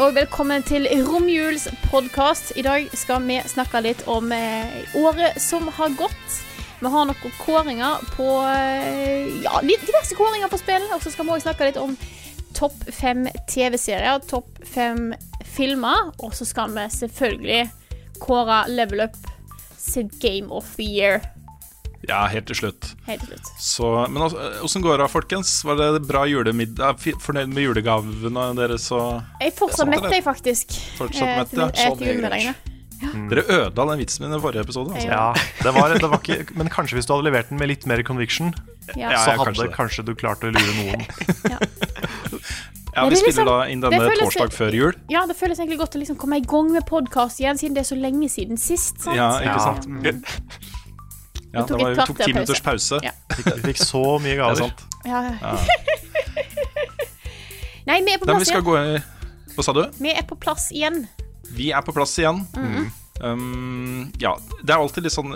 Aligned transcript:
Og 0.00 0.14
velkommen 0.16 0.62
til 0.64 0.86
Romjuls 1.04 1.66
podkast. 1.90 2.54
I 2.56 2.62
dag 2.64 2.86
skal 2.96 3.20
vi 3.26 3.34
snakke 3.44 3.82
litt 3.84 4.00
om 4.08 4.30
eh, 4.32 4.94
året 4.96 5.36
som 5.42 5.66
har 5.76 5.92
gått. 5.98 6.36
Vi 6.80 6.88
har 6.88 7.08
noen 7.10 7.34
kåringer 7.42 8.06
på 8.14 8.28
eh, 8.48 9.28
Ja, 9.44 9.60
diverse 9.60 10.16
kåringer 10.16 10.48
på 10.48 10.60
spill. 10.62 10.86
Og 10.94 11.04
så 11.04 11.12
skal 11.12 11.28
vi 11.28 11.34
også 11.34 11.50
snakke 11.50 11.68
litt 11.68 11.80
om 11.82 11.92
topp 12.56 12.78
fem 12.96 13.26
TV-serier, 13.50 14.22
topp 14.30 14.48
fem 14.64 15.10
filmer. 15.44 16.14
Og 16.24 16.32
så 16.38 16.48
skal 16.48 16.72
vi 16.78 16.86
selvfølgelig 16.96 17.68
kåre 18.24 18.62
Level 18.72 19.04
Up 19.04 19.20
sitt 19.76 20.16
Game 20.22 20.48
of 20.48 20.76
the 20.80 20.88
Year 20.88 21.20
Ja, 22.10 22.24
helt 22.32 22.46
til 22.50 22.58
slutt. 22.58 22.88
helt 23.06 23.22
til 23.22 23.30
slutt. 23.36 23.50
Så, 23.62 23.90
men 24.10 24.24
åssen 24.66 24.82
går 24.82 24.98
det, 25.04 25.06
folkens? 25.12 25.52
Var 25.68 25.78
det 25.78 26.02
bra 26.08 26.24
julemiddag? 26.26 26.98
Fornøyd 27.22 27.52
med 27.54 27.62
julegavene 27.68 28.48
deres? 28.58 28.88
så 28.90 28.98
Jeg 29.40 29.52
er 29.52 29.56
fortsatt 29.60 29.84
Sånn 29.84 29.92
mett, 29.94 30.10
jeg, 30.10 30.24
faktisk. 30.26 30.74
Fortsatt 30.98 31.28
Eh, 31.28 31.38
mett, 31.44 31.54
ja. 31.54 31.68
etter 31.70 31.94
Sånn 31.94 32.26
er 32.26 32.34
det. 32.34 32.56
Dere 33.30 33.42
ødela 33.48 33.94
den 33.94 34.00
vitsen 34.02 34.26
min 34.26 34.34
i 34.36 34.40
forrige 34.42 34.60
episode. 34.66 34.90
Altså. 34.92 35.06
Ja. 35.08 35.30
Ja, 35.32 35.62
det 35.64 35.70
var, 35.72 35.94
det 35.94 36.08
var 36.10 36.18
ikke 36.20 36.52
Men 36.58 36.68
kanskje 36.68 36.98
hvis 36.98 37.06
du 37.08 37.14
hadde 37.14 37.24
levert 37.30 37.48
den 37.48 37.56
med 37.62 37.70
litt 37.70 37.86
mer 37.88 38.02
conviction, 38.04 38.50
Ja. 38.96 39.12
Ja, 39.14 39.22
så 39.22 39.30
ja, 39.30 39.38
hadde 39.38 39.46
kanskje 39.46 39.68
kanskje, 39.72 40.04
du 40.04 40.14
klart 40.18 40.42
å 40.44 40.50
lure 40.52 40.74
noen. 40.82 41.06
Ja, 41.48 41.58
Ja, 42.90 43.04
Vi 43.06 43.14
er 43.14 43.20
spiller 43.20 43.30
liksom- 43.30 43.46
da 43.46 43.58
inn 43.70 43.80
denne 43.84 44.00
føles- 44.02 44.18
torsdag 44.34 44.52
før 44.52 44.74
jul. 44.74 44.94
Ja, 45.08 45.20
det 45.30 45.36
føles 45.38 45.60
egentlig 45.62 45.78
godt 45.78 45.94
å 45.94 46.00
liksom 46.02 46.16
komme 46.18 46.40
i 46.40 46.44
gang 46.44 46.72
med 46.74 46.82
podkast 46.88 47.38
igjen, 47.40 47.56
siden 47.56 47.74
det 47.78 47.84
er 47.86 47.94
så 47.94 47.96
lenge 48.00 48.26
siden 48.28 48.58
sist. 48.58 48.98
Sant? 49.04 49.14
Ja, 49.16 49.28
ikke 49.38 49.54
Ja. 49.54 49.58
sant? 49.78 49.86
Ja, 51.50 51.64
tok 51.66 51.78
det 51.78 51.82
var, 51.82 51.94
vi 51.96 52.06
tok 52.06 52.20
ti 52.22 52.32
minutters 52.32 52.62
pause. 52.62 53.00
Ja. 53.02 53.10
Vi 53.34 53.42
fikk 53.64 53.80
så 53.82 54.02
mye 54.22 54.36
Det 54.36 54.38
er 54.38 54.42
gaver. 54.44 54.56
sant. 54.68 54.84
Ja, 55.06 55.22
ja. 55.26 55.56
Nei, 57.88 58.00
vi 58.06 58.12
er 58.14 58.20
på 58.22 58.28
plass 58.28 58.50
igjen. 58.50 58.64
gå 58.66 58.76
Hva 59.56 59.64
sa 59.66 59.74
du? 59.74 59.82
Vi 59.98 60.12
er 60.14 60.26
på 60.28 60.36
plass 60.38 60.68
igjen. 60.70 61.02
Vi 61.56 61.70
er 61.74 61.82
på 61.86 61.94
plass 61.96 62.16
igjen. 62.20 62.44
Mhm. 62.56 62.90
Um, 63.20 64.06
ja, 64.16 64.30
det 64.64 64.72
er 64.72 64.80
alltid 64.80 65.04
litt 65.04 65.12
sånn 65.12 65.34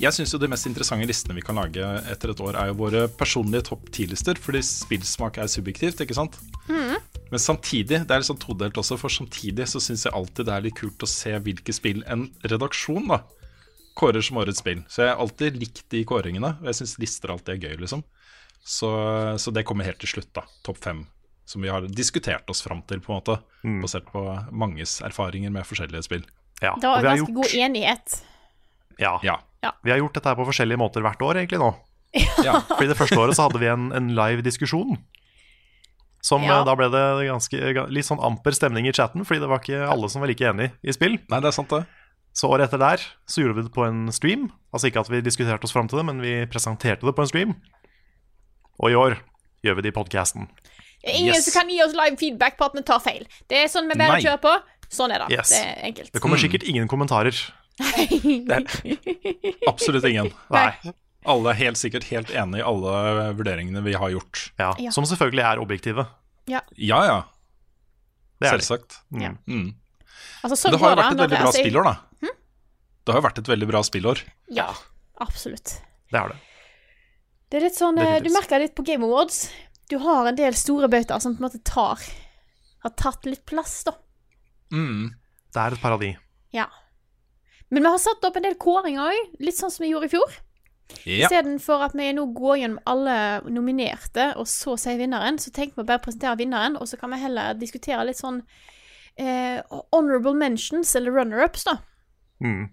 Jeg 0.00 0.08
syns 0.16 0.30
jo 0.32 0.38
de 0.40 0.48
mest 0.48 0.64
interessante 0.70 1.04
listene 1.04 1.34
vi 1.36 1.42
kan 1.44 1.58
lage 1.60 1.84
etter 2.08 2.30
et 2.32 2.40
år, 2.40 2.56
er 2.56 2.70
jo 2.70 2.78
våre 2.78 3.02
personlige 3.12 3.66
topp 3.68 3.90
ti-lister, 3.92 4.40
fordi 4.40 4.62
spillsmak 4.64 5.36
er 5.42 5.50
subjektivt, 5.52 6.00
ikke 6.00 6.16
sant? 6.16 6.38
Mhm. 6.70 6.96
Men 7.28 7.42
samtidig, 7.42 8.06
det 8.06 8.14
er 8.14 8.22
litt 8.22 8.30
sånn 8.30 8.40
todelt 8.40 8.78
også, 8.80 8.96
for 8.96 9.12
samtidig 9.12 9.66
så 9.68 9.82
syns 9.84 10.06
jeg 10.06 10.14
alltid 10.16 10.46
det 10.48 10.54
er 10.54 10.64
litt 10.64 10.78
kult 10.78 11.04
å 11.04 11.10
se 11.10 11.34
hvilke 11.44 11.74
spill 11.76 12.00
en 12.08 12.30
redaksjon 12.46 13.10
da 13.10 13.20
kårer 13.96 14.20
som 14.24 14.36
årets 14.42 14.60
spill. 14.62 14.82
Så 14.92 15.02
jeg 15.04 15.12
har 15.14 15.20
alltid 15.24 15.56
likt 15.58 15.84
de 15.92 16.02
kåringene, 16.08 16.54
og 16.60 16.68
jeg 16.70 16.78
syns 16.82 16.96
lister 17.02 17.32
alltid 17.32 17.54
er 17.56 17.68
gøy, 17.70 17.76
liksom. 17.84 18.02
Så, 18.66 18.90
så 19.40 19.52
det 19.54 19.62
kommer 19.68 19.86
helt 19.88 19.98
til 20.02 20.10
slutt, 20.10 20.30
da. 20.36 20.42
Topp 20.66 20.80
fem. 20.84 21.04
Som 21.46 21.62
vi 21.62 21.70
har 21.70 21.84
diskutert 21.86 22.48
oss 22.50 22.60
fram 22.66 22.80
til, 22.90 22.98
på 23.00 23.12
en 23.14 23.20
måte. 23.20 23.36
Basert 23.82 24.08
på 24.10 24.22
manges 24.50 24.98
erfaringer 25.06 25.52
med 25.54 25.66
forskjellige 25.68 26.02
spill. 26.08 26.24
Ja. 26.60 26.72
Det 26.80 26.88
var 26.90 27.02
ganske 27.06 27.22
gjort, 27.30 27.36
god 27.36 27.54
enighet. 27.66 28.16
ja. 28.98 29.18
Ja. 29.22 29.72
Vi 29.82 29.90
har 29.90 29.98
gjort 29.98 30.14
dette 30.14 30.28
her 30.30 30.36
på 30.38 30.44
forskjellige 30.46 30.78
måter 30.78 31.02
hvert 31.02 31.22
år, 31.26 31.38
egentlig 31.40 31.58
nå. 31.58 31.72
ja. 32.46 32.60
Fordi 32.68 32.86
det 32.90 32.96
første 32.98 33.16
året 33.18 33.34
så 33.34 33.46
hadde 33.48 33.58
vi 33.58 33.66
en, 33.66 33.88
en 33.96 34.12
live 34.14 34.44
diskusjon. 34.46 34.98
Som 36.22 36.42
Ja. 36.46 36.60
eh, 36.60 36.64
Da 36.68 36.74
ble 36.78 36.86
det 36.92 37.02
ganske, 37.26 37.86
litt 37.90 38.06
sånn 38.06 38.22
amper 38.22 38.54
stemning 38.54 38.86
i 38.86 38.92
chatten, 38.94 39.24
fordi 39.26 39.42
det 39.42 39.48
var 39.50 39.62
ikke 39.62 39.80
alle 39.90 40.08
som 40.12 40.22
var 40.22 40.30
like 40.30 40.46
enig 40.46 40.70
i 40.86 40.94
spill. 40.94 41.16
Nei, 41.30 41.40
det 41.42 41.50
er 41.50 41.56
sant, 41.56 41.70
det. 41.72 41.82
Så 42.36 42.50
året 42.52 42.66
etter 42.68 42.80
der 42.82 43.00
så 43.24 43.40
gjorde 43.42 43.56
vi 43.56 43.62
det 43.64 43.72
på 43.72 43.86
en 43.86 44.10
stream. 44.12 44.50
Altså 44.74 44.90
ikke 44.90 45.00
at 45.06 45.08
vi 45.12 45.22
diskuterte 45.24 45.64
oss 45.64 45.72
fram 45.72 45.88
til 45.88 45.96
det, 46.02 46.04
men 46.10 46.20
vi 46.20 46.34
presenterte 46.52 47.06
det 47.08 47.14
på 47.16 47.24
en 47.24 47.30
stream. 47.30 47.54
Og 48.76 48.92
i 48.92 48.96
år 48.98 49.16
gjør 49.64 49.78
vi 49.78 49.86
det 49.86 49.92
i 49.94 49.96
podkasten. 49.96 50.50
Ingen 51.06 51.32
Yes. 51.32 51.46
som 51.46 51.62
kan 51.62 51.70
gi 51.70 51.78
oss 51.84 51.94
live 51.96 52.18
feedback 52.20 52.58
på 52.58 52.66
at 52.68 52.74
vi 52.76 52.82
tar 52.84 53.00
feil. 53.00 53.24
Det 53.48 53.62
er 53.62 53.68
sånn 53.72 53.88
vi 53.88 53.94
bare 53.96 54.18
Nei. 54.18 54.22
kjører 54.26 54.42
på. 54.42 54.52
Sånn 54.92 55.14
er 55.14 55.24
det. 55.24 55.30
Yes. 55.38 55.48
Det 55.54 55.62
er 55.64 55.80
enkelt. 55.88 56.12
Det 56.12 56.20
kommer 56.22 56.36
sikkert 56.42 56.62
ingen 56.68 56.88
kommentarer. 56.90 57.32
Absolutt 59.68 60.04
ingen. 60.08 60.30
Nei. 60.52 60.70
Alle 61.26 61.50
er 61.52 61.58
helt 61.58 61.80
sikkert 61.80 62.04
helt 62.12 62.30
enig 62.30 62.60
i 62.60 62.64
alle 62.66 63.32
vurderingene 63.38 63.82
vi 63.86 63.96
har 63.98 64.12
gjort. 64.14 64.50
Ja, 64.60 64.74
Ja. 64.78 64.90
Som 64.94 65.04
selvfølgelig 65.08 65.42
er 65.42 65.58
objektive. 65.62 66.06
Ja 66.46 66.60
ja, 66.78 67.24
Det 68.38 68.46
er 68.48 68.58
de. 68.58 68.62
selvsagt. 68.62 69.00
Ja. 69.18 69.32
Mm. 69.48 69.74
Altså, 70.44 70.56
sånn 70.56 70.72
det 70.74 70.80
har 70.80 70.90
jo 70.94 70.96
vært 71.02 71.12
et 71.12 71.18
veldig 71.18 71.38
bra 71.38 71.52
jeg- 71.52 71.64
spillår, 71.66 71.84
da. 71.84 71.96
Det 73.06 73.14
har 73.14 73.20
jo 73.20 73.26
vært 73.28 73.38
et 73.38 73.48
veldig 73.52 73.66
bra 73.70 73.80
spillår. 73.86 74.22
Ja, 74.50 74.74
absolutt. 75.20 75.76
Det 76.10 76.18
er 76.20 76.28
det. 76.28 76.36
Det 77.50 77.58
er 77.60 77.64
litt 77.68 77.76
sånn, 77.78 77.94
Definitivt. 77.94 78.24
Du 78.24 78.28
Definitivt. 78.28 78.32
merker 78.40 78.58
litt 78.64 78.74
på 78.74 78.84
Game 78.84 79.04
Awards. 79.04 79.50
Du 79.88 79.98
har 80.02 80.26
en 80.26 80.34
del 80.34 80.52
store 80.58 80.88
bøter 80.88 81.20
som 81.22 81.36
på 81.36 81.38
en 81.44 81.48
måte 81.50 81.62
tar 81.64 81.98
Har 82.82 82.90
tatt 82.90 83.24
litt 83.26 83.44
plass, 83.46 83.84
da. 83.84 83.92
Mm. 84.72 85.14
Det 85.52 85.56
er 85.62 85.72
et 85.72 85.80
paradis. 85.80 86.16
Ja. 86.52 86.66
Men 87.70 87.82
vi 87.82 87.88
har 87.88 87.98
satt 87.98 88.22
opp 88.24 88.36
en 88.36 88.42
del 88.42 88.54
kåringer 88.54 89.10
òg, 89.10 89.40
litt 89.40 89.56
sånn 89.56 89.70
som 89.70 89.82
vi 89.84 89.90
gjorde 89.92 90.04
i 90.06 90.12
fjor. 90.12 90.36
Ja. 91.04 91.26
Istedenfor 91.26 91.82
at 91.82 91.92
vi 91.98 92.12
nå 92.12 92.26
går 92.34 92.58
gjennom 92.60 92.78
alle 92.86 93.40
nominerte, 93.50 94.36
og 94.36 94.46
så 94.46 94.76
sier 94.78 94.98
vinneren, 94.98 95.38
så 95.38 95.50
tenker 95.50 95.74
vi 95.76 95.82
bare 95.88 95.98
å 95.98 96.04
presentere 96.04 96.36
vinneren, 96.38 96.76
og 96.78 96.86
så 96.86 96.98
kan 96.98 97.10
vi 97.10 97.16
heller 97.18 97.54
diskutere 97.54 98.04
litt 98.06 98.18
sånn 98.20 98.42
eh, 99.18 99.60
honorable 99.92 100.34
mentions, 100.34 100.94
eller 100.96 101.12
runner-ups, 101.12 101.64
da. 101.64 101.78
Mm. 102.42 102.70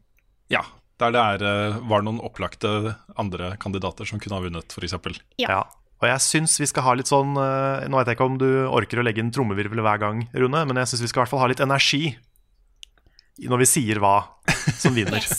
ja. 0.50 0.64
Der 1.02 1.10
det 1.12 1.20
er, 1.20 1.42
eh, 1.44 1.78
var 1.90 2.04
noen 2.06 2.20
opplagte 2.22 2.96
andre 3.18 3.56
kandidater 3.60 4.06
som 4.06 4.20
kunne 4.22 4.38
ha 4.38 4.44
vunnet, 4.46 4.72
f.eks. 4.72 4.94
Ja. 5.42 5.50
Ja. 5.50 5.64
Og 6.04 6.08
jeg 6.08 6.20
syns 6.22 6.60
vi 6.60 6.68
skal 6.70 6.84
ha 6.84 6.94
litt 7.00 7.08
sånn 7.10 7.34
eh, 7.40 7.88
Nå 7.90 7.98
vet 7.98 8.08
jeg 8.12 8.18
ikke 8.18 8.28
om 8.28 8.38
du 8.38 8.46
orker 8.68 9.00
å 9.02 9.04
legge 9.08 9.20
en 9.24 9.32
trommevirvel 9.34 9.82
hver 9.82 10.00
gang, 10.04 10.22
Rune, 10.36 10.62
men 10.70 10.78
jeg 10.78 10.92
syns 10.92 11.02
vi 11.02 11.08
skal 11.10 11.22
i 11.22 11.24
hvert 11.24 11.32
fall 11.34 11.42
ha 11.44 11.48
litt 11.50 11.64
energi 11.64 12.14
når 13.50 13.64
vi 13.64 13.68
sier 13.72 14.00
hva 14.04 14.16
som 14.80 14.94
vinner. 14.96 15.24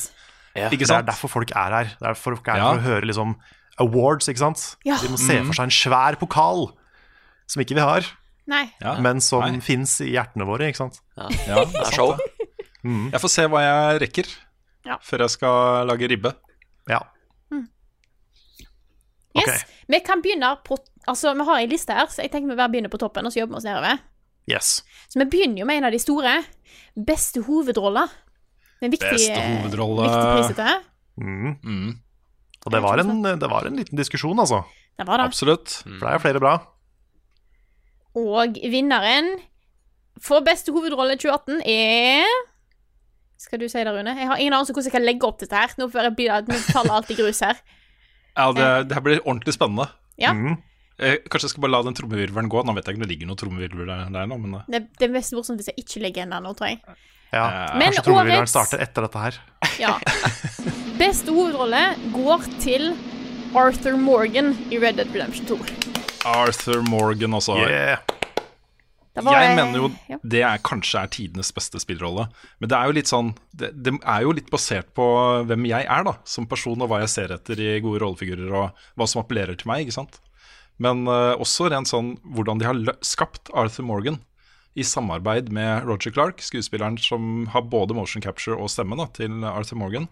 Yes. 0.55 0.71
Ikke 0.71 0.87
Det 0.87 0.95
er 0.95 1.03
derfor 1.03 1.27
folk 1.33 1.51
er 1.51 1.73
her. 1.75 1.89
Det 1.91 1.97
er 1.99 2.13
derfor 2.13 2.37
folk 2.37 2.47
er 2.47 2.61
Ja. 2.61 2.67
her 2.69 2.77
for 2.79 2.85
å 2.85 2.91
høre 2.93 3.07
liksom 3.11 3.33
awards, 3.83 4.29
ikke 4.31 4.39
sant? 4.39 4.61
Ja. 4.87 4.95
De 5.03 5.09
må 5.11 5.19
se 5.19 5.41
Mm. 5.41 5.49
for 5.49 5.55
seg 5.59 5.65
en 5.67 5.73
svær 5.75 6.15
pokal 6.21 6.69
som 7.51 7.63
ikke 7.63 7.75
vi 7.75 7.83
har, 7.83 8.07
Nei. 8.47 8.67
Ja. 8.81 8.99
men 9.01 9.23
som 9.25 9.61
fins 9.65 9.97
i 10.05 10.11
hjertene 10.13 10.45
våre, 10.45 10.69
ikke 10.69 10.83
sant? 10.83 10.99
Ja, 11.17 11.29
det 11.65 11.81
er 11.81 11.95
show. 11.97 12.13
Mm. 12.85 13.07
Jeg 13.15 13.21
får 13.23 13.31
se 13.33 13.47
hva 13.49 13.63
jeg 13.65 14.01
rekker 14.03 14.27
Ja. 14.85 14.99
før 15.01 15.25
jeg 15.25 15.33
skal 15.33 15.87
lage 15.89 16.09
ribbe. 16.13 16.35
Ja. 16.91 17.01
Yes. 19.35 19.49
okay. 19.49 19.61
Vi 19.91 20.01
kan 20.07 20.21
begynne 20.23 20.53
på 20.67 20.77
Altså, 21.11 21.35
vi 21.37 21.45
har 21.45 21.59
en 21.61 21.69
liste 21.69 21.93
her, 21.93 22.07
så 22.09 22.23
jeg 22.23 22.31
tenker 22.33 22.49
vi 22.49 22.57
bare 22.57 22.71
begynner 22.73 22.89
på 22.89 22.97
toppen, 22.97 23.27
og 23.27 23.33
så 23.35 23.43
jobber 23.43 23.59
vi 23.59 23.59
oss 23.59 23.67
nedover. 23.67 23.99
Yes. 24.49 24.69
Så 25.13 25.19
vi 25.21 25.27
begynner 25.29 25.61
jo 25.61 25.67
med 25.69 25.77
en 25.83 25.85
av 25.91 25.93
de 25.93 25.99
store. 26.01 26.31
Beste 26.97 27.43
hovedrolle. 27.45 28.07
En 28.81 28.93
viktig, 28.95 29.11
Beste 29.13 29.43
hovedrolle. 29.43 30.07
viktig. 30.39 30.71
Mm. 31.21 31.51
Mm. 31.61 31.91
Og 32.65 32.73
det 32.73 32.81
var, 32.87 33.03
en, 33.03 33.13
det 33.21 33.51
var 33.53 33.69
en 33.69 33.77
liten 33.77 34.01
diskusjon, 34.01 34.41
altså. 34.41 34.63
Det 34.97 35.05
var 35.05 35.21
det. 35.21 35.27
Absolutt. 35.29 35.75
For 35.85 36.07
det 36.07 36.15
er 36.15 36.25
flere 36.25 36.41
bra. 36.41 36.55
Og 38.15 38.59
vinneren 38.71 39.33
for 40.23 40.45
beste 40.47 40.71
hovedrolle 40.73 41.17
2018 41.19 41.63
er 41.67 42.29
Skal 43.43 43.59
du 43.61 43.67
si 43.69 43.79
det, 43.83 43.91
Rune? 43.93 44.15
Jeg 44.17 44.29
har 44.31 44.39
ingen 44.41 44.55
anelse 44.55 44.71
om 44.73 44.77
hvordan 44.79 44.89
jeg 44.89 44.95
kan 44.95 45.05
legge 45.05 45.27
opp 45.27 45.41
dette 45.43 45.57
her. 45.59 45.73
Nå, 45.81 45.89
får 45.93 46.07
jeg 46.09 46.15
bli, 46.17 46.29
nå 46.49 46.59
faller 46.71 46.95
alt 47.01 47.11
i 47.11 47.17
grus 47.19 47.41
her. 47.45 47.59
Ja, 48.35 48.49
det, 48.51 48.65
det 48.91 48.97
her 48.97 49.03
blir 49.05 49.21
ordentlig 49.23 49.53
spennende. 49.55 49.85
Ja. 50.19 50.33
Mm. 50.35 50.57
Jeg, 50.99 51.21
kanskje 51.31 51.47
jeg 51.47 51.53
skal 51.53 51.63
bare 51.63 51.71
la 51.71 51.81
den 51.87 51.95
trommevirvelen 51.95 52.49
gå. 52.51 52.63
Nå 52.67 52.73
vet 52.75 52.89
jeg 52.89 52.97
ikke 52.97 52.99
om 52.99 53.05
det 53.05 53.11
ligger 53.13 53.29
noen 53.31 53.39
trommevirvel 53.39 53.87
der, 53.93 54.09
der 54.11 54.27
nå, 54.27 54.39
men 54.43 54.57
eh, 54.59 54.65
Det, 54.75 54.81
det 54.99 55.07
er 55.07 55.13
mest 55.15 55.37
morsomt 55.39 55.61
hvis 55.63 55.69
jeg 55.71 55.85
ikke 55.85 56.03
legger 56.03 56.25
en 56.25 56.35
der 56.35 56.43
nå, 56.43 56.51
tror 56.59 56.73
jeg. 56.73 56.81
Ja. 57.31 57.45
Eh, 57.45 57.77
Men 57.79 57.93
Kanskje 57.93 58.05
trommevirvelen 58.09 58.43
årets- 58.43 58.57
starter 58.57 58.83
etter 58.83 59.07
dette 59.07 59.23
her. 59.23 59.39
Ja. 59.85 59.93
Beste 60.99 61.31
hovedrolle 61.35 61.85
går 62.17 62.49
til 62.63 62.91
Arthur 63.55 64.01
Morgan 64.03 64.51
i 64.75 64.83
Red 64.83 64.99
Dead 64.99 65.15
Redemption 65.15 65.47
2. 65.47 66.04
Arthur 66.25 66.83
Morgan 66.89 67.37
også. 67.37 67.57
Yeah. 67.65 68.03
Jeg 69.15 69.55
mener 69.55 69.79
jo 69.79 69.89
ja. 70.11 70.17
det 70.27 70.41
er 70.43 70.63
kanskje 70.67 71.05
er 71.05 71.11
tidenes 71.15 71.53
beste 71.55 71.79
spillrolle. 71.79 72.27
Men 72.59 72.71
det 72.71 72.79
er 72.79 72.91
jo 72.91 72.97
litt 72.97 73.11
sånn 73.11 73.31
det, 73.55 73.71
det 73.87 73.93
er 74.01 74.25
jo 74.27 74.35
litt 74.35 74.51
basert 74.51 74.91
på 74.97 75.07
hvem 75.47 75.69
jeg 75.71 75.87
er 75.87 76.07
da 76.09 76.17
som 76.27 76.49
person, 76.51 76.83
og 76.83 76.91
hva 76.91 76.99
jeg 77.05 77.13
ser 77.13 77.35
etter 77.37 77.63
i 77.63 77.77
gode 77.85 78.03
rollefigurer, 78.03 78.51
og 78.51 78.87
hva 78.99 79.09
som 79.11 79.23
appellerer 79.23 79.59
til 79.61 79.71
meg. 79.71 79.85
ikke 79.85 80.01
sant? 80.01 80.19
Men 80.83 81.07
uh, 81.07 81.39
også 81.39 81.71
rent 81.71 81.87
sånn 81.87 82.17
hvordan 82.35 82.59
de 82.59 82.67
har 82.67 82.75
lø- 82.75 82.99
skapt 83.07 83.53
Arthur 83.55 83.87
Morgan 83.87 84.19
i 84.75 84.83
samarbeid 84.83 85.53
med 85.55 85.87
Roger 85.87 86.11
Clark, 86.11 86.43
skuespilleren 86.43 86.99
som 86.99 87.47
har 87.55 87.63
både 87.71 87.95
motion 87.95 88.25
capture 88.25 88.59
og 88.59 88.73
stemme 88.73 88.99
da, 88.99 89.07
til 89.15 89.47
Arthur 89.47 89.79
Morgan. 89.79 90.09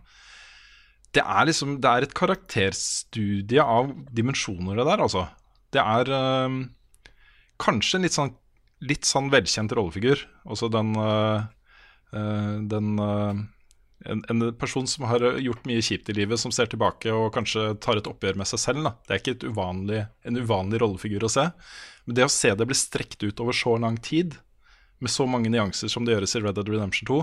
Det 1.13 1.25
er 1.27 1.49
liksom 1.49 1.81
Det 1.83 1.91
er 1.91 2.07
et 2.07 2.15
karakterstudie 2.17 3.61
av 3.61 3.91
dimensjoner, 4.15 4.79
det 4.79 4.87
der, 4.87 5.03
altså. 5.03 5.27
Det 5.73 5.81
er 5.81 6.13
uh, 6.13 6.61
kanskje 7.63 7.99
en 7.99 8.07
litt 8.07 8.17
sånn, 8.17 8.35
litt 8.85 9.09
sånn 9.09 9.33
velkjent 9.33 9.75
rollefigur. 9.77 10.23
Altså 10.45 10.69
den, 10.73 10.95
uh, 10.99 11.47
den 12.13 12.99
øh, 13.01 13.39
en, 14.05 14.23
en 14.29 14.43
person 14.59 14.87
som 14.91 15.07
har 15.09 15.23
gjort 15.41 15.65
mye 15.69 15.83
kjipt 15.85 16.11
i 16.13 16.17
livet, 16.17 16.41
som 16.41 16.53
ser 16.53 16.69
tilbake 16.69 17.13
og 17.15 17.31
kanskje 17.35 17.71
tar 17.81 17.97
et 17.97 18.09
oppgjør 18.11 18.37
med 18.41 18.51
seg 18.51 18.61
selv. 18.61 18.87
Da. 18.87 18.95
Det 19.07 19.15
er 19.15 19.23
ikke 19.23 19.53
uvanlig, 19.53 20.03
en 20.29 20.41
uvanlig 20.41 20.83
rollefigur 20.83 21.25
å 21.25 21.31
se. 21.33 21.47
Men 22.07 22.19
det 22.19 22.27
å 22.27 22.33
se 22.33 22.53
det 22.59 22.67
bli 22.69 22.77
strekt 22.79 23.23
ut 23.25 23.41
over 23.41 23.57
så 23.57 23.77
lang 23.81 23.97
tid, 24.03 24.37
med 25.03 25.11
så 25.11 25.27
mange 25.27 25.51
nyanser 25.51 25.91
som 25.91 26.05
det 26.07 26.15
gjøres 26.15 26.37
i 26.37 26.43
Red 26.43 26.59
Dead 26.59 26.69
Redemption 26.71 27.09
2, 27.09 27.23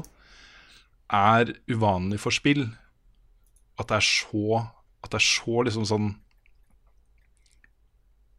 er 1.19 1.53
uvanlig 1.71 2.19
for 2.21 2.35
spill. 2.35 2.65
At 3.79 3.91
det 3.91 4.01
er 4.01 4.05
så 4.05 4.65
At 4.99 5.13
det 5.13 5.21
er 5.21 5.23
så 5.23 5.61
liksom 5.63 5.85
sånn 5.87 6.09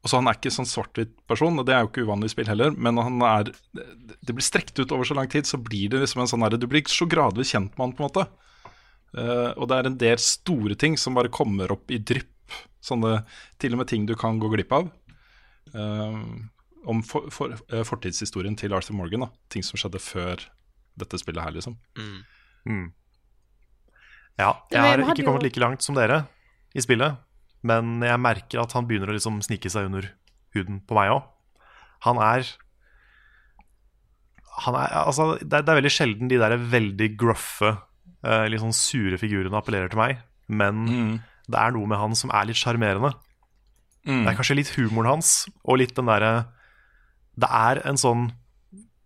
Altså 0.01 0.17
Han 0.17 0.31
er 0.31 0.39
ikke 0.39 0.53
sånn 0.55 0.69
svart-hvitt 0.69 1.13
person, 1.29 1.59
og 1.61 1.67
det 1.69 1.75
er 1.77 1.83
jo 1.85 1.91
ikke 1.91 2.05
uvanlig 2.07 2.31
i 2.31 2.33
spill 2.33 2.49
heller. 2.49 2.73
Men 2.73 2.97
han 3.01 3.21
er 3.27 3.51
det, 3.77 4.33
blir 4.33 4.45
strekt 4.45 4.79
ut 4.81 4.95
over 4.97 5.05
så 5.09 5.17
lang 5.19 5.29
tid, 5.33 5.49
så 5.49 5.61
blir 5.61 5.93
det 5.93 6.01
liksom 6.01 6.23
en 6.25 6.31
sånn 6.31 6.45
her, 6.47 6.57
Du 6.57 6.69
blir 6.71 6.87
så 6.89 7.09
gradvis 7.11 7.53
kjent 7.53 7.75
med 7.77 7.85
han, 7.85 7.97
på 7.97 8.05
en 8.05 8.09
måte. 8.09 8.25
Uh, 9.11 9.51
og 9.59 9.69
det 9.69 9.77
er 9.77 9.91
en 9.91 9.99
del 10.01 10.23
store 10.23 10.77
ting 10.79 10.97
som 11.01 11.19
bare 11.19 11.33
kommer 11.33 11.73
opp 11.75 11.93
i 11.93 12.01
drypp. 12.01 12.33
Sånne 12.81 13.27
til 13.61 13.77
og 13.77 13.83
med 13.83 13.91
ting 13.91 14.07
du 14.09 14.15
kan 14.17 14.41
gå 14.41 14.49
glipp 14.55 14.73
av. 14.73 14.89
Uh, 15.75 16.17
om 16.89 17.03
for, 17.05 17.29
for, 17.35 17.53
uh, 17.75 17.83
fortidshistorien 17.85 18.57
til 18.57 18.73
Arthur 18.73 18.97
Morgan. 18.97 19.27
Da. 19.27 19.31
Ting 19.53 19.67
som 19.67 19.81
skjedde 19.81 20.01
før 20.01 20.49
dette 21.01 21.21
spillet 21.21 21.45
her, 21.45 21.53
liksom. 21.59 21.77
Mm. 22.65 22.89
Ja, 24.41 24.55
jeg 24.73 24.81
har 24.81 25.03
ikke 25.05 25.27
kommet 25.27 25.45
like 25.45 25.61
langt 25.61 25.85
som 25.85 25.97
dere 25.97 26.25
i 26.77 26.83
spillet, 26.83 27.19
men 27.67 28.01
jeg 28.07 28.23
merker 28.23 28.63
at 28.63 28.75
han 28.77 28.87
begynner 28.89 29.13
å 29.13 29.17
liksom 29.17 29.41
snike 29.45 29.71
seg 29.73 29.91
under 29.91 30.09
huden 30.57 30.81
på 30.87 30.97
meg 30.97 31.13
òg. 31.15 31.29
Han 32.07 32.21
er 32.25 32.49
han 34.61 34.77
er, 34.77 34.93
altså, 35.07 35.35
det, 35.41 35.49
er, 35.49 35.65
det 35.65 35.73
er 35.73 35.79
veldig 35.79 35.93
sjelden 35.95 36.31
de 36.31 36.39
der 36.41 36.57
veldig 36.73 37.09
gruffe, 37.21 37.75
eh, 38.27 38.47
litt 38.51 38.63
sånn 38.63 38.77
sure 38.77 39.17
figurene 39.21 39.57
appellerer 39.57 39.93
til 39.93 40.01
meg, 40.01 40.19
men 40.53 40.83
det 41.51 41.61
er 41.61 41.75
noe 41.75 41.89
med 41.89 42.01
han 42.01 42.17
som 42.19 42.33
er 42.35 42.49
litt 42.49 42.61
sjarmerende. 42.61 43.15
Mm. 44.05 44.25
Det 44.25 44.33
er 44.33 44.37
kanskje 44.39 44.59
litt 44.59 44.73
humoren 44.77 45.15
hans, 45.15 45.33
og 45.65 45.81
litt 45.81 45.93
den 45.97 46.09
derre 46.09 46.49
Det 47.37 47.49
er 47.53 47.83
en 47.85 47.99
sånn 48.01 48.31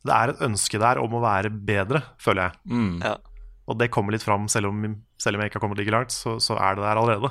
Det 0.07 0.13
er 0.15 0.31
et 0.31 0.43
ønske 0.47 0.79
der 0.79 1.01
om 1.03 1.17
å 1.19 1.23
være 1.25 1.51
bedre, 1.51 2.05
føler 2.23 2.47
jeg. 2.47 2.61
Mm. 2.71 3.01
Ja. 3.03 3.17
Og 3.71 3.79
det 3.81 3.91
kommer 3.95 4.15
litt 4.15 4.25
fram, 4.27 4.47
selv 4.53 4.71
om, 4.71 4.85
selv 5.19 5.39
om 5.39 5.43
jeg 5.43 5.51
ikke 5.51 5.59
har 5.59 5.65
kommet 5.65 5.81
like 5.81 5.95
langt, 5.95 6.15
så, 6.15 6.37
så 6.43 6.59
er 6.61 6.77
det 6.77 6.85
der 6.85 7.01
allerede. 7.01 7.31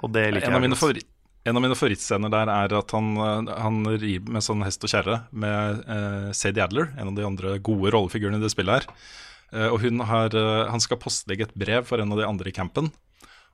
Og 0.00 0.12
det 0.14 0.26
liker 0.34 0.48
En 0.48 0.56
av, 0.58 0.62
mine 0.64 0.74
godt. 0.76 0.80
favoritt, 0.82 1.08
en 1.44 1.56
av 1.56 1.62
mine 1.64 1.76
favorittscener 1.76 2.32
der 2.32 2.50
er 2.52 2.74
at 2.78 2.90
han, 2.96 3.10
eh, 3.16 3.54
han 3.60 3.80
rir 4.00 4.20
med 4.28 4.44
sånn 4.44 4.64
hest 4.64 4.84
og 4.84 4.92
kjerre 4.92 5.18
med 5.32 5.84
eh, 5.88 6.30
Sadie 6.36 6.64
Adler, 6.64 6.92
en 6.98 7.08
av 7.12 7.14
de 7.18 7.26
andre 7.26 7.58
gode 7.58 7.92
rollefigurene 7.94 8.40
i 8.40 8.44
det 8.44 8.52
spillet 8.52 8.80
her. 8.80 9.04
Eh, 9.52 9.68
og 9.68 9.80
hun 9.84 10.00
har, 10.06 10.34
eh, 10.36 10.68
han 10.70 10.80
skal 10.80 11.00
postlegge 11.02 11.48
et 11.48 11.54
brev 11.58 11.84
for 11.88 12.00
en 12.00 12.12
av 12.12 12.18
de 12.22 12.26
andre 12.28 12.48
i 12.52 12.56
campen. 12.56 12.90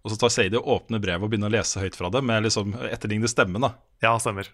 Og 0.04 0.12
så 0.12 0.18
tar 0.20 0.30
Sadie 0.30 0.58
og 0.60 0.68
åpner 0.70 1.00
brevet 1.02 1.24
og 1.26 1.30
begynner 1.32 1.50
å 1.50 1.56
lese 1.56 1.80
høyt 1.82 1.96
fra 1.98 2.10
det, 2.14 2.22
med 2.22 2.44
liksom 2.46 2.76
etterlignende 2.90 3.30
stemmen 3.32 3.64
da, 3.64 3.72
Ja, 4.04 4.12
stemmer. 4.22 4.46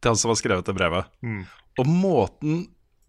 til 0.00 0.10
han 0.10 0.16
som 0.18 0.30
har 0.32 0.36
skrevet 0.40 0.66
det 0.66 0.74
brevet. 0.74 1.06
Mm. 1.22 1.44
Og 1.78 1.86
måten 1.86 2.64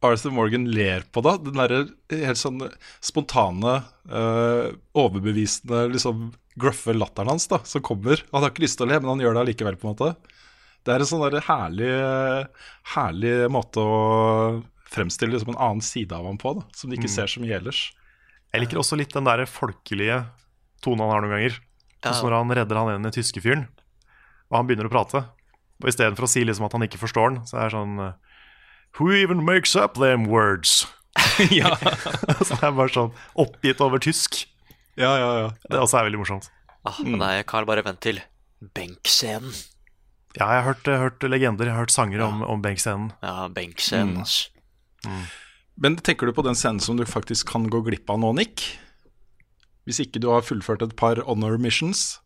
Arthur 0.06 0.34
Morgan 0.36 0.68
ler 0.70 1.06
på 1.12 1.24
da, 1.26 1.36
den 1.42 1.58
derre 1.58 1.80
helt 2.12 2.40
sånn 2.40 2.62
spontane, 3.04 3.80
uh, 4.12 4.68
overbevisende, 4.98 5.88
liksom 5.96 6.32
gruffe 6.58 6.94
latteren 6.94 7.32
hans 7.34 7.48
da, 7.50 7.60
som 7.66 7.84
kommer. 7.86 8.22
Han 8.32 8.44
har 8.44 8.54
ikke 8.54 8.66
lyst 8.66 8.80
til 8.80 8.88
å 8.88 8.92
le, 8.92 9.00
men 9.02 9.16
han 9.16 9.24
gjør 9.24 9.38
det 9.38 9.44
allikevel, 9.46 9.78
på 9.82 9.88
en 9.88 9.96
måte. 9.96 10.38
Det 10.86 10.94
er 10.94 11.04
en 11.04 11.10
sånn 11.10 11.24
der 11.26 11.44
herlig, 11.50 11.94
herlig 12.94 13.34
måte 13.52 13.84
å 13.84 13.96
fremstille 14.88 15.34
liksom 15.34 15.56
en 15.56 15.62
annen 15.66 15.84
side 15.84 16.16
av 16.16 16.30
ham 16.30 16.38
på, 16.40 16.54
da, 16.60 16.68
som 16.78 16.92
de 16.92 17.00
ikke 17.00 17.12
ser 17.12 17.32
så 17.32 17.42
mye 17.44 17.58
ellers. 17.58 17.88
Jeg 18.54 18.64
liker 18.64 18.80
også 18.80 18.98
litt 19.00 19.12
den 19.14 19.28
der 19.28 19.44
folkelige 19.50 20.22
tonen 20.86 21.04
han 21.04 21.12
har 21.12 21.26
noen 21.26 21.36
ganger. 21.36 21.58
Ja. 22.06 22.14
Sånn 22.14 22.30
når 22.30 22.38
han 22.38 22.56
redder 22.62 22.80
han 22.80 22.94
ene 22.94 23.12
tyske 23.14 23.44
fyren, 23.44 23.66
og 24.48 24.62
han 24.62 24.70
begynner 24.70 24.88
å 24.88 24.94
prate. 24.94 25.26
Og 25.82 25.90
istedenfor 25.92 26.26
å 26.26 26.32
si 26.32 26.46
liksom 26.46 26.66
at 26.70 26.78
han 26.78 26.86
ikke 26.88 27.02
forstår 27.02 27.34
den, 27.34 27.42
så 27.50 27.60
er 27.60 27.68
det 27.68 27.76
sånn 27.76 28.00
Who 28.98 29.12
even 29.14 29.44
makes 29.46 29.76
up 29.76 29.96
them 30.00 30.26
words? 30.32 30.88
ja. 31.54 31.76
så 32.46 32.54
det 32.56 32.64
er 32.64 32.76
bare 32.78 32.94
sånn 32.94 33.12
oppgitt 33.38 33.82
over 33.86 34.02
tysk. 34.04 34.44
ja, 34.98 35.12
ja, 35.22 35.30
ja. 35.44 35.50
Det 35.70 35.80
også 35.82 36.00
er 36.02 36.08
veldig 36.10 36.22
morsomt. 36.24 36.50
Ah, 36.88 36.98
men 37.04 37.20
nei, 37.22 37.34
Carl, 37.50 37.66
bare 37.68 37.84
vent 37.86 38.00
til 38.06 38.22
benkscenen. 38.74 39.54
Ja, 40.38 40.48
jeg 40.54 40.62
har 40.62 40.66
hørt, 40.70 40.88
hørt 41.02 41.26
legender, 41.26 41.66
jeg 41.70 41.74
har 41.76 41.84
hørt 41.86 41.94
sanger 41.94 42.22
om, 42.26 42.44
om 42.46 42.62
benkscenen. 42.62 43.12
Ja, 43.26 43.48
benkscenen, 43.50 44.16
Mm. 44.18 44.22
altså. 44.24 44.54
Men 45.78 45.96
tenker 46.02 46.26
du 46.26 46.34
på 46.34 46.44
den 46.46 46.56
scenen 46.58 46.80
som 46.82 46.98
du 46.98 47.04
faktisk 47.06 47.52
kan 47.54 47.68
gå 47.70 47.84
glipp 47.86 48.10
av 48.10 48.18
nå, 48.22 48.32
Nick? 48.38 48.64
Hvis 49.86 50.00
ikke 50.04 50.20
du 50.20 50.30
har 50.34 50.42
fullført 50.46 50.82
et 50.84 50.96
par 51.00 51.22
honor 51.28 51.58
missions? 51.62 52.18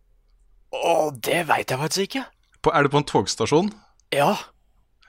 Å, 0.71 1.11
det 1.19 1.41
veit 1.49 1.69
jeg 1.69 1.81
faktisk 1.81 2.07
ikke. 2.07 2.23
På, 2.63 2.71
er 2.73 2.87
det 2.87 2.91
på 2.93 3.01
en 3.01 3.07
togstasjon? 3.11 3.71
Ja. 4.15 4.31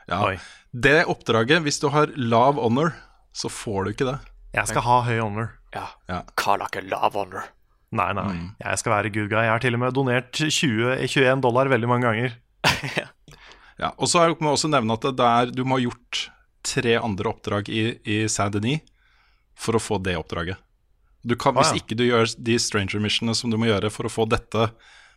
Ja. 0.09 0.19
Oi. 0.27 0.37
Det 0.73 1.05
oppdraget, 1.07 1.63
hvis 1.63 1.79
du 1.83 1.89
har 1.93 2.11
lav 2.17 2.57
honor, 2.61 2.95
så 3.37 3.49
får 3.53 3.85
du 3.85 3.91
ikke 3.95 4.09
det. 4.09 4.19
Jeg 4.57 4.69
skal 4.69 4.83
ha 4.85 5.01
høy 5.07 5.19
honor. 5.23 5.51
ja. 5.75 5.87
Ja. 6.09 6.23
Karl 6.37 6.61
har 6.61 6.69
ikke 6.73 6.85
lav 6.91 7.15
honor. 7.17 7.45
Nei, 7.93 8.11
nei. 8.17 8.25
Jeg 8.65 8.79
skal 8.81 8.93
være 8.95 9.11
good 9.13 9.29
guy. 9.29 9.43
Jeg 9.45 9.53
har 9.53 9.61
til 9.61 9.75
og 9.77 9.81
med 9.83 9.93
donert 9.97 10.33
20, 10.33 10.95
21 11.07 11.43
dollar 11.45 11.69
veldig 11.69 11.89
mange 11.91 12.09
ganger. 12.09 12.39
Ja, 13.83 13.89
og 13.97 14.07
så 14.07 14.21
må 14.39 14.53
jeg 14.53 14.59
også 14.59 14.69
nevne 14.71 14.95
at 14.95 15.03
det 15.03 15.15
der, 15.19 15.51
du 15.51 15.65
må 15.67 15.79
ha 15.79 15.83
gjort 15.83 16.19
tre 16.63 16.93
andre 17.01 17.31
oppdrag 17.33 17.67
i, 17.73 17.81
i 18.07 18.19
Saint-Denis 18.31 18.85
for 19.59 19.75
å 19.75 19.81
få 19.83 19.97
det 20.05 20.15
oppdraget. 20.21 20.61
Du 21.27 21.35
kan, 21.41 21.57
Ah, 21.57 21.63
hvis 21.65 21.73
ja. 21.73 21.81
ikke 21.81 21.97
du 21.99 22.05
gjør 22.05 22.29
de 22.47 22.59
stranger 22.63 23.03
missionene 23.03 23.35
som 23.35 23.51
du 23.51 23.57
må 23.59 23.67
gjøre 23.71 23.91
for 23.91 24.07
å 24.07 24.13
få 24.13 24.27
dette, 24.31 24.69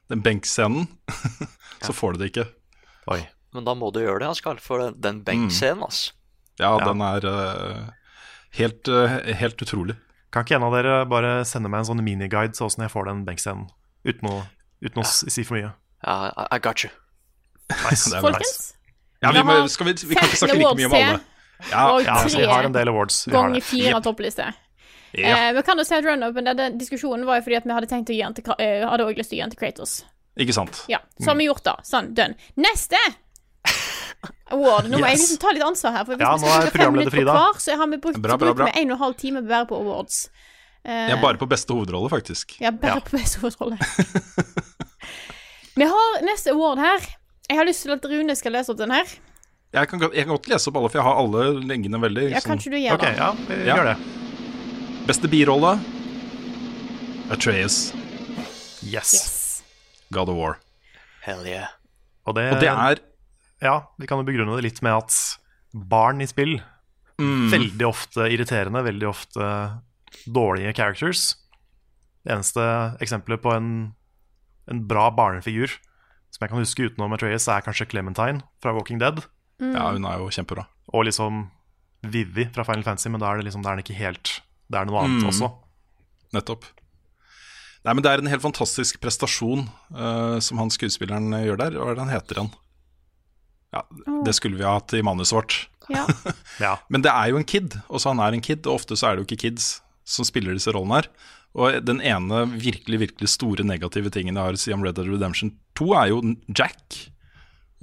den 0.09 0.23
benkscenen, 0.25 0.87
så 1.85 1.93
får 1.93 2.15
du 2.15 2.23
det 2.23 2.31
ikke. 2.31 2.47
Oi. 3.13 3.19
Men 3.55 3.63
da 3.67 3.73
må 3.77 3.91
du 3.95 4.01
gjøre 4.03 4.19
det, 4.23 4.27
han 4.31 4.41
Carl, 4.43 4.59
for 4.63 4.89
den, 4.91 5.21
benkscenen, 5.27 5.83
altså. 5.87 6.11
Ja, 6.59 6.73
Ja. 6.79 6.85
den 6.87 7.01
er 7.03 7.25
uh, 7.27 7.89
helt, 8.59 8.87
uh, 8.91 9.15
helt 9.39 9.61
utrolig. 9.63 9.95
Kan 10.35 10.43
ikke 10.43 10.57
en 10.59 10.65
av 10.67 10.73
dere 10.75 10.97
bare 11.07 11.31
sende 11.47 11.69
meg 11.71 11.83
en 11.83 11.89
sånn 11.93 12.03
miniguide 12.03 12.55
så 12.57 12.67
åssen 12.67 12.83
jeg 12.83 12.91
får 12.91 13.07
den 13.07 13.23
benkscenen? 13.27 13.69
Uten 14.07 14.27
å, 14.29 14.41
uten 14.83 15.01
å 15.01 15.05
si 15.07 15.43
for 15.47 15.55
mye. 15.57 15.71
Ja, 16.03 16.15
I, 16.35 16.47
I 16.57 16.59
got 16.59 16.83
you. 16.83 16.91
Nice. 17.71 18.11
Folkens, 18.25 18.73
Ja, 19.23 19.31
vi, 19.31 19.39
Vi 19.39 19.43
må, 19.47 19.55
skal 19.71 19.87
vi, 19.89 19.93
vi 20.11 20.15
kan 20.19 20.27
ikke 20.27 20.41
snakke 20.43 20.57
like 20.59 20.75
mye 20.81 20.89
om 20.91 20.97
alle. 20.99 21.19
Ja, 21.71 21.83
og 21.95 22.01
Ja, 22.03 22.17
altså, 22.19 22.37
vi 22.43 22.49
har 22.51 22.67
en 22.67 22.75
del 22.75 22.91
awards. 22.91 23.21
Ganger 23.31 23.63
fire 23.63 23.95
av 23.95 24.03
toppliste. 24.05 24.49
ja. 25.15 25.37
Eh, 25.47 25.53
men 25.55 25.63
kan 25.63 25.79
du 25.79 25.85
si 25.87 25.95
at 25.95 26.03
run-upen, 26.03 26.51
den 26.59 26.75
diskusjonen 26.77 27.23
var 27.25 27.39
jo 27.39 27.45
fordi 27.47 27.55
at 27.61 27.65
vi 27.69 27.71
hadde 27.77 27.87
tenkt 27.87 28.11
å 28.11 28.17
gi 28.17 28.21
den 28.25 28.35
til 28.35 28.51
eh, 28.59 28.83
hadde 28.83 29.07
også 29.07 29.17
lyst 29.23 29.31
til 29.31 29.37
å 29.37 29.39
gi 29.39 29.45
den 29.45 29.53
til 29.55 29.61
Kratos. 29.63 29.93
Ikke 30.35 30.51
sant? 30.53 30.81
Ja, 30.91 30.99
så 31.23 31.31
har 31.31 31.37
vi 31.39 31.47
gjort 31.47 31.63
det. 31.63 31.77
Sånn, 31.87 32.11
done. 32.17 32.35
Neste 32.59 32.99
award. 34.51 34.89
Nå 34.89 34.99
må 34.99 35.07
jeg 35.09 35.17
liksom 35.19 35.37
ta 35.41 35.51
litt 35.55 35.63
ansvar 35.63 35.91
her. 35.97 36.05
For 36.05 36.15
hvis 36.15 36.25
Ja, 36.25 36.35
vi 36.35 36.49
skal 36.49 36.71
fem 36.79 36.93
minutter 36.93 37.17
på 37.17 37.23
hver, 37.29 37.59
så 37.59 37.77
har 37.77 37.87
vi 37.87 37.97
brukt, 37.97 38.21
Bra, 38.21 38.37
bra, 38.37 38.53
bra. 38.53 38.65
vi 38.71 38.81
en 38.81 38.91
og 38.91 38.97
en 38.97 39.03
halv 39.03 39.15
time 39.21 39.41
bare 39.47 39.65
på 39.69 39.75
awards. 39.79 40.29
Uh, 40.85 41.09
Ja, 41.09 41.15
bare 41.21 41.37
på 41.41 41.47
beste 41.49 41.73
hovedrolle, 41.73 42.09
faktisk. 42.09 42.59
Ja, 42.61 42.69
bare 42.71 42.95
Ja. 42.95 42.99
på 42.99 43.17
beste 43.17 43.39
hovedrolle. 43.41 43.77
vi 45.75 45.83
har 45.89 46.21
neste 46.23 46.51
award 46.53 46.77
her. 46.79 46.99
Jeg 47.49 47.57
har 47.57 47.65
lyst 47.65 47.83
til 47.85 47.91
at 47.93 48.05
Rune 48.05 48.35
skal 48.35 48.51
lese 48.55 48.69
opp 48.71 48.77
den 48.77 48.91
her. 48.91 49.05
Jeg 49.75 49.87
kan, 49.89 49.99
godt- 49.99 50.13
jeg 50.15 50.23
kan 50.25 50.35
godt 50.37 50.47
lese 50.47 50.67
opp 50.69 50.77
alle, 50.77 50.89
for 50.89 50.97
jeg 50.99 51.03
har 51.03 51.17
alle 51.19 51.65
lengene 51.67 51.99
veldig. 51.99 52.29
Ja, 52.31 52.39
kanskje 52.39 52.71
du 52.71 52.77
gjør 52.77 52.93
Ok, 52.93 53.01
det? 53.01 53.17
ja, 53.17 53.31
vi 53.49 53.65
Ja. 53.65 53.75
gjør 53.75 53.85
det. 53.91 53.97
Beste 55.07 55.27
birolle 55.27 55.79
Atreas, 57.29 57.93
Yes. 58.85 59.13
Yes. 59.13 59.63
God 60.13 60.29
of 60.29 60.35
War. 60.37 60.59
Hell 61.21 61.43
yeah. 61.45 61.67
Og 62.27 62.35
det, 62.35 62.53
Og 62.53 62.59
det 62.61 62.69
er 62.69 62.99
Ja, 63.63 63.91
vi 63.99 64.07
kan 64.09 64.19
jo 64.19 64.27
begrunne 64.27 64.55
det 64.57 64.65
litt 64.67 64.81
med 64.83 64.93
at 64.97 65.15
barn 65.75 66.21
i 66.23 66.27
spill 66.27 66.57
mm, 67.19 67.49
Veldig 67.53 67.87
ofte 67.87 68.27
irriterende, 68.31 68.81
veldig 68.83 69.07
ofte 69.09 69.47
dårlige 70.31 70.73
characters. 70.75 71.35
Det 72.25 72.33
eneste 72.35 72.63
eksempelet 73.03 73.41
på 73.43 73.53
en 73.55 73.69
en 74.65 74.79
bra 74.89 75.09
barnefigur 75.13 75.69
som 76.33 76.41
jeg 76.43 76.49
kan 76.51 76.59
huske 76.59 76.87
utenom 76.89 77.13
Atreas, 77.15 77.45
er 77.47 77.61
kanskje 77.63 77.85
Clementine 77.87 78.41
fra 78.63 78.73
Walking 78.75 78.97
Dead. 78.99 79.21
Ja, 79.61 79.91
hun 79.93 80.07
er 80.09 80.17
jo 80.19 80.31
kjempebra. 80.33 80.65
Og 80.91 81.05
liksom 81.07 81.45
Vivi 82.05 82.47
fra 82.53 82.65
Final 82.67 82.83
Fantasy, 82.83 83.11
men 83.13 83.21
da 83.21 83.29
er 83.31 83.39
det 83.39 83.45
liksom, 83.47 83.61
det 83.63 83.69
er 83.71 83.77
den 83.77 83.85
ikke 83.85 83.99
helt 83.99 84.31
Det 84.65 84.79
er 84.79 84.89
noe 84.89 85.03
annet 85.03 85.21
Mm. 85.21 85.29
også. 85.29 85.51
Nettopp. 86.33 86.65
Nei, 87.85 87.93
men 87.93 88.01
Det 88.01 88.11
er 88.11 88.17
en 88.17 88.31
helt 88.33 88.41
fantastisk 88.41 88.99
prestasjon 88.99 89.69
uh, 89.93 90.39
som 90.41 90.57
han 90.57 90.71
skuespilleren 90.73 91.31
eh, 91.37 91.45
gjør 91.45 91.57
der. 91.61 91.77
Hva 91.77 91.91
er 91.91 91.95
det 91.95 92.03
han 92.07 92.13
heter 92.15 92.39
igjen? 92.41 92.53
Ja, 93.75 93.83
Det 94.25 94.33
skulle 94.37 94.57
vi 94.57 94.65
ha 94.67 94.77
hatt 94.79 94.93
i 94.95 95.03
manuset 95.05 95.35
vårt. 95.37 95.61
Ja. 95.91 96.07
Ja. 96.63 96.77
Men 96.87 97.03
det 97.03 97.11
er 97.11 97.33
jo 97.33 97.39
en 97.39 97.43
kid, 97.43 97.73
også 97.91 98.13
han 98.13 98.21
er 98.23 98.35
en 98.35 98.43
kid, 98.43 98.63
og 98.63 98.79
ofte 98.79 98.95
så 98.95 99.09
er 99.09 99.15
det 99.15 99.25
jo 99.25 99.27
ikke 99.27 99.49
kids 99.49 99.65
som 100.07 100.23
spiller 100.27 100.55
disse 100.55 100.71
rollene 100.71 101.01
her. 101.01 101.09
Og 101.55 101.75
den 101.87 101.99
ene 102.03 102.45
virkelig, 102.51 102.99
virkelig 103.01 103.31
store 103.31 103.65
negative 103.67 104.11
tingen 104.11 104.35
jeg 104.35 104.47
har 104.47 104.55
å 104.55 104.59
si 104.59 104.73
om 104.75 104.83
Red 104.83 104.95
Dead 104.95 105.09
Redemption 105.11 105.53
2, 105.79 105.89
er 105.99 106.11
jo 106.11 106.21
Jack. 106.51 106.97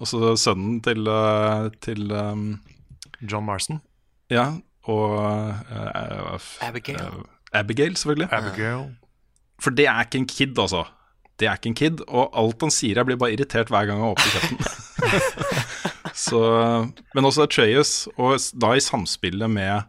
Altså 0.01 0.33
sønnen 0.41 0.81
til, 0.85 1.05
eh, 1.09 1.69
til 1.85 2.13
um, 2.13 2.47
John 3.21 3.45
Marston. 3.45 3.81
Ja, 4.33 4.55
og 4.89 5.19
uh, 5.21 6.65
Abigail. 6.65 7.01
Uh, 7.01 7.29
Abigail, 7.53 7.97
selvfølgelig. 7.97 8.29
Abigail. 8.33 8.87
For 9.63 9.71
det 9.77 9.87
er 9.87 10.05
ikke 10.05 10.23
en 10.23 10.29
kid, 10.33 10.59
altså. 10.59 10.87
Det 11.43 11.49
er 11.51 11.59
ikke 11.59 11.73
en 11.73 11.79
kid, 11.79 12.03
og 12.07 12.31
alt 12.39 12.63
han 12.63 12.71
sier, 12.71 13.01
jeg 13.01 13.09
blir 13.09 13.19
bare 13.19 13.35
irritert 13.35 13.73
hver 13.73 13.89
gang 13.89 13.99
han 13.99 14.13
åpner 14.15 14.37
kjeften. 14.37 14.61
Så, 16.23 16.39
men 17.17 17.27
også 17.27 17.49
Atreus, 17.49 17.93
og 18.15 18.37
da 18.63 18.75
i 18.77 18.85
samspillet 18.85 19.51
med 19.51 19.89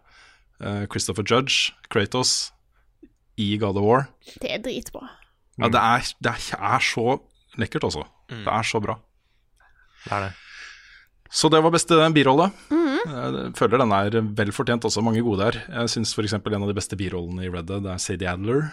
uh, 0.64 0.86
Christopher 0.90 1.26
Judge, 1.28 1.76
Kratos, 1.94 2.54
i 3.38 3.58
God 3.62 3.78
of 3.78 3.86
War. 3.86 4.08
Det 4.42 4.50
er 4.56 4.62
dritbra. 4.64 5.08
Ja, 5.62 5.70
det, 5.70 5.82
er, 5.82 6.10
det 6.26 6.34
er, 6.58 6.82
så 6.82 7.18
lekkert, 7.62 7.86
altså. 7.86 8.08
Det 8.30 8.50
er 8.50 8.66
så 8.66 8.82
bra. 8.82 8.98
Det 10.06 10.16
er 10.16 10.26
det. 10.28 10.32
Så 11.34 11.50
det 11.50 11.62
var 11.66 11.74
beste 11.74 11.98
birolle. 12.14 12.50
Jeg 13.04 13.54
føler 13.58 13.82
den 13.82 13.94
er 13.94 14.18
vel 14.38 14.54
fortjent 14.56 14.86
også, 14.86 15.02
mange 15.06 15.22
gode 15.26 15.50
her. 15.50 15.58
Jeg 15.68 15.94
syns 15.94 16.14
f.eks. 16.16 16.38
en 16.38 16.62
av 16.62 16.70
de 16.70 16.78
beste 16.78 16.98
birollene 16.98 17.46
i 17.46 17.52
Red 17.52 17.70
Dead 17.70 17.90
er 17.90 18.02
Sadie 18.02 18.30
Adler. 18.30 18.70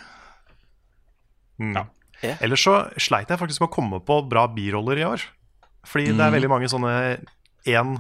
Mm. 1.61 1.75
Ellers 2.23 2.63
så 2.67 2.75
sleit 3.01 3.31
jeg 3.33 3.41
faktisk 3.41 3.63
med 3.63 3.71
å 3.71 3.75
komme 3.75 4.01
på 4.05 4.21
bra 4.29 4.47
biroller 4.53 5.01
i 5.01 5.07
år. 5.09 5.23
Fordi 5.89 6.11
det 6.13 6.21
er 6.27 6.35
veldig 6.35 6.51
mange 6.53 6.69
sånne 6.69 6.93
én 7.71 7.95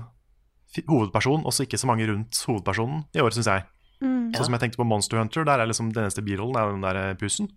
hovedperson, 0.86 1.44
og 1.46 1.54
så 1.54 1.64
ikke 1.66 1.80
så 1.80 1.88
mange 1.90 2.06
rundt 2.10 2.36
hovedpersonen 2.46 3.04
i 3.16 3.22
år, 3.24 3.32
syns 3.34 3.48
jeg. 3.50 3.64
Sånn 4.00 4.46
som 4.46 4.54
jeg 4.56 4.62
tenkte 4.66 4.80
på 4.80 4.86
Monster 4.88 5.18
Hunter, 5.20 5.44
der 5.48 5.60
er 5.62 5.68
liksom 5.68 5.90
den 5.92 6.04
eneste 6.06 6.22
birollen 6.24 6.56
er 6.60 6.70
den 6.72 6.84
der 6.84 7.14
pusen. 7.20 7.48
pussen. 7.48 7.56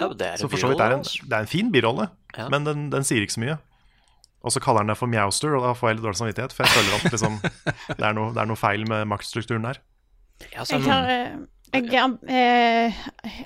Ja, 0.00 0.08
det 0.08 0.26
er 0.26 0.36
Så 0.40 0.48
for 0.50 0.60
så 0.60 0.68
vidt 0.72 0.80
er 0.80 0.96
en, 0.96 1.04
altså. 1.04 1.22
det 1.28 1.36
er 1.36 1.44
en 1.44 1.50
fin 1.52 1.70
birolle, 1.72 2.08
Ja. 2.36 2.48
men 2.48 2.64
den, 2.64 2.90
den 2.90 3.04
sier 3.04 3.20
ikke 3.22 3.36
så 3.36 3.44
mye. 3.44 3.58
Og 4.42 4.50
så 4.50 4.60
kaller 4.60 4.82
han 4.82 4.88
det 4.90 4.96
for 4.98 5.06
Mjauster, 5.06 5.54
og 5.54 5.62
da 5.62 5.72
får 5.78 5.88
jeg 5.90 5.96
litt 5.98 6.04
dårlig 6.08 6.18
samvittighet, 6.18 6.52
for 6.56 6.64
jeg 6.64 6.72
føler 6.74 6.94
at 6.98 7.12
liksom, 7.14 7.36
det, 7.98 8.04
er 8.08 8.14
noe, 8.16 8.32
det 8.34 8.40
er 8.42 8.48
noe 8.50 8.58
feil 8.58 8.86
med 8.88 9.06
maktstrukturen 9.12 9.68
der. 9.68 9.78
Ja, 10.50 10.64
så, 10.64 10.80
Jeg, 10.80 10.88
har, 10.88 11.10
eh, 11.12 11.36
jeg 11.72 12.16
eh, 12.28 13.02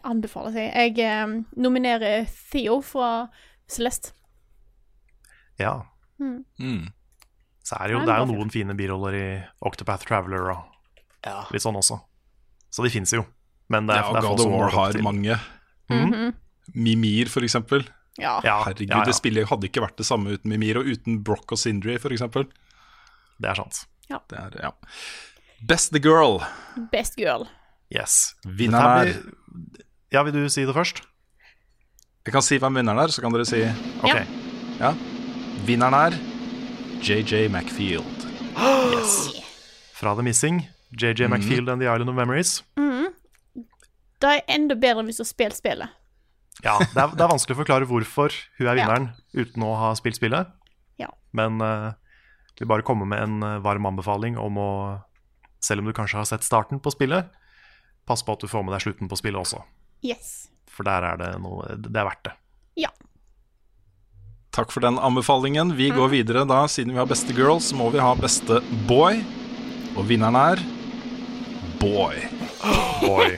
anbefaler 0.06 0.54
seg. 0.54 0.70
Jeg 0.74 0.98
eh, 1.06 1.34
nominerer 1.56 2.26
Theo 2.52 2.80
fra 2.84 3.10
Celeste. 3.70 4.14
Ja. 5.60 5.78
Mm. 6.20 6.88
Så 7.66 7.78
er 7.78 7.88
det 7.88 7.96
jo, 7.96 8.02
det 8.06 8.14
er 8.14 8.22
jo 8.22 8.30
noen 8.30 8.52
fine 8.52 8.76
biroller 8.78 9.16
i 9.18 9.28
Octopath 9.66 10.06
Traveler 10.06 10.52
og 10.52 11.26
ja. 11.26 11.40
litt 11.50 11.64
sånn 11.64 11.78
også. 11.78 11.98
Så 12.70 12.84
de 12.84 12.92
fins 12.92 13.14
jo. 13.16 13.24
Men 13.72 13.88
det 13.88 13.96
er, 13.96 14.04
Ja, 14.04 14.12
det 14.14 14.18
og 14.18 14.18
er 14.18 14.28
God 14.28 14.44
of 14.44 14.52
War 14.52 14.74
har 14.74 15.00
mange. 15.02 15.38
Mhm. 15.90 16.34
Mimir, 16.74 17.30
for 17.30 17.46
eksempel. 17.46 17.84
Ja. 18.18 18.40
Herregud, 18.42 18.90
ja, 18.90 19.02
ja. 19.02 19.04
det 19.06 19.14
spillet 19.14 19.48
hadde 19.50 19.68
ikke 19.68 19.84
vært 19.84 19.98
det 20.00 20.06
samme 20.08 20.34
uten 20.34 20.50
Mimir, 20.50 20.80
og 20.80 20.88
uten 20.88 21.20
Brock 21.22 21.52
og 21.54 21.60
Sindri, 21.60 21.94
for 22.02 22.14
eksempel. 22.14 22.48
Det 23.38 23.50
er 23.52 23.60
sant. 23.60 23.84
Det 24.08 24.38
er, 24.38 24.56
ja. 24.62 24.72
Best 25.66 25.92
the 25.92 26.02
girl. 26.02 26.40
Best 26.92 27.16
girl. 27.20 27.46
Yes. 27.94 28.34
Vinneren 28.44 29.06
er 29.06 29.12
Ja, 30.12 30.22
vil 30.26 30.32
du 30.34 30.48
si 30.50 30.64
det 30.66 30.74
først? 30.74 31.02
Jeg 32.26 32.34
kan 32.34 32.42
si 32.42 32.58
hvem 32.58 32.74
vinneren 32.80 32.98
er, 33.04 33.12
så 33.14 33.22
kan 33.22 33.34
dere 33.34 33.46
si 33.46 33.62
Ok. 34.02 34.10
Ja. 34.10 34.24
ja. 34.80 34.94
Vinneren 35.66 35.94
er 35.94 36.16
JJ 37.02 37.46
McField. 37.52 38.24
Yes. 38.96 39.42
Fra 39.94 40.14
The 40.16 40.24
Missing, 40.26 40.64
JJ 40.98 41.28
McField 41.28 41.68
and 41.70 41.80
The 41.80 41.86
Island 41.92 42.10
of 42.10 42.16
Memories. 42.16 42.62
Det 44.16 44.32
er 44.32 44.42
enda 44.48 44.74
bedre 44.80 45.04
hvis 45.06 45.18
du 45.20 45.22
har 45.22 45.28
spilt 45.28 45.56
spillet. 45.58 45.92
Ja, 46.64 46.78
det 46.80 46.96
er, 46.96 47.10
det 47.12 47.20
er 47.20 47.28
vanskelig 47.28 47.52
å 47.52 47.60
forklare 47.60 47.88
hvorfor 47.88 48.32
hun 48.56 48.66
er 48.66 48.78
Ja. 48.78 48.86
vinneren 48.86 49.10
uten 49.36 49.62
å 49.66 49.74
ha 49.76 49.90
spilt 49.98 50.16
spillet. 50.16 50.48
Ja. 50.98 51.10
Men 51.36 51.60
uh, 51.60 51.92
vi 52.56 52.64
bare 52.68 52.82
komme 52.86 53.04
med 53.04 53.20
en 53.20 53.42
eh, 53.44 53.58
varm 53.60 53.84
anbefaling 53.84 54.38
om 54.40 54.56
å, 54.56 54.70
selv 55.60 55.82
om 55.84 55.90
du 55.90 55.92
kanskje 55.92 56.16
har 56.22 56.24
sett 56.24 56.46
starten 56.46 56.80
på 56.80 56.88
spillet, 56.94 57.28
pass 58.06 58.22
på 58.22 58.32
at 58.36 58.40
du 58.44 58.48
får 58.50 58.62
med 58.64 58.74
deg 58.76 58.84
slutten 58.86 59.08
på 59.10 59.18
spillet 59.18 59.40
også. 59.42 59.62
Yes. 60.06 60.48
For 60.70 60.86
der 60.86 61.02
er 61.08 61.16
det 61.20 61.30
noe 61.40 61.64
Det 61.80 61.90
er 61.96 62.04
verdt 62.06 62.24
det. 62.28 62.34
Ja. 62.84 62.90
Takk 64.56 64.70
for 64.72 64.80
den 64.84 64.98
anbefalingen. 64.98 65.74
Vi 65.76 65.90
går 65.92 66.08
videre 66.12 66.44
da. 66.48 66.62
Siden 66.70 66.92
vi 66.94 67.00
har 67.00 67.08
beste 67.10 67.34
girl, 67.36 67.58
så 67.60 67.76
må 67.76 67.90
vi 67.92 68.00
ha 68.00 68.14
beste 68.16 68.60
boy. 68.88 69.18
Og 69.96 70.06
vinneren 70.08 70.36
er 70.36 70.60
boy. 71.80 72.16
Boy. 73.02 73.34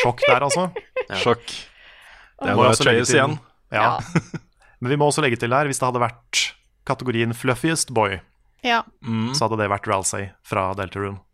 Sjokk 0.00 0.20
der, 0.26 0.44
altså. 0.44 0.66
Sjokk. 1.22 1.46
Det 2.40 2.54
Må 2.56 2.64
var 2.64 2.74
til- 2.76 3.00
igjen. 3.04 3.38
Ja. 3.72 3.98
Men 4.80 4.90
vi 4.90 4.96
må 4.96 5.08
også 5.10 5.20
legge 5.24 5.36
til 5.40 5.52
her, 5.52 5.68
hvis 5.68 5.78
det 5.80 5.86
hadde 5.88 6.00
vært 6.00 6.44
kategorien 6.88 7.34
fluffiest 7.36 7.92
boy, 7.92 8.18
Ja. 8.64 8.82
Mm. 9.04 9.32
så 9.36 9.44
hadde 9.46 9.58
det 9.60 9.68
vært 9.70 9.86
Ralsei 9.88 10.30
fra 10.44 10.70
Deltarune. 10.76 11.20
Ja. 11.20 11.29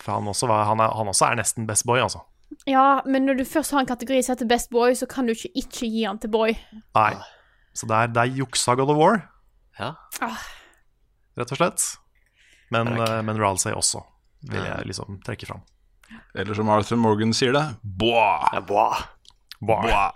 For 0.00 0.16
han 0.16 0.28
også, 0.30 0.48
var, 0.48 0.64
han, 0.68 0.80
er, 0.80 0.94
han 0.96 1.10
også 1.12 1.28
er 1.28 1.40
nesten 1.40 1.66
best 1.68 1.86
boy, 1.88 2.00
altså. 2.00 2.22
ja, 2.68 3.00
men 3.06 3.28
når 3.28 3.40
du 3.40 3.44
først 3.48 3.74
har 3.74 3.84
en 3.84 3.90
kategori 3.90 4.22
som 4.24 4.34
heter 4.34 4.48
Best 4.50 4.70
Boy, 4.72 4.94
så 4.98 5.06
kan 5.06 5.28
du 5.28 5.34
ikke 5.36 5.52
ikke 5.54 5.86
gi 5.86 6.04
han 6.06 6.18
til 6.18 6.32
Boy. 6.32 6.54
Nei. 6.96 7.12
Så 7.76 7.86
det 7.86 7.96
er, 7.96 8.10
det 8.10 8.22
er 8.24 8.38
juksa 8.40 8.74
God 8.74 8.90
of 8.90 8.98
War, 8.98 9.20
ja. 9.78 9.92
rett 11.38 11.52
og 11.54 11.60
slett. 11.60 11.84
Men, 12.74 12.90
Det 12.96 13.06
eh, 13.06 13.20
men 13.26 13.38
Ralsei 13.38 13.72
også, 13.76 14.02
vil 14.50 14.64
jeg 14.66 14.90
liksom 14.90 15.20
trekke 15.26 15.46
fram. 15.46 15.62
Eller 16.34 16.58
som 16.58 16.70
Arthur 16.70 16.98
Morgan 16.98 17.32
sier 17.34 17.54
det, 17.54 17.64
boy. 17.82 18.64
ja 19.86 20.10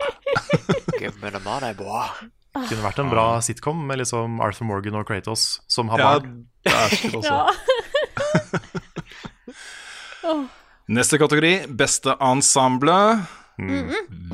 me 1.20 1.30
the 1.30 1.40
money, 1.44 1.74
boah. 1.74 2.10
Kunne 2.68 2.84
vært 2.84 3.00
en 3.02 3.10
bra 3.10 3.26
sitcom 3.42 3.80
med 3.88 3.98
liksom 3.98 4.40
Arthur 4.42 4.68
Morgan 4.68 5.00
og 5.00 5.08
Kratos 5.08 5.60
som 5.70 5.90
har 5.90 5.98
barn. 6.02 6.36
Ja, 6.66 6.86
det 6.90 7.10
er 7.10 7.16
også. 7.18 7.34
Ja. 7.34 7.50
Neste 10.88 11.18
kategori, 11.18 11.66
beste 11.80 12.14
ensemble. 12.20 12.96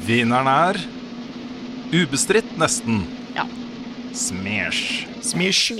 Vinneren 0.06 0.48
er 0.50 0.78
ubestridt, 1.94 2.56
nesten. 2.58 3.02
Ja. 3.36 3.44
Smash. 4.16 5.06
Smish. 5.22 5.72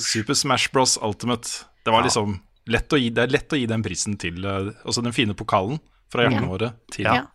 Super 0.00 0.34
Smash 0.34 0.70
Bros. 0.72 0.96
Ultimate. 1.02 1.64
Det 1.84 1.92
var 1.92 2.00
Ja. 2.02 2.06
liksom 2.08 2.40
lett 2.66 2.88
å 2.92 2.98
gi, 2.98 3.10
det 3.10 3.22
er 3.22 3.32
lett 3.36 3.52
å 3.52 3.58
gi 3.60 3.66
den 3.66 3.82
prisen 3.82 4.16
til 4.18 4.44
eh, 4.44 4.72
Altså 4.84 5.02
den 5.02 5.12
fine 5.12 5.34
pokalen 5.34 5.78
fra 6.10 6.24
hjertene 6.24 6.48
våre 6.50 6.72
til 6.90 7.04
Ja. 7.04 7.14
Ja. 7.14 7.26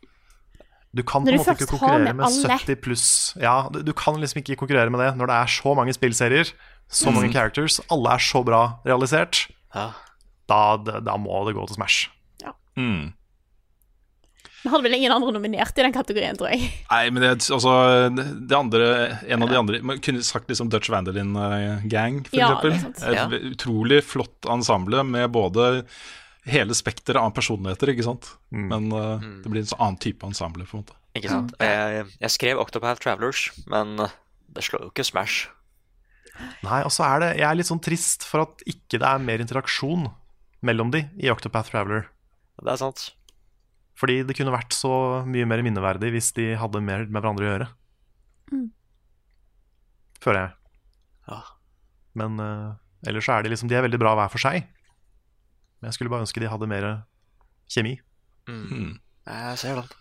Du 0.93 1.03
kan 1.03 1.23
på 1.23 1.31
en 1.31 1.37
måte 1.39 1.53
ikke 1.55 1.69
konkurrere 1.71 2.03
med 2.13 2.15
med 2.17 2.27
70 2.27 2.75
pluss 2.83 3.33
Ja, 3.39 3.69
du, 3.71 3.81
du 3.81 3.93
kan 3.93 4.15
liksom 4.19 4.41
ikke 4.43 4.57
konkurrere 4.59 4.91
med 4.91 4.99
det 4.99 5.15
når 5.15 5.27
det 5.31 5.37
er 5.37 5.47
så 5.47 5.73
mange 5.75 5.93
spillserier, 5.95 6.51
så 6.91 7.07
Mm. 7.07 7.13
mange 7.15 7.31
characters, 7.31 7.79
alle 7.89 8.09
er 8.11 8.17
så 8.19 8.43
bra 8.43 8.79
realisert. 8.85 9.47
Ja. 9.73 9.91
Da, 10.51 10.99
da 11.07 11.15
må 11.21 11.41
det 11.47 11.55
gå 11.57 11.65
til 11.71 11.79
Smash. 11.79 12.09
mm. 12.75 13.09
Vi 14.61 14.69
hadde 14.69 14.85
vel 14.85 14.93
ingen 14.93 15.09
andre 15.15 15.31
nominert 15.33 15.73
i 15.73 15.81
den 15.81 15.93
kategorien, 15.95 16.37
tror 16.37 16.51
jeg. 16.53 16.67
Nei, 16.91 17.05
men 17.09 17.23
det, 17.23 17.29
altså, 17.49 17.71
det 18.13 18.53
andre 18.53 18.89
En 19.25 19.41
av 19.41 19.49
de 19.49 19.57
andre 19.57 19.79
Man 19.81 19.97
kunne 20.05 20.21
sagt 20.21 20.51
liksom 20.51 20.69
Dutch 20.69 20.91
Vandelin 20.93 21.31
eh, 21.33 21.81
Gang, 21.89 22.19
for 22.27 22.37
Ja, 22.37 22.51
eksempel. 22.59 22.77
sant. 22.83 23.01
Et 23.09 23.17
Ja. 23.17 23.25
utrolig 23.55 24.03
flott 24.05 24.45
ensemble 24.53 25.01
med 25.07 25.31
både 25.33 25.81
hele 26.45 26.73
spekteret 26.77 27.17
av 27.21 27.33
personligheter, 27.33 27.89
ikke 27.95 28.05
sant. 28.05 28.29
Mm. 28.53 28.67
Men 28.69 28.91
eh, 28.99 29.25
det 29.41 29.49
blir 29.49 29.63
en 29.65 29.71
sånn 29.73 29.81
annen 29.81 29.97
type 30.01 30.29
ensemble, 30.29 30.65
på 30.69 30.77
en 30.77 30.83
måte. 30.85 30.93
Ikke 31.17 31.29
sant? 31.33 31.57
Jeg, 31.59 32.05
jeg 32.21 32.29
skrev 32.37 32.61
Octopath 32.61 33.01
Travelers, 33.01 33.47
men 33.67 33.97
det 33.97 34.63
slår 34.63 34.85
jo 34.85 34.93
ikke 34.93 35.05
Smash. 35.09 35.47
Nei, 36.63 36.79
og 36.85 36.93
så 36.93 37.03
er 37.09 37.19
det 37.21 37.31
Jeg 37.41 37.49
er 37.49 37.57
litt 37.59 37.67
sånn 37.69 37.81
trist 37.83 38.23
for 38.29 38.45
at 38.45 38.61
ikke 38.69 39.01
det 39.01 39.09
er 39.09 39.19
mer 39.25 39.41
interaksjon 39.43 40.05
mellom 40.65 40.91
de 40.93 41.05
i 41.21 41.31
Octopath 41.33 41.71
Traveler. 41.71 42.07
Det 42.61 42.71
er 42.73 42.79
sant. 42.81 43.09
Fordi 43.97 44.21
det 44.25 44.35
kunne 44.37 44.53
vært 44.53 44.73
så 44.75 44.93
mye 45.27 45.47
mer 45.49 45.63
minneverdig 45.65 46.11
hvis 46.15 46.31
de 46.37 46.51
hadde 46.57 46.83
mer 46.85 47.05
med 47.07 47.19
hverandre 47.19 47.47
å 47.47 47.51
gjøre. 47.51 47.69
Føler 50.21 50.43
jeg. 50.43 50.53
Ja. 51.31 51.39
Men 52.21 52.37
uh, 52.41 53.07
ellers 53.07 53.25
så 53.25 53.37
er 53.37 53.45
de 53.45 53.53
liksom 53.53 53.69
De 53.71 53.77
er 53.77 53.85
veldig 53.85 53.99
bra 54.01 54.13
hver 54.17 54.31
for 54.33 54.43
seg. 54.43 54.67
Men 55.79 55.89
jeg 55.89 55.97
skulle 55.97 56.13
bare 56.13 56.25
ønske 56.25 56.41
de 56.43 56.49
hadde 56.51 56.69
mer 56.69 56.87
kjemi. 57.71 57.95
Mm. 58.49 58.99
Jeg 59.25 59.59
ser 59.61 59.81
den. 59.81 59.97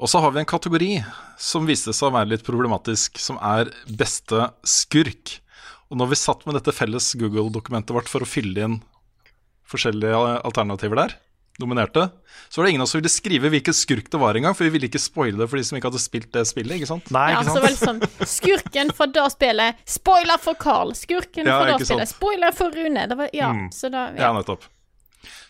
Og 0.00 0.08
så 0.08 0.20
har 0.22 0.32
vi 0.32 0.40
en 0.40 0.48
kategori 0.48 0.90
som 1.40 1.66
viste 1.68 1.92
seg 1.96 2.08
å 2.08 2.14
være 2.14 2.32
litt 2.32 2.46
problematisk, 2.46 3.18
som 3.20 3.36
er 3.44 3.68
beste 3.98 4.48
skurk. 4.64 5.36
Og 5.90 5.98
når 6.00 6.12
vi 6.12 6.20
satt 6.20 6.46
med 6.46 6.56
dette 6.56 6.72
felles 6.72 7.10
Google-dokumentet 7.18 7.92
vårt 7.96 8.08
for 8.08 8.24
å 8.24 8.28
fylle 8.28 8.66
inn 8.66 8.78
forskjellige 9.70 10.20
alternativer 10.44 10.96
der, 11.04 11.14
Dominerte. 11.60 12.06
så 12.48 12.56
var 12.60 12.64
det 12.66 12.70
ingen 12.72 12.80
av 12.80 12.86
oss 12.88 12.94
som 12.94 13.00
ville 13.02 13.12
skrive 13.12 13.50
hvilken 13.52 13.74
skurk 13.76 14.06
det 14.10 14.18
var 14.22 14.34
engang, 14.38 14.54
for 14.56 14.64
vi 14.64 14.70
ville 14.74 14.88
ikke 14.88 15.02
spoile 15.02 15.36
det 15.42 15.48
for 15.50 15.60
de 15.60 15.64
som 15.68 15.76
ikke 15.76 15.90
hadde 15.90 16.00
spilt 16.00 16.30
det 16.32 16.44
spillet, 16.48 16.78
ikke 16.78 16.88
sant? 16.88 17.10
Nei, 17.12 17.26
Ja, 17.34 17.42
ikke 17.42 17.52
så 17.52 17.60
var 17.60 17.66
vel 17.68 17.76
sånn 17.76 18.00
Skurken 18.32 18.92
for 18.96 19.06
da 19.12 19.26
spillet. 19.28 19.76
Spoiler 19.84 20.38
for 20.40 20.54
Carl. 20.54 20.94
Skurken 20.96 21.44
Ja, 21.50 21.58
for 21.60 21.72
da 21.74 21.78
spillet. 21.84 22.08
Spoiler 22.14 22.52
for 22.56 22.70
Rune. 22.72 23.04
Det 23.12 23.18
var, 23.18 23.28
ja, 23.36 23.50
Mm. 23.52 23.68
så 23.76 23.90
da 23.92 24.06
Ja, 24.16 24.30
ja. 24.30 24.32
nettopp. 24.32 24.64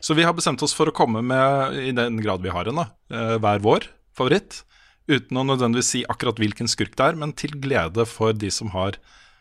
Så 0.01 0.17
vi 0.17 0.25
har 0.27 0.33
bestemt 0.35 0.63
oss 0.67 0.75
for 0.75 0.87
å 0.91 0.93
komme 0.93 1.23
med, 1.23 1.79
i 1.79 1.93
den 1.93 2.19
grad 2.21 2.43
vi 2.43 2.51
har 2.51 2.67
en, 2.67 2.75
da, 2.83 2.87
eh, 3.13 3.39
hver 3.39 3.61
vår 3.63 3.87
favoritt. 4.17 4.65
Uten 5.09 5.39
å 5.39 5.45
nødvendigvis 5.47 5.85
si 5.95 6.05
akkurat 6.05 6.37
hvilken 6.43 6.67
skurk 6.69 6.97
det 6.97 7.07
er, 7.07 7.15
men 7.15 7.33
til 7.33 7.51
glede 7.51 8.05
for 8.07 8.33
de 8.33 8.51
som 8.51 8.71
har 8.75 8.99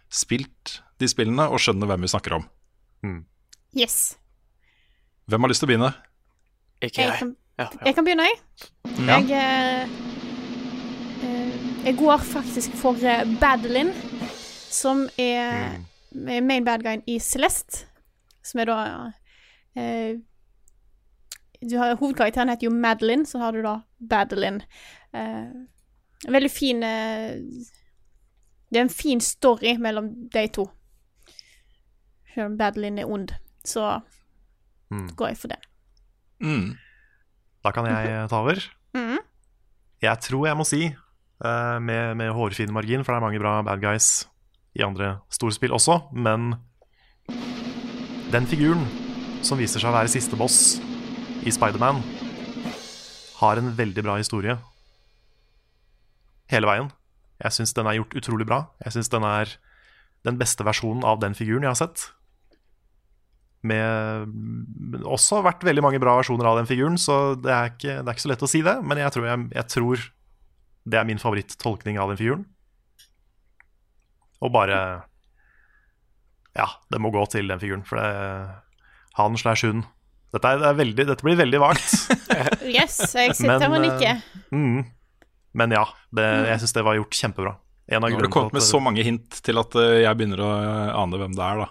spilt 0.09 0.81
de 1.00 1.07
spillene 1.07 1.50
og 1.50 1.57
skjønner 1.57 1.88
hvem 1.89 2.01
vi 2.05 2.07
snakker 2.13 2.36
om. 2.38 2.45
Yes. 3.74 4.15
Hvem 5.29 5.41
har 5.41 5.51
lyst 5.51 5.62
til 5.62 5.67
å 5.67 5.69
begynne? 5.69 5.89
Ikke 6.81 7.01
Jeg 7.01 7.09
jeg. 7.09 7.17
kan, 7.19 7.36
Ja, 7.59 7.65
ja. 7.74 7.86
jeg 7.86 7.95
kan 7.95 8.05
begynne, 8.05 8.24
jeg. 8.24 8.38
Ja. 9.05 9.17
Jeg, 9.19 9.31
eh, 9.31 9.89
eh, 11.27 11.86
jeg 11.86 11.98
går 11.98 12.17
faktisk 12.17 12.74
for 12.79 12.98
Badelin, 13.41 13.91
som 14.71 15.09
er 15.17 15.77
mm. 16.15 16.48
main 16.48 16.65
bad 16.65 16.81
guyen 16.81 17.03
i 17.05 17.19
Celeste. 17.19 17.86
Som 18.43 18.63
er 18.63 18.71
da 18.71 18.79
eh, 19.75 20.17
du 21.62 21.77
har, 21.77 21.95
Hovedkarakteren 22.00 22.50
heter 22.50 22.65
jo 22.65 22.74
Madeline, 22.74 23.25
så 23.25 23.38
har 23.38 23.51
du 23.51 23.62
da 23.62 23.81
Badelin. 24.00 24.63
Eh, 25.13 25.51
veldig 26.27 26.51
fin 26.51 26.83
eh, 26.83 27.36
Det 28.69 28.77
er 28.77 28.81
en 28.81 28.89
fin 28.89 29.21
story 29.21 29.77
mellom 29.77 30.09
de 30.33 30.48
to. 30.48 30.69
Selv 32.33 32.45
om 32.45 32.57
Badelin 32.57 32.98
er 32.98 33.05
ond, 33.05 33.29
så 33.65 34.00
Mm. 34.89 35.10
går 35.15 35.34
jeg 35.34 35.38
for 35.38 35.53
den. 35.53 35.65
Mm. 36.39 36.77
Da 37.65 37.74
kan 37.75 37.86
jeg 37.89 38.10
eh, 38.10 38.27
ta 38.31 38.39
over. 38.41 38.62
Mm. 38.96 39.19
Jeg 40.01 40.24
tror 40.25 40.48
jeg 40.48 40.58
må 40.58 40.65
si, 40.67 40.81
eh, 40.88 41.77
med, 41.84 42.15
med 42.17 42.34
hårfin 42.34 42.74
margin, 42.74 43.03
for 43.03 43.13
det 43.13 43.19
er 43.19 43.27
mange 43.27 43.41
bra 43.41 43.60
bad 43.67 43.84
guys 43.84 44.27
i 44.77 44.86
andre 44.86 45.19
storspill 45.34 45.74
også, 45.75 46.00
men 46.13 46.53
den 48.31 48.46
figuren 48.48 48.86
som 49.46 49.60
viser 49.60 49.81
seg 49.81 49.89
å 49.89 49.96
være 49.96 50.12
siste 50.12 50.38
boss 50.39 50.77
i 51.46 51.51
Spiderman, 51.53 52.01
har 53.39 53.60
en 53.60 53.72
veldig 53.77 54.03
bra 54.03 54.17
historie 54.19 54.58
hele 56.51 56.67
veien. 56.67 56.89
Jeg 57.39 57.55
syns 57.55 57.74
den 57.77 57.88
er 57.88 58.00
gjort 58.00 58.15
utrolig 58.19 58.48
bra. 58.50 58.63
Jeg 58.84 58.98
syns 58.98 59.12
den 59.13 59.24
er 59.24 59.53
den 60.27 60.39
beste 60.39 60.65
versjonen 60.67 61.05
av 61.08 61.22
den 61.22 61.38
figuren 61.38 61.63
jeg 61.63 61.72
har 61.72 61.79
sett. 61.79 62.10
Med 63.61 64.29
men 64.31 65.03
også 65.03 65.41
vært 65.43 65.65
veldig 65.67 65.81
mange 65.83 65.99
bra 65.99 66.13
versjoner 66.21 66.47
av 66.47 66.61
den 66.61 66.69
figuren, 66.69 66.95
så 66.97 67.35
det 67.35 67.51
er 67.51 67.73
ikke, 67.73 67.97
det 67.99 68.07
er 68.07 68.15
ikke 68.15 68.23
så 68.23 68.31
lett 68.31 68.45
å 68.45 68.49
si 68.51 68.61
det. 68.63 68.77
Men 68.87 69.01
jeg 69.01 69.11
tror, 69.15 69.27
jeg, 69.27 69.49
jeg 69.57 69.67
tror 69.73 70.05
det 70.89 70.99
er 71.01 71.07
min 71.09 71.19
favorittolkning 71.21 71.99
av 71.99 72.13
den 72.13 72.19
figuren. 72.21 72.45
Og 74.39 74.53
bare 74.55 74.79
Ja, 76.57 76.67
det 76.91 76.99
må 77.03 77.11
gå 77.13 77.23
til 77.31 77.47
den 77.51 77.59
figuren, 77.61 77.83
for 77.87 77.99
det 77.99 78.09
Han 79.19 79.35
slash 79.37 79.65
hun. 79.67 79.83
Dette, 80.31 80.45
er, 80.45 80.59
det 80.61 80.69
er 80.69 80.77
veldig, 80.77 81.05
dette 81.09 81.25
blir 81.25 81.37
veldig 81.39 81.59
vagt. 81.61 81.93
Yes, 82.69 82.99
jeg 83.17 83.33
sitter 83.33 83.65
Men, 83.71 83.81
eh, 83.81 83.85
nikker. 83.89 84.19
Mm. 84.53 84.83
Men 85.57 85.71
ja, 85.73 85.83
det, 86.13 86.25
jeg 86.51 86.61
syns 86.61 86.75
det 86.77 86.83
var 86.85 86.95
gjort 86.99 87.17
kjempebra. 87.17 87.53
En 87.89 88.03
av 88.05 88.11
Nå 88.13 88.19
har 88.19 88.27
du 88.27 88.29
kommet 88.29 88.53
med 88.53 88.61
at- 88.61 88.67
så 88.69 88.79
mange 88.83 89.01
hint 89.03 89.39
til 89.43 89.57
at 89.57 89.73
eh, 89.81 90.03
jeg 90.05 90.19
begynner 90.19 90.43
å 90.45 90.49
ane 91.01 91.17
hvem 91.17 91.33
det 91.33 91.41
er, 91.47 91.63
da. 91.63 91.67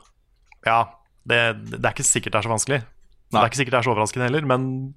Ja, 0.67 0.81
det, 1.27 1.41
det 1.73 1.85
er 1.85 1.93
ikke 1.95 2.07
sikkert 2.07 2.33
det 2.33 2.39
er 2.41 2.47
så 2.49 2.53
vanskelig. 2.55 2.81
Det 3.29 3.37
er 3.41 3.51
ikke 3.51 3.61
sikkert 3.61 3.75
det 3.77 3.79
er 3.81 3.87
så 3.89 3.93
overraskende 3.93 4.29
heller, 4.29 4.47
men 4.49 4.95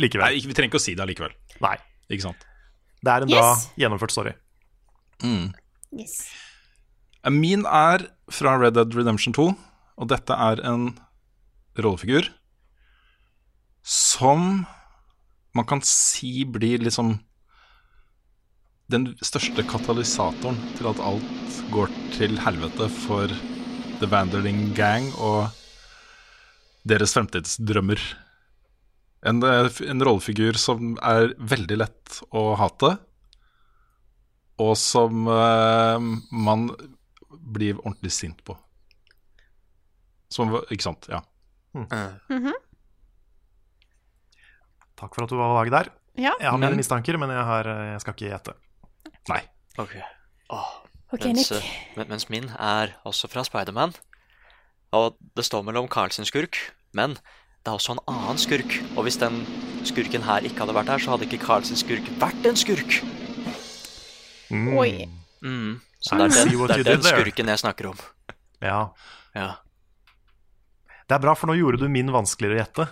likevel. 0.00 0.24
Nei, 0.28 0.40
Vi 0.46 0.54
trenger 0.56 0.70
ikke 0.72 0.80
å 0.80 0.84
si 0.86 0.94
det 0.96 1.04
allikevel. 1.04 1.34
Nei. 1.64 1.76
Ikke 2.12 2.22
sant? 2.28 2.46
Det 3.04 3.12
er 3.12 3.22
en 3.26 3.28
bra 3.32 3.42
Yes. 3.56 3.66
gjennomført 3.76 4.10
story. 4.14 4.32
Mm. 5.22 5.52
Yes. 5.98 6.16
Min 7.30 7.64
er 7.66 8.06
fra 8.30 8.56
Red 8.60 8.74
Dead 8.74 8.94
Redemption 8.94 9.34
2, 9.34 9.46
og 9.98 10.08
dette 10.08 10.32
er 10.32 10.60
en 10.64 10.90
rollefigur 11.78 12.28
som 13.86 14.66
man 15.56 15.64
kan 15.68 15.80
si 15.86 16.44
blir 16.44 16.78
liksom 16.84 17.18
den 18.92 19.08
største 19.24 19.64
katalysatoren 19.66 20.58
til 20.78 20.88
at 20.92 21.00
alt 21.02 21.60
går 21.74 21.90
til 22.14 22.36
helvete 22.38 22.86
for 23.02 23.32
The 24.00 24.08
Vanderling 24.10 24.74
Gang 24.76 25.06
og 25.22 25.48
deres 26.86 27.14
fremtidsdrømmer. 27.16 28.00
En, 29.26 29.40
eh, 29.42 29.68
en 29.90 30.04
rollefigur 30.04 30.58
som 30.60 30.94
er 31.02 31.32
veldig 31.38 31.78
lett 31.80 32.18
å 32.36 32.42
hate, 32.60 32.92
og 34.62 34.72
som 34.80 35.26
uh, 35.28 35.98
man 36.32 36.68
blir 37.56 37.76
ordentlig 37.82 38.12
sint 38.16 38.38
på. 38.46 38.54
Som, 40.32 40.54
ikke 40.72 40.86
sant? 40.86 41.08
Ja. 41.12 41.20
Mm. 41.76 42.52
Takk 44.96 45.12
for 45.12 45.26
at 45.26 45.32
du 45.32 45.36
var 45.36 45.52
vag 45.58 45.72
der. 45.74 45.90
Ja, 46.16 46.32
Jeg 46.40 46.48
har 46.48 46.56
mine 46.56 46.70
Men- 46.72 46.80
mistanker, 46.80 47.18
men 47.20 47.28
jeg, 47.34 47.44
har, 47.44 47.68
jeg 47.92 48.00
skal 48.00 48.14
ikke 48.16 48.30
gjette. 48.30 48.54
Nei. 49.28 49.42
Okay. 49.76 50.00
Åh, 50.56 50.70
OK, 51.16 51.24
mens, 51.30 51.50
Nick. 51.50 51.64
eh, 51.96 52.06
mens 52.08 52.28
min 52.32 52.48
er 52.58 52.94
også 53.08 53.28
fra 53.32 53.44
Spiderman. 53.46 53.94
Og 54.96 55.16
det 55.36 55.44
står 55.44 55.64
mellom 55.66 55.88
Carl 55.92 56.10
sin 56.14 56.24
skurk, 56.28 56.56
men 56.96 57.16
det 57.16 57.72
er 57.72 57.74
også 57.76 57.96
en 57.96 58.02
annen 58.08 58.38
skurk. 58.38 58.76
Og 58.96 59.02
hvis 59.06 59.18
den 59.20 59.42
skurken 59.84 60.22
her 60.26 60.46
ikke 60.46 60.62
hadde 60.64 60.74
vært 60.76 60.92
her, 60.94 61.02
så 61.02 61.14
hadde 61.16 61.26
ikke 61.28 61.42
Carl 61.44 61.64
sin 61.66 61.76
skurk 61.80 62.06
vært 62.22 62.46
en 62.46 62.56
skurk. 62.56 63.00
Mm. 64.50 64.68
Oi. 64.78 64.90
Mm. 65.42 65.80
Så 66.00 66.16
det 66.16 66.26
er 66.28 66.34
den, 66.44 66.52
det 66.68 66.76
er 66.78 66.84
den 66.86 67.02
skurken 67.02 67.50
jeg 67.50 67.58
snakker 67.64 67.88
om. 67.90 67.98
Ja. 68.62 68.80
Ja. 69.34 69.48
Det 71.06 71.14
er 71.18 71.22
bra, 71.22 71.34
for 71.38 71.50
nå 71.50 71.56
gjorde 71.58 71.82
du 71.82 71.88
min 71.92 72.08
vanskeligere 72.14 72.56
å 72.56 72.62
gjette. 72.64 72.86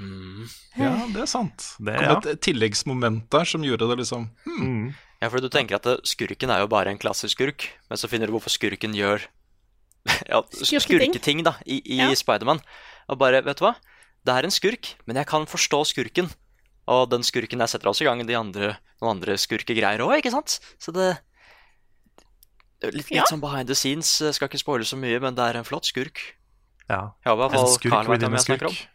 Mm. 0.00 0.44
ja, 0.78 0.90
det 1.12 1.22
er 1.24 1.28
sant. 1.28 1.64
Det- 1.82 1.92
er 1.98 2.04
ja. 2.06 2.18
et 2.30 2.40
tilleggsmoment 2.46 3.26
der 3.32 3.44
som 3.44 3.64
gjorde 3.66 3.88
det 3.90 3.98
liksom 4.04 4.28
Mm. 4.46 4.94
Ja, 5.20 5.28
for 5.28 5.40
du 5.44 5.48
tenker 5.52 5.76
at 5.76 5.86
skurken 6.08 6.48
er 6.50 6.62
jo 6.62 6.68
bare 6.72 6.88
en 6.92 6.98
klassisk 7.00 7.36
skurk, 7.36 7.66
men 7.90 7.98
så 8.00 8.08
finner 8.08 8.26
du 8.30 8.32
hvorfor 8.32 8.52
skurken 8.54 8.94
gjør 8.96 9.26
ja, 10.30 10.40
Skurketing. 10.48 11.12
skurketing 11.12 11.42
da, 11.44 11.54
i, 11.68 11.82
i 11.84 11.98
Ja. 12.00 12.08
Spiderman. 12.16 12.62
Og 13.12 13.18
bare, 13.20 13.42
vet 13.44 13.58
du 13.60 13.66
hva? 13.66 13.74
Det 14.24 14.32
er 14.32 14.46
en 14.48 14.54
skurk, 14.54 14.94
men 15.06 15.16
jeg 15.20 15.26
kan 15.28 15.44
forstå 15.48 15.82
skurken. 15.92 16.30
Og 16.88 17.10
den 17.12 17.22
skurken 17.22 17.60
der 17.60 17.68
setter 17.68 17.90
også 17.92 18.04
i 18.04 18.08
gang 18.08 18.22
de 18.26 18.34
andre, 18.38 18.70
noen 19.02 19.18
andre 19.18 19.36
skurkegreier 19.40 20.00
òg, 20.04 20.16
ikke 20.22 20.32
sant? 20.32 20.56
Så 20.80 20.92
det 20.96 21.10
Litt, 22.80 22.94
litt 22.94 23.10
Ja. 23.12 23.26
sånn 23.28 23.42
behind 23.42 23.68
the 23.68 23.74
scenes, 23.76 24.08
jeg 24.24 24.32
skal 24.38 24.48
ikke 24.48 24.58
spoile 24.62 24.86
så 24.88 24.96
mye, 24.96 25.18
men 25.20 25.34
det 25.36 25.44
er 25.44 25.58
en 25.60 25.66
flott 25.68 25.84
skurk. 25.84 26.16
Ja. 26.88 27.12
Jeg 27.20 27.28
håper 27.28 27.36
i 27.36 27.42
hvert 27.44 27.52
En 27.52 27.60
fall 27.60 27.74
skurk 27.76 27.92
Carl 27.92 28.08
vet 28.08 28.22
hvem 28.24 28.36
jeg 28.38 28.46
snakker 28.46 28.68
om. 28.70 28.72
skurk. 28.78 28.89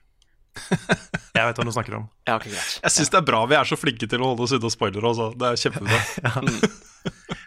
Jeg 1.36 1.50
vet 1.50 1.58
hva 1.60 1.66
du 1.68 1.72
snakker 1.76 1.98
om. 1.98 2.06
Ja, 2.28 2.38
okay, 2.38 2.52
greit. 2.54 2.76
Jeg 2.84 2.94
syns 2.96 3.10
det 3.12 3.18
er 3.20 3.26
bra 3.28 3.42
vi 3.52 3.58
er 3.60 3.68
så 3.68 3.76
flinke 3.80 4.08
til 4.08 4.22
å 4.24 4.30
holde 4.32 4.46
oss 4.48 4.54
unna 4.56 4.72
spoilere 4.72 5.10
også. 5.12 5.28
Det 5.40 5.50
er 5.52 5.62
kjempebra. 5.66 6.00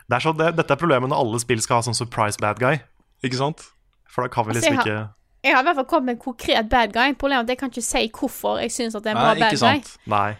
Det 0.08 0.16
er 0.16 0.22
så, 0.24 0.30
det, 0.32 0.46
dette 0.56 0.72
er 0.72 0.78
problemet 0.80 1.10
når 1.12 1.18
alle 1.20 1.38
spill 1.42 1.60
skal 1.60 1.80
ha 1.80 1.84
sånn 1.84 1.96
surprise 1.98 2.40
bad 2.40 2.56
guy. 2.62 2.78
ikke 3.26 3.36
sant? 3.36 3.60
For 4.08 4.24
da 4.24 4.30
kan 4.32 4.46
vi 4.46 4.54
Altså, 4.54 4.62
liksom 4.70 4.78
jeg 4.78 4.84
ikke 4.86 5.44
Jeg 5.44 5.52
har 5.52 5.60
i 5.60 5.66
hvert 5.66 5.76
fall 5.80 5.86
kommet 5.90 6.06
med 6.08 6.14
en 6.14 6.20
konkret 6.22 6.70
bad 6.72 6.94
guy. 6.94 7.12
Problemet 7.20 7.42
er 7.42 7.44
at 7.44 7.52
jeg 7.52 7.60
kan 7.60 7.72
ikke 7.74 7.84
si 7.84 8.04
hvorfor 8.16 8.62
jeg 8.62 8.72
syns 8.72 8.96
det 8.96 9.02
er 9.04 9.10
en 9.12 9.18
bra 9.20 9.26
Nei, 9.34 9.42
bad 9.42 9.52
ikke 9.52 9.58
guy. 9.58 9.82
sant? 9.82 9.90
Nei. 10.08 10.30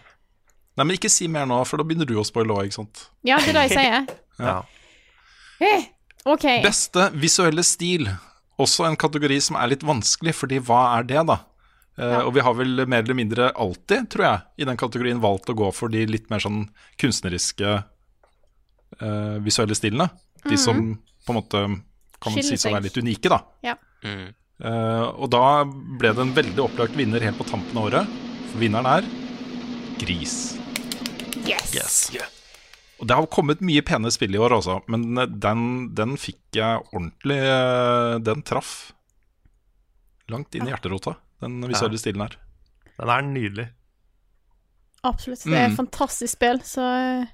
Nei, 0.79 0.87
men 0.87 0.95
ikke 0.97 1.11
si 1.13 1.27
mer 1.29 1.45
nå, 1.49 1.59
for 1.69 1.77
da 1.81 1.85
begynner 1.85 2.09
du 2.09 2.15
å 2.17 2.25
spoile 2.25 2.55
òg, 2.55 2.69
ikke 2.71 2.79
sant. 2.79 3.03
Ja, 3.27 3.37
det 3.43 3.51
er 3.51 3.59
det 3.59 3.67
jeg 3.67 3.77
sier. 3.77 4.09
Ja. 4.49 4.57
Eh, 5.59 5.85
OK. 6.31 6.45
Beste 6.63 7.09
visuelle 7.19 7.65
stil. 7.67 8.07
Også 8.59 8.85
en 8.87 8.95
kategori 8.99 9.37
som 9.43 9.57
er 9.59 9.73
litt 9.73 9.83
vanskelig, 9.85 10.33
fordi 10.39 10.61
hva 10.63 10.81
er 10.97 11.05
det, 11.09 11.19
da? 11.27 11.41
Eh, 11.99 12.11
Ja. 12.15 12.23
Og 12.23 12.33
vi 12.33 12.43
har 12.45 12.55
vel 12.55 12.85
mer 12.87 13.03
eller 13.03 13.17
mindre 13.17 13.51
alltid, 13.51 14.09
tror 14.13 14.25
jeg, 14.25 14.41
i 14.63 14.67
den 14.69 14.79
kategorien 14.79 15.19
valgt 15.19 15.49
å 15.51 15.57
gå 15.57 15.67
for 15.75 15.91
de 15.91 16.05
litt 16.07 16.29
mer 16.31 16.39
sånn 16.39 16.61
kunstneriske 17.01 17.73
uh, 19.03 19.37
visuelle 19.43 19.75
stilene. 19.75 20.07
De 20.47 20.55
som 20.57 20.79
på 21.25 21.33
en 21.33 21.39
måte 21.41 21.63
kan 22.19 22.33
man 22.33 22.43
sies 22.45 22.63
å 22.65 22.71
være 22.71 22.87
litt 22.87 22.99
unike, 23.01 23.31
da. 23.31 23.41
Ja. 23.65 23.75
Mm. 24.03 24.31
Uh, 24.63 25.05
og 25.19 25.27
da 25.31 25.43
ble 25.67 26.13
det 26.15 26.23
en 26.23 26.33
veldig 26.35 26.63
opplagt 26.63 26.95
vinner 26.95 27.23
helt 27.23 27.39
på 27.39 27.47
tampen 27.47 27.75
av 27.79 27.89
året. 27.91 28.17
For 28.51 28.63
vinneren 28.63 28.87
er 28.87 29.07
Gris. 29.99 30.55
Yes. 31.43 31.73
Yes. 31.75 31.97
Og 32.99 33.07
det 33.07 33.15
har 33.15 33.27
kommet 33.31 33.61
mye 33.63 33.83
pene 33.83 34.11
spill 34.11 34.35
i 34.35 34.39
år 34.39 34.55
også, 34.57 34.81
men 34.91 35.05
den, 35.39 35.61
den 35.95 36.15
fikk 36.19 36.39
jeg 36.55 36.81
ordentlig 36.91 37.39
Den 38.27 38.43
traff 38.43 38.91
langt 40.29 40.53
inn 40.55 40.67
i 40.67 40.73
hjerterota, 40.73 41.15
den 41.41 41.59
visuelle 41.69 41.99
stilen 42.01 42.21
her. 42.25 42.35
Den 42.99 43.09
er 43.15 43.21
nydelig. 43.27 43.67
Absolutt. 45.07 45.43
Det 45.45 45.55
er 45.55 45.65
et 45.69 45.71
Mm. 45.71 45.77
fantastisk 45.85 46.33
spill, 46.35 46.57
så 46.67 46.83
eh, 46.83 47.25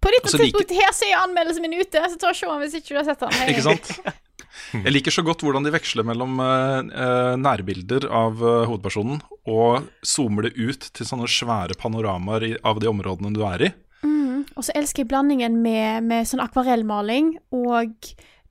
På 0.00 0.08
dette 0.08 0.30
liker- 0.32 0.46
tidspunktet 0.48 0.78
her 0.80 0.92
så 0.96 1.04
er 1.10 1.18
anmeldelsen 1.26 1.60
min 1.60 1.74
ute, 1.80 2.00
så 2.08 2.16
ta 2.18 2.30
og 2.30 2.36
se 2.38 2.46
den 2.46 2.60
hvis 2.62 2.74
ikke 2.78 2.88
du 2.88 2.96
har 2.96 3.04
sett 3.04 3.20
den. 3.20 3.48
Ikke 3.52 3.62
sant? 3.66 3.90
Jeg 4.84 4.92
liker 4.92 5.12
så 5.12 5.22
godt 5.22 5.42
hvordan 5.44 5.62
de 5.64 5.70
veksler 5.70 6.02
mellom 6.08 6.40
eh, 6.40 7.36
nærbilder 7.38 8.06
av 8.10 8.40
uh, 8.42 8.64
hovedpersonen 8.66 9.20
og 9.46 9.84
zoomer 10.02 10.48
det 10.48 10.56
ut 10.58 10.88
til 10.96 11.06
sånne 11.06 11.28
svære 11.30 11.76
panoramaer 11.78 12.42
i, 12.48 12.56
av 12.64 12.80
de 12.80 12.88
områdene 12.90 13.32
du 13.36 13.44
er 13.46 13.66
i. 13.68 13.70
Mm. 14.02 14.46
Og 14.56 14.64
så 14.64 14.72
elsker 14.74 15.04
jeg 15.04 15.08
blandingen 15.12 15.60
med, 15.62 16.02
med 16.08 16.26
sånn 16.26 16.42
akvarellmaling, 16.42 17.36
og 17.52 17.92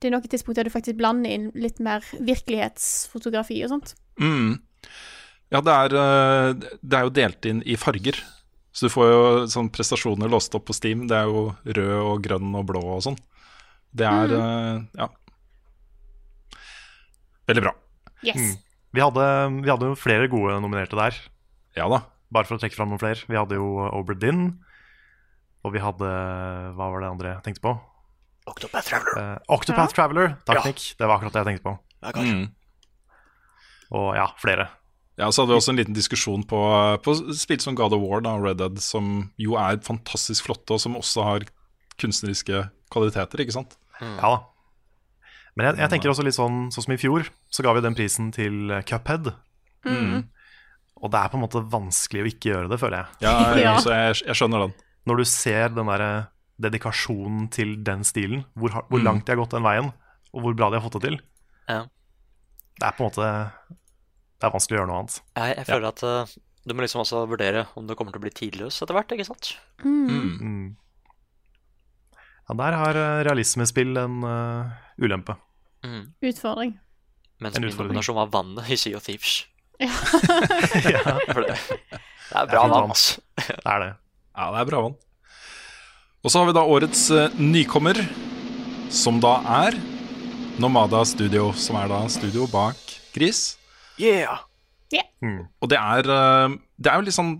det 0.00 0.08
er 0.08 0.14
noen 0.14 0.24
tidspunkt 0.30 0.56
der 0.56 0.70
du 0.70 0.72
faktisk 0.72 0.96
blander 1.02 1.30
inn 1.34 1.50
litt 1.54 1.80
mer 1.84 2.00
virkelighetsfotografi 2.16 3.60
og 3.66 3.74
sånt. 3.74 3.94
Mm. 4.20 4.58
Ja, 5.50 5.62
det 5.66 5.74
er, 5.74 5.96
eh, 5.98 6.76
det 6.78 6.98
er 6.98 7.06
jo 7.06 7.14
delt 7.16 7.48
inn 7.50 7.64
i 7.66 7.78
farger. 7.80 8.20
Så 8.70 8.86
du 8.86 8.92
får 8.92 9.08
jo 9.10 9.22
sånn 9.50 9.70
prestasjoner 9.74 10.30
låst 10.30 10.54
opp 10.54 10.68
på 10.68 10.76
Steam. 10.76 11.08
Det 11.10 11.16
er 11.18 11.26
jo 11.26 11.48
rød 11.66 11.96
og 11.98 12.22
grønn 12.22 12.54
og 12.54 12.68
blå 12.68 12.82
og 12.94 13.02
sånn. 13.08 13.18
Det 13.90 14.06
er 14.06 14.30
mm. 14.30 14.84
ja. 15.00 15.08
Veldig 17.50 17.64
bra. 17.64 17.74
Yes. 18.22 18.38
Mm. 18.38 18.54
Vi 18.94 19.02
hadde, 19.02 19.26
vi 19.64 19.70
hadde 19.72 19.90
jo 19.90 19.98
flere 19.98 20.30
gode 20.30 20.60
nominerte 20.62 20.98
der. 20.98 21.18
Ja 21.78 21.88
da. 21.90 22.04
Bare 22.30 22.46
for 22.46 22.58
å 22.58 22.62
trekke 22.62 22.78
fram 22.78 22.92
noen 22.92 23.02
flere. 23.02 23.26
Vi 23.26 23.38
hadde 23.38 23.58
jo 23.58 23.88
Oberdin. 23.90 24.52
Og 25.66 25.74
vi 25.74 25.82
hadde 25.82 26.08
Hva 26.76 26.86
var 26.88 27.02
det 27.02 27.10
andre 27.10 27.34
jeg 27.34 27.44
tenkte 27.48 27.64
på? 27.66 27.74
Octopath 28.50 28.86
Traveler. 28.88 29.18
Eh, 29.20 29.52
Octopath 29.52 29.94
Traveler. 29.94 30.32
Takk, 30.46 30.62
Ja. 30.62 30.64
Nick. 30.70 30.86
Det 30.98 31.06
var 31.06 31.18
akkurat 31.18 31.34
det 31.34 31.42
jeg 31.42 31.50
tenkte 31.50 31.66
på. 31.66 31.74
Ja, 32.00 32.12
kanskje. 32.14 32.36
Mm. 32.38 32.46
Og 33.90 34.12
ja, 34.14 34.28
flere. 34.40 34.68
Ja, 35.18 35.28
Så 35.30 35.42
hadde 35.42 35.52
vi 35.52 35.58
også 35.58 35.72
en 35.74 35.80
liten 35.80 35.96
diskusjon 35.96 36.44
på, 36.48 36.58
på 37.04 37.14
spill 37.36 37.60
som 37.60 37.74
God 37.76 37.92
of 37.92 38.00
War 38.00 38.22
da, 38.24 38.36
og 38.38 38.46
Red 38.46 38.60
Dead, 38.62 38.78
som 38.80 39.30
jo 39.36 39.56
er 39.60 39.80
fantastisk 39.84 40.46
flotte, 40.46 40.72
og 40.76 40.80
som 40.80 40.94
også 40.96 41.24
har 41.26 41.44
kunstneriske 42.00 42.62
kvaliteter, 42.94 43.42
ikke 43.44 43.52
sant? 43.58 43.74
Ja 44.00 44.30
da. 44.36 44.38
Men 45.58 45.66
jeg, 45.66 45.80
jeg 45.82 45.90
tenker 45.92 46.08
også 46.12 46.24
litt 46.24 46.36
sånn 46.38 46.70
Sånn 46.72 46.86
som 46.86 46.94
i 46.94 47.00
fjor, 47.02 47.26
så 47.52 47.64
ga 47.66 47.74
vi 47.76 47.82
den 47.84 47.96
prisen 47.98 48.30
til 48.32 48.70
eh, 48.72 48.84
Cuphead. 48.86 49.32
Mm. 49.84 50.22
Og 51.02 51.10
det 51.12 51.18
er 51.20 51.32
på 51.32 51.36
en 51.36 51.42
måte 51.44 51.60
vanskelig 51.72 52.22
å 52.22 52.28
ikke 52.30 52.52
gjøre 52.52 52.70
det, 52.70 52.78
føler 52.80 53.02
jeg. 53.02 53.18
Ja, 53.26 53.34
Ja. 53.66 53.74
Så 53.82 53.92
jeg, 53.92 54.20
jeg 54.30 54.38
skjønner 54.38 54.64
den. 54.68 54.74
Når 55.10 55.20
du 55.20 55.24
ser 55.28 55.74
den 55.74 55.90
der 55.90 56.04
dedikasjonen 56.60 57.48
til 57.52 57.74
den 57.84 58.04
stilen, 58.06 58.44
hvor, 58.54 58.72
hvor 58.88 59.00
Mm. 59.02 59.06
langt 59.10 59.26
de 59.26 59.32
har 59.34 59.40
gått 59.42 59.56
den 59.58 59.64
veien, 59.66 59.90
og 60.32 60.44
hvor 60.46 60.54
bra 60.56 60.70
de 60.70 60.78
har 60.78 60.84
fått 60.86 61.00
det 61.00 61.08
til. 61.10 61.20
Ja. 61.68 61.82
Det 62.80 62.86
er 62.88 62.96
på 62.96 63.04
en 63.04 63.10
måte 63.10 63.30
Det 64.40 64.48
er 64.48 64.54
vanskelig 64.54 64.78
å 64.78 64.80
gjøre 64.80 64.88
noe 64.88 65.00
annet. 65.02 65.16
Jeg, 65.36 65.56
jeg 65.58 65.68
føler 65.68 65.88
at 65.90 66.02
uh, 66.06 66.36
du 66.64 66.72
må 66.76 66.84
liksom 66.84 67.02
også 67.02 67.24
vurdere 67.28 67.66
om 67.76 67.88
du 67.88 67.92
kommer 67.96 68.14
til 68.14 68.22
å 68.22 68.24
bli 68.24 68.32
tidløs 68.36 68.78
etter 68.80 68.96
hvert, 68.96 69.12
ikke 69.12 69.26
sant? 69.28 69.50
Mm. 69.84 70.30
Mm. 70.40 70.64
Ja, 72.48 72.56
der 72.58 72.76
har 72.80 72.98
eh, 72.98 73.18
realismespill 73.28 74.00
en 74.00 74.24
uh, 74.26 74.72
ulempe. 75.00 75.36
Mm. 75.84 76.08
Utfordring. 76.32 76.72
Mens 77.40 77.56
En 77.56 77.64
min 77.64 77.76
kombinasjon 77.76 78.16
var 78.16 78.32
vannet 78.32 78.72
i 78.72 78.80
Sea 78.80 78.96
of 78.98 79.04
Thieves. 79.06 79.44
Ja. 79.80 79.92
For 81.34 81.44
det, 81.44 81.54
det 81.56 82.34
er 82.36 82.50
bra 82.50 82.64
vann. 82.68 82.90
altså. 82.90 83.22
Det 83.38 83.60
er 83.60 83.84
det. 83.84 83.92
Ja, 84.34 84.50
det 84.50 84.64
er 84.64 84.68
bra 84.72 84.82
vann. 84.88 84.98
Og 86.20 86.32
så 86.32 86.40
har 86.42 86.50
vi 86.50 86.56
da 86.56 86.66
årets 86.68 87.06
uh, 87.12 87.38
nykommer, 87.40 88.00
som 88.92 89.20
da 89.22 89.38
er 89.62 89.78
Nomada 90.60 91.04
Studio, 91.08 91.52
som 91.56 91.78
er 91.80 91.88
da 91.92 92.02
studio 92.12 92.48
bak 92.50 92.76
Gris. 93.14 93.59
Yeah! 93.98 94.46
Mm. 95.22 95.44
Og 95.62 95.70
det 95.70 95.78
er, 95.78 96.08
eh, 96.10 96.56
det 96.80 96.90
er 96.90 96.98
jo 96.98 97.06
litt 97.06 97.16
sånn 97.16 97.34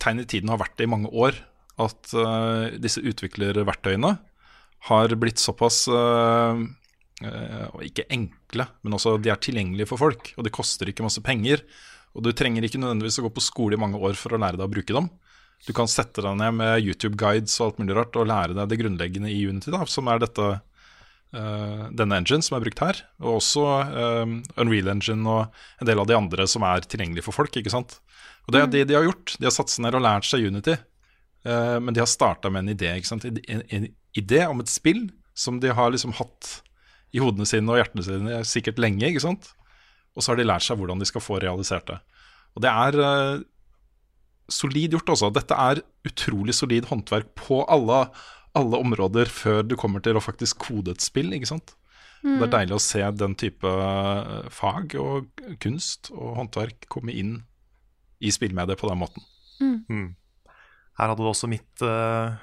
tegn 0.00 0.22
i 0.22 0.28
tiden 0.28 0.50
har 0.52 0.60
vært 0.60 0.76
det 0.78 0.86
i 0.86 0.90
mange 0.90 1.10
år, 1.12 1.38
at 1.80 2.12
uh, 2.12 2.68
disse 2.80 3.00
utviklerverktøyene 3.00 4.10
har 4.90 5.14
blitt 5.20 5.40
såpass 5.40 5.82
uh, 5.92 6.60
uh, 7.24 7.80
ikke 7.84 8.06
enkle, 8.12 8.66
men 8.84 8.96
også 8.96 9.16
de 9.22 9.32
er 9.32 9.40
tilgjengelige 9.40 9.88
for 9.88 10.00
folk, 10.00 10.32
og 10.36 10.46
det 10.46 10.54
koster 10.54 10.90
ikke 10.90 11.06
masse 11.06 11.22
penger. 11.24 11.64
Og 12.16 12.24
du 12.26 12.32
trenger 12.36 12.66
ikke 12.66 12.80
nødvendigvis 12.82 13.20
å 13.22 13.26
gå 13.28 13.32
på 13.36 13.44
skole 13.44 13.78
i 13.78 13.80
mange 13.80 14.00
år 14.00 14.16
for 14.18 14.34
å 14.34 14.40
lære 14.40 14.58
deg 14.58 14.66
å 14.66 14.72
bruke 14.72 14.96
dem. 14.96 15.08
Du 15.66 15.72
kan 15.76 15.90
sette 15.90 16.24
deg 16.24 16.38
ned 16.40 16.56
med 16.56 16.84
YouTube-guides 16.84 17.54
og 17.60 17.66
alt 17.66 17.82
mulig 17.82 17.96
rart 17.98 18.16
og 18.18 18.28
lære 18.30 18.56
deg 18.56 18.70
det 18.70 18.80
grunnleggende 18.80 19.32
i 19.32 19.42
Unity, 19.46 19.72
da, 19.74 19.84
som 19.88 20.08
er 20.10 20.22
dette, 20.22 20.48
denne 21.30 22.16
engine 22.18 22.42
som 22.42 22.56
er 22.56 22.64
brukt 22.64 22.80
her. 22.82 23.00
Og 23.22 23.36
også 23.38 23.64
eh, 23.86 24.32
Unreal 24.58 24.90
Engine 24.90 25.22
og 25.30 25.60
en 25.80 25.90
del 25.90 26.02
av 26.02 26.08
de 26.10 26.16
andre 26.18 26.46
som 26.50 26.64
er 26.66 26.86
tilgjengelige 26.86 27.26
for 27.28 27.36
folk. 27.36 27.54
ikke 27.56 27.72
sant? 27.72 28.00
Og 28.46 28.54
det 28.54 28.62
er 28.62 28.72
det 28.72 28.86
de 28.90 28.98
har 28.98 29.06
gjort. 29.06 29.36
De 29.38 29.46
har 29.46 29.54
satt 29.54 29.70
seg 29.70 29.84
ned 29.86 29.98
og 29.98 30.04
lært 30.06 30.26
seg 30.26 30.46
Unity. 30.48 30.74
eh, 31.44 31.78
men 31.78 31.94
de 31.94 32.02
har 32.02 32.10
starta 32.10 32.50
med 32.50 32.64
en 32.64 32.74
idé. 32.74 32.96
ikke 32.96 33.12
sant? 33.12 33.28
En, 33.28 33.62
en 33.62 33.86
idé 34.18 34.42
om 34.48 34.60
et 34.60 34.72
spill 34.72 35.06
som 35.38 35.60
de 35.62 35.70
har 35.72 35.94
liksom 35.94 36.16
hatt 36.18 36.60
i 37.14 37.22
hodene 37.22 37.46
sine 37.48 37.70
og 37.70 37.78
hjertene 37.78 38.06
sine 38.06 38.42
sikkert 38.46 38.82
lenge. 38.82 39.06
ikke 39.06 39.22
sant? 39.22 39.52
Og 40.16 40.22
så 40.22 40.32
har 40.32 40.40
de 40.40 40.48
lært 40.48 40.66
seg 40.66 40.78
hvordan 40.80 40.98
de 41.00 41.08
skal 41.08 41.22
få 41.22 41.38
realisert 41.42 41.86
det. 41.90 42.00
Og 42.58 42.64
det 42.64 42.70
er 42.70 42.98
uh, 42.98 43.42
solid 44.50 44.96
gjort 44.96 45.12
også. 45.14 45.30
Dette 45.34 45.54
er 45.54 45.82
utrolig 46.06 46.54
solid 46.56 46.88
håndverk 46.90 47.30
på 47.38 47.62
alle, 47.70 48.02
alle 48.58 48.80
områder 48.82 49.30
før 49.30 49.62
du 49.66 49.76
kommer 49.78 50.02
til 50.04 50.18
å 50.18 50.24
faktisk 50.24 50.64
kode 50.66 50.96
et 50.96 51.04
spill. 51.04 51.30
ikke 51.36 51.52
sant? 51.52 51.74
Det 52.20 52.44
er 52.44 52.52
deilig 52.52 52.76
å 52.76 52.82
se 52.84 53.00
den 53.16 53.34
type 53.40 53.64
eh, 53.64 54.48
fag 54.52 54.92
og 55.00 55.40
kunst 55.62 56.10
og 56.12 56.34
håndverk 56.36 56.84
komme 56.92 57.14
inn 57.16 57.38
i 58.20 58.32
spillmediet 58.34 58.80
på 58.80 58.90
den 58.90 59.00
måten. 59.00 59.24
Mm. 59.60 60.10
Her 61.00 61.12
hadde 61.12 61.24
du 61.24 61.30
også 61.30 61.48
mitt 61.48 61.84
uh, 61.84 62.36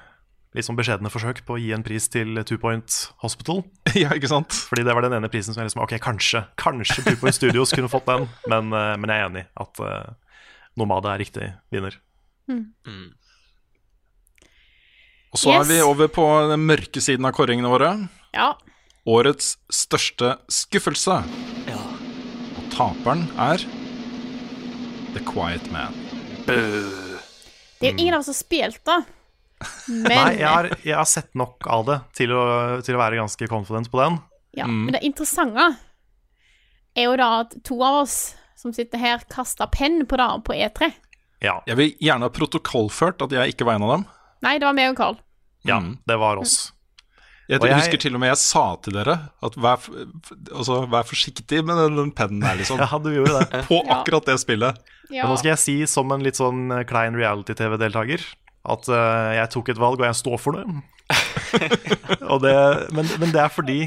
litt 0.56 0.66
sånn 0.66 0.78
beskjedne 0.78 1.12
forsøk 1.12 1.44
på 1.46 1.54
å 1.54 1.60
gi 1.62 1.70
en 1.76 1.84
pris 1.86 2.08
til 2.10 2.40
Two 2.48 2.58
Point 2.58 2.96
Hospital. 3.22 3.62
ja, 4.02 4.10
ikke 4.18 4.30
sant? 4.30 4.50
Fordi 4.50 4.82
det 4.86 4.96
var 4.98 5.06
den 5.06 5.14
ene 5.20 5.30
prisen 5.30 5.54
som 5.54 5.62
jeg 5.62 5.70
liksom 5.70 5.84
Ok, 5.84 5.94
kanskje 6.02 6.42
Kanskje 6.58 7.04
Two 7.04 7.20
Point 7.20 7.38
Studios 7.38 7.74
kunne 7.76 7.90
fått 7.92 8.08
den, 8.10 8.26
men, 8.50 8.74
uh, 8.74 8.96
men 8.98 9.14
jeg 9.14 9.22
er 9.22 9.30
enig 9.30 9.46
at 9.62 9.84
uh, 9.84 10.42
Nomade 10.78 11.14
er 11.14 11.22
riktig 11.22 11.52
vinner. 11.74 11.94
Mm. 12.50 13.14
Og 15.32 15.38
så 15.42 15.52
Yes. 15.52 15.60
er 15.68 15.68
vi 15.74 15.80
over 15.84 16.08
på 16.08 16.24
den 16.50 16.64
mørke 16.66 17.00
siden 17.04 17.26
av 17.28 17.32
kåringene 17.36 17.68
våre. 17.68 18.08
Ja. 18.34 18.54
Årets 19.08 19.56
største 19.72 20.36
skuffelse. 20.52 21.18
Ja. 21.68 21.78
Og 22.58 22.70
taperen 22.72 23.26
er 23.38 23.58
The 25.14 25.20
Quiet 25.28 25.70
Man. 25.72 25.92
Det 26.46 27.86
er 27.86 27.92
jo 27.92 27.96
ingen 27.98 28.14
av 28.16 28.20
oss 28.24 28.30
som 28.30 28.34
har 28.34 28.40
spilt, 28.42 28.80
da. 28.88 28.98
Men, 29.90 30.08
Nei, 30.12 30.32
jeg 30.38 30.48
har, 30.48 30.68
jeg 30.86 30.94
har 30.96 31.08
sett 31.10 31.32
nok 31.38 31.66
av 31.66 31.84
det 31.88 31.98
til 32.16 32.32
å, 32.36 32.42
til 32.86 32.94
å 32.96 33.00
være 33.00 33.18
ganske 33.20 33.48
confident 33.50 33.90
på 33.92 34.00
den. 34.04 34.18
ja, 34.56 34.64
Mm. 34.66 34.84
men 34.86 34.94
det 34.96 35.02
interessante 35.06 35.64
er 36.96 37.04
jo 37.04 37.16
da 37.20 37.26
at 37.44 37.52
to 37.66 37.76
av 37.84 38.00
oss 38.02 38.34
som 38.58 38.72
sitter 38.74 38.98
her, 38.98 39.20
kasta 39.30 39.68
penn 39.70 40.00
på 40.08 40.16
det 40.18 40.28
på 40.46 40.54
E3. 40.56 40.88
Ja, 41.44 41.60
Jeg 41.66 41.76
vil 41.78 41.92
gjerne 42.02 42.26
ha 42.26 42.28
protokollført 42.34 43.22
at 43.22 43.30
jeg 43.30 43.52
ikke 43.54 43.66
var 43.68 43.76
en 43.78 43.84
av 43.86 43.92
dem. 43.96 44.06
Nei, 44.42 44.58
det 44.58 44.66
var 44.68 44.74
meg 44.78 44.90
og 44.92 44.96
Carl. 44.96 45.16
ja 45.66 45.78
Mm. 45.80 45.98
det 46.06 46.18
var 46.18 46.36
oss. 46.38 46.72
Jeg, 47.48 47.60
Og 47.62 47.66
jeg- 47.68 47.78
husker 47.80 47.98
til 47.98 48.14
og 48.14 48.20
med 48.20 48.28
jeg 48.28 48.36
sa 48.36 48.76
til 48.76 48.92
dere 48.92 49.30
at 49.42 49.54
vær, 49.56 49.78
altså, 50.52 50.82
vær 50.86 51.02
forsiktig 51.08 51.64
med 51.64 51.76
den, 51.80 51.96
den 51.96 52.12
pennen 52.12 52.42
her, 52.44 52.56
liksom. 52.56 52.76
Ja, 52.82 52.98
du 52.98 53.08
gjorde 53.08 53.40
det. 53.40 53.62
På 53.70 53.82
Ja. 53.86 54.02
akkurat 54.02 54.24
det 54.26 54.36
spillet. 54.40 54.76
Ja. 55.10 55.22
Men 55.24 55.32
nå 55.32 55.38
skal 55.38 55.50
jeg 55.56 55.58
si 55.58 55.76
som 55.86 56.12
en 56.12 56.20
litt 56.22 56.36
sånn 56.36 56.70
eh, 56.70 56.84
klein 56.84 57.14
reality-TV-deltaker 57.16 58.20
at 58.68 58.88
uh, 58.92 59.32
jeg 59.32 59.48
tok 59.50 59.68
et 59.70 59.78
valg, 59.80 59.98
og 59.98 60.04
jeg 60.04 60.14
står 60.18 60.38
for 60.38 60.52
det. 60.52 60.66
og 62.28 62.42
det 62.44 62.54
men, 62.92 63.08
men 63.18 63.32
det 63.32 63.40
er 63.40 63.48
fordi 63.48 63.78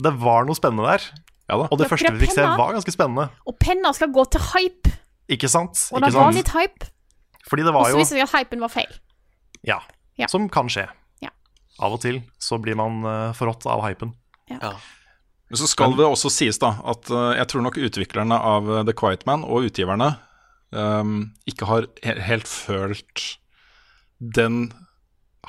det 0.00 0.12
var 0.22 0.46
noe 0.48 0.56
spennende 0.56 0.86
der. 0.88 1.04
Ja 1.50 1.58
da. 1.60 1.66
Og 1.68 1.76
det 1.80 1.84
Ja, 1.88 1.90
første 1.92 2.12
vi 2.14 2.24
fikk 2.24 2.32
se, 2.38 2.46
var 2.46 2.72
ganske 2.72 2.94
spennende. 2.94 3.28
Og 3.44 3.58
penner 3.60 3.92
skal 3.92 4.08
gå 4.14 4.24
til 4.32 4.40
hype, 4.54 4.92
Ikke 5.28 5.50
sant? 5.50 5.76
og 5.92 6.00
det 6.06 6.14
var 6.14 6.32
litt 6.32 6.48
hype. 6.54 6.88
Fordi 7.50 7.62
det 7.66 7.72
Og 7.74 7.74
var 7.74 7.84
så 7.90 7.92
jo 7.92 8.00
viste 8.00 8.16
det 8.16 8.22
seg 8.24 8.28
at 8.30 8.46
hypen 8.46 8.60
var 8.64 8.72
feil. 8.72 8.92
Ja. 9.66 9.80
Ja. 10.20 10.28
Som 10.28 10.48
kan 10.52 10.68
skje. 10.72 10.86
Ja. 11.24 11.32
Av 11.80 11.96
og 11.96 12.02
til 12.04 12.22
så 12.42 12.58
blir 12.62 12.78
man 12.78 13.04
uh, 13.06 13.36
forrådt 13.36 13.68
av 13.70 13.84
hypen. 13.86 14.14
ja. 14.52 14.74
Men 15.50 15.58
så 15.58 15.66
skal 15.66 15.96
det 15.98 16.06
også 16.06 16.30
sies 16.30 16.60
da 16.62 16.76
at 16.86 17.08
uh, 17.10 17.32
jeg 17.34 17.48
tror 17.50 17.64
nok 17.64 17.78
utviklerne 17.82 18.36
av 18.38 18.68
eh, 18.70 18.84
The 18.86 18.94
Quiet 18.94 19.24
Man 19.26 19.42
og 19.42 19.66
utgiverne 19.66 20.12
um, 20.70 21.32
ikke 21.50 21.66
har 21.66 21.88
he 22.06 22.14
helt 22.22 22.46
følt 22.46 23.24
den 24.20 24.68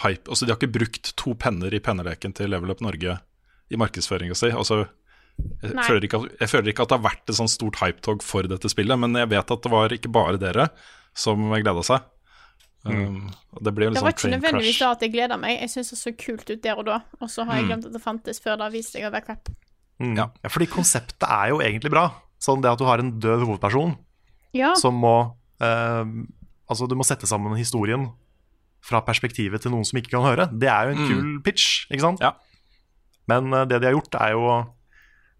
hype 0.01 0.25
Altså 0.25 0.47
de 0.47 0.55
har 0.55 0.57
ikke 0.57 0.79
brukt 0.79 1.11
to 1.21 1.35
penner 1.37 1.73
i 1.75 1.81
penneleken 1.83 2.33
til 2.33 2.49
Level 2.49 2.73
Up 2.73 2.81
Norge 2.81 3.19
i 3.71 3.77
markedsføringa 3.79 4.35
si. 4.35 4.49
Altså, 4.49 4.81
jeg, 5.61 5.75
føler 5.85 6.07
ikke 6.07 6.23
at, 6.23 6.33
jeg 6.41 6.51
føler 6.51 6.71
ikke 6.73 6.87
at 6.87 6.91
det 6.91 6.97
har 6.97 7.05
vært 7.05 7.29
et 7.29 7.37
sånt 7.37 7.53
stort 7.53 7.77
hypetog 7.79 8.25
for 8.25 8.49
dette 8.49 8.71
spillet, 8.73 8.99
men 8.99 9.15
jeg 9.15 9.29
vet 9.31 9.53
at 9.53 9.63
det 9.63 9.71
var 9.71 9.93
ikke 9.95 10.11
bare 10.11 10.41
dere 10.41 10.65
som 11.15 11.45
gleda 11.53 11.85
seg. 11.85 12.09
Um, 12.83 13.29
det 13.61 13.75
Det 13.75 13.89
var 13.93 13.93
sånn 13.93 14.09
ikke 14.09 14.29
nødvendigvis 14.31 14.79
da 14.81 14.91
at 14.95 15.01
jeg 15.05 15.11
gleda 15.13 15.37
meg. 15.37 15.59
Jeg 15.61 15.69
syntes 15.69 15.91
det 15.93 15.99
så 16.01 16.13
kult 16.17 16.49
ut 16.49 16.61
der 16.63 16.79
og 16.81 16.85
da, 16.87 16.95
og 17.21 17.29
så 17.29 17.45
har 17.45 17.55
jeg 17.59 17.65
Mm. 17.65 17.69
glemt 17.69 17.85
at 17.85 17.93
det 17.93 18.01
fantes 18.01 18.39
før 18.41 18.57
det 18.57 18.71
viste 18.73 18.97
seg 18.97 19.03
å 19.05 19.11
være 19.13 19.25
crap. 19.25 19.49
Mm. 20.01 20.15
Ja. 20.17 20.25
Fordi 20.49 20.65
konseptet 20.67 21.27
er 21.29 21.49
jo 21.49 21.59
egentlig 21.61 21.91
bra. 21.91 22.07
Sånn 22.41 22.61
det 22.63 22.71
at 22.71 22.79
du 22.79 22.85
har 22.85 22.97
en 22.99 23.19
død 23.19 23.45
hovedperson 23.45 23.97
Ja. 24.53 24.73
som 24.75 24.95
må 24.95 25.35
eh, 25.61 26.05
Altså, 26.71 26.87
du 26.87 26.95
må 26.95 27.03
sette 27.05 27.27
sammen 27.27 27.53
historien 27.57 28.09
fra 28.81 29.01
perspektivet 29.01 29.61
til 29.61 29.71
noen 29.71 29.83
som 29.85 29.99
ikke 29.99 30.09
kan 30.15 30.23
høre. 30.23 30.47
Det 30.57 30.69
er 30.69 30.87
jo 30.87 30.95
en 30.95 31.07
kul 31.07 31.41
pitch, 31.43 31.85
ikke 31.91 31.99
sant? 32.01 32.19
Ja. 32.23 32.31
Men 33.27 33.53
eh, 33.53 33.65
det 33.65 33.81
de 33.81 33.87
har 33.91 33.93
gjort, 33.93 34.15
er 34.15 34.31
jo 34.31 34.39
å 34.39 34.73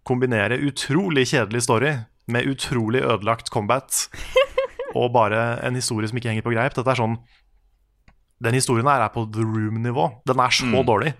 kombinere 0.04 0.60
utrolig 0.62 1.24
kjedelig 1.32 1.62
story 1.62 2.04
med 2.28 2.46
utrolig 2.46 3.02
ødelagt 3.02 3.50
combat 3.50 4.08
og 4.94 5.12
bare 5.14 5.58
en 5.66 5.74
historie 5.78 6.08
som 6.08 6.18
ikke 6.18 6.28
henger 6.32 6.44
på 6.46 6.52
greip. 6.54 6.74
Dette 6.76 6.90
er 6.92 6.98
sånn 7.00 7.18
Den 8.42 8.54
historien 8.58 8.86
her 8.90 9.04
er 9.04 9.12
på 9.14 9.22
The 9.32 9.44
Room-nivå. 9.46 10.08
Den 10.26 10.40
er 10.42 10.50
så 10.50 10.82
dårlig. 10.84 11.12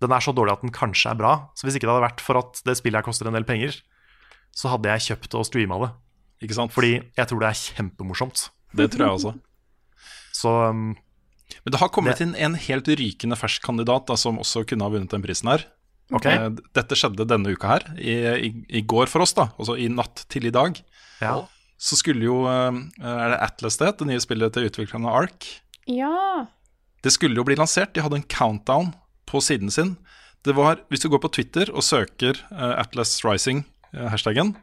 Den 0.00 0.12
er 0.12 0.20
så 0.24 0.32
dårlig 0.36 0.54
at 0.56 0.62
den 0.64 0.72
kanskje 0.72 1.10
er 1.12 1.18
bra. 1.18 1.34
Så 1.54 1.66
hvis 1.66 1.76
ikke 1.76 1.84
det 1.88 1.92
hadde 1.94 2.06
vært 2.06 2.22
for 2.24 2.38
at 2.40 2.62
det 2.64 2.76
spillet 2.78 2.96
her 3.00 3.04
koster 3.04 3.28
en 3.28 3.36
del 3.36 3.44
penger, 3.44 3.76
så 4.54 4.70
hadde 4.72 4.88
jeg 4.88 5.04
kjøpt 5.10 5.36
og 5.36 5.44
streama 5.48 5.78
det. 5.82 5.90
Ikke 6.46 6.56
sant? 6.56 6.72
Fordi 6.72 6.94
jeg 7.16 7.28
tror 7.28 7.40
det 7.44 7.50
er 7.50 7.60
kjempemorsomt. 7.76 8.46
Det 8.74 8.88
tror 8.94 9.04
jeg 9.06 9.18
også. 9.18 9.34
Så 10.40 10.50
um, 10.70 10.96
Men 11.64 11.70
det 11.76 11.80
har 11.80 11.92
kommet 11.92 12.16
Det- 12.18 12.24
inn 12.26 12.34
en 12.36 12.54
helt 12.58 12.88
rykende 12.88 13.36
fersk 13.38 13.62
kandidat 13.62 14.06
da, 14.08 14.16
som 14.16 14.38
også 14.40 14.64
kunne 14.66 14.84
ha 14.88 14.90
vunnet 14.96 15.12
den 15.12 15.22
prisen 15.22 15.48
her. 15.52 15.64
ok, 16.12 16.26
Eh, 16.26 16.48
Dette 16.74 16.96
skjedde 16.98 17.24
denne 17.28 17.52
uka 17.54 17.68
her, 17.68 17.84
i, 18.00 18.16
i, 18.48 18.50
i 18.68 18.82
går 18.82 19.06
for 19.08 19.20
oss, 19.24 19.32
da, 19.36 19.50
altså 19.58 19.76
i 19.78 19.88
natt 19.88 20.24
til 20.28 20.46
i 20.46 20.50
dag. 20.50 20.80
ja. 21.20 21.36
Så 21.80 21.98
skulle 21.98 22.24
jo 22.26 22.44
eh, 22.48 22.80
Er 23.02 23.34
det 23.34 23.40
Atlas 23.44 23.78
det, 23.80 23.96
det 23.98 24.08
nye 24.08 24.22
spillet 24.22 24.54
til 24.54 24.68
utviklerne 24.68 25.10
Ark? 25.10 25.48
Ja. 25.90 26.46
Det 27.04 27.12
skulle 27.12 27.36
jo 27.36 27.44
bli 27.46 27.56
lansert. 27.58 27.92
De 27.94 28.04
hadde 28.04 28.22
en 28.22 28.28
countdown 28.30 28.92
på 29.28 29.42
siden 29.44 29.72
sin. 29.72 29.96
Det 30.44 30.54
var, 30.56 30.80
Hvis 30.88 31.04
du 31.04 31.08
går 31.12 31.22
på 31.24 31.32
Twitter 31.32 31.72
og 31.72 31.84
søker 31.84 32.38
eh, 32.52 32.74
Atlas 32.80 33.18
Rising, 33.24 33.64
eh, 33.92 34.08
hashtaggen, 34.12 34.54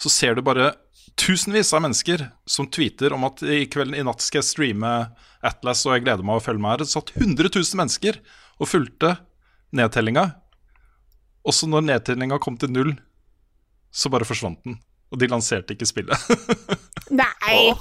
så 0.00 0.12
ser 0.12 0.36
du 0.36 0.44
bare 0.44 0.72
tusenvis 1.20 1.72
av 1.76 1.82
mennesker 1.84 2.26
som 2.48 2.68
tweeter 2.70 3.12
om 3.12 3.26
at 3.28 3.42
i 3.44 3.64
kvelden 3.68 3.98
i 3.98 4.04
natt 4.06 4.22
skal 4.24 4.40
jeg 4.40 4.48
streame 4.48 4.92
Atlas, 5.44 5.82
og 5.86 5.96
jeg 5.96 6.04
gleder 6.04 6.24
meg 6.24 6.40
å 6.40 6.44
følge 6.44 6.62
med 6.62 6.74
her. 6.74 6.82
Det 6.84 6.92
satt 6.92 7.12
100 7.16 7.50
000 7.52 7.80
mennesker 7.80 8.20
og 8.60 8.68
fulgte 8.68 9.14
nedtellinga. 9.76 10.26
Også 11.48 11.68
når 11.68 11.86
nedtellinga 11.88 12.40
kom 12.42 12.56
til 12.60 12.72
null, 12.72 12.94
så 13.90 14.12
bare 14.12 14.28
forsvant 14.28 14.60
den. 14.64 14.78
Og 15.10 15.20
de 15.20 15.28
lanserte 15.30 15.74
ikke 15.74 15.88
spillet. 15.88 16.28
Nei! 17.20 17.72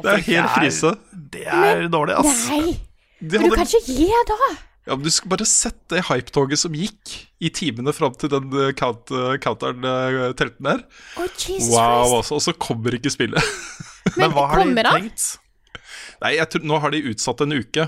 det 0.00 0.12
er 0.12 0.22
helt 0.28 0.54
krise. 0.56 0.94
Det 1.12 1.44
er 1.48 1.86
dårlig, 1.92 2.16
ass. 2.20 2.46
Nei! 2.52 2.76
De 3.24 3.40
Men 3.40 3.52
du 3.52 3.56
kan 3.56 3.68
ikke 3.68 3.96
gi 3.96 4.08
da! 4.28 4.38
Ja, 4.84 4.96
men 4.96 5.04
Du 5.06 5.12
skal 5.12 5.30
bare 5.32 5.46
sett 5.48 5.78
det 5.92 6.02
hypetoget 6.10 6.60
som 6.60 6.74
gikk 6.76 7.14
i 7.40 7.48
timene 7.54 7.92
fram 7.96 8.12
til 8.20 8.28
den 8.32 8.50
eh, 8.52 8.72
count, 8.76 9.08
eh, 9.12 9.36
counteren-telten 9.40 10.68
der. 10.68 10.82
Oh, 11.16 11.28
Jesus 11.40 11.70
Wow, 11.72 12.18
altså, 12.18 12.36
Og 12.36 12.44
så 12.44 12.52
kommer 12.52 12.96
ikke 12.96 13.12
spillet. 13.12 13.40
Men, 14.18 14.34
hva 14.36 14.50
har 14.52 14.60
de 14.64 14.84
tenkt? 14.84 15.24
Nei, 16.20 16.34
jeg 16.36 16.50
tror, 16.52 16.66
nå 16.68 16.80
har 16.82 16.92
de 16.92 17.00
utsatt 17.12 17.40
en 17.44 17.56
uke. 17.56 17.86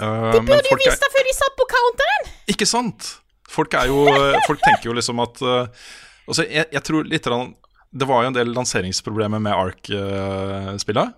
Uh, 0.00 0.32
De 0.34 0.40
burde 0.42 0.58
jo 0.64 0.72
folk 0.72 0.82
visst 0.82 1.04
det 1.04 1.12
før 1.14 1.28
de 1.28 1.36
satt 1.36 1.54
på 1.58 1.68
counteren! 1.70 2.28
Ikke 2.50 2.66
sant? 2.68 3.12
Folk 3.50 3.74
er 3.78 3.86
jo 3.90 4.02
eh, 4.10 4.36
Folk 4.48 4.62
tenker 4.64 4.90
jo 4.90 4.96
liksom 4.96 5.20
at 5.22 5.40
eh, 5.46 5.86
Altså, 6.26 6.46
jeg, 6.50 6.66
jeg 6.74 6.82
tror 6.82 7.06
litt 7.06 7.26
Det 7.26 8.08
var 8.08 8.22
jo 8.24 8.30
en 8.32 8.36
del 8.36 8.54
lanseringsproblemer 8.54 9.42
med 9.42 9.54
Ark-spillet. 9.54 11.14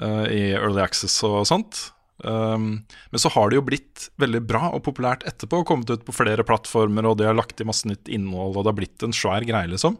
I 0.00 0.42
Early 0.56 0.80
Access 0.80 1.18
og 1.28 1.42
sånt. 1.50 1.90
Um, 2.22 2.84
men 3.10 3.20
så 3.20 3.28
har 3.32 3.48
det 3.48 3.56
jo 3.56 3.64
blitt 3.64 4.08
veldig 4.20 4.42
bra 4.44 4.68
og 4.74 4.82
populært 4.84 5.24
etterpå. 5.28 5.62
og 5.62 5.68
Kommet 5.68 5.92
ut 5.92 6.04
på 6.06 6.14
flere 6.14 6.44
plattformer, 6.46 7.08
og 7.08 7.18
de 7.20 7.28
har 7.28 7.36
lagt 7.36 7.60
i 7.60 7.68
masse 7.68 7.88
nytt 7.88 8.10
innhold, 8.12 8.56
og 8.56 8.64
det 8.64 8.72
har 8.72 8.80
blitt 8.80 9.06
en 9.06 9.16
svær 9.16 9.46
greie, 9.48 9.70
liksom. 9.70 9.98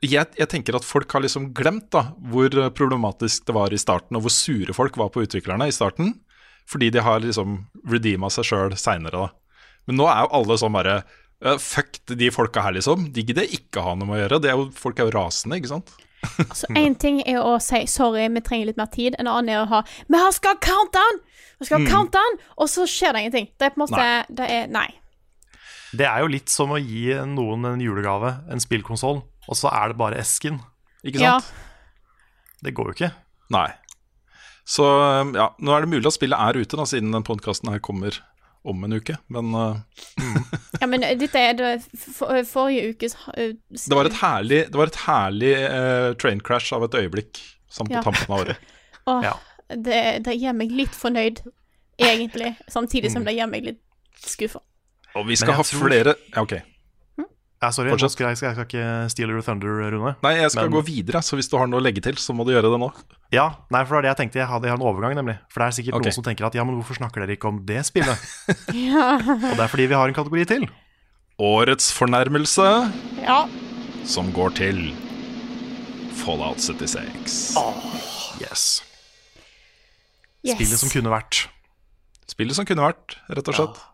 Jeg, 0.00 0.30
jeg 0.38 0.48
tenker 0.48 0.78
at 0.78 0.86
folk 0.86 1.12
har 1.12 1.20
liksom 1.20 1.50
glemt 1.56 1.90
da 1.92 2.06
hvor 2.32 2.54
problematisk 2.72 3.44
det 3.50 3.54
var 3.56 3.74
i 3.74 3.80
starten, 3.80 4.16
og 4.16 4.24
hvor 4.24 4.32
sure 4.32 4.74
folk 4.76 4.96
var 4.96 5.12
på 5.12 5.26
utviklerne 5.26 5.68
i 5.68 5.76
starten. 5.76 6.14
Fordi 6.70 6.88
de 6.94 7.02
har 7.04 7.20
liksom 7.22 7.64
redeema 7.90 8.30
seg 8.32 8.48
sjøl 8.48 8.76
seinere, 8.78 9.26
da. 9.26 9.66
Men 9.88 9.98
nå 9.98 10.06
er 10.08 10.24
jo 10.24 10.34
alle 10.38 10.58
sånn 10.60 10.76
bare 10.76 11.00
«Ja, 11.00 11.08
Fuck 11.40 11.98
de 12.06 12.28
folka 12.30 12.60
her, 12.66 12.74
liksom. 12.76 13.06
De 13.14 13.22
gidder 13.24 13.48
ikke 13.48 13.80
ha 13.82 13.94
noe 13.96 14.06
med 14.08 14.18
å 14.18 14.22
gjøre. 14.28 14.40
Det 14.44 14.50
er 14.52 14.58
jo, 14.58 14.66
folk 14.76 14.98
er 15.00 15.08
jo 15.08 15.14
rasende, 15.16 15.56
ikke 15.56 15.70
sant? 15.72 15.92
Altså, 16.38 16.66
Én 16.76 16.94
ting 17.00 17.22
er 17.24 17.38
å 17.40 17.54
si 17.64 17.86
'sorry, 17.88 18.26
vi 18.28 18.40
trenger 18.44 18.66
litt 18.66 18.76
mer 18.76 18.90
tid', 18.92 19.14
en 19.18 19.26
annen 19.26 19.48
er 19.48 19.62
å 19.62 19.68
ha 19.70 19.82
'vi 20.08 20.18
har 20.20 20.32
skal 20.36 20.52
ha 20.54 20.60
countdown', 20.60 21.20
vi 21.60 21.64
skal 21.66 21.80
ha 21.80 21.88
countdown, 21.88 22.36
og 22.58 22.68
så 22.68 22.84
skjer 22.84 23.12
det 23.14 23.22
ingenting. 23.24 23.48
Det 23.58 23.66
er 23.66 23.70
på 23.70 23.80
en 23.80 23.86
måte 23.86 23.96
Nei. 23.96 24.24
Det 24.28 24.50
er 24.50 24.66
Nei. 24.68 24.88
Det 25.96 26.06
er 26.06 26.20
jo 26.20 26.26
litt 26.28 26.48
som 26.52 26.68
å 26.70 26.78
gi 26.78 27.14
noen 27.24 27.64
en 27.64 27.80
julegave, 27.80 28.44
en 28.52 28.60
spillkonsoll, 28.60 29.22
og 29.48 29.56
så 29.56 29.72
er 29.72 29.88
det 29.88 29.96
bare 29.96 30.18
esken. 30.20 30.60
Ikke 31.02 31.20
Ja. 31.20 31.38
sant? 31.40 31.52
Det 32.62 32.74
går 32.74 32.84
jo 32.84 32.92
ikke. 32.92 33.12
Nei. 33.50 33.72
Så 34.66 34.84
ja, 35.34 35.48
nå 35.58 35.72
er 35.74 35.80
det 35.80 35.88
mulig 35.90 36.06
at 36.06 36.12
spillet 36.20 36.38
er 36.38 36.60
ute, 36.60 36.76
da, 36.76 36.84
siden 36.84 37.10
den 37.12 37.24
podkasten 37.24 37.70
her 37.72 37.80
kommer 37.80 38.12
om 38.64 38.84
en 38.84 38.92
uke. 38.92 39.16
Men 39.32 39.54
uh, 39.54 39.76
ja, 40.80 40.86
men 40.86 41.00
dette 41.20 41.38
er 41.40 41.54
det 41.58 41.70
for, 41.96 42.42
forrige 42.48 42.90
ukes 42.94 43.14
uh, 43.28 43.54
det 43.70 43.96
var 43.96 44.10
et 44.10 44.18
herlig, 44.20 44.60
det 44.72 44.76
var 44.80 44.90
et 44.92 44.98
herlig 45.06 45.52
uh, 45.64 46.10
train 46.20 46.40
crash 46.44 46.74
av 46.76 46.84
et 46.88 46.98
øyeblikk 47.00 47.40
sånn 47.72 47.88
på 47.88 47.96
Ja. 47.98 48.02
tampen 48.04 48.28
av 48.34 48.42
året. 48.44 48.66
Åh, 49.10 49.22
Ja. 49.24 49.36
det, 49.70 50.00
det 50.26 50.34
gjør 50.36 50.56
meg 50.58 50.72
litt 50.74 50.96
fornøyd, 50.96 51.40
egentlig. 52.00 52.54
Samtidig 52.68 53.12
som 53.14 53.24
det 53.24 53.36
gjør 53.38 53.48
meg 53.52 53.64
litt 53.70 53.80
skuffa. 54.20 54.60
Og 55.16 55.24
vi 55.26 55.36
skal 55.40 55.54
ha 55.56 55.62
ha 55.62 55.66
tror- 55.66 55.86
flere 55.88 56.14
Ja, 56.34 56.42
ok. 56.44 56.58
Ja, 57.60 57.68
sorry, 57.76 57.92
skal 57.92 58.30
jeg, 58.30 58.38
skal, 58.38 58.46
jeg 58.48 58.56
skal 58.56 58.64
ikke 58.64 58.84
steal 59.12 59.28
your 59.28 59.42
thunder, 59.44 59.82
Rune. 59.92 60.14
Nei, 60.24 60.30
jeg 60.38 60.52
skal 60.54 60.70
Men- 60.70 60.78
gå 60.78 60.80
videre, 60.86 61.20
så 61.20 61.36
hvis 61.36 61.50
du 61.52 61.58
har 61.60 61.66
noe 61.68 61.76
å 61.76 61.84
legge 61.84 62.00
til, 62.00 62.16
så 62.16 62.32
må 62.32 62.46
du 62.48 62.54
gjøre 62.54 62.70
det 62.72 62.78
nå. 62.80 62.88
Ja, 63.36 63.50
nei, 63.68 63.82
for 63.84 63.94
det 63.94 63.98
er 63.98 64.02
det 64.02 64.10
jeg 64.10 64.20
tenkte. 64.22 64.38
Jeg 64.40 64.48
har 64.48 64.64
en 64.64 64.80
overgang, 64.80 65.12
nemlig. 65.14 65.36
For 65.52 65.60
det 65.60 65.66
er 65.66 65.76
sikkert 65.76 65.98
okay. 65.98 66.08
noen 66.08 66.16
som 66.16 66.24
tenker 66.24 66.46
at 66.48 66.56
ja, 66.56 66.64
men 66.64 66.78
hvorfor 66.80 66.96
snakker 66.96 67.20
dere 67.20 67.36
ikke 67.36 67.50
om 67.52 67.60
det 67.68 67.84
spillet? 67.84 68.16
Ja. 68.90 69.20
Og 69.20 69.58
det 69.58 69.60
er 69.60 69.68
fordi 69.68 69.86
vi 69.90 69.98
har 69.98 70.08
en 70.08 70.16
kategori 70.16 70.46
til. 70.48 70.64
Årets 71.36 71.92
fornærmelse, 71.92 72.64
ja. 73.20 73.38
som 74.08 74.32
går 74.32 74.56
til 74.56 74.80
Fallout 76.16 76.64
76. 76.64 77.36
Yes. 78.40 78.82
Yes. 80.40 80.56
Spillet 80.56 80.80
som 80.80 80.88
kunne 80.88 81.12
vært. 81.12 81.44
Spillet 82.30 82.56
som 82.56 82.64
kunne 82.64 82.88
vært, 82.88 83.20
rett 83.28 83.52
og 83.52 83.60
slett. 83.60 83.84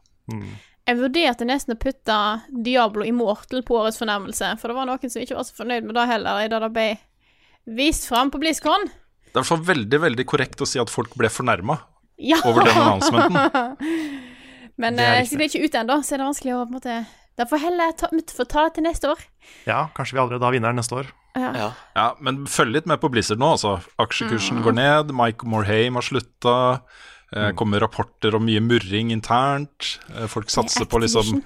Jeg 0.87 0.99
vurderte 1.01 1.47
nesten 1.49 1.75
å 1.75 1.79
putte 1.83 2.17
Diablo 2.63 3.03
Immortal 3.07 3.65
på 3.67 3.75
årets 3.81 3.99
fornærmelse, 3.99 4.53
for 4.61 4.71
det 4.71 4.77
var 4.79 4.87
noen 4.87 5.11
som 5.11 5.23
ikke 5.25 5.35
var 5.35 5.47
så 5.49 5.57
fornøyd 5.59 5.89
med 5.89 5.97
det 5.99 6.05
heller, 6.13 6.45
da 6.53 6.61
det 6.63 6.71
ble 6.77 6.87
vist 7.77 8.07
fram 8.07 8.31
på 8.31 8.39
BlizzCon. 8.39 8.87
Det 9.27 9.41
er 9.41 9.43
i 9.43 9.49
fall 9.51 9.65
veldig 9.67 9.99
veldig 10.05 10.27
korrekt 10.31 10.63
å 10.63 10.69
si 10.71 10.79
at 10.79 10.93
folk 10.93 11.17
ble 11.19 11.29
fornærma 11.33 11.81
Ja. 12.23 12.39
over 12.47 12.63
den 12.65 12.79
annonsementen. 12.79 13.77
Men 14.81 14.97
Det 15.01 15.05
eh, 15.09 15.25
siden 15.27 15.41
det 15.41 15.45
er 15.47 15.51
ikke 15.51 15.67
ute 15.67 15.81
ennå, 15.83 15.97
så 16.05 16.15
er 16.15 16.21
det 16.23 16.29
vanskelig 16.31 16.55
å 16.55 16.63
på 16.63 16.69
en 16.71 16.77
måte 16.79 16.97
Da 17.37 17.45
får 17.51 17.61
heller 17.67 17.93
ta, 17.99 18.09
får 18.37 18.49
ta 18.49 18.63
det 18.69 18.75
til 18.79 18.85
neste 18.87 19.11
år. 19.11 19.21
Ja, 19.67 19.89
kanskje 19.97 20.17
vi 20.17 20.21
allerede 20.23 20.47
har 20.47 20.55
vinneren 20.55 20.79
neste 20.81 20.97
år. 21.03 21.11
Ja. 21.37 21.67
Ja, 21.97 22.07
men 22.25 22.47
følg 22.49 22.73
litt 22.73 22.87
med 22.89 23.01
på 23.03 23.11
Blizzard 23.13 23.43
nå, 23.43 23.51
altså. 23.59 23.75
Aksjekursen 24.01 24.63
går 24.65 24.73
ned, 24.79 25.13
Mike 25.13 25.45
Morhaime 25.45 25.99
har 26.01 26.07
slutta. 26.07 26.55
Eh, 27.37 27.51
kommer 27.59 27.83
rapporter 27.85 28.35
om 28.39 28.45
mye 28.49 28.63
murring 28.65 29.11
internt. 29.13 29.99
Eh, 30.15 30.27
folk 30.33 30.49
satser 30.53 30.87
på 30.89 31.01
liksom 31.03 31.43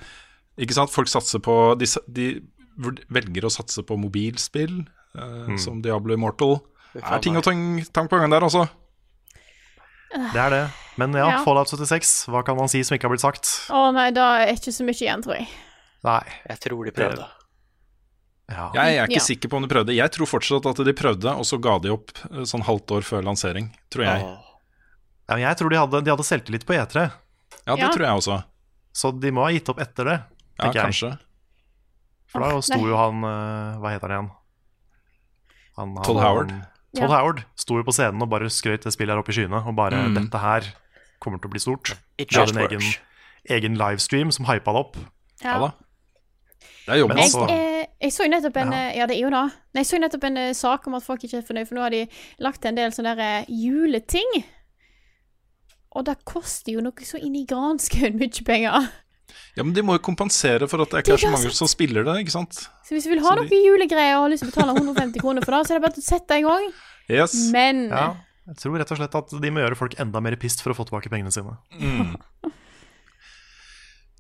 Ikke 0.61 0.76
sant? 0.76 0.90
Folk 0.92 1.09
satser 1.11 1.40
på 1.42 1.55
De, 1.81 1.87
de 2.07 2.26
velger 3.11 3.46
å 3.48 3.50
satse 3.53 3.83
på 3.87 3.96
mobilspill, 3.98 4.85
eh, 5.18 5.57
som 5.61 5.81
Diablo 5.83 6.14
Immortal. 6.14 6.61
Det 6.94 7.03
er 7.07 7.22
ting 7.22 7.37
og 7.38 7.44
tang, 7.46 7.81
tang 7.94 8.09
på 8.11 8.18
gangen 8.18 8.31
der, 8.35 8.46
altså. 8.46 8.68
Det 10.11 10.40
er 10.42 10.50
det. 10.50 10.62
Men 10.98 11.12
ja, 11.14 11.29
Ja. 11.37 11.42
Fallout 11.44 11.70
76, 11.70 12.26
hva 12.31 12.42
kan 12.44 12.57
man 12.59 12.68
si 12.68 12.83
som 12.83 12.96
ikke 12.96 13.07
har 13.09 13.14
blitt 13.14 13.22
sagt? 13.22 13.46
Å 13.70 13.92
nei, 13.94 14.09
da 14.14 14.40
er 14.42 14.55
ikke 14.57 14.72
så 14.74 14.85
mye 14.87 14.96
igjen, 14.98 15.22
tror 15.22 15.37
jeg. 15.38 15.46
Nei. 16.07 16.22
Jeg 16.48 16.61
tror 16.66 16.85
de 16.88 16.94
prøvde. 16.96 17.26
Ja. 18.50 18.64
Jeg 18.74 18.96
er 18.98 19.07
ikke 19.07 19.20
Ja. 19.20 19.26
sikker 19.29 19.48
på 19.53 19.57
om 19.61 19.62
de 19.66 19.70
prøvde. 19.74 19.94
Jeg 19.94 20.11
tror 20.11 20.26
fortsatt 20.26 20.66
at 20.66 20.76
de 20.85 20.92
prøvde, 20.98 21.31
og 21.31 21.46
så 21.46 21.61
ga 21.62 21.79
de 21.79 21.92
opp 21.94 22.11
eh, 22.31 22.42
sånn 22.42 22.64
halvt 22.66 22.90
år 22.98 23.07
før 23.07 23.22
lansering, 23.22 23.70
tror 23.90 24.05
jeg. 24.09 24.24
Åh. 24.26 24.50
Ja, 25.31 25.37
men 25.37 25.45
jeg 25.47 25.57
tror 25.61 25.71
de 25.71 25.79
hadde, 25.79 26.01
de 26.05 26.11
hadde 26.11 26.27
selvtillit 26.27 26.64
på 26.66 26.75
E3, 26.75 27.07
Ja, 27.66 27.75
det 27.77 27.83
Ja. 27.85 27.90
tror 27.95 28.03
jeg 28.07 28.16
også. 28.19 28.45
så 28.93 29.12
de 29.21 29.31
må 29.31 29.45
ha 29.47 29.51
gitt 29.55 29.69
opp 29.71 29.79
etter 29.81 30.05
det. 30.05 30.16
Ja, 30.59 30.64
tenker 30.64 30.75
jeg. 30.75 30.85
kanskje. 30.90 31.19
For 32.31 32.40
da 32.40 32.61
sto 32.61 32.79
jo 32.87 32.97
han 32.97 33.25
eh, 33.25 33.79
Hva 33.81 33.90
heter 33.95 34.09
han 34.09 34.16
igjen? 34.25 34.31
Han, 35.77 35.95
han, 35.97 36.05
Todd 36.05 36.21
Howard. 36.23 36.51
Han, 36.51 36.66
Todd 36.95 37.11
Ja. 37.11 37.16
Howard 37.21 37.45
sto 37.57 37.77
jo 37.79 37.85
på 37.87 37.93
scenen 37.95 38.23
og 38.23 38.29
bare 38.31 38.51
skrøt 38.51 38.83
det 38.83 38.93
spillet 38.93 39.14
her 39.14 39.23
oppe 39.23 39.31
i 39.31 39.37
skyene. 39.38 39.61
Og 39.66 39.75
bare 39.77 39.95
Mm. 39.97 40.14
'Dette 40.14 40.38
her 40.40 40.62
kommer 41.21 41.38
til 41.40 41.49
å 41.49 41.53
bli 41.53 41.61
stort'. 41.61 41.95
It 42.19 42.31
just 42.33 42.55
en 42.57 42.62
egen, 42.62 42.83
egen 43.49 43.75
livestream 43.79 44.33
som 44.33 44.47
hypa 44.47 44.73
det 44.73 44.81
opp. 44.81 44.97
Ja 45.45 45.59
da. 45.59 45.71
Det 46.87 46.95
er 46.95 46.99
jobben, 47.07 47.19
altså. 47.19 47.47
Jeg, 47.49 47.49
altså- 47.49 47.51
eh, 47.51 47.87
jeg 48.03 48.11
så 48.12 48.29
nettopp 48.29 48.57
en 48.57 48.73
Ja. 48.73 48.79
eh, 48.79 48.97
Ja, 48.99 49.07
det 49.07 49.16
er 49.16 49.21
jo 49.23 49.31
da. 49.31 49.51
Jeg 49.75 49.85
så 49.87 49.99
nettopp 50.01 50.25
en 50.25 50.55
sak 50.55 50.87
om 50.87 50.95
at 50.95 51.03
folk 51.03 51.21
ikke 51.23 51.38
er 51.38 51.43
fornøyd, 51.43 51.69
for 51.69 51.75
nå 51.77 51.81
har 51.83 51.90
de 51.90 52.09
lagt 52.40 52.61
til 52.62 52.69
en 52.69 52.75
del 52.75 52.90
sånne 52.90 53.16
der, 53.16 53.45
juleting. 53.49 54.45
Og 55.98 56.05
det 56.07 56.18
koster 56.24 56.72
jo 56.76 56.83
noe 56.85 57.07
så 57.07 57.18
inn 57.18 57.35
i 57.37 57.44
granskauen 57.50 58.18
mye 58.22 58.44
penger. 58.46 58.88
Ja, 59.57 59.62
Men 59.64 59.72
de 59.74 59.83
må 59.87 59.94
jo 59.96 60.03
kompensere 60.03 60.66
for 60.70 60.83
at 60.83 60.90
det 60.90 61.00
ikke 61.05 61.12
Det 61.12 61.16
er 61.18 61.24
så 61.26 61.31
mange 61.35 61.50
som 61.55 61.68
spiller 61.70 62.05
det, 62.07 62.16
ikke 62.24 62.35
sant? 62.35 62.57
Så 62.87 62.94
hvis 62.94 63.05
du 63.07 63.11
vil 63.12 63.20
ha 63.22 63.31
Så 63.35 63.37
noen 63.40 63.50
de- 63.50 63.61
julegreier 63.66 64.16
og 64.18 64.24
har 64.26 64.33
lyst 64.33 64.42
til 64.44 64.50
å 64.50 64.55
betale 64.55 64.74
150 64.79 65.20
kroner 65.22 65.44
for 65.46 65.55
det, 65.55 65.61
så 65.66 65.74
er 65.74 65.79
det 65.81 65.85
bare 65.87 66.03
å 66.03 66.07
sette 66.07 66.38
i 66.38 66.42
gang. 66.46 66.66
Yes. 67.11 67.35
Men 67.55 67.88
Ja, 67.90 68.09
jeg 68.50 68.57
tror 68.62 68.79
rett 68.79 68.90
og 68.94 68.98
slett 68.98 69.14
at 69.18 69.35
de 69.42 69.50
må 69.55 69.62
gjøre 69.62 69.79
folk 69.79 69.94
enda 70.03 70.20
mer 70.22 70.35
pissed 70.38 70.62
for 70.62 70.74
å 70.74 70.79
få 70.79 70.87
tilbake 70.88 71.11
pengene 71.11 71.31
sine. 71.35 71.57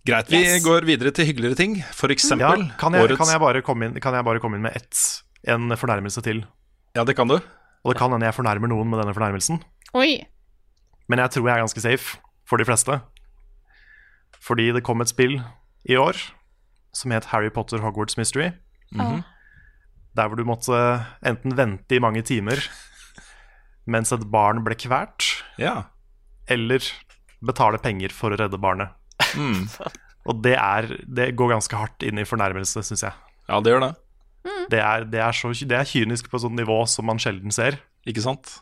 Greit, 0.06 0.30
vi 0.32 0.38
Yes. 0.40 0.64
går 0.64 0.86
videre 0.88 1.12
til 1.12 1.26
hyggeligere 1.28 1.56
ting. 1.58 1.74
For 1.92 2.08
Ja, 2.08 2.14
eksempel 2.16 2.70
kan, 2.78 2.92
jeg, 2.96 3.04
årets 3.04 3.18
kan, 3.20 3.28
jeg 3.28 3.40
bare 3.42 3.62
komme 3.62 3.84
inn, 3.90 4.00
kan 4.00 4.14
jeg 4.16 4.24
bare 4.24 4.40
komme 4.40 4.56
inn 4.56 4.62
med 4.64 4.76
ett, 4.76 5.22
en 5.46 5.68
fornærmelse 5.76 6.22
til? 6.24 6.44
Ja, 6.96 7.04
det 7.04 7.14
kan 7.16 7.28
du. 7.28 7.36
Og 7.84 7.92
det 7.92 7.98
kan 7.98 8.10
hende 8.10 8.24
jeg 8.26 8.34
fornærmer 8.34 8.68
noen 8.68 8.88
med 8.90 9.00
denne 9.02 9.14
fornærmelsen, 9.14 9.60
Oi. 9.94 10.24
Men 11.10 11.18
jeg 11.24 11.34
tror 11.34 11.48
jeg 11.48 11.56
er 11.58 11.64
ganske 11.64 11.82
safe 11.82 12.18
for 12.48 12.60
de 12.62 12.66
fleste. 12.68 13.00
Fordi 14.40 14.70
det 14.76 14.84
kom 14.86 15.02
et 15.02 15.10
spill 15.10 15.40
i 15.90 15.96
år 15.98 16.16
som 16.96 17.12
het 17.14 17.28
Harry 17.34 17.50
Potter 17.54 17.82
Hogwarts 17.82 18.16
Mystery. 18.18 18.50
Ah. 18.98 19.20
Der 20.18 20.26
hvor 20.30 20.38
du 20.40 20.44
måtte 20.48 20.74
enten 21.26 21.54
vente 21.58 21.94
i 21.98 22.02
mange 22.02 22.22
timer 22.26 22.62
mens 23.90 24.12
et 24.14 24.22
barn 24.30 24.62
ble 24.62 24.76
kvært, 24.78 25.24
Ja. 25.58 25.88
eller 26.50 26.84
betale 27.42 27.78
penger 27.82 28.12
for 28.14 28.30
å 28.30 28.38
redde 28.38 28.58
barnet. 28.60 28.92
Mm. 29.34 29.66
Og 30.28 30.42
det, 30.44 30.54
er, 30.60 30.90
det 31.08 31.30
går 31.38 31.54
ganske 31.56 31.78
hardt 31.80 32.04
inn 32.06 32.20
i 32.20 32.26
fornærmelse, 32.28 32.82
syns 32.86 33.02
jeg. 33.06 33.14
ja, 33.48 33.60
det 33.64 33.72
gjør 33.72 33.86
det. 33.88 33.92
Det 34.70 34.78
er, 34.80 35.04
det, 35.10 35.20
er 35.24 35.34
så, 35.34 35.50
det 35.66 35.74
er 35.76 35.88
kynisk 35.88 36.28
på 36.30 36.38
et 36.38 36.44
sånt 36.44 36.56
nivå 36.60 36.76
som 36.86 37.08
man 37.08 37.18
sjelden 37.20 37.50
ser. 37.54 37.80
Ikke 38.08 38.22
sant? 38.22 38.60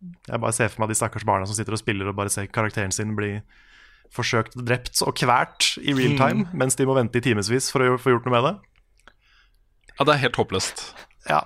Jeg 0.00 0.40
bare 0.40 0.54
ser 0.54 0.70
for 0.70 0.84
meg 0.84 0.92
de 0.92 0.98
stakkars 0.98 1.26
barna 1.26 1.46
som 1.48 1.56
sitter 1.58 1.74
og 1.74 1.80
spiller 1.80 2.10
og 2.10 2.16
bare 2.18 2.30
ser 2.32 2.46
karakteren 2.46 2.94
sin 2.94 3.16
bli 3.18 3.40
forsøkt 4.14 4.54
drept 4.64 5.02
og 5.04 5.16
kvært 5.18 5.74
i 5.82 5.92
real 5.92 6.14
time, 6.16 6.46
mens 6.56 6.78
de 6.78 6.86
må 6.88 6.94
vente 6.96 7.20
i 7.20 7.24
timevis 7.24 7.68
for 7.74 7.84
å 7.84 7.98
få 8.00 8.14
gjort 8.14 8.28
noe 8.28 8.36
med 8.36 8.46
det. 8.46 8.54
Ja, 9.98 10.06
det 10.06 10.14
er 10.14 10.22
helt 10.28 10.38
håpløst. 10.38 10.84
Ja, 11.28 11.42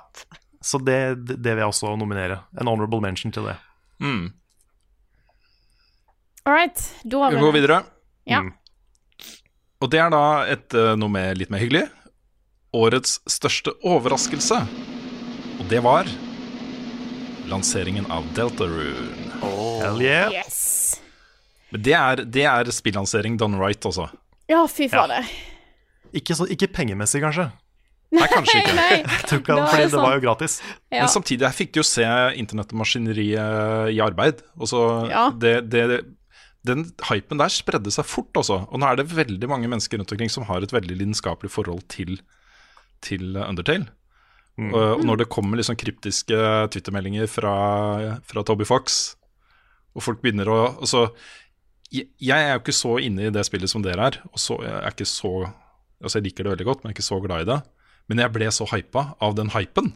Så 0.62 0.78
det, 0.78 0.98
det 1.26 1.56
vil 1.56 1.62
jeg 1.64 1.72
også 1.72 1.96
nominere. 1.98 2.42
En 2.60 2.68
honorable 2.70 3.00
mention 3.02 3.32
til 3.34 3.48
det. 3.48 3.56
Mm. 3.98 4.28
All 6.46 6.54
right. 6.54 6.78
Da 7.02 7.24
har 7.24 7.32
Vi 7.32 7.40
vi 7.40 7.42
går 7.42 7.56
videre. 7.56 7.78
Ja. 8.30 8.42
Mm. 8.42 8.52
Og 9.82 9.90
det 9.90 9.98
er 9.98 10.12
da 10.14 10.22
et, 10.46 10.74
eh, 10.74 10.94
noe 10.94 11.10
med 11.10 11.40
litt 11.40 11.50
mer 11.50 11.58
hyggelig. 11.58 11.88
Årets 12.72 13.18
største 13.26 13.74
overraskelse. 13.82 14.60
Og 15.58 15.66
det 15.70 15.82
var 15.82 16.06
lanseringen 17.50 18.07
av 18.12 18.26
Deltarune. 18.37 19.31
Hell 19.83 20.02
yeah. 20.02 20.33
Yes. 20.33 21.00
Men 21.72 21.83
det 21.87 21.94
er, 21.96 22.22
det 22.28 22.44
er 22.48 22.70
spillansering 22.74 23.38
done 23.40 23.59
right, 23.61 23.81
altså. 23.88 24.09
Ja, 24.50 24.62
fy 24.68 24.88
fader. 24.92 25.26
Ikke, 26.12 26.37
så, 26.37 26.46
ikke 26.52 26.68
pengemessig, 26.74 27.22
kanskje. 27.24 27.48
Nei, 28.12 28.26
kanskje 28.28 28.59
ikke. 28.61 28.74
Nei. 28.76 28.88
Jeg 29.00 29.38
ikke, 29.40 29.55
Da 29.57 29.62
er 29.62 29.70
fordi 29.72 29.87
det 29.87 29.92
det 29.94 30.02
var 30.02 30.16
jo 30.18 30.24
gratis. 30.26 30.59
Ja. 30.92 30.98
Men 31.00 31.09
samtidig, 31.14 31.46
jeg 31.46 31.57
fikk 31.62 31.78
jo 31.81 31.85
se 31.88 32.05
internettmaskineriet 32.42 33.94
i 33.96 34.02
arbeid. 34.05 34.42
Og 34.61 34.68
så 34.68 34.83
Ja. 35.09 35.31
det, 35.33 35.55
det, 35.72 36.02
den 36.68 36.85
hypen 37.09 37.40
der 37.40 37.48
spredde 37.52 37.90
seg 37.94 38.05
fort, 38.07 38.31
altså. 38.37 38.61
Og 38.68 38.83
nå 38.83 38.90
er 38.90 39.00
det 39.00 39.09
veldig 39.09 39.48
mange 39.48 39.70
mennesker 39.72 39.98
rundt 39.98 40.12
omkring 40.12 40.31
som 40.31 40.44
har 40.50 40.62
et 40.62 40.74
veldig 40.76 40.98
lidenskapelig 41.00 41.50
forhold 41.50 41.83
til, 41.88 42.20
til 43.00 43.33
Undertale. 43.40 43.88
Og, 44.60 44.74
og 44.76 45.04
når 45.08 45.22
det 45.22 45.30
kommer 45.32 45.56
liksom 45.56 45.78
kryptiske 45.80 46.38
twittermeldinger 46.74 47.30
fra, 47.30 47.54
fra 48.28 48.44
Toby 48.44 48.66
Fox, 48.68 49.14
og 49.96 50.04
folk 50.04 50.20
begynner 50.22 50.48
å 50.48 50.58
altså, 50.74 51.06
jeg, 51.92 52.08
jeg 52.20 52.44
er 52.46 52.54
jo 52.54 52.62
ikke 52.62 52.76
så 52.76 52.96
inne 53.04 53.28
i 53.28 53.32
det 53.32 53.44
spillet 53.48 53.72
som 53.72 53.84
dere 53.84 54.10
er. 54.10 54.20
Og 54.32 54.40
så, 54.40 54.58
jeg 54.64 54.78
er 54.78 54.94
ikke 54.94 55.08
så 55.08 55.34
Altså 56.02 56.18
jeg 56.18 56.24
liker 56.24 56.42
det 56.42 56.50
veldig 56.56 56.64
godt, 56.66 56.80
men 56.82 56.90
jeg 56.90 56.96
er 56.96 56.96
ikke 56.96 57.06
så 57.06 57.16
glad 57.22 57.44
i 57.44 57.46
det. 57.46 57.56
Men 58.10 58.18
jeg 58.24 58.34
ble 58.34 58.46
så 58.50 58.64
hypa 58.72 59.04
av 59.22 59.36
den 59.38 59.52
hypen. 59.54 59.92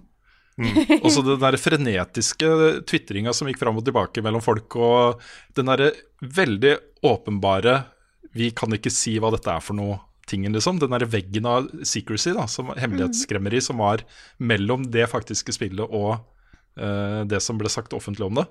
Og 1.02 1.08
så 1.10 1.24
den 1.26 1.40
der 1.42 1.56
frenetiske 1.58 2.50
tvitringa 2.86 3.32
som 3.34 3.50
gikk 3.50 3.58
fram 3.58 3.80
og 3.80 3.82
tilbake 3.88 4.22
mellom 4.22 4.44
folk, 4.44 4.76
og 4.78 5.18
den 5.58 5.66
derre 5.66 5.90
veldig 6.22 6.76
åpenbare 7.10 7.74
'vi 8.30 8.52
kan 8.54 8.72
ikke 8.72 8.92
si 8.94 9.16
hva 9.18 9.32
dette 9.34 9.50
er 9.50 9.64
for 9.64 9.74
noe' 9.76 9.98
tingen, 10.28 10.54
liksom. 10.56 10.80
Den 10.82 10.94
derre 10.94 11.08
veggen 11.10 11.48
av 11.48 11.68
secrecy, 11.86 12.32
da, 12.36 12.46
som, 12.50 12.72
hemmelighetsskremmeri, 12.76 13.60
som 13.64 13.82
var 13.82 14.04
mellom 14.38 14.88
det 14.94 15.08
faktiske 15.12 15.54
spillet 15.56 15.86
og 15.86 16.18
uh, 16.80 17.22
det 17.28 17.40
som 17.44 17.60
ble 17.60 17.70
sagt 17.72 17.96
offentlig 17.96 18.26
om 18.28 18.40
det. 18.40 18.46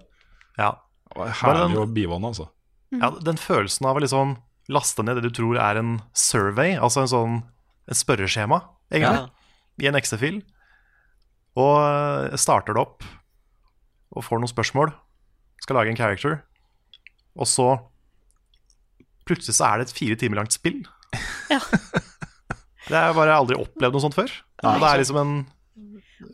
Ja. 0.59 0.75
Det 1.05 1.19
var 1.21 1.35
herlig 1.41 1.79
å 1.79 1.87
bivåne, 1.87 2.31
altså. 2.33 2.49
ja, 2.95 3.11
Den 3.23 3.37
følelsen 3.39 3.87
av 3.87 3.99
å 3.99 4.03
liksom 4.03 4.37
laste 4.71 5.03
ned 5.05 5.19
det 5.19 5.27
du 5.27 5.35
tror 5.37 5.59
er 5.61 5.77
en 5.79 5.99
survey, 6.17 6.73
altså 6.73 7.03
en 7.03 7.11
sånn 7.11 7.35
et 7.85 7.99
spørreskjema, 7.99 8.63
egentlig, 8.89 9.29
i 9.81 9.89
en 9.89 9.97
XE-fil, 9.99 10.39
og 11.59 11.75
eh, 11.85 12.37
starter 12.41 12.75
det 12.75 12.81
opp 12.81 13.05
og 14.15 14.25
får 14.25 14.41
noen 14.41 14.51
spørsmål, 14.51 14.93
skal 15.61 15.77
lage 15.79 15.93
en 15.93 15.99
character, 15.99 16.39
og 17.37 17.49
så 17.49 17.67
plutselig 19.27 19.57
så 19.57 19.69
er 19.69 19.79
det 19.79 19.87
et 19.87 19.97
fire 19.97 20.17
timer 20.19 20.41
langt 20.41 20.55
spill. 20.55 20.81
Ja. 21.51 21.59
det 22.89 22.95
har 22.95 23.09
jeg 23.11 23.17
bare 23.17 23.35
aldri 23.39 23.57
opplevd 23.59 23.95
noe 23.97 24.03
sånt 24.03 24.17
før. 24.17 24.31
Og 24.65 24.79
det 24.81 24.89
er 24.91 25.01
liksom 25.01 25.19
en 25.21 25.33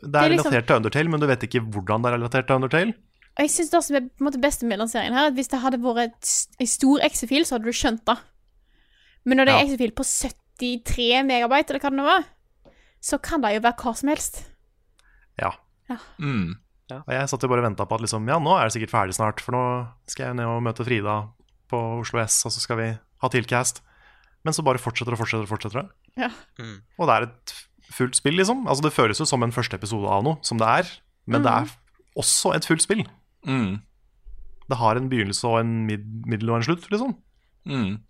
Det 0.02 0.14
er 0.14 0.24
er 0.24 0.34
liksom- 0.34 0.50
relatert 0.52 0.66
til 0.68 0.76
Undertale, 0.76 1.10
men 1.10 1.20
du 1.20 1.26
vet 1.26 1.42
ikke 1.48 1.62
hvordan 1.72 2.02
det 2.04 2.12
er 2.12 2.16
relatert 2.18 2.46
til 2.46 2.56
Undertale. 2.56 2.94
Og 3.32 3.40
jeg 3.46 3.50
synes 3.50 3.70
det 3.72 3.80
som 3.84 3.96
er 3.96 4.00
på 4.08 4.20
en 4.20 4.26
måte 4.28 4.40
beste 4.42 4.66
med 4.68 4.78
lanseringen 4.78 5.16
her, 5.16 5.30
at 5.30 5.34
hvis 5.38 5.48
det 5.48 5.60
hadde 5.62 5.78
vært 5.80 6.32
en 6.60 6.68
stor 6.68 7.00
Excel-fil, 7.06 7.46
så 7.48 7.56
hadde 7.56 7.64
du 7.64 7.72
skjønt 7.72 8.04
det. 8.04 8.18
Men 9.24 9.38
når 9.40 9.44
det 9.48 9.52
er 9.54 9.58
Ja. 9.58 9.64
Excel-fil 9.64 9.94
på 9.96 10.04
73 10.04 11.22
megabyte, 11.24 11.70
eller 11.72 11.80
hva 11.80 11.90
det 11.90 11.98
nå 11.98 12.04
var, 12.04 12.24
så 13.00 13.18
kan 13.22 13.40
det 13.40 13.54
jo 13.54 13.60
være 13.64 13.76
hva 13.80 13.96
som 13.96 14.08
helst. 14.12 14.42
Ja. 15.40 15.50
Mm. 16.20 16.56
Og 16.92 17.08
jeg 17.08 17.28
satt 17.28 17.42
jo 17.42 17.48
bare 17.48 17.60
og 17.64 17.66
venta 17.70 17.84
på 17.88 17.94
at 17.96 18.00
liksom, 18.04 18.26
ja, 18.28 18.38
nå 18.38 18.52
er 18.58 18.68
det 18.68 18.74
sikkert 18.76 18.92
ferdig 18.92 19.14
snart, 19.16 19.40
for 19.40 19.52
nå 19.56 19.62
skal 20.08 20.26
jeg 20.26 20.36
ned 20.36 20.46
og 20.48 20.62
møte 20.64 20.84
Frida 20.84 21.16
på 21.72 21.80
Oslo 22.00 22.20
S, 22.20 22.44
og 22.46 22.52
så 22.52 22.60
skal 22.60 22.76
vi 22.76 22.86
ha 23.22 23.28
Tilcast. 23.32 23.80
Men 24.44 24.54
så 24.56 24.64
bare 24.66 24.80
fortsetter 24.82 25.14
og 25.14 25.20
fortsetter 25.20 25.44
og 25.46 25.50
fortsetter 25.52 25.84
det. 25.84 26.30
mm. 26.58 26.76
Og 26.98 27.06
det 27.08 27.14
er 27.14 27.26
et 27.28 27.54
fullt 27.92 28.16
spill, 28.18 28.34
liksom. 28.40 28.64
Altså 28.66 28.82
Det 28.82 28.92
føles 28.96 29.20
jo 29.20 29.26
som 29.28 29.42
en 29.44 29.52
første 29.54 29.76
episode 29.78 30.08
av 30.10 30.24
noe, 30.26 30.38
som 30.42 30.58
det 30.58 30.66
er, 30.66 30.90
men 31.30 31.42
det 31.44 31.52
er 31.52 31.70
også 32.18 32.54
et 32.56 32.66
fullt 32.66 32.82
spill. 32.82 33.04
Mm. 33.46 33.80
Det 34.70 34.78
har 34.78 34.96
en 34.98 35.08
begynnelse 35.12 35.46
og 35.46 35.60
en 35.60 35.72
mid 35.86 36.02
middel 36.26 36.50
og 36.50 36.56
en 36.60 36.66
slutt, 36.66 36.88
liksom. 36.90 37.14
Mm. 37.68 38.00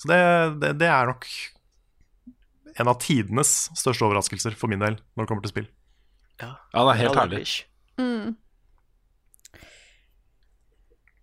Så 0.00 0.08
det, 0.08 0.20
det, 0.62 0.74
det 0.80 0.88
er 0.88 1.06
nok 1.12 1.26
en 2.80 2.88
av 2.88 2.98
tidenes 3.02 3.68
største 3.76 4.06
overraskelser 4.06 4.54
for 4.56 4.70
min 4.72 4.80
del 4.80 4.96
når 5.14 5.24
det 5.24 5.28
kommer 5.28 5.44
til 5.44 5.52
spill. 5.52 5.66
Ja, 6.40 6.54
det 6.72 6.86
er 6.94 7.00
helt 7.02 7.18
herlig. 7.20 7.42
Mm. 8.00 8.36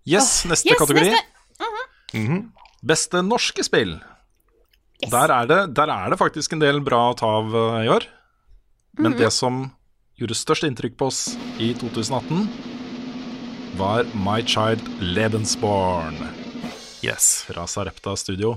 Yes, 0.07 0.45
neste 0.47 0.69
Yes, 0.71 0.79
kategori. 0.79 1.09
neste. 1.11 1.25
Mhm. 2.13 2.51
Beste 2.85 3.21
norske 3.25 3.63
spill. 3.65 3.97
Yes. 5.03 5.11
Der, 5.13 5.29
er 5.33 5.45
det, 5.49 5.73
der 5.77 5.89
er 5.93 6.09
det 6.13 6.17
faktisk 6.19 6.53
en 6.53 6.61
del 6.61 6.79
bra 6.81 7.11
å 7.11 7.17
ta 7.17 7.27
av 7.39 7.53
eh, 7.53 7.85
i 7.85 7.89
år. 7.93 8.05
Men 8.97 9.13
Mhm. 9.13 9.17
det 9.19 9.31
som 9.33 9.71
gjorde 10.17 10.33
størst 10.35 10.63
inntrykk 10.65 10.95
på 10.97 11.05
oss 11.11 11.37
i 11.61 11.73
2018, 11.77 12.47
var 13.77 14.05
My 14.15 14.41
Child 14.41 14.81
Lebensborn 14.99 16.17
Yes. 17.03 17.43
fra 17.45 17.67
Sarepta 17.69 18.15
Studio. 18.17 18.55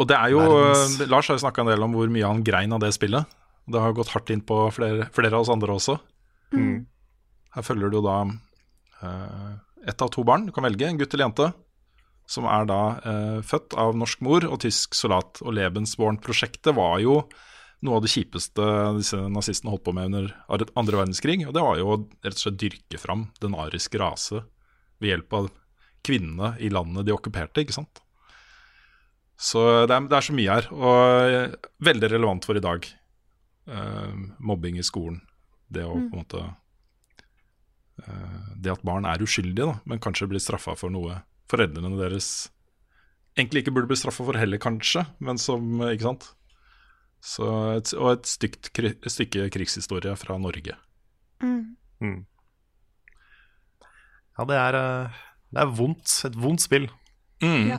Og 0.00 0.06
det 0.08 0.16
er 0.16 0.30
jo 0.30 0.38
Verdens- 0.40 1.00
eh, 1.00 1.06
Lars 1.06 1.28
har 1.28 1.36
jo 1.38 1.44
snakka 1.46 1.60
en 1.60 1.66
del 1.70 1.82
om 1.82 1.92
hvor 1.94 2.08
mye 2.10 2.26
han 2.26 2.42
grein 2.42 2.72
av 2.72 2.80
det 2.80 2.92
spillet. 2.94 3.24
Det 3.68 3.80
har 3.80 3.92
gått 3.92 4.08
hardt 4.08 4.30
inn 4.30 4.40
på 4.40 4.72
flere, 4.72 5.08
flere 5.12 5.32
av 5.34 5.40
oss 5.42 5.48
andre 5.50 5.68
også. 5.74 5.98
Mm. 6.52 6.86
Her 7.54 7.62
følger 7.62 7.90
du 7.90 8.00
da 8.02 8.24
uh, 9.02 9.54
ett 9.86 10.00
av 10.02 10.08
to 10.10 10.24
barn, 10.24 10.46
du 10.46 10.52
kan 10.52 10.64
velge, 10.64 10.88
en 10.88 10.98
gutt 10.98 11.12
eller 11.14 11.26
jente, 11.28 11.54
som 12.28 12.46
er 12.48 12.66
da 12.68 12.80
eh, 13.08 13.38
født 13.46 13.76
av 13.80 13.96
norsk 13.96 14.24
mor 14.26 14.44
og 14.48 14.60
tysk 14.64 14.96
soldat. 14.96 15.40
Og 15.44 15.54
Lebensborn-prosjektet 15.56 16.76
var 16.76 16.98
jo 17.00 17.22
noe 17.86 17.98
av 17.98 18.04
det 18.04 18.10
kjipeste 18.12 18.64
disse 18.98 19.20
nazistene 19.30 19.72
holdt 19.72 19.86
på 19.86 19.94
med 19.96 20.10
under 20.10 20.34
andre 20.76 21.00
verdenskrig. 21.00 21.40
Og 21.46 21.54
det 21.56 21.64
var 21.64 21.80
jo 21.80 21.94
å 21.94 22.02
rett 22.26 22.36
og 22.36 22.42
slett 22.42 22.60
dyrke 22.60 23.00
fram 23.00 23.28
den 23.40 23.56
ariske 23.56 24.00
rase 24.02 24.42
ved 24.98 25.14
hjelp 25.14 25.38
av 25.40 25.48
kvinnene 26.04 26.52
i 26.62 26.70
landet 26.72 27.06
de 27.06 27.14
okkuperte, 27.14 27.64
ikke 27.64 27.78
sant. 27.78 28.02
Så 29.38 29.62
det 29.86 29.94
er, 29.94 30.06
det 30.10 30.16
er 30.18 30.26
så 30.26 30.34
mye 30.34 30.54
her, 30.58 30.68
og 30.74 31.32
eh, 31.32 31.56
veldig 31.86 32.10
relevant 32.10 32.46
for 32.48 32.58
i 32.58 32.64
dag. 32.64 32.86
Eh, 33.68 34.14
mobbing 34.42 34.80
i 34.80 34.86
skolen. 34.86 35.20
Det 35.68 35.84
å 35.84 35.94
på 35.94 36.16
en 36.16 36.22
måte 36.22 36.40
eh, 38.00 38.46
Det 38.56 38.72
at 38.72 38.84
barn 38.88 39.06
er 39.06 39.22
uskyldige, 39.22 39.68
da, 39.68 39.76
men 39.86 40.00
kanskje 40.02 40.30
blir 40.30 40.42
straffa 40.42 40.74
for 40.80 40.90
noe 40.92 41.20
foreldrene 41.48 41.96
deres 41.98 42.48
egentlig 43.38 43.62
ikke 43.62 43.74
burde 43.76 43.90
bli 43.90 43.98
straffa 43.98 44.26
for 44.26 44.38
heller, 44.38 44.60
kanskje, 44.62 45.04
men 45.22 45.38
som 45.40 45.82
Ikke 45.88 46.08
sant? 46.08 46.32
Så 47.24 47.46
et, 47.74 47.92
og 47.98 48.12
et 48.12 48.28
stygt, 48.30 48.70
et 48.78 49.10
stykke 49.10 49.48
krigshistorie 49.50 50.12
fra 50.18 50.36
Norge. 50.38 50.76
Mm. 51.42 51.74
Mm. 51.98 52.20
Ja, 54.38 54.46
det 54.46 54.58
er, 54.58 54.78
eh, 54.78 55.16
det 55.50 55.64
er 55.64 55.72
vondt. 55.80 56.14
Et 56.28 56.36
vondt 56.38 56.62
spill. 56.62 56.86
Mm. 57.42 57.72
Ja. 57.72 57.78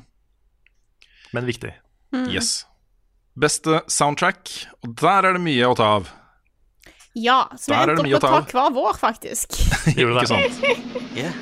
men 1.31 1.45
viktig. 1.45 1.71
Yes. 2.27 2.65
Beste 3.39 3.83
soundtrack, 3.87 4.49
og 4.83 4.95
der 4.99 5.27
er 5.29 5.37
det 5.37 5.43
mye 5.43 5.67
å 5.69 5.75
ta 5.77 5.89
av. 5.99 6.09
Ja, 7.15 7.43
så 7.55 7.71
vi 7.71 7.77
er 7.77 7.91
endte 7.93 8.01
opp 8.01 8.07
med 8.07 8.17
å 8.17 8.21
ta 8.23 8.41
hver 8.49 8.73
vår, 8.75 8.97
faktisk. 8.99 9.55
Gjorde 9.99 10.19
det. 10.19 10.25
Ikke 10.25 10.31
sant? 10.33 10.59
Yeah. 11.19 11.35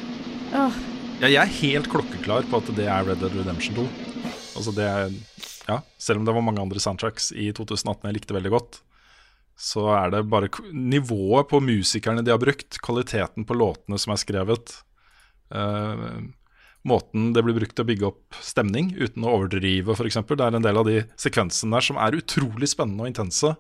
Åh, 0.58 0.78
Ja, 1.18 1.32
jeg 1.32 1.40
er 1.42 1.54
helt 1.64 1.88
klokkeklar 1.90 2.46
på 2.46 2.60
at 2.62 2.68
det 2.78 2.84
er 2.86 3.08
Red 3.08 3.18
Dead 3.24 3.34
Redemption 3.34 3.74
2. 3.74 3.86
Altså 4.60 4.74
det 4.78 4.84
er, 4.86 5.16
ja, 5.66 5.80
Selv 5.98 6.22
om 6.22 6.28
det 6.28 6.36
var 6.36 6.44
mange 6.46 6.62
andre 6.62 6.82
soundtracks 6.82 7.32
i 7.34 7.48
2018 7.58 8.06
jeg 8.06 8.18
likte 8.20 8.36
veldig 8.38 8.52
godt, 8.54 8.78
så 9.58 9.88
er 9.98 10.12
det 10.14 10.28
bare 10.30 10.52
nivået 10.70 11.50
på 11.50 11.58
musikerne 11.66 12.22
de 12.22 12.30
har 12.30 12.42
brukt, 12.42 12.78
kvaliteten 12.86 13.48
på 13.50 13.58
låtene 13.58 13.98
som 13.98 14.14
er 14.14 14.22
skrevet, 14.22 14.76
uh, 15.58 16.22
måten 16.86 17.32
det 17.34 17.42
blir 17.48 17.58
brukt 17.58 17.74
til 17.74 17.88
å 17.88 17.90
bygge 17.90 18.10
opp 18.12 18.38
stemning 18.46 18.94
uten 19.02 19.26
å 19.26 19.34
overdrive, 19.40 19.98
f.eks. 19.98 20.22
Det 20.22 20.38
er 20.38 20.60
en 20.62 20.70
del 20.70 20.84
av 20.84 20.86
de 20.86 21.00
sekvensene 21.18 21.80
der 21.80 21.88
som 21.90 21.98
er 21.98 22.20
utrolig 22.22 22.70
spennende 22.70 23.08
og 23.08 23.10
intense, 23.10 23.56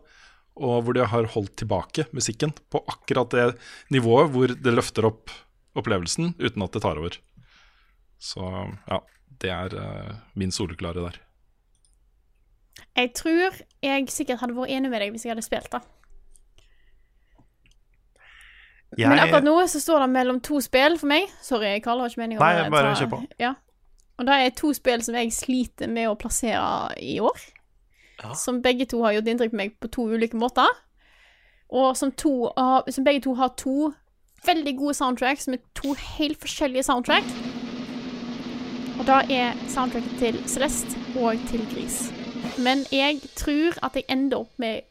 og 0.62 0.86
hvor 0.86 0.94
de 0.94 1.10
har 1.10 1.34
holdt 1.34 1.58
tilbake 1.58 2.06
musikken 2.14 2.54
på 2.70 2.86
akkurat 2.86 3.34
det 3.34 3.50
nivået 3.90 4.30
hvor 4.38 4.54
det 4.54 4.78
løfter 4.78 5.10
opp 5.10 5.34
opplevelsen 5.78 6.36
uten 6.38 6.66
at 6.66 6.78
det 6.78 6.86
tar 6.86 7.02
over. 7.02 7.18
Så 8.20 8.44
ja, 8.88 9.00
det 9.42 9.52
er 9.54 9.76
uh, 9.78 10.16
min 10.34 10.52
soleklare 10.52 11.04
der. 11.04 11.20
Jeg 12.98 13.14
tror 13.18 13.54
jeg 13.84 14.10
sikkert 14.10 14.42
hadde 14.42 14.56
vært 14.58 14.74
enig 14.74 14.90
med 14.90 15.02
deg 15.02 15.14
hvis 15.14 15.26
jeg 15.26 15.34
hadde 15.36 15.46
spilt 15.46 15.72
det. 15.74 15.84
Men 18.98 19.20
akkurat 19.20 19.46
nå 19.46 19.54
så 19.68 19.80
står 19.84 20.06
det 20.06 20.10
mellom 20.10 20.40
to 20.42 20.62
spill 20.64 20.98
for 20.98 21.10
meg. 21.12 21.28
Sorry, 21.44 21.76
Karl, 21.84 22.00
har 22.02 22.10
ikke 22.10 22.22
meningen 22.24 22.42
Nei, 22.42 22.64
å 22.64 22.72
bare 22.74 22.94
ta- 22.94 23.02
kjør 23.02 23.12
på. 23.12 23.20
Ja. 23.42 23.54
Og 24.18 24.26
det 24.26 24.38
er 24.42 24.56
to 24.58 24.72
spill 24.74 25.04
som 25.06 25.18
jeg 25.20 25.34
sliter 25.36 25.92
med 25.92 26.10
å 26.10 26.16
plassere 26.18 26.96
i 27.04 27.20
år. 27.22 27.44
Ja. 28.24 28.34
Som 28.34 28.64
begge 28.64 28.88
to 28.90 29.04
har 29.04 29.14
gjort 29.14 29.30
inntrykk 29.30 29.54
på 29.54 29.60
meg 29.60 29.76
på 29.84 29.92
to 29.94 30.08
ulike 30.10 30.40
måter. 30.40 30.72
Og 31.70 31.98
som, 32.00 32.12
to, 32.12 32.50
uh, 32.58 32.82
som 32.90 33.06
begge 33.06 33.22
to 33.28 33.36
har 33.38 33.54
to 33.60 33.92
veldig 34.48 34.78
gode 34.80 34.96
soundtracks 34.98 35.48
med 35.52 35.62
to 35.76 35.94
helt 35.94 36.40
forskjellige 36.42 36.88
soundtrack. 36.88 37.57
Og 39.08 39.14
da 39.14 39.32
er 39.32 39.54
soundtracket 39.72 40.18
til 40.20 40.38
Celeste 40.52 40.98
og 41.16 41.38
til 41.48 41.62
Gris. 41.72 42.10
Men 42.60 42.82
jeg 42.92 43.22
tror 43.40 43.78
at 43.88 43.94
jeg 43.96 44.04
ender 44.12 44.42
opp 44.42 44.58
med 44.60 44.82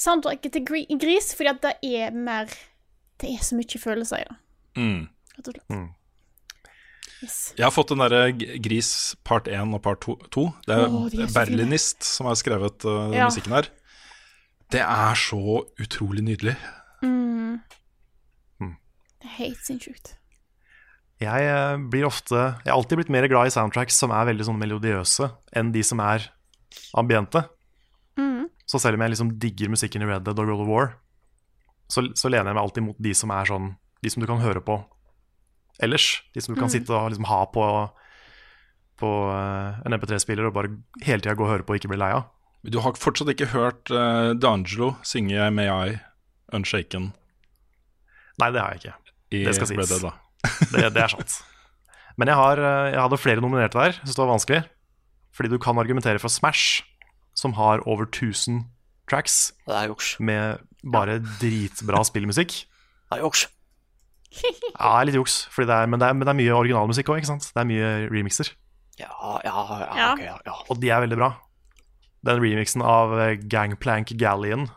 soundtracket 0.00 0.54
til 0.54 0.62
Gris, 0.96 1.34
fordi 1.36 1.50
at 1.50 1.58
det 1.66 1.72
er 2.00 2.14
mer 2.16 2.48
Det 3.20 3.28
er 3.34 3.42
så 3.44 3.58
mye 3.58 3.80
følelser 3.82 4.16
i 4.16 4.24
det, 4.24 4.36
Mm. 4.80 5.02
rett 5.36 5.48
og 5.48 5.54
slett. 5.58 5.90
Yes. 7.22 7.52
Jeg 7.58 7.66
har 7.66 7.70
fått 7.70 7.88
den 7.92 7.98
derre 8.00 8.32
Gris 8.64 9.14
part 9.24 9.46
1 9.46 9.74
og 9.74 9.82
part 9.82 10.00
2. 10.30 10.46
Det 10.64 10.74
er 10.78 10.88
oh, 10.88 11.10
de 11.10 11.20
er 11.20 11.34
Berlinist 11.34 12.02
som 12.02 12.26
har 12.26 12.34
skrevet 12.40 12.80
uh, 12.88 13.12
Ja. 13.12 13.26
musikken 13.28 13.52
her. 13.52 13.68
Det 14.72 14.80
er 14.80 15.14
så 15.14 15.66
utrolig 15.78 16.24
nydelig. 16.24 16.56
Mm. 17.02 17.60
Mm. 18.60 18.76
Det 19.20 19.28
er 19.28 19.36
helt 19.36 19.60
sinnssykt. 19.66 20.16
Jeg 21.20 21.46
eh, 21.52 21.76
blir 21.92 22.06
ofte 22.08 22.36
Jeg 22.64 22.70
har 22.70 22.76
alltid 22.78 22.96
blitt 23.02 23.10
mer 23.12 23.26
glad 23.28 23.46
i 23.50 23.54
soundtracks 23.54 23.98
som 24.00 24.10
er 24.16 24.28
veldig 24.30 24.46
sånn 24.48 24.58
melodiøse, 24.60 25.30
enn 25.56 25.72
de 25.74 25.82
som 25.84 26.00
er 26.00 26.30
ambiente. 26.96 27.42
Mm. 28.16 28.46
Så 28.66 28.78
selv 28.80 28.94
om 28.98 29.02
jeg 29.04 29.10
liksom 29.14 29.34
digger 29.42 29.68
musikken 29.72 30.02
i 30.02 30.08
Red 30.08 30.24
Dead 30.24 30.38
og 30.38 30.46
World 30.48 30.64
of 30.64 30.70
War, 30.70 30.92
så, 31.90 32.04
så 32.14 32.30
lener 32.30 32.50
jeg 32.52 32.56
meg 32.56 32.62
alltid 32.64 32.84
mot 32.86 32.98
de 33.02 33.12
som 33.18 33.30
er 33.34 33.44
sånn 33.50 33.72
De 34.00 34.08
som 34.10 34.22
du 34.22 34.26
kan 34.30 34.40
høre 34.40 34.60
på 34.64 34.78
ellers. 35.82 36.22
De 36.34 36.40
som 36.40 36.54
du 36.54 36.60
kan 36.60 36.68
Mm. 36.70 36.74
sitte 36.78 36.92
og 36.94 37.10
liksom 37.10 37.26
ha 37.28 37.40
på, 37.52 37.64
på 39.00 39.10
eh, 39.34 39.80
en 39.86 39.92
MP3-spiller 39.96 40.46
og 40.48 40.54
bare 40.56 40.70
hele 41.04 41.20
tida 41.20 41.34
gå 41.36 41.44
og 41.44 41.50
høre 41.52 41.64
på 41.66 41.74
og 41.74 41.80
ikke 41.80 41.90
bli 41.92 41.98
lei 42.00 42.12
av. 42.16 42.28
Men 42.62 42.72
Du 42.72 42.78
har 42.84 42.92
fortsatt 43.00 43.28
ikke 43.32 43.50
hørt 43.54 43.90
uh, 43.90 44.32
D'Angelo 44.36 44.94
synge 45.02 45.36
'May 45.50 45.68
I 45.68 45.98
Unshaken' 46.52 47.12
Nei, 48.40 48.50
det 48.52 48.60
har 48.60 48.72
jeg 48.72 48.80
ikke. 48.80 48.94
i 49.32 49.44
Det 49.44 49.54
skal 49.54 49.66
sies. 49.66 49.78
Red 49.78 49.88
Dead. 49.88 50.02
da. 50.02 50.12
Det, 50.72 50.88
det 50.94 51.02
er 51.04 51.12
sant. 51.12 51.38
Men 52.20 52.28
jeg, 52.30 52.36
har, 52.36 52.60
eh, 52.60 52.90
jeg 52.94 53.00
hadde 53.00 53.18
flere 53.20 53.42
nominerte 53.44 53.78
der. 53.80 53.96
Synes 54.00 54.16
det 54.16 54.22
var 54.24 54.32
vanskelig. 54.34 54.60
Fordi 55.36 55.48
du 55.52 55.58
kan 55.62 55.78
argumentere 55.78 56.20
for 56.20 56.32
Smash, 56.32 56.82
som 57.38 57.54
har 57.56 57.82
over 57.88 58.04
1000 58.08 58.64
tracks 59.10 59.52
Det 59.66 59.74
er 59.74 59.88
joks 59.90 60.14
med 60.20 60.60
bare 60.86 61.18
dritbra 61.40 62.02
spillmusikk. 62.06 62.54
Det 63.10 63.18
er 63.18 63.24
juks. 63.24 63.46
Ja, 64.30 64.46
det 64.46 64.98
er 65.00 65.06
litt 65.08 65.18
juks, 65.18 65.40
fordi 65.50 65.66
det 65.66 65.76
er, 65.76 65.88
men, 65.90 66.00
det 66.00 66.06
er, 66.06 66.14
men 66.14 66.26
det 66.26 66.32
er 66.32 66.38
mye 66.38 66.58
originalmusikk 66.60 67.08
òg, 67.10 67.18
ikke 67.18 67.32
sant? 67.32 67.48
Det 67.50 67.58
er 67.58 67.66
mye 67.66 67.88
remixer, 68.12 68.52
Ja, 69.00 69.10
ja, 69.42 69.54
ja, 69.80 70.12
okay, 70.12 70.26
ja, 70.28 70.36
ja. 70.46 70.54
og 70.70 70.78
de 70.78 70.90
er 70.92 71.02
veldig 71.02 71.18
bra. 71.18 71.32
Den 72.28 72.38
remixen 72.42 72.84
av 72.86 73.16
eh, 73.18 73.38
Gangplank 73.50 74.12
Galleon, 74.20 74.68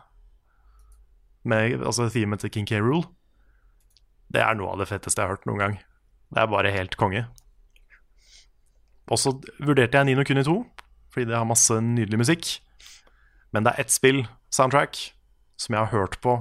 med 1.44 1.84
altså 1.84 2.08
themet 2.10 2.42
til 2.42 2.50
King 2.50 2.66
K. 2.66 2.80
Rule, 2.82 3.06
det 4.34 4.42
er 4.42 4.56
noe 4.58 4.74
av 4.74 4.82
det 4.82 4.88
fetteste 4.90 5.20
jeg 5.20 5.28
har 5.28 5.36
hørt 5.36 5.48
noen 5.48 5.62
gang. 5.62 5.74
Det 6.34 6.42
er 6.42 6.50
bare 6.50 6.72
helt 6.74 6.96
konge. 6.98 7.24
Og 9.12 9.20
så 9.20 9.34
vurderte 9.62 10.00
jeg 10.00 10.08
Nino 10.08 10.24
Kuni 10.26 10.42
2, 10.46 10.56
fordi 11.12 11.28
det 11.30 11.36
har 11.36 11.46
masse 11.48 11.76
nydelig 11.78 12.22
musikk. 12.24 12.48
Men 13.54 13.66
det 13.66 13.74
er 13.74 13.84
ett 13.84 13.94
spill, 13.94 14.24
soundtrack, 14.54 14.98
som 15.60 15.76
jeg 15.76 15.84
har 15.84 15.92
hørt 15.92 16.18
på 16.24 16.38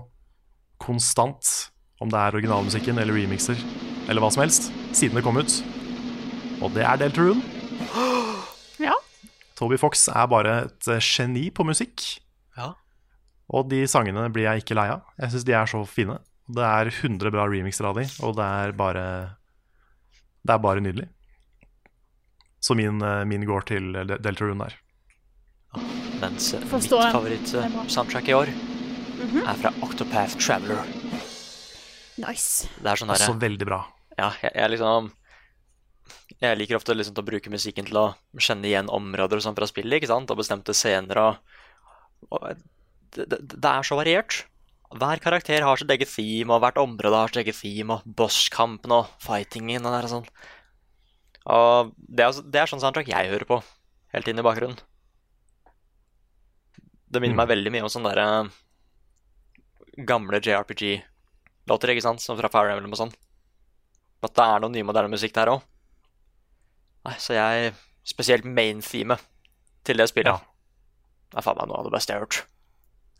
konstant, 0.82 1.70
om 2.02 2.10
det 2.12 2.20
er 2.20 2.36
originalmusikken 2.36 2.98
eller 3.00 3.16
remixer 3.16 3.60
eller 4.10 4.24
hva 4.24 4.32
som 4.34 4.41
helst, 4.44 4.72
siden 4.96 5.16
det 5.16 5.24
kom 5.24 5.38
ut. 5.39 5.60
Og 6.64 6.74
det 6.76 6.88
er 6.88 7.00
Deltarune. 7.02 7.44
Ja. 8.82 8.96
Toby 9.56 9.78
Fox 9.78 10.08
er 10.10 10.26
bare 10.28 10.54
et 10.66 10.88
eh, 10.89 11.00
geni 11.00 11.46
på 11.54 11.64
musikk. 11.64 12.02
Ja. 12.58 12.72
Og 13.54 13.70
de 13.70 13.84
sangene 13.88 14.26
blir 14.34 14.48
jeg 14.48 14.64
ikke 14.64 14.76
lei 14.76 14.88
av. 14.96 15.06
Jeg 15.22 15.32
syns 15.32 15.46
de 15.48 15.54
er 15.56 15.70
så 15.70 15.84
fine. 15.88 16.18
Det 16.48 16.64
er 16.68 16.89
100 16.91 17.32
bra 17.32 17.46
remixer 17.48 17.86
av 17.88 17.96
de, 18.00 18.04
og 18.26 18.36
det 18.36 18.44
er 18.44 18.74
bare 18.76 19.04
Det 20.44 20.54
er 20.54 20.60
bare 20.60 20.82
nydelig. 20.84 21.08
Så 22.64 22.76
min, 22.76 23.02
eh, 23.02 23.24
min 23.28 23.46
går 23.48 23.66
til 23.68 23.94
Delta 23.94 24.44
Rune 24.44 24.68
der. 24.68 24.76
Mens 26.22 26.52
Forstår 26.54 26.60
mitt 26.62 26.70
Forstår 26.70 27.02
bra. 27.02 27.12
favoritt-soundtrack 27.16 28.28
i 28.30 28.36
år 28.38 28.52
er 29.44 29.58
fra 29.60 29.72
Octopath 29.84 30.38
Traveler. 30.38 30.84
Nice. 32.22 32.68
Det 32.80 32.91
er 32.91 33.00
sånn 33.00 33.10
der, 33.10 33.16
Også 33.18 33.39
veldig 33.41 33.66
bra. 33.68 33.80
Ja, 34.20 34.32
jeg, 34.44 34.52
jeg 34.54 34.70
liksom 34.76 35.12
Jeg 36.41 36.58
liker 36.60 36.76
ofte 36.78 36.94
liksom 36.96 37.16
å 37.18 37.26
bruke 37.26 37.50
musikken 37.50 37.86
til 37.88 37.98
å 37.98 38.06
kjenne 38.38 38.68
igjen 38.70 38.89
områder 38.91 39.39
og 39.39 39.44
sånn 39.46 39.56
fra 39.56 39.68
spillet, 39.68 39.98
ikke 40.02 40.12
sant? 40.12 40.30
Og 40.32 40.38
bestemte 40.38 40.76
scener 40.76 41.18
og, 41.18 41.38
og 42.30 42.52
det, 43.16 43.28
det, 43.32 43.39
det 43.56 43.70
er 43.70 43.84
så 43.88 43.96
variert. 43.98 44.44
Hver 44.94 45.22
karakter 45.24 45.66
har 45.66 45.80
sitt 45.80 45.89
eget 45.89 46.12
theme, 46.12 46.54
og 46.54 46.62
hvert 46.62 46.78
område 46.82 47.18
har 47.18 47.32
sitt 47.32 47.41
eget 47.41 47.58
theme, 47.58 47.98
og 47.98 48.18
bosskampen 48.20 48.94
og 48.94 49.10
fightingen 49.24 49.86
og 49.86 49.96
det 49.96 50.02
og 50.06 50.12
sånn. 50.12 50.28
Og 51.54 51.94
det 51.98 52.26
er, 52.28 52.41
det 52.54 52.62
er 52.62 52.70
sånn 52.72 52.84
soundtrack 52.84 53.10
jeg 53.10 53.32
hører 53.32 53.48
på, 53.50 53.60
helt 54.14 54.30
inn 54.30 54.39
i 54.39 54.46
bakgrunnen. 54.46 54.78
Det 57.14 57.22
minner 57.22 57.41
meg 57.41 57.50
veldig 57.52 57.74
mye 57.74 57.86
om 57.86 57.91
sånne 57.94 58.14
derre 58.14 60.06
gamle 60.10 60.39
JRPG-låter, 60.41 61.94
ikke 61.94 62.06
sant? 62.06 62.22
Som 62.24 62.39
fra 62.39 62.50
Fire 62.54 62.74
Emblem 62.74 62.94
og 62.96 63.02
sånn. 63.04 63.16
At 64.24 64.34
det 64.38 64.46
er 64.46 64.64
noe 64.64 64.74
nymoderne 64.74 65.12
musikk 65.14 65.36
der 65.36 65.52
òg. 65.54 65.66
Så 67.20 67.36
jeg 67.36 67.74
Spesielt 68.04 68.44
main-themet 68.44 69.22
til 69.88 70.00
det 70.00 70.10
spillet. 70.12 70.44
Det 71.32 71.39
er 71.39 71.46
faen 71.46 71.56
meg 71.62 71.70
noe 71.70 71.80
av 71.80 71.88
det 71.88 71.94
beste 71.96 72.12
jeg 72.12 72.20
har 72.20 72.26
hørt. 72.26 72.39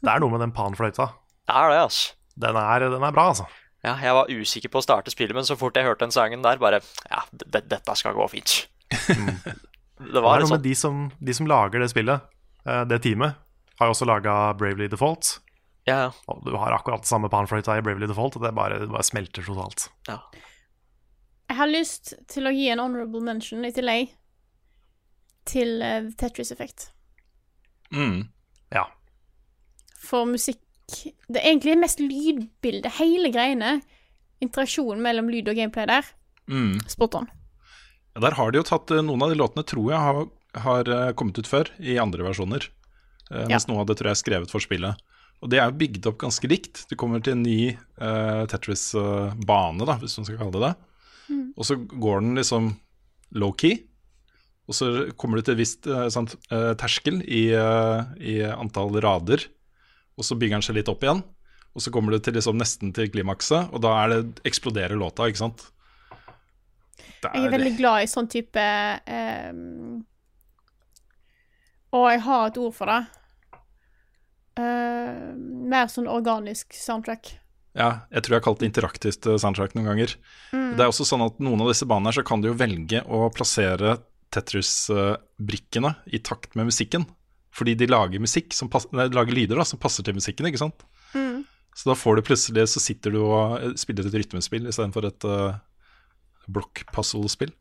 Det 0.04 0.12
er 0.12 0.20
noe 0.20 0.34
med 0.34 0.44
den 0.44 0.52
panfløyta. 0.56 1.08
Det 1.48 1.56
er 1.60 1.74
det, 1.74 1.80
altså. 1.89 2.14
Den 2.44 2.58
er, 2.58 2.88
den 2.89 3.04
er 3.04 3.14
bra, 3.14 3.28
altså. 3.34 3.46
Ja, 3.84 3.98
jeg 4.00 4.16
var 4.16 4.32
usikker 4.32 4.72
på 4.72 4.80
å 4.80 4.86
starte 4.86 5.12
spillet, 5.12 5.36
men 5.36 5.46
så 5.46 5.58
fort 5.60 5.76
jeg 5.76 5.86
hørte 5.86 6.06
den 6.06 6.14
sangen 6.16 6.44
der, 6.46 6.58
bare 6.62 6.80
Ja, 7.12 7.26
dette 7.34 7.96
skal 8.00 8.16
gå 8.16 8.28
fint. 8.32 8.64
det 8.89 9.18
Det 10.14 10.22
var 10.24 10.39
er 10.39 10.44
noe 10.44 10.48
noe 10.48 10.48
med 10.48 10.50
sånn 10.54 10.64
de 10.64 10.76
som, 10.76 11.02
de 11.20 11.34
som 11.36 11.48
lager 11.48 11.84
det 11.84 11.89
spillet, 11.91 12.24
eh, 12.66 12.82
det 12.89 13.02
teamet, 13.06 13.36
har 13.80 13.89
jo 13.89 13.94
også 13.96 14.08
laga 14.08 14.34
Bravely 14.58 14.88
Default. 14.91 15.38
Ja, 15.88 15.98
ja. 16.06 16.10
Og 16.32 16.41
du 16.48 16.56
har 16.58 16.74
akkurat 16.76 17.04
det 17.04 17.12
samme 17.12 17.30
panfløyta 17.32 17.76
i 17.78 17.84
Bravely 17.84 18.08
Default, 18.10 18.38
og 18.39 18.44
det 18.48 18.54
bare, 18.56 18.80
det 18.82 18.89
bare 18.91 19.06
smelter 19.08 19.46
totalt. 19.46 19.89
ja. 20.10 20.20
Jeg 21.52 21.58
har 21.60 21.70
lyst 21.70 22.14
til 22.32 22.48
å 22.50 22.52
gi 22.56 22.70
en 22.74 22.80
honorable 22.82 23.20
mention 23.22 23.66
i 23.68 23.70
tillegg 23.76 24.14
til 25.46 25.84
eh, 25.86 26.08
Tetris 26.18 26.50
Effect. 26.56 26.88
Mm. 27.94 28.24
Ja. 28.74 28.88
For 30.02 30.26
musikk 30.26 30.62
Det 30.92 31.40
er 31.40 31.48
egentlig 31.48 31.78
mest 31.80 32.02
lydbildet, 32.04 32.92
hele 33.00 33.32
greiene. 33.34 33.78
Interaksjonen 34.44 35.02
mellom 35.06 35.32
lyd 35.32 35.48
og 35.50 35.58
gameplay 35.58 35.88
der. 35.90 36.10
Mm. 36.52 36.76
Spot 36.92 37.22
on. 37.22 37.30
Ja, 38.14 38.26
der 38.28 38.36
har 38.38 38.52
de 38.52 38.60
jo 38.60 38.68
tatt 38.68 38.92
eh, 38.92 39.02
Noen 39.06 39.24
av 39.24 39.32
de 39.32 39.40
låtene 39.40 39.64
tror 39.66 39.88
jeg 39.94 40.02
har, 40.04 40.20
har 40.66 40.92
eh, 40.92 41.14
kommet 41.18 41.40
ut 41.40 41.50
før, 41.50 41.72
i 41.80 41.96
andre 42.02 42.28
versjoner. 42.28 42.68
Eh, 43.32 43.48
mens 43.50 43.66
noe 43.70 43.82
av 43.82 43.90
det 43.90 43.98
tror 44.00 44.12
jeg 44.12 44.18
er 44.18 44.24
skrevet 44.24 44.54
for 44.54 44.64
spillet. 44.64 45.00
Og 45.44 45.52
det 45.52 45.60
er 45.60 45.72
jo 45.72 45.80
bygd 45.80 46.08
opp 46.12 46.20
ganske 46.22 46.48
likt. 46.48 46.86
Du 46.92 46.96
kommer 47.00 47.24
til 47.24 47.36
en 47.36 47.44
ny 47.44 47.74
eh, 47.74 48.44
Tetris-bane, 48.52 49.88
da, 49.88 49.98
hvis 50.00 50.16
man 50.20 50.28
skal 50.28 50.40
kalle 50.40 50.56
det 50.56 50.68
det. 50.68 50.76
Og 51.58 51.68
så 51.68 51.78
går 51.80 52.22
den 52.24 52.38
liksom 52.40 52.70
low-key. 53.40 53.82
Og 54.70 54.78
så 54.78 54.88
kommer 55.20 55.40
du 55.40 55.44
til 55.44 55.58
et 55.58 55.64
visst 55.64 55.90
eh, 55.90 56.08
sant, 56.14 56.38
eh, 56.54 56.72
terskel 56.80 57.20
i, 57.26 57.44
i 57.52 58.38
antall 58.54 58.96
rader, 59.04 59.44
og 60.18 60.28
så 60.28 60.38
bygger 60.38 60.59
den 60.59 60.66
seg 60.66 60.78
litt 60.78 60.91
opp 60.91 61.03
igjen. 61.05 61.24
Og 61.74 61.82
så 61.82 61.93
kommer 61.93 62.14
du 62.14 62.22
til 62.22 62.36
liksom 62.38 62.59
nesten 62.59 62.93
til 62.93 63.09
klimakset, 63.09 63.72
og 63.74 63.82
da 63.82 63.95
er 64.03 64.14
det 64.14 64.43
eksploderer 64.49 64.97
låta, 64.99 65.26
ikke 65.30 65.41
sant? 65.41 65.66
Der. 67.24 67.34
Jeg 67.34 67.47
er 67.47 67.53
veldig 67.55 67.76
glad 67.80 68.03
i 68.03 68.09
sånn 68.11 68.28
type 68.28 68.64
um, 69.07 70.01
Og 71.95 72.03
jeg 72.11 72.20
har 72.26 72.49
et 72.49 72.59
ord 72.59 72.74
for 72.76 72.91
det. 72.91 72.99
Uh, 74.59 75.32
mer 75.72 75.88
sånn 75.89 76.09
organisk 76.11 76.76
soundtrack. 76.78 77.32
Ja, 77.74 78.05
jeg 78.14 78.22
tror 78.22 78.36
jeg 78.36 78.41
har 78.41 78.45
kalt 78.45 78.61
det 78.61 78.68
interaktivt 78.70 79.26
eh, 79.26 79.39
soundtrack 79.41 79.72
noen 79.74 79.88
ganger. 79.89 80.11
Mm. 80.53 80.76
Det 80.78 80.84
er 80.84 80.91
også 80.91 81.07
sånn 81.09 81.24
at 81.26 81.39
noen 81.41 81.64
av 81.64 81.72
disse 81.72 81.88
banene 81.89 82.11
her 82.11 82.20
så 82.20 82.24
kan 82.28 82.43
du 82.43 82.51
jo 82.51 82.57
velge 82.59 83.01
å 83.09 83.26
plassere 83.34 83.95
Tetris-brikkene 84.34 85.95
i 86.14 86.22
takt 86.22 86.53
med 86.59 86.70
musikken. 86.70 87.07
Fordi 87.54 87.76
de 87.78 87.88
lager 87.89 88.22
musikk 88.24 88.56
som 88.58 88.70
pass, 88.72 88.88
nei, 88.95 89.08
de 89.12 89.18
lager 89.18 89.36
lyder 89.36 89.60
da, 89.60 89.66
som 89.68 89.82
passer 89.82 90.06
til 90.06 90.18
musikken, 90.18 90.47
ikke 90.49 90.62
sant. 90.62 90.86
Mm. 91.14 91.43
Så 91.78 91.89
da 91.89 91.95
får 91.97 92.18
du 92.18 92.22
plutselig 92.26 92.64
Så 92.70 92.82
sitter 92.82 93.14
du 93.14 93.20
og 93.24 93.56
eh, 93.58 93.76
spiller 93.82 94.06
et 94.06 94.16
rytmespill 94.18 94.66
istedenfor 94.70 95.08
et 95.10 95.26
uh, 95.30 95.60
blokkpuzzle-spill. 96.54 97.54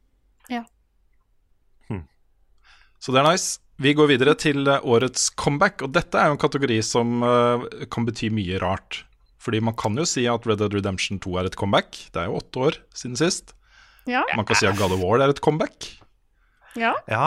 Ja. 0.52 0.64
Så 3.02 3.10
det 3.10 3.22
er 3.22 3.32
nice. 3.32 3.58
Vi 3.82 3.94
går 3.98 4.12
videre 4.12 4.36
til 4.38 4.68
eh, 4.70 4.84
årets 4.86 5.30
comeback, 5.34 5.82
og 5.82 5.90
dette 5.96 6.18
er 6.18 6.30
jo 6.30 6.36
en 6.36 6.42
kategori 6.42 6.76
som 6.86 7.24
uh, 7.26 7.64
kan 7.90 8.06
bety 8.06 8.30
mye 8.30 8.60
rart. 8.62 9.02
Fordi 9.42 9.58
man 9.64 9.74
kan 9.78 9.96
jo 9.98 10.06
si 10.06 10.28
at 10.30 10.46
Red 10.46 10.60
Dead 10.62 10.76
Redemption 10.76 11.18
2 11.22 11.34
er 11.40 11.48
et 11.48 11.58
comeback. 11.58 11.98
Det 12.14 12.22
er 12.22 12.30
jo 12.30 12.38
åtte 12.38 12.62
år 12.68 12.78
siden 12.94 13.18
sist. 13.18 13.56
Ja. 14.06 14.22
Man 14.36 14.46
kan 14.46 14.58
si 14.58 14.68
at 14.70 14.78
God 14.78 14.94
of 14.94 15.02
War 15.02 15.18
er 15.18 15.34
et 15.34 15.42
comeback. 15.42 15.88
Ja. 16.76 16.94
Ja, 17.08 17.26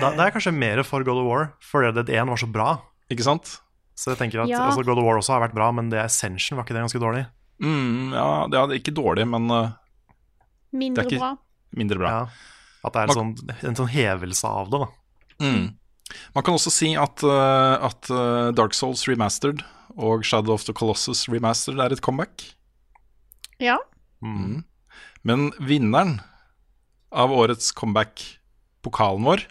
da, 0.00 0.10
det 0.14 0.20
er 0.26 0.34
kanskje 0.34 0.52
mer 0.54 0.82
for 0.86 1.04
God 1.04 1.18
of 1.22 1.26
War, 1.28 1.52
for 1.60 1.82
Red 1.82 1.94
Dead 1.98 2.08
1 2.10 2.28
var 2.30 2.36
så 2.40 2.48
bra. 2.50 2.68
Ikke 3.10 3.24
sant? 3.26 3.60
Så 3.94 4.10
jeg 4.12 4.18
tenker 4.18 4.42
at 4.42 4.48
Ja. 4.50 4.64
altså, 4.68 4.84
God 4.84 4.98
of 4.98 5.04
War 5.06 5.18
også 5.20 5.34
har 5.36 5.44
vært 5.48 5.54
bra, 5.54 5.70
men 5.72 5.90
det 5.90 6.00
Ascension, 6.02 6.56
var 6.58 6.64
ikke 6.66 6.74
det 6.74 6.82
ganske 6.86 7.00
dårlig? 7.02 7.26
Mm, 7.62 8.12
ja, 8.12 8.26
det 8.50 8.58
er 8.58 8.74
ikke 8.80 8.94
dårlig, 8.94 9.26
men 9.30 9.50
uh, 9.50 9.70
Mindre 10.74 11.04
ikke- 11.06 11.18
bra. 11.20 11.36
mindre 11.76 11.98
bra. 11.98 12.10
Ja. 12.10 12.26
At 12.84 12.92
det 12.92 13.00
er 13.00 13.08
en 13.08 13.16
sånn, 13.16 13.54
en 13.70 13.76
sånn 13.78 13.88
hevelse 13.94 14.44
av 14.44 14.70
det, 14.70 14.80
da. 14.82 14.88
Mm. 15.46 15.74
Man 16.34 16.44
kan 16.44 16.54
også 16.54 16.70
si 16.70 16.90
at, 17.00 17.22
uh, 17.24 17.78
at 17.86 18.10
eh, 18.12 18.50
Dark 18.52 18.74
Souls 18.76 19.06
remastered 19.08 19.62
og 19.96 20.22
Shadow 20.26 20.52
of 20.52 20.64
the 20.66 20.72
Colossus 20.76 21.24
remastered 21.28 21.80
er 21.80 21.92
et 21.94 22.02
comeback. 22.04 22.44
Ja. 23.58 23.78
Mm. 24.22 24.64
Men 25.24 25.50
vinneren 25.64 26.18
av 27.14 27.30
årets 27.32 27.72
comeback, 27.72 28.20
pokalen 28.84 29.24
vår 29.26 29.44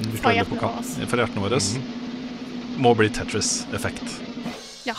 den 0.00 0.14
Fra 0.16 0.32
hjertene 0.32 0.60
våre. 0.62 1.06
Fra 1.10 1.18
hjertene 1.20 1.42
våre. 1.44 1.58
Må 2.80 2.94
bli 2.96 3.10
Tetris-effekt. 3.12 4.14
Ja. 4.88 4.94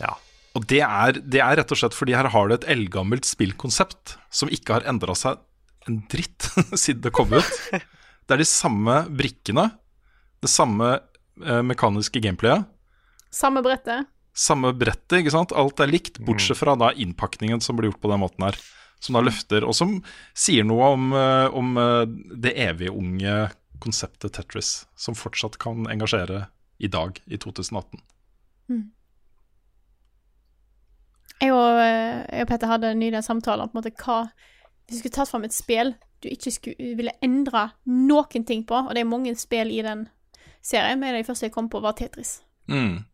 Ja. 0.00 0.16
Og 0.58 0.64
det 0.66 0.80
er, 0.82 1.20
det 1.22 1.38
er 1.44 1.60
rett 1.60 1.70
og 1.70 1.78
slett 1.78 1.94
fordi 1.94 2.16
her 2.18 2.26
har 2.34 2.48
du 2.50 2.56
et 2.56 2.66
eldgammelt 2.72 3.28
spillkonsept 3.28 4.16
som 4.34 4.50
ikke 4.50 4.80
har 4.80 4.88
endra 4.90 5.14
seg 5.14 5.38
en 5.86 6.00
dritt 6.10 6.48
siden 6.82 7.04
det 7.06 7.12
kom 7.16 7.30
ut. 7.36 7.52
Det 8.30 8.36
er 8.36 8.42
de 8.44 8.46
samme 8.46 8.96
brikkene, 9.18 9.64
det 10.38 10.50
samme 10.52 10.86
eh, 11.42 11.62
mekaniske 11.66 12.20
gameplayet, 12.22 12.62
Samme 13.34 13.58
brettet. 13.62 14.06
samme 14.38 14.70
brettet, 14.78 15.16
ikke 15.24 15.32
sant. 15.34 15.50
Alt 15.58 15.82
er 15.82 15.90
likt, 15.90 16.20
bortsett 16.22 16.58
fra 16.60 16.76
da 16.78 16.92
innpakningen 16.94 17.58
som 17.62 17.74
blir 17.78 17.90
gjort 17.90 17.98
på 18.04 18.10
den 18.12 18.22
måten 18.22 18.46
her. 18.46 18.58
Som 19.00 19.16
da 19.16 19.24
løfter, 19.24 19.64
og 19.64 19.72
som 19.76 19.96
sier 20.36 20.66
noe 20.68 20.92
om, 20.94 21.10
eh, 21.16 21.48
om 21.56 21.76
eh, 21.80 22.02
det 22.36 22.52
evige 22.60 22.92
unge 22.92 23.36
konseptet 23.80 24.34
Tetris, 24.36 24.84
som 24.92 25.16
fortsatt 25.16 25.56
kan 25.62 25.88
engasjere 25.88 26.46
i 26.80 26.88
dag, 26.92 27.16
i 27.24 27.40
2018. 27.40 28.02
Jeg 31.40 31.52
og, 31.56 31.80
eh, 31.80 32.20
jeg 32.28 32.44
og 32.44 32.52
Petter 32.52 32.68
hadde 32.68 32.92
nylig 32.94 33.22
en 33.22 33.26
samtale 33.26 33.64
om 33.64 33.72
på 33.72 33.78
en 33.78 33.82
måte 33.82 33.96
hva 34.04 34.20
Hvis 34.28 34.98
du 34.98 35.00
skulle 35.00 35.16
tatt 35.16 35.30
fram 35.30 35.44
et 35.46 35.54
spill 35.54 35.94
du 36.20 36.28
ikke 36.28 36.50
skulle, 36.52 36.96
ville 36.98 37.16
endre 37.24 37.70
noen 37.88 38.44
ting 38.44 38.64
på, 38.68 38.76
og 38.76 38.94
det 38.94 39.00
er 39.00 39.08
mange 39.08 39.32
spill 39.40 39.70
i 39.72 39.82
den 39.84 40.06
serien, 40.60 41.00
men 41.00 41.16
det 41.16 41.26
første 41.26 41.48
jeg 41.48 41.54
kom 41.54 41.70
på, 41.72 41.80
var 41.80 41.96
Tetris. 41.96 42.40
Mm. 42.68 43.04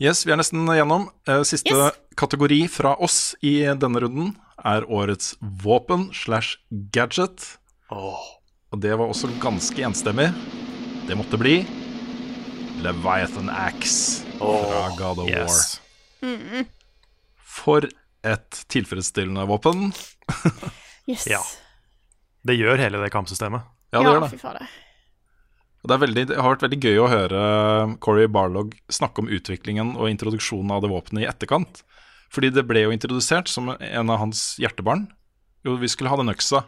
Yes, 0.00 0.22
vi 0.24 0.32
er 0.32 0.38
nesten 0.40 0.64
gjennom. 0.72 1.08
Eh, 1.28 1.42
Siste 1.44 1.74
Yes. 1.76 1.98
kategori 2.16 2.68
fra 2.72 2.94
oss 3.04 3.34
i 3.42 3.58
denne 3.76 4.00
runden 4.00 4.34
er 4.64 4.82
årets 4.88 5.34
våpen 5.40 6.08
slash 6.14 6.56
gadget. 6.92 7.58
Og 7.90 8.80
det 8.80 8.94
var 8.96 9.08
også 9.10 9.28
ganske 9.42 9.82
enstemmig. 9.84 10.30
Det 11.06 11.16
måtte 11.18 11.36
bli 11.40 11.66
Leviathan 12.80 13.50
Axe 13.50 14.22
fra 14.38 14.88
God 14.96 15.18
of 15.24 15.28
Yes. 15.28 15.80
War. 16.22 16.64
For 17.44 17.84
et 18.24 18.50
tilfredsstillende 18.68 19.44
våpen. 19.48 19.92
Yes. 21.08 21.26
Ja. 21.26 21.40
Det 22.46 22.56
gjør 22.56 22.78
hele 22.80 23.00
det 23.02 23.10
kampsystemet. 23.12 23.62
Ja, 23.92 24.00
det 24.00 24.06
gjør 24.40 24.54
det. 24.60 24.68
Det, 25.80 25.94
er 25.94 26.02
veldig, 26.02 26.24
det 26.28 26.40
har 26.40 26.52
vært 26.52 26.64
veldig 26.66 26.80
gøy 26.82 26.98
å 27.00 27.08
høre 27.08 27.44
Corey 28.04 28.28
Barlog 28.28 28.74
snakke 28.92 29.22
om 29.22 29.30
utviklingen 29.32 29.94
og 29.96 30.10
introduksjonen 30.12 30.74
av 30.74 30.84
det 30.84 30.90
våpenet 30.92 31.24
i 31.24 31.30
etterkant. 31.30 31.80
Fordi 32.30 32.52
det 32.52 32.66
ble 32.68 32.84
jo 32.84 32.92
introdusert 32.94 33.48
som 33.50 33.72
en 33.72 34.12
av 34.12 34.20
hans 34.20 34.52
hjertebarn. 34.60 35.08
Jo, 35.66 35.78
vi 35.80 35.88
skulle 35.90 36.12
ha 36.12 36.18
den 36.20 36.32
øksa. 36.32 36.62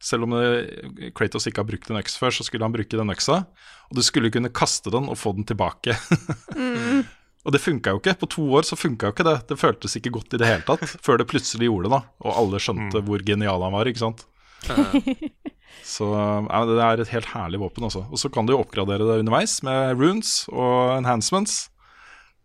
Selv 0.00 0.24
om 0.24 0.32
det, 0.32 1.12
Kratos 1.16 1.44
ikke 1.46 1.60
har 1.60 1.68
brukt 1.68 1.90
en 1.92 2.00
øks 2.00 2.16
før, 2.16 2.32
så 2.32 2.46
skulle 2.46 2.64
han 2.64 2.72
bruke 2.72 2.96
den 2.96 3.12
øksa. 3.12 3.42
Og 3.90 4.00
du 4.00 4.02
skulle 4.04 4.32
kunne 4.32 4.52
kaste 4.56 4.92
den 4.92 5.10
og 5.12 5.18
få 5.20 5.34
den 5.36 5.44
tilbake. 5.48 5.96
og 7.44 7.52
det 7.52 7.60
funka 7.60 7.92
jo 7.92 8.00
ikke. 8.00 8.16
På 8.22 8.30
to 8.32 8.46
år 8.56 8.64
så 8.66 8.80
funka 8.80 9.10
jo 9.10 9.16
ikke 9.16 9.28
det. 9.28 9.36
Det 9.52 9.60
føltes 9.60 10.00
ikke 10.00 10.14
godt 10.16 10.34
i 10.34 10.40
det 10.40 10.48
hele 10.48 10.64
tatt. 10.64 10.96
Før 11.04 11.20
det 11.20 11.28
plutselig 11.28 11.68
gjorde 11.68 11.90
det, 11.90 11.98
da. 11.98 12.02
Og 12.24 12.42
alle 12.42 12.64
skjønte 12.64 13.04
hvor 13.04 13.24
genial 13.28 13.68
han 13.68 13.76
var, 13.76 13.92
ikke 13.92 14.06
sant. 14.06 14.24
Så 15.86 16.06
ja, 16.12 16.60
det 16.68 16.78
er 16.84 17.02
et 17.02 17.12
helt 17.14 17.30
herlig 17.32 17.60
våpen 17.62 17.86
også. 17.88 18.04
Og 18.10 18.20
så 18.20 18.30
kan 18.32 18.46
du 18.46 18.54
jo 18.54 18.60
oppgradere 18.62 19.06
det 19.06 19.20
underveis 19.22 19.58
med 19.66 19.98
runes 19.98 20.44
og 20.52 20.96
enhancements, 20.98 21.68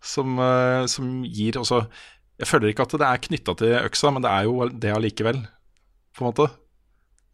som, 0.06 0.38
eh, 0.40 0.86
som 0.92 1.24
gir 1.26 1.58
også 1.58 1.86
Jeg 2.36 2.50
føler 2.50 2.74
ikke 2.74 2.84
at 2.84 2.92
det 3.00 3.08
er 3.08 3.22
knytta 3.24 3.54
til 3.56 3.76
øksa, 3.80 4.10
men 4.12 4.22
det 4.26 4.28
er 4.28 4.44
jo 4.44 4.66
det 4.68 4.90
allikevel, 4.92 5.38
på 6.12 6.24
en 6.24 6.28
måte. 6.28 6.50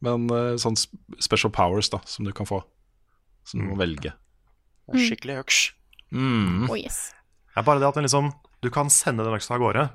Men 0.05 0.27
eh, 0.29 0.59
sånn 0.61 0.77
special 1.17 1.49
powers 1.49 1.89
da, 1.89 1.97
som 2.05 2.27
du 2.27 2.29
kan 2.37 2.45
få, 2.45 2.59
som 3.49 3.63
du 3.63 3.71
må 3.71 3.79
velge. 3.79 4.13
Er 4.91 5.01
Skikkelig 5.01 5.39
øks. 5.41 5.61
Mm. 6.13 6.67
Oh, 6.69 6.77
yes. 6.77 7.15
Det 7.49 7.63
er 7.63 7.65
bare 7.65 7.81
det 7.81 7.89
at 7.89 7.97
den 7.97 8.05
liksom, 8.05 8.29
du 8.61 8.69
kan 8.69 8.93
sende 8.93 9.25
den 9.25 9.39
øksa 9.39 9.55
av 9.57 9.63
gårde, 9.63 9.87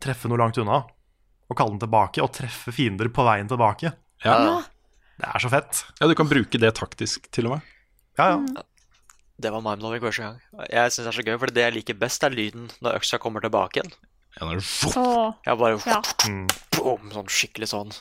treffe 0.00 0.30
noe 0.32 0.40
langt 0.40 0.56
unna, 0.62 0.80
og 1.44 1.58
kalle 1.58 1.76
den 1.76 1.84
tilbake, 1.84 2.24
og 2.24 2.32
treffe 2.32 2.72
fiender 2.72 3.12
på 3.12 3.28
veien 3.28 3.50
tilbake. 3.50 3.92
Ja. 4.24 4.38
Ja. 4.40 4.56
Det 5.20 5.28
er 5.30 5.38
så 5.44 5.50
fett. 5.52 5.84
ja, 6.00 6.06
du 6.10 6.14
kan 6.18 6.28
bruke 6.28 6.58
det 6.58 6.72
taktisk, 6.74 7.30
til 7.30 7.46
og 7.46 7.56
med. 7.56 7.60
Ja, 8.18 8.30
ja. 8.36 8.62
Det 9.40 9.50
var 9.50 9.62
mindblowing 9.62 10.00
første 10.02 10.22
gang. 10.22 10.40
Jeg 10.70 10.90
syns 10.94 11.04
det 11.04 11.10
er 11.10 11.16
så 11.18 11.24
gøy, 11.26 11.38
for 11.42 11.50
det 11.50 11.62
jeg 11.64 11.74
liker 11.74 11.96
best, 11.98 12.22
er 12.22 12.30
lyden 12.30 12.68
når 12.82 13.00
øksa 13.00 13.18
kommer 13.18 13.42
tilbake 13.42 13.80
igjen. 13.80 13.92
Ja, 14.38 14.46
når 14.46 14.62
Jeg 15.46 15.58
bare 15.58 15.78
Ja. 15.86 16.00
Mm. 16.28 16.46
boom, 16.76 17.10
sånn 17.14 17.28
skikkelig 17.30 17.68
sånn 17.70 17.92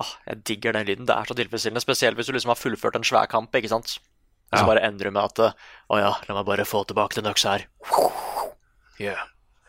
Åh, 0.00 0.12
Jeg 0.28 0.44
digger 0.44 0.72
den 0.72 0.86
lyden. 0.86 1.06
Det 1.06 1.14
er 1.14 1.24
så 1.28 1.34
tilfredsstillende, 1.36 1.82
spesielt 1.82 2.16
hvis 2.16 2.26
du 2.26 2.32
liksom 2.32 2.48
har 2.54 2.56
fullført 2.56 2.96
en 2.96 3.02
svær 3.04 3.26
kamp, 3.28 3.52
ikke 3.52 3.68
sant. 3.68 3.98
Og 4.52 4.58
så 4.58 4.62
Ja. 4.62 4.66
bare 4.66 4.80
endrer 4.86 5.04
du 5.04 5.10
med 5.10 5.22
at 5.24 5.54
Å 5.90 5.98
ja, 5.98 6.14
la 6.28 6.34
meg 6.34 6.46
bare 6.46 6.64
få 6.64 6.84
tilbake 6.86 7.14
den 7.20 7.30
øksa 7.32 7.58
her. 7.58 7.66
Yeah. 8.98 9.18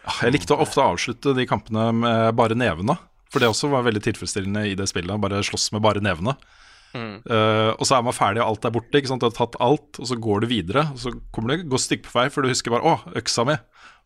Ja, 0.06 0.12
Jeg 0.24 0.34
likte 0.34 0.56
å 0.56 0.62
ofte 0.62 0.82
avslutte 0.82 1.36
de 1.36 1.46
kampene 1.46 1.92
med 1.94 2.36
bare 2.36 2.56
nevene. 2.56 2.98
For 3.32 3.40
det 3.40 3.52
også 3.52 3.70
var 3.72 3.86
veldig 3.88 4.04
tilfredsstillende 4.04 4.66
i 4.68 4.76
det 4.76 4.90
spillet. 4.92 5.22
Bare 5.24 5.44
slåss 5.46 5.72
med 5.76 5.84
bare 5.86 6.04
nevene. 6.04 6.36
Mm. 6.92 7.22
Uh, 7.24 7.72
og 7.78 7.86
så 7.88 7.96
er 7.96 8.04
man 8.04 8.16
ferdig, 8.16 8.42
og 8.44 8.52
alt 8.52 8.68
er 8.68 8.74
borte. 8.76 9.00
Ikke 9.00 9.12
sant? 9.14 9.24
Du 9.24 9.30
har 9.30 9.36
tatt 9.36 9.56
alt, 9.64 10.00
og 10.02 10.10
så 10.10 10.18
går 10.20 10.44
du 10.44 10.50
videre. 10.52 10.90
Og 10.92 11.00
så 11.00 11.14
kommer 11.32 11.54
du 11.54 11.64
går 11.64 11.78
godt 11.78 12.08
på 12.08 12.16
vei, 12.18 12.28
for 12.34 12.44
du 12.44 12.52
husker 12.52 12.76
bare 12.76 12.84
'Å, 12.84 13.16
øksa 13.22 13.48
mi'. 13.48 13.60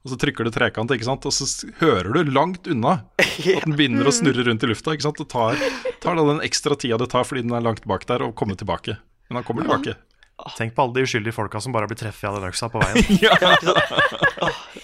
Og 0.05 0.11
så 0.13 0.19
trykker 0.21 0.45
du 0.45 0.53
trekant, 0.53 0.91
ikke 0.93 1.07
sant? 1.07 1.26
og 1.26 1.34
så 1.34 1.45
hører 1.80 2.13
du 2.13 2.30
langt 2.30 2.67
unna 2.69 2.99
at 3.17 3.63
den 3.65 3.73
begynner 3.73 4.05
å 4.05 4.13
snurre 4.13 4.45
rundt 4.45 4.61
i 4.61 4.69
lufta. 4.69 4.93
Ikke 4.93 5.07
sant? 5.07 5.21
Og 5.23 5.30
tar, 5.34 5.57
tar 6.03 6.19
da 6.19 6.26
den 6.28 6.43
ekstra 6.45 6.78
tida 6.78 6.99
det 7.01 7.09
tar 7.09 7.26
fordi 7.26 7.41
den 7.41 7.55
er 7.57 7.65
langt 7.65 7.82
bak 7.89 8.05
der, 8.05 8.21
og 8.21 8.36
kommer 8.38 8.53
tilbake. 8.53 8.99
Men 9.32 9.41
han 9.41 9.47
kommer 9.47 9.65
tilbake. 9.65 9.97
Tenk 10.59 10.76
på 10.76 10.84
alle 10.84 10.99
de 10.99 11.07
uskyldige 11.07 11.34
folka 11.34 11.57
som 11.63 11.73
bare 11.73 11.89
blir 11.89 11.97
treffet 11.97 12.28
av 12.30 12.38
den 12.38 12.45
øksa 12.51 12.69
på 12.69 12.84
veien. 12.84 13.01
ja. 13.26 13.34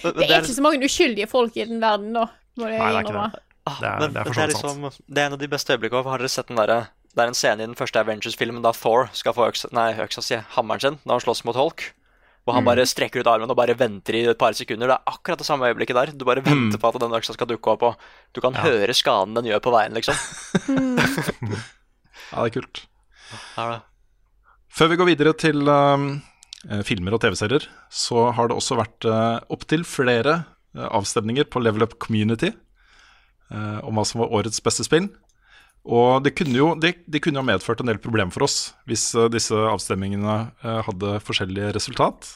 det 0.01 0.25
er 0.25 0.39
ikke 0.39 0.57
så 0.57 0.65
mange 0.65 0.89
uskyldige 0.89 1.29
folk 1.29 1.53
i 1.59 1.67
den 1.69 1.83
verden, 1.83 2.15
da. 2.17 2.25
Må 2.57 2.71
jeg 2.71 2.81
Nei, 2.81 2.89
det 2.89 2.97
er 2.97 3.05
ikke 3.05 3.19
det. 3.19 3.45
Ah, 3.67 3.77
Det 3.79 3.87
er- 3.87 3.99
men, 3.99 4.13
det 4.13 4.19
er 4.21 4.23
det, 4.23 4.37
er 4.37 4.47
liksom, 4.47 4.91
det 5.07 5.17
er 5.21 5.25
en 5.29 5.33
av 5.33 5.39
de 5.39 5.47
beste 5.47 5.73
øyeblikkene. 5.75 6.03
Har 6.09 6.17
dere 6.17 6.29
sett 6.29 6.47
den 6.47 6.57
derre 6.57 6.87
Det 7.13 7.19
er 7.21 7.27
en 7.27 7.33
scene 7.35 7.59
i 7.61 7.65
den 7.67 7.75
første 7.75 7.99
Avengers-filmen 7.99 8.61
da 8.63 8.71
Thor 8.71 9.09
skal 9.13 9.33
få 9.35 9.49
øksa, 9.51 9.67
nei, 9.75 9.93
øksa 9.99 10.21
si, 10.23 10.35
hammeren 10.55 10.79
sin 10.79 10.99
når 11.05 11.17
han 11.17 11.19
slåss 11.25 11.43
mot 11.45 11.55
Hulk. 11.59 11.91
Hvor 12.45 12.55
han 12.55 12.63
bare 12.65 12.85
strekker 12.87 13.19
ut 13.21 13.27
armen 13.27 13.51
og 13.51 13.55
bare 13.59 13.75
venter 13.77 14.15
i 14.15 14.21
et 14.25 14.37
par 14.39 14.53
sekunder. 14.57 14.87
Det 14.87 14.95
er 14.95 15.11
akkurat 15.13 15.37
det 15.37 15.45
samme 15.45 15.67
øyeblikket 15.69 15.93
der. 15.93 16.11
Du 16.17 16.23
bare 16.25 16.41
venter 16.41 16.79
på 16.79 16.87
at 16.87 16.99
den 17.03 17.11
øksa 17.13 17.33
skal 17.35 17.45
dukke 17.51 17.67
opp, 17.75 17.83
og 17.83 17.95
du 18.33 18.39
kan 18.41 18.53
høre 18.55 18.95
skaden 18.95 19.35
den 19.35 19.45
gjør 19.45 19.59
på 19.61 19.71
veien, 19.75 19.93
liksom. 19.93 20.15
Ja, 22.31 22.45
det 22.45 22.49
er 22.49 22.61
kult. 22.61 22.81
Er 23.59 23.71
det. 23.75 23.79
Før 24.71 24.87
vi 24.87 24.97
går 25.01 25.09
videre 25.11 25.33
til 25.35 25.67
um, 25.67 26.21
eh, 26.69 26.81
filmer 26.87 27.13
og 27.17 27.21
TV-serier, 27.25 27.65
så 27.91 28.29
har 28.37 28.47
det 28.47 28.55
også 28.55 28.77
vært 28.79 29.07
uh, 29.09 29.39
opptil 29.51 29.83
flere 29.83 30.37
uh, 30.77 30.87
avstemninger 30.95 31.49
på 31.51 31.59
Level 31.61 31.83
Up 31.83 31.97
Community 31.99 32.53
om 33.51 33.97
hva 33.97 34.03
som 34.07 34.21
var 34.21 34.31
årets 34.37 34.61
beste 34.63 34.85
spill. 34.87 35.09
Og 35.81 36.21
det 36.21 36.35
kunne 36.37 36.53
jo, 36.53 36.71
det, 36.77 36.93
det 37.09 37.23
kunne 37.25 37.41
jo 37.41 37.47
medført 37.47 37.81
en 37.81 37.89
del 37.89 37.99
problemer 38.01 38.33
for 38.33 38.45
oss 38.45 38.71
hvis 38.89 39.07
eh, 39.17 39.29
disse 39.33 39.55
avstemmingene 39.55 40.37
eh, 40.61 40.81
hadde 40.85 41.17
forskjellige 41.25 41.73
resultat. 41.77 42.35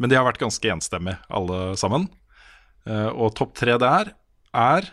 Men 0.00 0.12
de 0.12 0.18
har 0.18 0.26
vært 0.28 0.40
ganske 0.40 0.72
enstemmige, 0.72 1.20
alle 1.32 1.76
sammen. 1.80 2.08
Eh, 2.84 3.08
og 3.08 3.32
topp 3.38 3.54
tre 3.56 3.78
der 3.80 4.12
er 4.56 4.90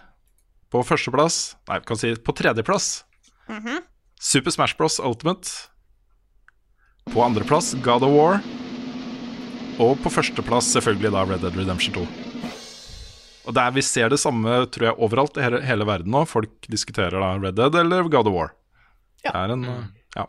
på 0.72 0.82
førsteplass 0.84 1.56
Nei, 1.70 1.80
vi 1.80 1.88
kan 1.88 2.00
si 2.00 2.10
på 2.20 2.36
tredjeplass 2.36 2.90
Super 4.20 4.52
Smash 4.52 4.76
Bros. 4.76 5.00
Ultimate. 5.00 5.52
På 7.14 7.24
andreplass 7.24 7.74
God 7.86 8.04
of 8.04 8.16
War. 8.16 8.40
Og 9.80 10.00
på 10.04 10.12
førsteplass 10.12 10.72
selvfølgelig 10.76 11.14
da 11.16 11.28
Red 11.28 11.46
Dead 11.46 11.60
Redemption 11.60 12.00
2. 12.00 12.27
Og 13.48 13.56
der 13.56 13.72
Vi 13.76 13.84
ser 13.86 14.12
det 14.12 14.20
samme 14.20 14.60
tror 14.74 14.90
jeg 14.90 15.00
overalt 15.00 15.38
i 15.40 15.46
hele, 15.46 15.62
hele 15.64 15.88
verden 15.88 16.12
nå. 16.12 16.26
Folk 16.28 16.68
diskuterer 16.72 17.16
da 17.16 17.34
Red 17.40 17.56
Dead 17.60 17.80
eller 17.80 18.10
God 18.12 18.28
of 18.28 18.36
War. 18.36 18.52
Ja. 19.24 19.32
Det 19.32 19.40
er 19.46 19.56
en, 19.56 19.64
ja. 20.18 20.28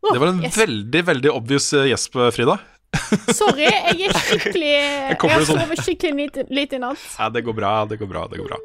Det 0.00 0.18
var 0.18 0.30
en 0.32 0.44
yes. 0.44 0.56
veldig, 0.56 1.02
veldig 1.04 1.32
obvious 1.32 1.72
eh, 1.76 1.90
gjesp, 1.90 2.16
Frida. 2.34 2.56
Sorry, 3.36 3.68
jeg 3.68 4.08
er 4.08 4.16
skikkelig 4.16 4.70
Jeg 4.72 5.18
kommer 5.20 5.38
har 5.38 5.44
sånn- 5.46 5.60
sovet 5.62 5.82
skikkelig 5.84 6.30
lite, 6.50 6.78
i 6.78 6.80
natt. 6.82 7.04
Ja, 7.18 7.28
det 7.30 7.44
går 7.46 7.54
bra, 7.54 7.74
det 7.86 8.00
går 8.00 8.08
bra, 8.10 8.24
det 8.30 8.40
går 8.40 8.48
bra. 8.50 8.58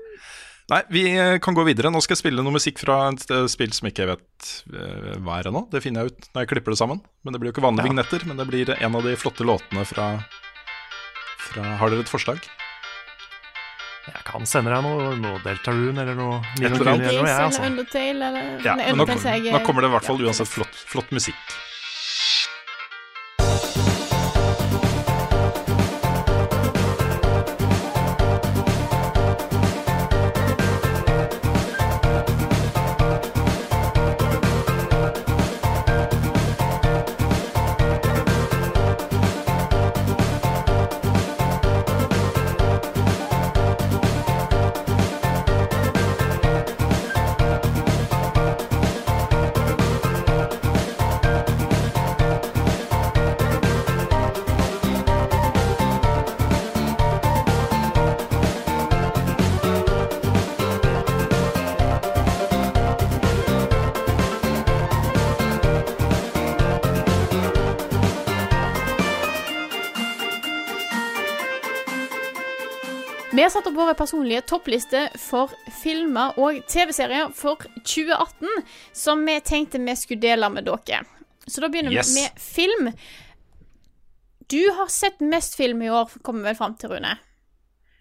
Nei, 0.72 0.80
vi 0.90 1.04
eh, 1.14 1.36
kan 1.44 1.54
gå 1.54 1.62
videre. 1.68 1.92
Nå 1.94 2.00
skal 2.02 2.16
jeg 2.16 2.24
spille 2.24 2.42
noe 2.42 2.56
musikk 2.56 2.80
fra 2.82 3.12
et 3.12 3.28
eh, 3.30 3.44
spill 3.52 3.74
som 3.76 3.86
ikke 3.90 4.06
jeg 4.06 4.12
vet 4.16 4.48
eh, 4.74 5.12
hva 5.22 5.38
er 5.38 5.52
ennå. 5.52 5.68
Det 5.70 5.84
finner 5.84 6.06
jeg 6.06 6.16
ut 6.16 6.32
når 6.32 6.46
jeg 6.46 6.52
klipper 6.56 6.74
det 6.74 6.80
sammen. 6.82 7.04
Men 7.22 7.36
det 7.36 7.42
blir 7.42 7.52
jo 7.52 7.58
ikke 7.58 7.66
vanlige 7.68 7.92
vignetter, 7.92 8.26
men 8.26 8.42
det 8.42 8.48
blir 8.50 8.74
en 8.80 8.98
av 8.98 9.06
de 9.06 9.14
flotte 9.20 9.46
låtene 9.46 9.86
fra, 9.86 10.08
fra 11.52 11.76
Har 11.80 11.94
dere 11.94 12.06
et 12.06 12.12
forslag? 12.12 12.46
Jeg 14.06 14.22
kan 14.28 14.44
sende 14.46 14.70
deg 14.70 14.84
noe, 14.86 15.14
noe 15.18 15.40
Deltarune 15.42 16.04
eller 16.04 16.18
noe 16.18 16.42
Nino 16.60 16.76
eller. 16.76 16.78
Kuni 16.78 17.08
eller 17.10 17.24
noe, 17.24 17.30
jeg, 17.32 17.46
altså. 17.48 17.64
Undertale 17.66 18.28
eller 18.30 18.50
Ja, 18.66 18.76
Nei, 18.78 18.92
men 18.94 19.02
nå, 19.02 19.08
jeg, 19.18 19.54
nå 19.56 19.62
kommer 19.66 19.82
det 19.86 19.90
i 19.90 19.96
hvert 19.96 20.06
ja. 20.06 20.10
fall 20.12 20.28
uansett 20.28 20.52
flott, 20.52 20.84
flott 20.92 21.16
musikk. 21.16 21.56
Vi 73.46 73.48
har 73.48 73.62
satt 73.62 73.68
opp 73.70 73.76
våre 73.78 73.94
personlige 73.94 74.42
topplister 74.50 75.12
for 75.22 75.52
filmer 75.84 76.34
og 76.42 76.64
TV-serier 76.66 77.28
for 77.38 77.62
2018, 77.86 78.64
som 78.98 79.20
vi 79.22 79.36
tenkte 79.46 79.78
vi 79.86 79.94
skulle 79.94 80.24
dele 80.24 80.48
med 80.50 80.66
dere. 80.66 81.04
Så 81.46 81.62
da 81.62 81.70
begynner 81.70 81.94
Yes. 81.94 82.10
vi 82.10 82.24
med 82.24 82.40
film. 82.42 82.90
Du 84.50 84.72
har 84.80 84.90
sett 84.90 85.22
mest 85.22 85.54
film 85.56 85.84
i 85.86 85.92
år, 85.94 86.10
kommer 86.24 86.42
vi 86.42 86.48
vel 86.48 86.56
fram 86.56 86.74
til, 86.74 86.90
Rune. 86.90 87.20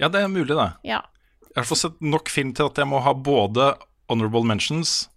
Ja, 0.00 0.08
det 0.08 0.22
er 0.22 0.32
mulig, 0.32 0.56
det. 0.56 0.72
Ja. 0.82 1.02
Jeg 1.50 1.60
har 1.60 1.68
fått 1.68 1.82
sett 1.82 2.00
nok 2.00 2.32
film 2.32 2.54
til 2.54 2.64
at 2.64 2.80
jeg 2.80 2.88
må 2.88 3.02
ha 3.04 3.12
både 3.12 3.74
honorable 4.08 4.48
mentions 4.48 5.10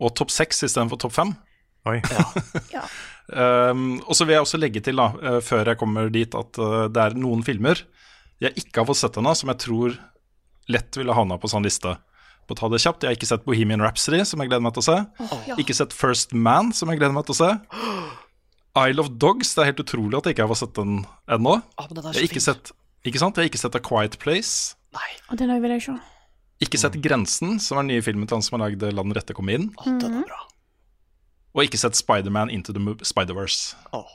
og 0.00 0.16
topp 0.16 0.34
seks 0.34 0.64
istedenfor 0.66 0.98
topp 0.98 1.12
fem. 1.12 1.36
Oi. 1.86 2.00
ja. 2.74 2.82
Um, 3.70 4.00
og 4.02 4.16
så 4.18 4.26
vil 4.26 4.34
jeg 4.34 4.42
også 4.42 4.58
legge 4.58 4.82
til, 4.82 4.96
da, 4.96 5.12
eh, 5.22 5.40
før 5.40 5.64
jeg 5.64 5.78
kommer 5.78 6.10
dit, 6.10 6.34
at 6.34 6.58
eh, 6.58 6.88
det 6.90 7.06
er 7.06 7.14
noen 7.14 7.46
filmer 7.46 7.86
jeg 8.40 8.54
ikke 8.56 8.80
har 8.82 8.88
fått 8.88 9.00
sett 9.02 9.18
ennå, 9.20 9.34
som 9.36 9.50
jeg 9.52 9.60
tror 9.66 9.98
lett 10.70 10.96
ville 10.96 11.14
havna 11.16 11.36
på 11.40 11.50
sånn 11.50 11.66
liste. 11.66 11.96
På 12.48 12.54
å 12.56 12.58
ta 12.58 12.68
det 12.72 12.80
kjapt, 12.82 13.02
Jeg 13.04 13.10
har 13.12 13.16
ikke 13.18 13.28
sett 13.30 13.44
Bohemian 13.46 13.82
Rhapsody, 13.84 14.24
som 14.26 14.40
jeg 14.42 14.48
gleder 14.50 14.62
meg 14.64 14.74
til 14.74 14.82
å 14.82 14.88
se. 14.88 14.96
ja. 15.50 15.56
Ikke 15.60 15.74
sett 15.76 15.92
First 15.94 16.32
Man, 16.34 16.72
som 16.72 16.88
jeg 16.90 16.98
gleder 16.98 17.14
meg 17.14 17.26
til 17.28 17.36
å 17.36 17.40
se. 17.40 17.50
Isle 18.80 19.00
of 19.02 19.10
Dogs, 19.18 19.54
det 19.54 19.62
er 19.62 19.70
helt 19.72 19.82
utrolig 19.82 20.16
at 20.18 20.24
jeg 20.28 20.34
ikke 20.36 20.46
har 20.46 20.52
fått 20.54 20.62
sett 20.62 20.74
den 20.78 21.04
ennå. 21.28 21.56
Oh, 21.78 21.86
den 21.90 22.02
Jeg 22.02 22.14
har 22.22 22.28
ikke 22.28 22.42
sett, 22.44 22.72
ikke 23.04 23.18
sant? 23.22 23.36
Jeg 23.36 23.44
har 23.46 23.50
ikke 23.50 23.62
sett 23.62 23.76
A 23.78 23.82
Quiet 23.82 24.18
Place. 24.22 24.76
Nei, 24.94 25.10
Og 25.30 25.38
den 25.38 25.50
vil 25.62 25.70
jeg 25.76 25.82
se. 25.88 25.96
Ikke 26.60 26.78
sett 26.78 26.98
Grensen, 27.02 27.58
som 27.62 27.78
er 27.78 27.82
den 27.86 27.92
nye 27.96 28.04
filmen 28.04 28.26
til 28.28 28.36
han 28.36 28.42
som 28.44 28.58
har 28.58 28.68
lagd 28.68 28.82
La 28.92 29.02
den 29.02 29.14
rette 29.16 29.34
komme 29.34 29.54
inn. 29.56 29.70
å, 29.80 29.84
den 29.98 30.20
er 30.22 30.26
bra. 30.28 30.40
Og 31.54 31.64
ikke 31.66 31.78
sett 31.80 31.98
Spiderman 31.98 32.50
Into 32.50 32.72
the 32.72 32.80
Spider-Verse. 33.02 33.74
Åh. 33.96 34.10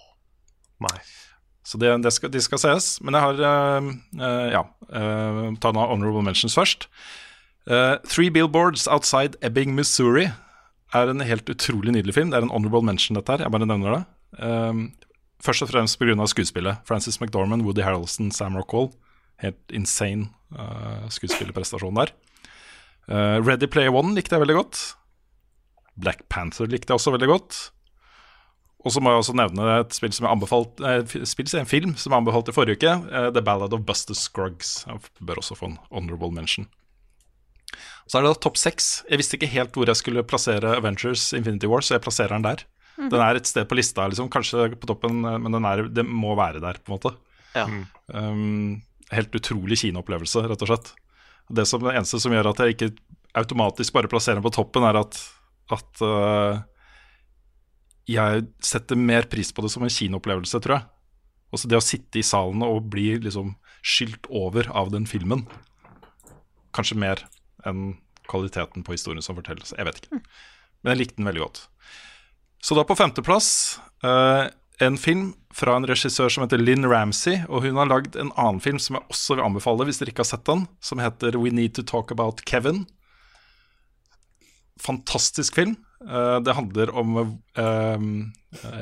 Nei. 0.86 0.98
Så 1.66 1.80
det, 1.82 1.90
det 2.06 2.14
skal, 2.14 2.30
de 2.32 2.42
skal 2.44 2.62
ses. 2.62 2.90
Men 3.02 3.18
jeg 3.18 3.26
har 3.26 3.40
uh, 3.42 3.92
uh, 4.22 4.48
Ja, 4.54 4.64
uh, 4.94 5.46
ta 5.62 5.72
nå 5.74 5.86
honorable 5.90 6.24
mentions 6.26 6.58
først. 6.58 6.90
Three 7.66 8.30
Billboards 8.30 8.84
Outside 8.86 9.40
Ebbing, 9.42 9.72
Missouri 9.74 10.28
er 10.94 11.10
en 11.10 11.24
helt 11.26 11.50
utrolig 11.50 11.96
nydelig 11.96 12.14
film. 12.14 12.30
Det 12.30 12.38
er 12.38 12.46
en 12.46 12.54
honorable 12.54 12.86
mention, 12.86 13.18
dette 13.18 13.34
her. 13.34 13.42
Jeg 13.42 13.54
bare 13.56 13.66
nevner 13.66 13.96
det. 13.96 14.04
Først 15.42 15.66
og 15.66 15.72
fremst 15.72 15.98
pga. 15.98 16.14
skuespillet. 16.30 16.86
Frances 16.86 17.18
McDormand, 17.18 17.66
Woody 17.66 17.82
Harrelson, 17.82 18.30
Sam 18.30 18.54
Rockwell. 18.54 18.92
Helt 19.42 19.74
insane 19.74 20.30
skuespillerprestasjon 21.10 21.98
der. 21.98 22.14
Ready 23.42 23.66
Player 23.66 23.90
One 23.90 24.14
likte 24.14 24.38
jeg 24.38 24.46
veldig 24.46 24.60
godt. 24.62 24.84
Black 25.98 26.22
Panther 26.30 26.70
likte 26.70 26.94
jeg 26.94 27.02
også 27.02 27.18
veldig 27.18 27.34
godt. 27.34 27.60
Og 28.86 28.94
så 28.94 29.02
må 29.02 29.12
jeg 29.12 29.24
også 29.24 29.34
nevne 29.38 29.68
et 29.80 29.96
spill 29.98 30.14
som 30.14 30.28
jeg 30.28 30.36
anbefalt 30.36 30.82
eh, 30.86 31.16
spill, 31.26 31.50
en 31.58 31.70
film 31.70 31.96
som 31.98 32.14
jeg 32.14 32.22
anbefalte 32.22 32.54
i 32.54 32.56
forrige 32.56 32.78
uke. 32.78 32.94
eh, 33.10 33.30
The 33.34 33.42
Ballad 33.46 33.74
of 33.74 33.86
Buster 33.88 34.18
Scruggs. 34.18 34.84
Jeg 34.86 35.02
bør 35.26 35.42
også 35.42 35.58
få 35.58 35.72
en 35.72 35.80
honorable 35.90 36.30
mention. 36.36 36.70
Så 38.06 38.20
er 38.20 38.24
det 38.24 38.36
da 38.36 38.42
topp 38.46 38.60
seks. 38.62 38.90
Jeg 39.10 39.20
visste 39.20 39.40
ikke 39.40 39.50
helt 39.50 39.76
hvor 39.76 39.90
jeg 39.90 39.98
skulle 39.98 40.24
plassere 40.30 40.78
Avengers 40.78 41.32
Infinity 41.34 41.70
War, 41.72 41.82
så 41.82 41.98
jeg 41.98 42.06
plasserer 42.06 42.38
den 42.38 42.46
der. 42.46 42.66
Den 42.96 43.20
er 43.20 43.36
et 43.36 43.50
sted 43.50 43.66
på 43.68 43.76
lista, 43.76 44.06
liksom, 44.08 44.30
kanskje 44.32 44.70
på 44.80 44.88
toppen, 44.90 45.24
eh, 45.26 45.40
men 45.42 45.58
den 45.58 45.66
er, 45.68 45.88
det 45.92 46.06
må 46.06 46.36
være 46.38 46.62
der, 46.64 46.80
på 46.80 46.94
en 46.94 46.98
måte. 47.00 47.16
Ja. 47.56 47.66
Um, 48.12 48.84
helt 49.16 49.36
utrolig 49.36 49.80
kinoopplevelse, 49.82 50.46
rett 50.46 50.64
og 50.64 50.72
slett. 50.72 50.94
Det, 51.50 51.66
som, 51.70 51.84
det 51.84 51.94
eneste 51.96 52.20
som 52.22 52.34
gjør 52.34 52.52
at 52.52 52.62
jeg 52.62 52.76
ikke 52.76 52.94
automatisk 53.36 53.96
bare 53.96 54.10
plasserer 54.12 54.40
den 54.40 54.46
på 54.46 54.54
toppen, 54.56 54.86
er 54.88 55.02
at, 55.02 55.20
at 55.76 56.06
uh, 56.06 56.62
jeg 58.10 58.46
setter 58.64 59.00
mer 59.00 59.26
pris 59.30 59.52
på 59.54 59.64
det 59.66 59.72
som 59.74 59.86
en 59.86 59.92
kinoopplevelse, 59.92 60.62
tror 60.62 60.78
jeg. 60.78 60.88
Også 61.56 61.70
det 61.72 61.80
å 61.80 61.84
sitte 61.84 62.20
i 62.20 62.26
salen 62.26 62.64
og 62.66 62.90
bli 62.94 63.14
liksom 63.24 63.56
skylt 63.86 64.28
over 64.30 64.70
av 64.74 64.92
den 64.94 65.06
filmen. 65.10 65.46
Kanskje 66.76 67.00
mer 67.00 67.24
enn 67.66 67.96
kvaliteten 68.30 68.86
på 68.86 68.96
historien 68.96 69.24
som 69.26 69.38
fortelles. 69.38 69.74
Jeg 69.78 69.88
vet 69.88 70.02
ikke. 70.02 70.20
Men 70.82 70.94
jeg 70.94 71.02
likte 71.02 71.20
den 71.22 71.30
veldig 71.30 71.46
godt. 71.46 71.64
Så 72.66 72.78
da 72.78 72.86
på 72.86 72.98
femteplass 72.98 73.50
eh, 74.06 74.48
en 74.86 74.98
film 74.98 75.30
fra 75.56 75.78
en 75.78 75.88
regissør 75.88 76.32
som 76.34 76.44
heter 76.44 76.62
Lynn 76.62 76.88
Ramsey. 76.90 77.44
Og 77.48 77.66
hun 77.66 77.80
har 77.80 77.90
lagd 77.90 78.18
en 78.20 78.34
annen 78.34 78.62
film 78.64 78.82
som 78.82 78.98
jeg 78.98 79.08
også 79.14 79.38
vil 79.38 79.46
anbefale 79.46 79.88
hvis 79.88 80.02
dere 80.02 80.14
ikke 80.14 80.26
har 80.26 80.32
sett 80.34 80.48
den, 80.50 80.66
som 80.84 81.02
heter 81.02 81.38
We 81.40 81.54
Need 81.54 81.78
to 81.78 81.86
Talk 81.86 82.14
About 82.14 82.44
Kevin. 82.50 82.84
Fantastisk 84.82 85.56
film. 85.56 85.78
Eh, 86.06 86.38
det 86.46 86.56
handler 86.58 86.94
om 86.96 87.18
eh, 87.58 88.06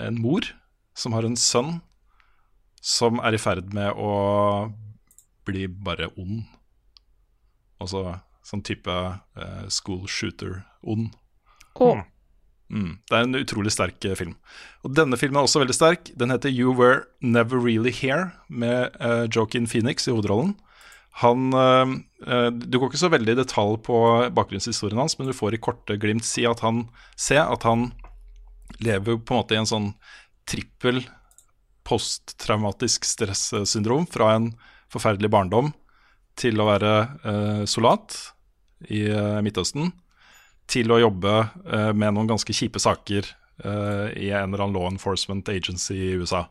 en 0.07 0.21
mor 0.21 0.47
som 0.93 1.15
har 1.15 1.25
en 1.25 1.39
sønn 1.39 1.77
som 2.83 3.21
er 3.23 3.37
i 3.37 3.41
ferd 3.41 3.71
med 3.73 3.95
å 3.95 4.11
bli 5.47 5.67
bare 5.67 6.11
ond. 6.19 6.43
Altså 7.81 8.19
sånn 8.43 8.63
type 8.65 8.91
eh, 8.91 9.63
school 9.71 10.03
shooter-ond. 10.07 11.13
Oh. 11.79 12.03
Mm. 12.73 12.97
Det 13.07 13.15
er 13.15 13.27
en 13.27 13.39
utrolig 13.39 13.71
sterk 13.75 14.03
eh, 14.07 14.17
film. 14.19 14.35
Og 14.83 14.95
Denne 14.97 15.19
filmen 15.19 15.39
er 15.39 15.47
også 15.47 15.63
veldig 15.63 15.77
sterk. 15.77 16.11
Den 16.19 16.33
heter 16.33 16.51
You 16.51 16.75
Were 16.75 17.05
Never 17.21 17.59
Really 17.61 17.93
Here, 17.93 18.33
med 18.49 18.95
uh, 18.99 19.25
Joaquin 19.29 19.67
Phoenix 19.69 20.07
i 20.07 20.13
hovedrollen. 20.13 20.55
Han 21.21 21.53
eh, 21.53 21.93
eh, 22.27 22.49
Du 22.51 22.79
går 22.79 22.89
ikke 22.89 23.03
så 23.03 23.11
veldig 23.13 23.35
i 23.35 23.41
detalj 23.43 23.77
på 23.85 23.97
bakgrunnshistorien 24.33 25.01
hans, 25.01 25.17
men 25.19 25.29
du 25.29 25.35
får 25.37 25.57
i 25.57 25.61
korte 25.61 25.97
glimt 26.01 26.25
si 26.25 26.47
at 26.49 26.63
han 26.65 26.87
se 27.19 27.37
at 27.41 27.67
han 27.67 27.91
lever 28.81 29.19
på 29.21 29.35
en 29.35 29.43
måte 29.43 29.53
i 29.53 29.61
en 29.61 29.69
sånn 29.69 29.91
trippel 30.49 31.03
posttraumatisk 31.87 33.05
stressyndrom 33.05 34.07
fra 34.09 34.33
en 34.37 34.53
forferdelig 34.91 35.29
barndom 35.33 35.71
til 36.39 36.59
å 36.59 36.67
være 36.71 36.93
eh, 37.29 37.63
soldat 37.69 38.15
i 38.89 39.05
eh, 39.11 39.39
Midtøsten, 39.45 39.91
til 40.69 40.91
å 40.91 40.99
jobbe 41.01 41.35
eh, 41.43 41.91
med 41.93 42.15
noen 42.15 42.31
ganske 42.31 42.55
kjipe 42.55 42.81
saker 42.81 43.27
eh, 43.27 44.07
i 44.17 44.31
en 44.31 44.49
eller 44.49 44.65
annen 44.65 44.77
law 44.77 44.87
enforcement 44.89 45.49
agency 45.51 45.99
i 45.99 46.13
USA. 46.17 46.47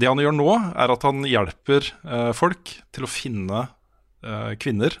Det 0.00 0.08
han 0.08 0.20
gjør 0.22 0.34
nå, 0.36 0.48
er 0.80 0.92
at 0.94 1.04
han 1.04 1.26
hjelper 1.28 1.86
eh, 2.08 2.32
folk 2.36 2.72
til 2.94 3.04
å 3.04 3.10
finne 3.10 3.66
eh, 4.24 4.52
kvinner, 4.60 4.96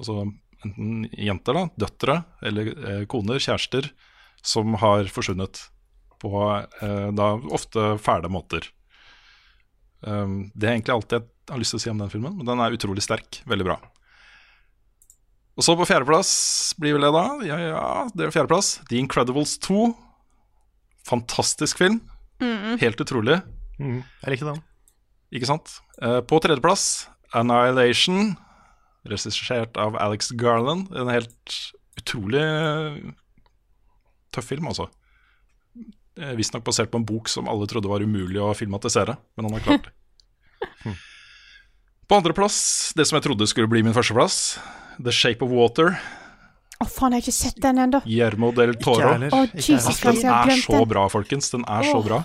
altså 0.00 0.26
enten 0.60 1.06
jenter, 1.16 1.56
da, 1.56 1.62
døtre 1.86 2.16
eller 2.44 2.72
eh, 2.74 3.04
koner, 3.08 3.40
kjærester, 3.40 3.88
som 4.44 4.76
har 4.80 5.08
forsvunnet 5.12 5.66
på 6.20 6.30
da 7.16 7.26
ofte 7.48 7.94
fæle 8.00 8.28
måter. 8.28 8.66
Um, 10.04 10.50
det 10.52 10.66
er 10.68 10.74
egentlig 10.74 10.92
alt 10.92 11.14
jeg 11.16 11.24
har 11.48 11.60
lyst 11.60 11.72
til 11.72 11.80
å 11.80 11.82
si 11.84 11.92
om 11.92 12.00
den 12.00 12.12
filmen, 12.12 12.34
men 12.36 12.48
den 12.48 12.60
er 12.60 12.76
utrolig 12.76 13.04
sterk. 13.04 13.40
Veldig 13.48 13.66
bra. 13.68 13.78
Og 15.56 15.64
så 15.64 15.76
på 15.76 15.86
fjerdeplass 15.88 16.32
blir 16.80 16.96
vel 16.96 17.04
det, 17.04 17.12
da. 17.16 17.24
Ja, 17.48 17.56
ja, 17.60 17.86
det 18.12 18.26
er 18.26 18.34
fjerdeplass. 18.36 18.74
The 18.92 19.00
Incredibles 19.00 19.56
2. 19.64 19.90
Fantastisk 21.08 21.80
film. 21.80 22.02
Helt 22.80 23.00
utrolig. 23.00 23.40
Mm, 23.80 24.00
jeg 24.24 24.34
likte 24.34 24.50
den. 24.50 24.60
Ikke 25.32 25.48
sant? 25.48 25.78
Eh, 26.02 26.20
på 26.26 26.40
tredjeplass 26.42 27.08
Annihilation, 27.36 28.34
regissert 29.08 29.78
av 29.80 29.96
Alex 30.02 30.32
Garland. 30.36 30.90
En 30.96 31.10
helt 31.12 31.58
utrolig 32.00 32.42
tøff 34.34 34.50
film, 34.50 34.68
altså. 34.70 34.88
Eh, 36.18 36.34
Visstnok 36.38 36.64
basert 36.66 36.90
på 36.92 37.00
en 37.00 37.06
bok 37.06 37.30
som 37.30 37.48
alle 37.50 37.68
trodde 37.70 37.90
var 37.90 38.02
umulig 38.04 38.40
å 38.42 38.52
filmatisere, 38.58 39.16
men 39.36 39.48
han 39.48 39.56
har 39.56 39.66
klart 39.66 39.88
det. 39.88 40.94
På 42.10 42.16
andreplass, 42.18 42.90
det 42.98 43.04
som 43.06 43.16
jeg 43.20 43.22
trodde 43.28 43.46
skulle 43.46 43.70
bli 43.70 43.84
min 43.86 43.94
førsteplass, 43.94 44.58
The 44.98 45.12
Shape 45.14 45.46
of 45.46 45.52
Water. 45.54 45.94
Å, 46.80 46.86
faen, 46.90 47.14
jeg 47.14 47.20
har 47.20 47.22
ikke 47.22 47.34
sett 47.36 47.60
den 47.62 47.78
ennå. 47.78 48.00
Guillermo 48.02 48.50
del 48.56 48.74
Toro. 48.82 49.12
Ikke 49.30 49.62
Jesus 49.62 50.00
har 50.02 50.18
Den 50.18 50.32
er 50.34 50.50
så 50.58 50.80
bra, 50.90 51.04
folkens. 51.12 51.52
Den 51.54 51.62
er 51.70 51.86
så 51.86 52.00
bra. 52.02 52.24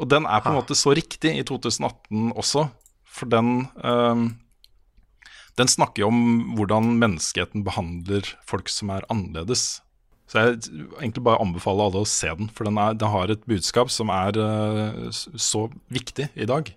Og 0.00 0.10
den 0.10 0.26
er 0.26 0.42
på 0.42 0.50
en 0.50 0.58
måte 0.58 0.76
så 0.78 0.94
riktig 0.96 1.36
i 1.38 1.44
2018 1.46 2.32
også, 2.34 2.66
for 3.04 3.30
den 3.30 3.68
um, 3.78 4.32
Den 5.54 5.70
snakker 5.70 6.02
jo 6.02 6.08
om 6.10 6.56
hvordan 6.58 6.96
menneskeheten 6.98 7.62
behandler 7.62 8.26
folk 8.42 8.66
som 8.72 8.90
er 8.90 9.06
annerledes. 9.06 9.84
Så 10.26 10.40
jeg 10.40 10.56
egentlig 10.98 11.22
bare 11.22 11.38
anbefaler 11.38 11.86
alle 11.86 12.02
å 12.02 12.08
se 12.10 12.32
den, 12.34 12.48
for 12.50 12.66
den, 12.66 12.80
er, 12.80 12.96
den 12.98 13.12
har 13.12 13.30
et 13.30 13.44
budskap 13.46 13.92
som 13.92 14.10
er 14.10 14.34
uh, 14.34 15.06
så 15.12 15.68
viktig 15.94 16.26
i 16.34 16.48
dag. 16.50 16.72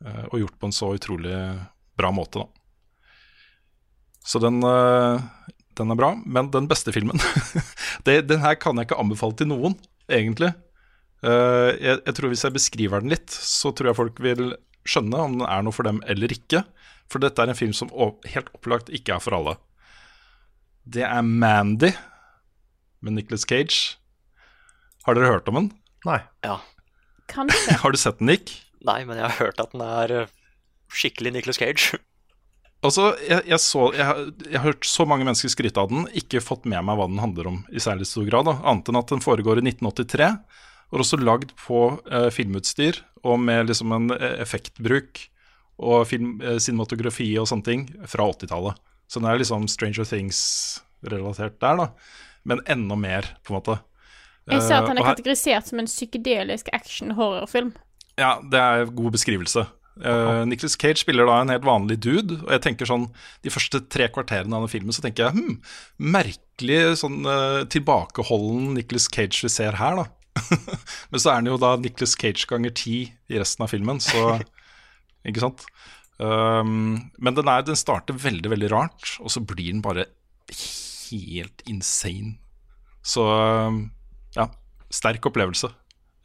Uh, 0.00 0.24
og 0.30 0.38
gjort 0.40 0.56
på 0.56 0.70
en 0.70 0.76
så 0.76 0.94
utrolig 0.96 1.36
bra 2.00 2.12
måte, 2.14 2.40
da. 2.40 2.48
Så 4.24 4.40
den, 4.40 4.62
uh, 4.64 5.20
den 5.76 5.92
er 5.92 6.00
bra. 6.00 6.14
Men 6.24 6.48
den 6.54 6.70
beste 6.70 6.94
filmen 6.94 7.20
det, 8.06 8.22
Den 8.30 8.40
her 8.40 8.56
kan 8.56 8.80
jeg 8.80 8.88
ikke 8.88 9.02
anbefale 9.02 9.36
til 9.36 9.50
noen, 9.52 9.76
egentlig. 10.08 10.54
Eh, 11.24 11.70
jeg, 11.80 12.00
jeg 12.04 12.14
tror 12.18 12.32
Hvis 12.32 12.44
jeg 12.44 12.54
beskriver 12.56 13.00
den 13.04 13.12
litt, 13.14 13.32
så 13.32 13.72
tror 13.72 13.90
jeg 13.90 13.98
folk 14.00 14.20
vil 14.24 14.50
skjønne 14.84 15.20
om 15.24 15.38
den 15.38 15.46
er 15.48 15.62
noe 15.64 15.72
for 15.72 15.86
dem 15.88 16.02
eller 16.10 16.32
ikke. 16.34 16.60
For 17.08 17.22
dette 17.22 17.40
er 17.44 17.52
en 17.52 17.56
film 17.58 17.72
som 17.76 17.88
helt 18.28 18.50
opplagt 18.56 18.90
ikke 18.92 19.16
er 19.16 19.22
for 19.24 19.36
alle. 19.36 19.56
Det 20.84 21.04
er 21.06 21.22
Mandy 21.24 21.92
med 23.04 23.16
Nicholas 23.16 23.46
Cage. 23.48 23.96
Har 25.06 25.16
dere 25.16 25.32
hørt 25.32 25.48
om 25.52 25.58
den? 25.62 25.70
Nei. 26.04 26.18
Ja. 26.44 26.58
Kanskje. 27.32 27.76
Har 27.82 27.92
du 27.92 28.00
sett 28.00 28.20
den, 28.20 28.28
Nick? 28.32 28.52
Nei, 28.84 28.98
men 29.08 29.16
jeg 29.16 29.24
har 29.30 29.38
hørt 29.40 29.60
at 29.62 29.72
den 29.72 29.80
er 29.84 30.12
eh, 30.12 30.32
skikkelig 30.92 31.34
Nicholas 31.38 31.60
Cage. 31.62 31.94
Altså, 32.84 33.14
jeg, 33.24 33.40
jeg, 33.48 33.56
så, 33.64 33.86
jeg, 33.96 34.04
har- 34.04 34.18
jeg 34.44 34.58
har 34.58 34.64
hørt 34.66 34.84
så 34.84 35.06
mange 35.08 35.24
mennesker 35.24 35.48
skryte 35.48 35.80
av 35.80 35.86
den, 35.88 36.02
ikke 36.20 36.42
fått 36.44 36.66
med 36.68 36.84
meg 36.84 36.98
hva 36.98 37.06
den 37.08 37.16
handler 37.22 37.46
om 37.48 37.54
i 37.72 37.80
særlig 37.80 38.04
stor 38.10 38.26
grad. 38.28 38.44
Da. 38.44 38.58
Annet 38.60 38.90
enn 38.92 38.98
at 39.00 39.08
den 39.14 39.22
foregår 39.24 39.56
i 39.56 39.62
1983, 39.70 40.26
og 40.92 41.00
også 41.04 41.18
lagd 41.20 41.54
på 41.58 41.84
eh, 42.10 42.28
filmutstyr 42.34 43.00
og 43.24 43.40
med 43.40 43.70
liksom 43.70 43.92
en 43.96 44.10
eh, 44.16 44.36
effektbruk 44.44 45.24
og 45.82 46.04
film, 46.10 46.36
eh, 46.44 46.58
cinematografi 46.62 47.30
og 47.40 47.48
sånne 47.50 47.66
ting 47.66 47.86
fra 48.10 48.28
80-tallet. 48.30 48.78
Så 49.08 49.20
den 49.20 49.28
er 49.30 49.40
liksom 49.40 49.66
Stranger 49.68 50.06
Things-relatert 50.08 51.58
der, 51.62 51.80
da. 51.82 51.88
Men 52.44 52.60
enda 52.70 52.96
mer, 52.98 53.30
på 53.44 53.52
en 53.54 53.58
måte. 53.60 53.78
Jeg 54.50 54.60
ser 54.62 54.82
at 54.82 54.88
Eh, 54.88 54.92
er 54.92 55.04
her- 55.04 55.14
kategorisert 55.14 55.66
som 55.66 55.78
en 55.80 55.86
psykedelisk 55.88 56.68
action-horrorfilm. 56.72 57.72
Ja, 58.18 58.38
det 58.40 58.60
er 58.60 58.84
god 58.86 59.12
beskrivelse. 59.12 59.66
Uh, 59.94 60.42
Nicholas 60.44 60.74
Cage 60.74 60.98
spiller 60.98 61.24
da 61.24 61.40
en 61.40 61.48
helt 61.52 61.62
vanlig 61.62 62.00
dude, 62.02 62.40
og 62.42 62.50
jeg 62.50 62.62
tenker 62.64 62.84
sånn 62.84 63.04
De 63.44 63.50
første 63.54 63.78
tre 63.88 64.08
kvarterene 64.10 64.56
av 64.56 64.64
den 64.64 64.72
filmen 64.72 64.90
så 64.90 65.04
tenker 65.04 65.28
jeg 65.28 65.36
hm, 65.38 65.60
merkelig 66.00 66.96
sånn 66.98 67.20
uh, 67.22 67.62
tilbakeholden 67.70 68.72
Nicholas 68.74 69.06
Cage 69.06 69.44
vi 69.44 69.48
ser 69.54 69.78
her, 69.78 70.00
da. 70.00 70.06
Men 71.10 71.22
så 71.22 71.30
er 71.30 71.38
han 71.40 71.48
jo 71.50 71.58
da 71.60 71.74
Nicholas 71.80 72.16
Cage 72.18 72.48
ganger 72.50 72.74
ti 72.76 72.96
i 73.30 73.38
resten 73.40 73.66
av 73.66 73.72
filmen, 73.72 74.02
så 74.02 74.38
Ikke 75.28 75.40
sant? 75.40 75.62
Um, 76.20 77.10
men 77.16 77.34
den, 77.34 77.48
er, 77.48 77.62
den 77.66 77.78
starter 77.78 78.16
veldig, 78.20 78.50
veldig 78.52 78.68
rart, 78.70 79.14
og 79.24 79.32
så 79.32 79.40
blir 79.40 79.72
den 79.72 79.80
bare 79.82 80.04
helt 80.52 81.64
insane. 81.70 82.36
Så 83.04 83.24
um, 83.24 83.86
ja, 84.36 84.50
sterk 84.92 85.24
opplevelse. 85.30 85.72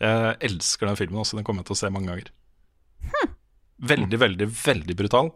Jeg 0.03 0.35
elsker 0.49 0.87
den 0.87 0.99
filmen 0.99 1.21
også, 1.23 1.39
den 1.39 1.47
kommer 1.47 1.63
jeg 1.63 1.71
til 1.71 1.77
å 1.77 1.81
se 1.81 1.93
mange 1.95 2.11
ganger. 2.11 2.29
Veldig, 3.79 4.19
veldig, 4.19 4.49
veldig 4.51 4.95
brutal. 4.99 5.31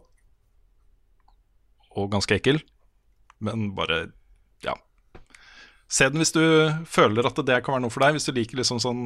Og 1.96 2.10
ganske 2.12 2.36
ekkel. 2.36 2.60
Men 3.44 3.70
bare. 3.76 4.06
Se 5.94 6.08
den 6.10 6.22
hvis 6.22 6.34
du 6.34 6.42
føler 6.90 7.26
at 7.28 7.38
det 7.46 7.60
kan 7.62 7.76
være 7.76 7.84
noe 7.84 7.94
for 7.94 8.02
deg. 8.02 8.16
Hvis 8.16 8.26
du 8.26 8.32
liker 8.34 8.58
liksom 8.58 8.80
sånn 8.82 9.04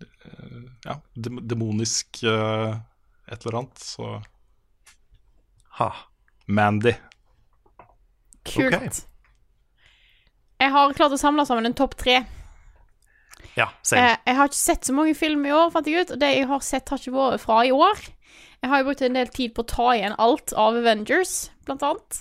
eh, 0.00 0.62
ja, 0.86 0.96
demonisk 1.20 2.22
eh, 2.24 2.78
et 3.30 3.44
eller 3.44 3.62
annet, 3.62 3.82
så 3.84 4.20
Ha. 5.80 5.90
Mandy. 6.50 6.92
Kult. 8.44 8.74
Okay. 8.74 8.90
Jeg 10.60 10.72
har 10.74 10.96
klart 10.96 11.14
å 11.14 11.20
samle 11.20 11.46
sammen 11.48 11.68
en 11.68 11.76
topp 11.76 11.94
tre. 12.00 12.18
Ja, 13.56 13.70
same. 13.82 14.02
Eh, 14.02 14.16
jeg 14.26 14.36
har 14.36 14.50
ikke 14.50 14.58
sett 14.60 14.88
så 14.88 14.96
mange 14.96 15.14
film 15.16 15.44
i 15.48 15.52
år, 15.54 15.70
fant 15.72 15.88
jeg 15.88 16.04
ut. 16.04 16.14
Og 16.16 16.20
det 16.20 16.32
jeg 16.34 16.48
har 16.50 16.64
sett, 16.64 16.90
har 16.90 17.00
ikke 17.00 17.14
vært 17.16 17.44
fra 17.44 17.60
i 17.64 17.72
år. 17.72 18.02
Jeg 18.60 18.72
har 18.72 18.82
jo 18.82 18.88
brukt 18.90 19.04
en 19.06 19.16
del 19.16 19.30
tid 19.32 19.54
på 19.56 19.64
å 19.64 19.70
ta 19.72 19.86
igjen 19.94 20.16
alt 20.20 20.52
av 20.52 20.76
Avengers, 20.76 21.36
blant 21.68 21.84
annet. 21.86 22.20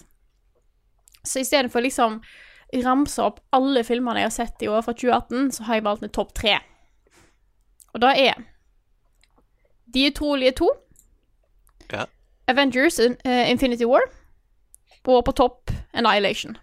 Så 1.28 1.44
istedenfor 1.44 1.84
liksom 1.84 2.22
ramse 2.86 3.22
opp 3.24 3.40
alle 3.56 3.82
filmene 3.88 4.22
jeg 4.22 4.30
har 4.30 4.36
sett 4.36 4.62
i 4.66 4.70
år 4.70 4.84
fra 4.86 4.94
2018, 4.94 5.52
så 5.58 5.64
har 5.68 5.80
jeg 5.80 5.86
valgt 5.88 6.04
en 6.06 6.14
topp 6.14 6.34
tre. 6.38 6.60
Og 7.96 8.02
da 8.04 8.12
er 8.14 8.36
De 9.90 10.04
utrolige 10.12 10.52
to, 10.62 10.68
Ja. 11.90 12.04
Avengers 12.48 13.00
uh, 13.02 13.16
Infinity 13.50 13.86
War 13.90 14.02
og 15.10 15.24
på 15.26 15.34
topp 15.34 15.72
Annihilation. 15.98 16.54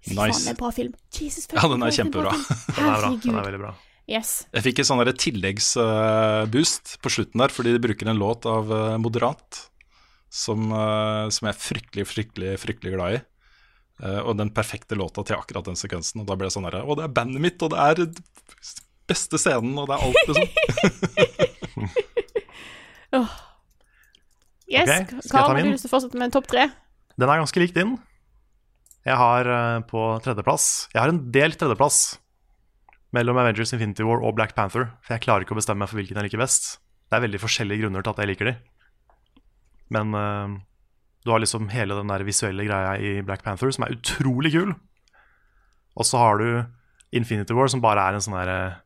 Fy 0.00 0.14
faen, 0.16 0.30
Nice. 0.30 0.40
det 0.46 0.48
er 0.48 0.54
en 0.54 0.60
bra 0.62 0.70
film. 0.72 0.94
Jesus, 1.12 1.46
Ja, 1.52 1.66
den 1.68 1.82
er 1.84 1.92
kjempebra. 1.92 2.32
Den 2.32 2.86
er 2.88 3.00
bra. 3.02 3.10
Den 3.20 3.36
er 3.36 3.44
veldig 3.50 3.60
bra. 3.60 3.74
Yes. 4.08 4.30
Jeg 4.56 4.64
fikk 4.64 4.80
en 4.80 4.88
sånn 4.88 5.02
der 5.04 5.12
tilleggsboost 5.20 6.94
på 7.04 7.12
slutten 7.12 7.42
der, 7.44 7.52
fordi 7.52 7.74
de 7.76 7.82
bruker 7.84 8.08
en 8.10 8.18
låt 8.18 8.48
av 8.48 8.72
eh, 8.74 8.96
Moderat 8.98 9.60
som, 10.32 10.64
eh, 10.72 11.28
som 11.30 11.46
jeg 11.46 11.52
er 11.52 11.60
fryktelig, 11.60 12.06
fryktelig, 12.08 12.56
fryktelig 12.64 12.94
glad 12.96 13.18
i. 13.18 13.20
Eh, 14.00 14.20
og 14.24 14.36
den 14.40 14.50
perfekte 14.56 14.96
låta 14.96 15.24
til 15.28 15.36
akkurat 15.36 15.66
den 15.68 15.76
sekvensen. 15.78 16.22
Og 16.22 16.26
da 16.30 16.36
ble 16.38 16.48
det 16.48 16.54
sånn 16.56 16.64
herre 16.68 16.82
Å, 16.86 16.96
det 16.96 17.04
er 17.08 17.14
bandet 17.20 17.42
mitt, 17.44 17.60
og 17.66 17.74
det 17.74 17.80
er 17.84 17.94
beste 19.10 19.36
scenen, 19.42 19.74
og 19.80 19.88
det 19.90 19.96
er 19.96 20.02
alt, 20.06 20.22
liksom. 20.30 20.46
Yes, 24.70 24.86
Okay, 24.86 25.02
skal 25.02 25.18
jeg 25.18 25.26
ta 25.26 25.34
Karl, 25.34 25.48
har 25.50 25.56
min? 25.58 25.66
du 25.66 25.74
lyst 25.74 25.82
til 25.82 25.90
å 25.90 25.94
fortsette 25.96 26.18
med 26.20 26.28
en 26.28 26.34
topp 26.36 26.46
tre? 26.52 26.68
Den 27.18 27.26
er 27.32 27.40
ganske 27.42 27.58
lik 27.62 27.72
din. 27.74 27.96
Jeg 29.02 29.16
har 29.18 29.48
eh, 29.50 29.78
på 29.88 30.00
tredjeplass 30.22 30.66
Jeg 30.92 31.00
har 31.00 31.10
en 31.10 31.18
delt 31.34 31.56
tredjeplass 31.58 31.98
mellom 33.16 33.40
Avengers 33.42 33.72
Infinity 33.74 34.04
War 34.06 34.22
og 34.22 34.36
Black 34.38 34.54
Panther. 34.54 34.92
For 35.02 35.16
jeg 35.16 35.24
klarer 35.24 35.42
ikke 35.42 35.56
å 35.56 35.58
bestemme 35.58 35.82
meg 35.82 35.90
for 35.90 35.98
hvilken 35.98 36.20
jeg 36.20 36.28
liker 36.28 36.42
best. 36.44 36.76
Det 37.10 37.18
er 37.18 37.24
veldig 37.24 37.40
forskjellige 37.42 37.82
grunner 37.82 38.04
til 38.06 38.12
at 38.14 38.20
jeg 38.22 38.30
liker 38.30 38.50
de. 38.52 38.54
Men 39.96 40.14
eh, 40.14 40.54
du 41.24 41.30
har 41.32 41.42
liksom 41.42 41.68
hele 41.72 41.96
den 41.98 42.08
der 42.08 42.24
visuelle 42.24 42.64
greia 42.64 42.94
i 42.96 43.20
Black 43.26 43.42
Panther 43.44 43.70
som 43.74 43.84
er 43.84 43.92
utrolig 43.96 44.52
kul. 44.54 44.70
Og 45.98 46.06
så 46.08 46.20
har 46.20 46.38
du 46.40 46.46
Infinity 47.16 47.52
War 47.56 47.68
som 47.68 47.82
bare 47.84 48.00
er 48.08 48.16
en 48.16 48.24
sånn 48.24 48.38
der 48.38 48.52
eh, 48.54 48.78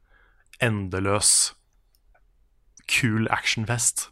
endeløs 0.67 1.53
kul 2.91 3.29
actionfest. 3.33 4.09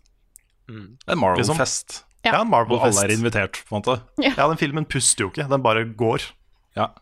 En 0.70 1.18
Marvel-fest. 1.18 2.02
Ja. 2.22 2.36
Ja, 2.36 2.40
en 2.44 2.46
Hvor 2.52 2.68
Marvel-fest. 2.68 3.00
alle 3.00 3.08
er 3.10 3.16
invitert, 3.18 3.58
på 3.66 3.74
en 3.74 3.80
måte. 3.82 3.96
Ja, 4.22 4.46
den 4.46 4.60
filmen 4.60 4.86
puster 4.86 5.24
jo 5.26 5.32
ikke, 5.32 5.48
den 5.50 5.64
bare 5.64 5.82
går. 5.98 6.28
Ja. 6.78 6.92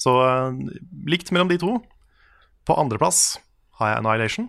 Så 0.00 0.14
eh, 0.24 0.56
likt 1.08 1.28
mellom 1.34 1.50
de 1.52 1.58
to. 1.60 1.76
På 2.66 2.78
andreplass 2.80 3.36
har 3.78 3.92
jeg 3.92 4.00
Annihilation, 4.00 4.48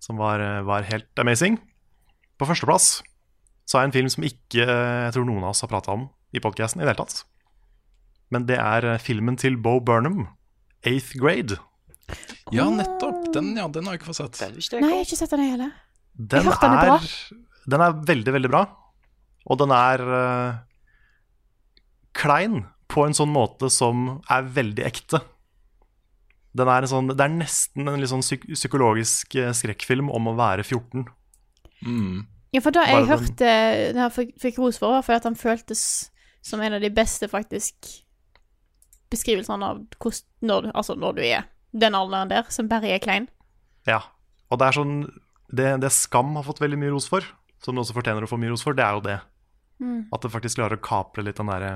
som 0.00 0.22
var, 0.22 0.40
eh, 0.40 0.62
var 0.64 0.86
helt 0.86 1.18
amazing. 1.18 1.58
På 2.38 2.46
førsteplass 2.46 3.00
så 3.66 3.78
er 3.78 3.84
det 3.84 3.90
en 3.90 3.96
film 3.96 4.10
som 4.12 4.26
ikke 4.26 4.62
eh, 4.62 5.06
jeg 5.08 5.16
tror 5.16 5.26
noen 5.26 5.44
av 5.44 5.52
oss 5.52 5.64
har 5.64 5.70
prata 5.72 5.94
om 5.96 6.06
i 6.34 6.42
podkasten 6.42 6.80
i 6.80 6.84
det 6.86 6.92
hele 6.92 7.02
tatt. 7.02 7.24
Men 8.34 8.46
det 8.46 8.58
er 8.62 8.86
eh, 8.92 9.00
filmen 9.02 9.38
til 9.40 9.58
Bo 9.58 9.78
Burnham, 9.82 10.28
'Eighth 10.86 11.18
Grade'. 11.18 11.58
ja, 12.54 12.68
nettopp. 12.70 13.32
Den, 13.34 13.56
ja, 13.58 13.66
den 13.66 13.88
har 13.88 13.96
jeg 13.96 14.02
ikke 14.04 14.12
fått 14.12 14.38
sett. 14.38 14.38
Nei, 14.78 14.92
jeg 14.92 14.94
har 14.94 15.08
ikke 15.08 15.18
sett 15.18 15.34
den, 15.34 15.42
i 15.42 15.50
heller. 15.56 15.74
Den 16.14 16.46
den 16.46 16.78
er 16.78 17.10
den 17.66 17.82
er 17.82 17.96
veldig, 18.06 18.32
veldig 18.36 18.50
bra. 18.52 18.62
Og 19.50 19.58
den 19.58 19.72
er 19.74 20.02
uh, 20.06 20.58
klein 22.14 22.62
på 22.90 23.02
en 23.02 23.14
sånn 23.18 23.32
måte 23.34 23.70
som 23.74 24.20
er 24.30 24.46
veldig 24.46 24.86
ekte. 24.86 25.20
Den 26.56 26.70
er 26.70 26.86
en 26.86 26.90
sånn, 26.90 27.10
det 27.10 27.20
er 27.24 27.34
nesten 27.34 27.90
en 27.90 27.98
litt 28.00 28.10
sånn 28.12 28.22
psykologisk 28.22 29.34
skrekkfilm 29.34 30.08
om 30.14 30.30
å 30.30 30.36
være 30.38 30.62
14. 30.62 31.04
Mm. 31.82 32.22
Ja, 32.54 32.60
for 32.62 32.70
da 32.72 32.84
jeg 32.86 33.06
hørte 33.10 33.48
det 33.92 33.96
her 33.98 34.12
fikk, 34.14 34.34
fikk 34.40 34.58
ros 34.62 34.78
for, 34.78 34.94
var 35.02 35.16
at 35.18 35.24
han 35.26 35.34
føltes 35.36 36.10
som 36.46 36.60
en 36.62 36.76
av 36.76 36.80
de 36.80 36.90
beste, 36.94 37.26
faktisk, 37.28 37.74
beskrivelsene 39.10 39.66
av 39.66 39.80
hvordan, 40.00 40.24
når, 40.46 40.62
du- 40.68 40.72
altså 40.74 40.94
når 40.98 41.16
du 41.18 41.22
er 41.26 41.44
den 41.76 41.94
alderen 41.94 42.28
der, 42.30 42.46
som 42.50 42.68
bare 42.70 42.88
er 42.94 42.98
klein. 43.02 43.28
Ja. 43.86 44.00
Og 44.50 44.58
det 44.58 44.68
er 44.68 44.76
sånn 44.78 44.94
det, 45.50 45.66
det 45.82 45.90
Skam 45.94 46.34
har 46.38 46.42
fått 46.46 46.60
veldig 46.62 46.78
mye 46.78 46.90
ros 46.94 47.08
for, 47.10 47.22
som 47.62 47.74
det 47.74 47.82
også 47.84 47.94
fortjener 47.98 48.22
å 48.26 48.30
få 48.30 48.38
mye 48.38 48.50
ros 48.54 48.62
for, 48.62 48.74
det 48.78 48.84
er 48.86 48.94
jo 48.96 49.02
det. 49.04 49.18
Mm. 49.82 50.06
At 50.14 50.22
det 50.22 50.30
faktisk 50.32 50.58
klarer 50.58 50.78
å 50.78 50.82
kapre 50.86 51.22
litt 51.26 51.36
den 51.38 51.50
derre 51.50 51.74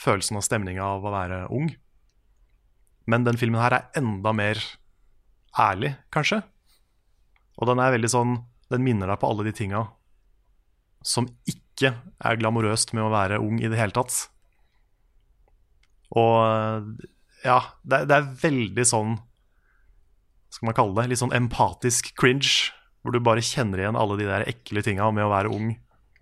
følelsen 0.00 0.36
og 0.38 0.44
stemninga 0.46 0.82
av 0.84 1.04
å 1.06 1.12
være 1.14 1.40
ung. 1.54 1.70
Men 3.10 3.24
den 3.26 3.38
filmen 3.40 3.60
her 3.62 3.74
er 3.78 3.88
enda 3.98 4.32
mer 4.36 4.60
ærlig, 5.58 5.94
kanskje. 6.14 6.42
Og 7.58 7.66
den 7.70 7.80
er 7.82 7.94
veldig 7.96 8.10
sånn 8.12 8.36
Den 8.70 8.84
minner 8.86 9.10
deg 9.10 9.20
på 9.20 9.30
alle 9.30 9.46
de 9.48 9.54
tinga 9.56 9.86
som 11.06 11.26
ikke 11.48 11.94
er 11.96 12.36
glamorøst 12.36 12.92
med 12.92 13.06
å 13.06 13.12
være 13.12 13.40
ung 13.40 13.56
i 13.62 13.68
det 13.72 13.78
hele 13.80 13.94
tatt. 13.96 14.26
Og 16.12 16.98
ja, 17.46 17.58
det, 17.82 18.04
det 18.10 18.18
er 18.18 18.32
veldig 18.42 18.84
sånn 18.86 19.14
skal 20.50 20.66
man 20.66 20.76
kalle 20.76 20.96
det? 20.98 21.10
Litt 21.12 21.22
sånn 21.22 21.34
empatisk 21.36 22.12
cringe. 22.18 22.74
Hvor 23.00 23.14
du 23.14 23.22
bare 23.24 23.44
kjenner 23.44 23.80
igjen 23.80 23.96
alle 23.96 24.18
de 24.20 24.26
der 24.28 24.44
ekle 24.50 24.82
tinga 24.84 25.06
med 25.14 25.24
å 25.24 25.32
være 25.32 25.52
ung. 25.54 25.70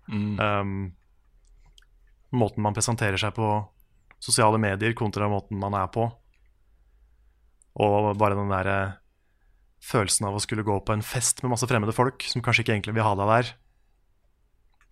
Mm. 0.07 0.37
Um, 0.39 0.77
måten 2.39 2.63
man 2.63 2.77
presenterer 2.77 3.19
seg 3.19 3.33
på 3.35 3.49
sosiale 4.21 4.59
medier 4.61 4.93
kontra 4.95 5.27
måten 5.31 5.59
man 5.59 5.75
er 5.75 5.89
på. 5.91 6.05
Og 7.79 8.13
bare 8.19 8.37
den 8.37 8.51
der 8.51 8.69
eh, 8.69 8.95
følelsen 9.83 10.27
av 10.27 10.35
å 10.35 10.41
skulle 10.43 10.65
gå 10.67 10.75
på 10.85 10.93
en 10.95 11.05
fest 11.05 11.43
med 11.43 11.53
masse 11.53 11.67
fremmede 11.69 11.95
folk 11.95 12.25
som 12.27 12.43
kanskje 12.43 12.65
ikke 12.65 12.75
egentlig 12.75 12.97
vil 12.97 13.07
ha 13.07 13.15
deg 13.19 13.31
der. 13.31 13.53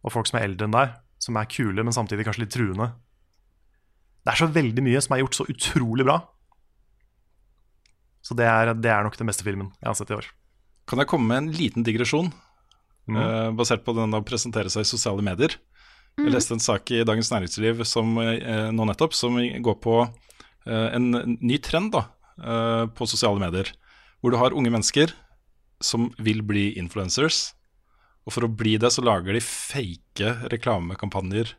Og 0.06 0.14
folk 0.14 0.30
som 0.30 0.40
er 0.40 0.48
eldre 0.48 0.68
enn 0.68 0.76
deg, 0.76 0.96
som 1.24 1.38
er 1.40 1.52
kule, 1.52 1.84
men 1.84 1.96
samtidig 1.96 2.28
kanskje 2.28 2.46
litt 2.46 2.56
truende. 2.56 2.92
Det 4.24 4.34
er 4.34 4.42
så 4.42 4.50
veldig 4.52 4.84
mye 4.86 5.02
som 5.04 5.16
er 5.16 5.24
gjort 5.24 5.38
så 5.40 5.48
utrolig 5.52 6.08
bra. 6.08 6.18
Så 8.24 8.36
det 8.36 8.48
er, 8.48 8.74
det 8.76 8.92
er 8.92 9.06
nok 9.06 9.16
den 9.20 9.30
beste 9.30 9.46
filmen 9.48 9.72
jeg 9.80 9.88
har 9.88 9.96
sett 10.00 10.12
i 10.12 10.18
år. 10.18 10.28
Kan 10.88 11.00
jeg 11.02 11.10
komme 11.12 11.30
med 11.32 11.42
en 11.44 11.56
liten 11.56 11.88
digresjon, 11.88 12.34
Mm. 13.08 13.16
uh, 13.16 13.52
basert 13.56 13.86
på 13.86 13.94
den 13.96 14.12
å 14.12 14.20
presentere 14.28 14.68
seg 14.68 14.84
i 14.84 14.90
sosiale 14.90 15.24
medier? 15.24 15.54
Jeg 16.18 16.34
leste 16.34 16.56
en 16.58 16.60
sak 16.60 16.90
i 16.92 17.06
Dagens 17.08 17.30
Næringsliv 17.32 17.86
som, 17.88 18.18
uh, 18.20 18.68
nå 18.74 18.88
nettopp 18.90 19.14
som 19.16 19.38
går 19.38 19.78
på 19.80 19.94
uh, 20.04 20.88
en 20.92 21.38
ny 21.40 21.60
trend 21.64 21.94
da, 21.94 22.02
eh, 22.42 22.84
på 22.92 23.08
sosiale 23.08 23.40
medier. 23.40 23.70
Hvor 24.22 24.34
du 24.34 24.40
har 24.42 24.56
unge 24.56 24.72
mennesker 24.74 25.14
som 25.84 26.10
vil 26.18 26.42
bli 26.46 26.72
influencers. 26.80 27.52
Og 28.28 28.36
for 28.36 28.48
å 28.48 28.52
bli 28.52 28.76
det, 28.82 28.92
så 28.92 29.04
lager 29.06 29.38
de 29.38 29.44
fake 29.44 30.34
reklamekampanjer 30.52 31.54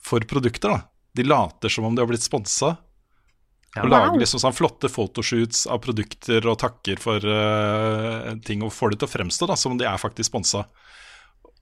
for 0.00 0.24
produkter. 0.30 0.68
da. 0.72 0.80
De 1.12 1.26
later 1.26 1.72
som 1.72 1.84
om 1.84 1.94
de 1.94 2.02
har 2.02 2.08
blitt 2.08 2.24
sponsa. 2.24 2.76
Ja. 3.76 3.82
Og 3.84 3.90
lager 3.92 4.16
liksom 4.16 4.40
sånn 4.40 4.56
flotte 4.56 4.88
photoshoots 4.88 5.66
av 5.68 5.82
produkter 5.84 6.46
og 6.48 6.60
takker 6.62 7.00
for 7.02 7.20
uh, 7.20 8.32
ting, 8.46 8.62
og 8.64 8.72
får 8.72 8.94
det 8.94 9.02
til 9.02 9.10
å 9.10 9.12
fremstå 9.12 9.50
da, 9.50 9.58
som 9.60 9.74
om 9.74 9.80
de 9.80 9.84
er 9.86 10.00
faktisk 10.00 10.30
sponsa. 10.30 10.64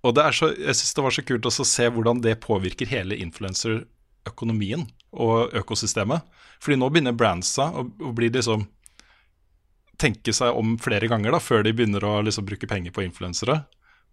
Og 0.07 0.15
det 0.15 0.23
er 0.23 0.37
så, 0.37 0.53
jeg 0.55 0.79
syns 0.79 0.95
det 0.95 1.03
var 1.03 1.17
så 1.17 1.25
kult 1.27 1.49
også 1.51 1.65
å 1.65 1.69
se 1.73 1.89
hvordan 1.91 2.23
det 2.23 2.37
påvirker 2.45 2.87
hele 2.93 3.19
influenserøkonomien 3.25 4.87
og 5.19 5.57
økosystemet. 5.59 6.23
Fordi 6.63 6.79
nå 6.79 6.93
begynner 6.93 7.17
brandsa 7.17 7.73
å, 7.75 7.83
å 7.83 8.15
bli 8.15 8.31
liksom 8.31 8.69
tenke 10.01 10.35
seg 10.37 10.57
om 10.57 10.77
flere 10.83 11.09
ganger 11.11 11.35
da, 11.35 11.41
før 11.43 11.65
de 11.67 11.73
begynner 11.77 12.05
å 12.05 12.19
liksom 12.27 12.47
bruke 12.49 12.69
penger 12.69 12.95
på 12.95 13.05
influensere. 13.05 13.63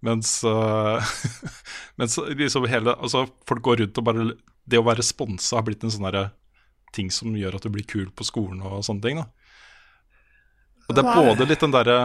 Mens, 0.03 0.41
uh, 0.43 0.99
mens 1.99 2.17
liksom 2.35 2.67
hele, 2.71 2.95
altså 2.95 3.25
folk 3.47 3.63
går 3.63 3.83
rundt 3.83 3.99
og 4.01 4.03
bare 4.03 4.25
Det 4.67 4.75
å 4.79 4.83
være 4.83 5.03
sponsa 5.05 5.55
har 5.55 5.63
blitt 5.63 5.83
en 5.83 5.91
sånn 5.93 6.03
derre 6.09 6.25
ting 6.95 7.09
som 7.11 7.31
gjør 7.35 7.55
at 7.57 7.63
du 7.65 7.71
blir 7.73 7.87
kul 7.87 8.09
på 8.15 8.27
skolen 8.27 8.61
og 8.63 8.83
sånne 8.85 9.03
ting. 9.03 9.21
da. 9.23 9.27
Og 10.87 10.95
det 10.95 11.03
er 11.03 11.25
både 11.27 11.47
litt 11.47 11.63
den 11.63 11.73
derre 11.73 11.97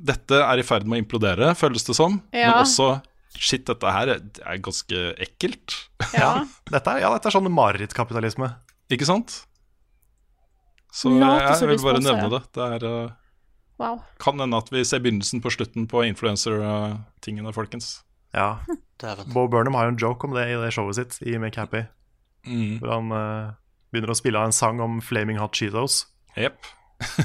Dette 0.00 0.38
er 0.46 0.62
i 0.62 0.64
ferd 0.64 0.86
med 0.86 0.96
å 0.96 1.02
implodere, 1.02 1.52
føles 1.58 1.84
det 1.84 1.96
som. 1.98 2.20
Ja. 2.32 2.54
Men 2.54 2.64
også 2.64 2.92
Shit, 3.30 3.62
dette 3.68 3.86
her 3.94 4.10
er, 4.10 4.56
ganske 4.58 5.00
ekkelt. 5.22 5.76
Ja. 6.16 6.32
Dette 6.66 6.96
er, 6.96 7.04
ja, 7.04 7.12
dette 7.14 7.30
er 7.30 7.34
sånn 7.36 7.46
marerittkapitalisme. 7.54 8.48
Ikke 8.90 9.06
sant? 9.06 9.36
Så 10.90 11.12
jeg, 11.14 11.44
jeg 11.46 11.68
vil 11.70 11.84
bare 11.84 12.02
nevne 12.02 12.26
det. 12.32 12.40
Det 12.56 12.64
er, 12.66 12.86
eh, 12.88 13.12
Wow. 13.80 14.02
kan 14.20 14.36
hende 14.36 14.58
at 14.60 14.68
vi 14.68 14.82
ser 14.84 15.00
begynnelsen 15.00 15.40
på 15.40 15.52
slutten 15.54 15.86
på 15.88 16.02
influencer-tingene, 16.04 17.52
folkens. 17.56 18.02
Ja. 18.36 18.60
Bo 19.32 19.46
Burnham 19.48 19.78
har 19.78 19.88
jo 19.88 19.94
en 19.94 20.02
joke 20.02 20.28
om 20.28 20.36
det 20.36 20.50
i 20.50 20.58
det 20.60 20.74
showet 20.76 20.98
sitt 20.98 21.16
i 21.24 21.38
Make 21.40 21.56
Happy. 21.56 21.86
Mm. 22.44 22.76
Hvor 22.82 22.92
han 22.92 23.08
uh, 23.14 23.54
begynner 23.88 24.12
å 24.12 24.18
spille 24.18 24.40
av 24.40 24.50
en 24.50 24.54
sang 24.56 24.82
om 24.84 25.00
Flaming 25.04 25.40
Hot 25.40 25.56
Cheetos. 25.56 26.04
Yep. 26.36 26.60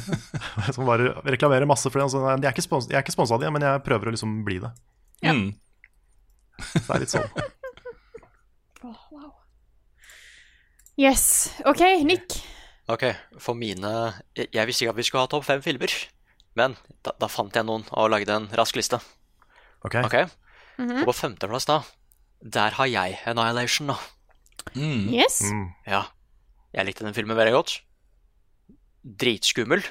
Som 0.75 0.87
bare 0.87 1.11
reklamerer 1.27 1.67
masse 1.67 1.91
for 1.91 1.99
det. 1.99 2.07
Altså, 2.07 2.23
jeg, 2.23 2.47
er 2.47 2.55
ikke 2.55 2.65
spons 2.65 2.87
jeg 2.87 2.97
er 2.97 3.03
ikke 3.03 3.17
sponsa 3.17 3.35
av 3.35 3.43
dem, 3.43 3.51
men 3.55 3.67
jeg 3.67 3.83
prøver 3.85 4.09
å 4.09 4.15
liksom 4.15 4.39
bli 4.47 4.61
det. 4.63 4.71
Ja. 5.25 5.35
Mm. 5.35 5.51
Så 6.63 6.85
det 6.87 6.95
er 6.95 7.03
litt 7.03 7.15
sånn. 7.17 7.29
Yes. 10.95 11.51
OK, 11.67 11.81
Nick. 12.07 12.37
Ok, 12.87 13.01
for 13.41 13.57
mine 13.57 13.89
Jeg, 14.37 14.47
jeg 14.53 14.67
visste 14.69 14.85
ikke 14.85 14.93
at 14.93 14.99
vi 15.01 15.03
skulle 15.03 15.23
ha 15.25 15.27
topp 15.27 15.43
fem 15.43 15.59
filmer. 15.59 15.91
Men 16.55 16.75
da, 17.03 17.11
da 17.19 17.27
fant 17.31 17.55
jeg 17.55 17.67
noen 17.67 17.83
og 17.91 18.09
lagde 18.13 18.31
en 18.35 18.47
rask 18.55 18.77
liste. 18.79 18.99
Ok, 19.85 19.99
Ok? 20.05 20.17
Og 20.79 21.05
på 21.07 21.13
femteplass, 21.15 21.67
da, 21.69 21.81
der 22.41 22.75
har 22.75 22.87
jeg 22.91 23.19
Annihilation, 23.29 23.87
da. 23.93 23.97
Mm. 24.75 25.05
Yes. 25.13 25.39
Mm. 25.47 25.67
Ja. 25.87 26.01
Jeg 26.75 26.89
likte 26.89 27.05
den 27.05 27.15
filmen 27.15 27.37
veldig 27.37 27.53
godt. 27.55 27.77
Dritskummel. 29.05 29.85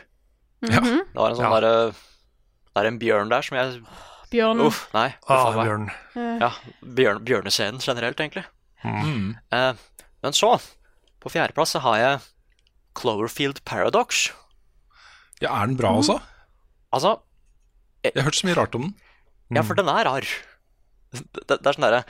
Ja. 0.64 0.80
Det 0.80 1.14
var 1.16 1.30
en 1.30 1.38
sånn 1.38 1.46
Ja. 1.48 1.60
derre 1.60 1.94
Det 1.94 2.82
er 2.82 2.86
en 2.88 2.98
bjørn 2.98 3.28
der 3.30 3.42
som 3.42 3.56
jeg 3.56 3.86
Bjørn. 4.32 4.60
Uff, 4.66 4.88
nei. 4.92 5.14
Ah. 5.28 5.52
Bjørn. 5.54 5.90
Ja, 6.16 6.50
bjørn, 6.82 7.20
bjørnescenen 7.24 7.78
generelt, 7.78 8.18
egentlig. 8.18 8.44
Mm. 8.82 9.36
Eh, 9.52 9.74
men 10.24 10.32
så, 10.32 10.56
på 11.22 11.30
fjerdeplass, 11.30 11.76
så 11.76 11.80
har 11.84 11.96
jeg 12.00 12.20
Cloverfield 12.98 13.62
Paradox. 13.64 14.32
Ja, 15.40 15.52
er 15.62 15.66
den 15.70 15.76
bra 15.78 15.92
også? 16.00 16.18
Altså, 16.94 17.16
Jeg 18.04 18.14
har 18.16 18.28
hørt 18.28 18.38
så 18.38 18.46
mye 18.48 18.58
rart 18.58 18.74
om 18.78 18.86
den. 18.88 18.94
ja, 19.58 19.62
for 19.66 19.78
den 19.78 19.90
er 19.90 20.06
rar. 20.06 20.26
Det, 21.14 21.46
det 21.48 21.60
er 21.62 21.76
sånn 21.76 21.84
derre 21.86 22.04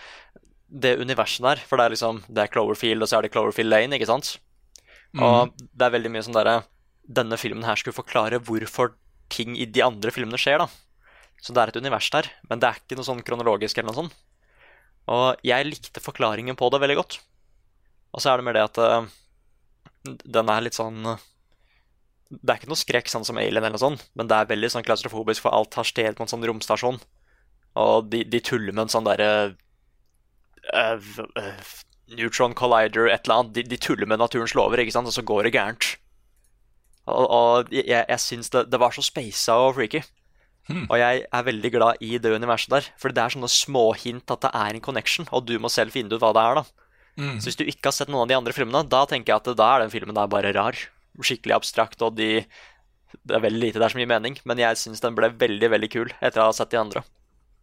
Det 0.84 0.94
universet 0.96 1.44
der, 1.44 1.60
for 1.68 1.76
det 1.76 1.84
er 1.84 1.92
liksom 1.92 2.22
Det 2.24 2.40
er 2.40 2.48
Cloverfield, 2.52 3.04
og 3.04 3.10
så 3.10 3.18
er 3.18 3.26
det 3.26 3.32
Cloverfield 3.34 3.68
Lane, 3.68 3.98
ikke 3.98 4.08
sant? 4.08 4.38
Og 5.20 5.52
det 5.60 5.84
er 5.86 5.92
veldig 5.94 6.10
mye 6.14 6.24
sånn 6.24 6.36
derre 6.36 6.54
Denne 7.04 7.36
filmen 7.36 7.66
her 7.68 7.76
skulle 7.76 7.96
forklare 7.96 8.40
hvorfor 8.40 8.94
ting 9.32 9.56
i 9.60 9.66
de 9.68 9.82
andre 9.84 10.12
filmene 10.14 10.40
skjer, 10.40 10.62
da. 10.62 10.68
Så 11.42 11.52
det 11.52 11.60
er 11.60 11.72
et 11.72 11.76
univers 11.80 12.08
der, 12.12 12.30
men 12.48 12.60
det 12.62 12.68
er 12.70 12.78
ikke 12.80 12.96
noe 12.96 13.06
sånn 13.08 13.20
kronologisk 13.26 13.76
eller 13.76 13.90
noe 13.90 13.98
sånt. 13.98 14.16
Og 15.12 15.44
jeg 15.44 15.66
likte 15.68 16.00
forklaringen 16.00 16.56
på 16.56 16.70
det 16.72 16.80
veldig 16.80 16.96
godt. 16.96 17.18
Og 18.14 18.22
så 18.24 18.32
er 18.32 18.40
det 18.40 18.46
mer 18.46 18.56
det 18.56 18.64
at 18.64 18.80
uh, 18.80 19.08
den 20.06 20.52
er 20.54 20.64
litt 20.64 20.76
sånn 20.78 21.04
eh, 21.12 21.24
Det 22.30 22.50
er 22.50 22.60
ikke 22.60 22.70
noe 22.72 22.80
skrekk 22.80 23.10
sånn 23.12 23.26
som 23.26 23.38
Alien, 23.38 23.60
eller 23.60 23.74
noe 23.74 23.82
sånt, 23.82 24.06
men 24.18 24.30
det 24.30 24.36
er 24.36 24.50
veldig 24.50 24.70
sånn 24.72 24.86
klaustrofobisk, 24.86 25.44
for 25.44 25.54
alt 25.54 25.76
har 25.78 25.86
sted 25.88 26.16
på 26.16 26.24
en 26.24 26.30
sånn 26.30 26.46
romstasjon. 26.48 27.00
Og 27.80 28.08
de, 28.10 28.22
de 28.30 28.40
tuller 28.44 28.72
med 28.72 28.86
en 28.86 28.94
sånn 28.94 29.06
derre 29.06 29.28
uh, 30.70 30.96
eh, 31.40 31.72
Neutron 32.14 32.54
collider, 32.56 33.08
et 33.10 33.26
eller 33.26 33.42
annet. 33.42 33.54
De, 33.56 33.64
de 33.74 33.78
tuller 33.80 34.08
med 34.08 34.22
naturens 34.22 34.54
lover, 34.56 34.82
ikke 34.82 34.94
sant, 34.96 35.10
og 35.10 35.16
så 35.16 35.24
går 35.26 35.48
det 35.48 35.54
gærent. 35.56 35.94
Og, 37.04 37.24
og 37.24 37.72
jeg, 37.74 37.86
jeg 38.00 38.20
syns 38.22 38.52
det, 38.54 38.68
det 38.72 38.80
var 38.80 38.94
så 38.94 39.04
spasa 39.04 39.58
og 39.66 39.74
freaky. 39.78 40.04
Og 40.88 40.96
jeg 40.96 41.26
er 41.28 41.44
veldig 41.44 41.70
glad 41.74 42.00
i 42.04 42.16
det 42.16 42.32
universet 42.32 42.72
der. 42.72 42.86
For 43.00 43.12
det 43.12 43.20
er 43.20 43.34
sånne 43.34 43.50
småhint 43.52 44.32
at 44.32 44.46
det 44.46 44.52
er 44.56 44.72
en 44.72 44.84
connection, 44.84 45.28
og 45.34 45.44
du 45.48 45.58
må 45.60 45.68
selv 45.72 45.92
finne 45.92 46.14
ut 46.14 46.22
hva 46.22 46.32
det 46.36 46.44
er. 46.44 46.60
da. 46.60 46.64
Så 47.38 47.50
hvis 47.50 47.58
du 47.60 47.66
ikke 47.68 47.90
har 47.90 47.94
sett 47.94 48.10
noen 48.10 48.24
av 48.24 48.30
de 48.32 48.38
andre 48.38 48.54
filmene, 48.56 48.82
da 48.90 49.04
tenker 49.06 49.34
jeg 49.34 49.42
at 49.42 49.58
da 49.58 49.68
er 49.74 49.84
den 49.84 49.92
filmen 49.92 50.16
der 50.16 50.30
bare 50.30 50.54
rar. 50.56 50.78
Skikkelig 51.22 51.54
abstrakt, 51.54 52.02
og 52.02 52.16
de 52.16 52.44
Det 53.14 53.36
er 53.36 53.40
veldig 53.44 53.60
lite 53.60 53.78
der 53.78 53.88
som 53.92 54.00
gir 54.00 54.08
mening, 54.10 54.34
men 54.44 54.58
jeg 54.58 54.74
syns 54.76 55.00
den 55.00 55.14
ble 55.14 55.28
veldig, 55.38 55.68
veldig 55.70 55.88
kul 55.92 56.08
etter 56.20 56.40
å 56.42 56.48
ha 56.48 56.52
sett 56.52 56.70
de 56.72 56.80
andre. 56.80 57.04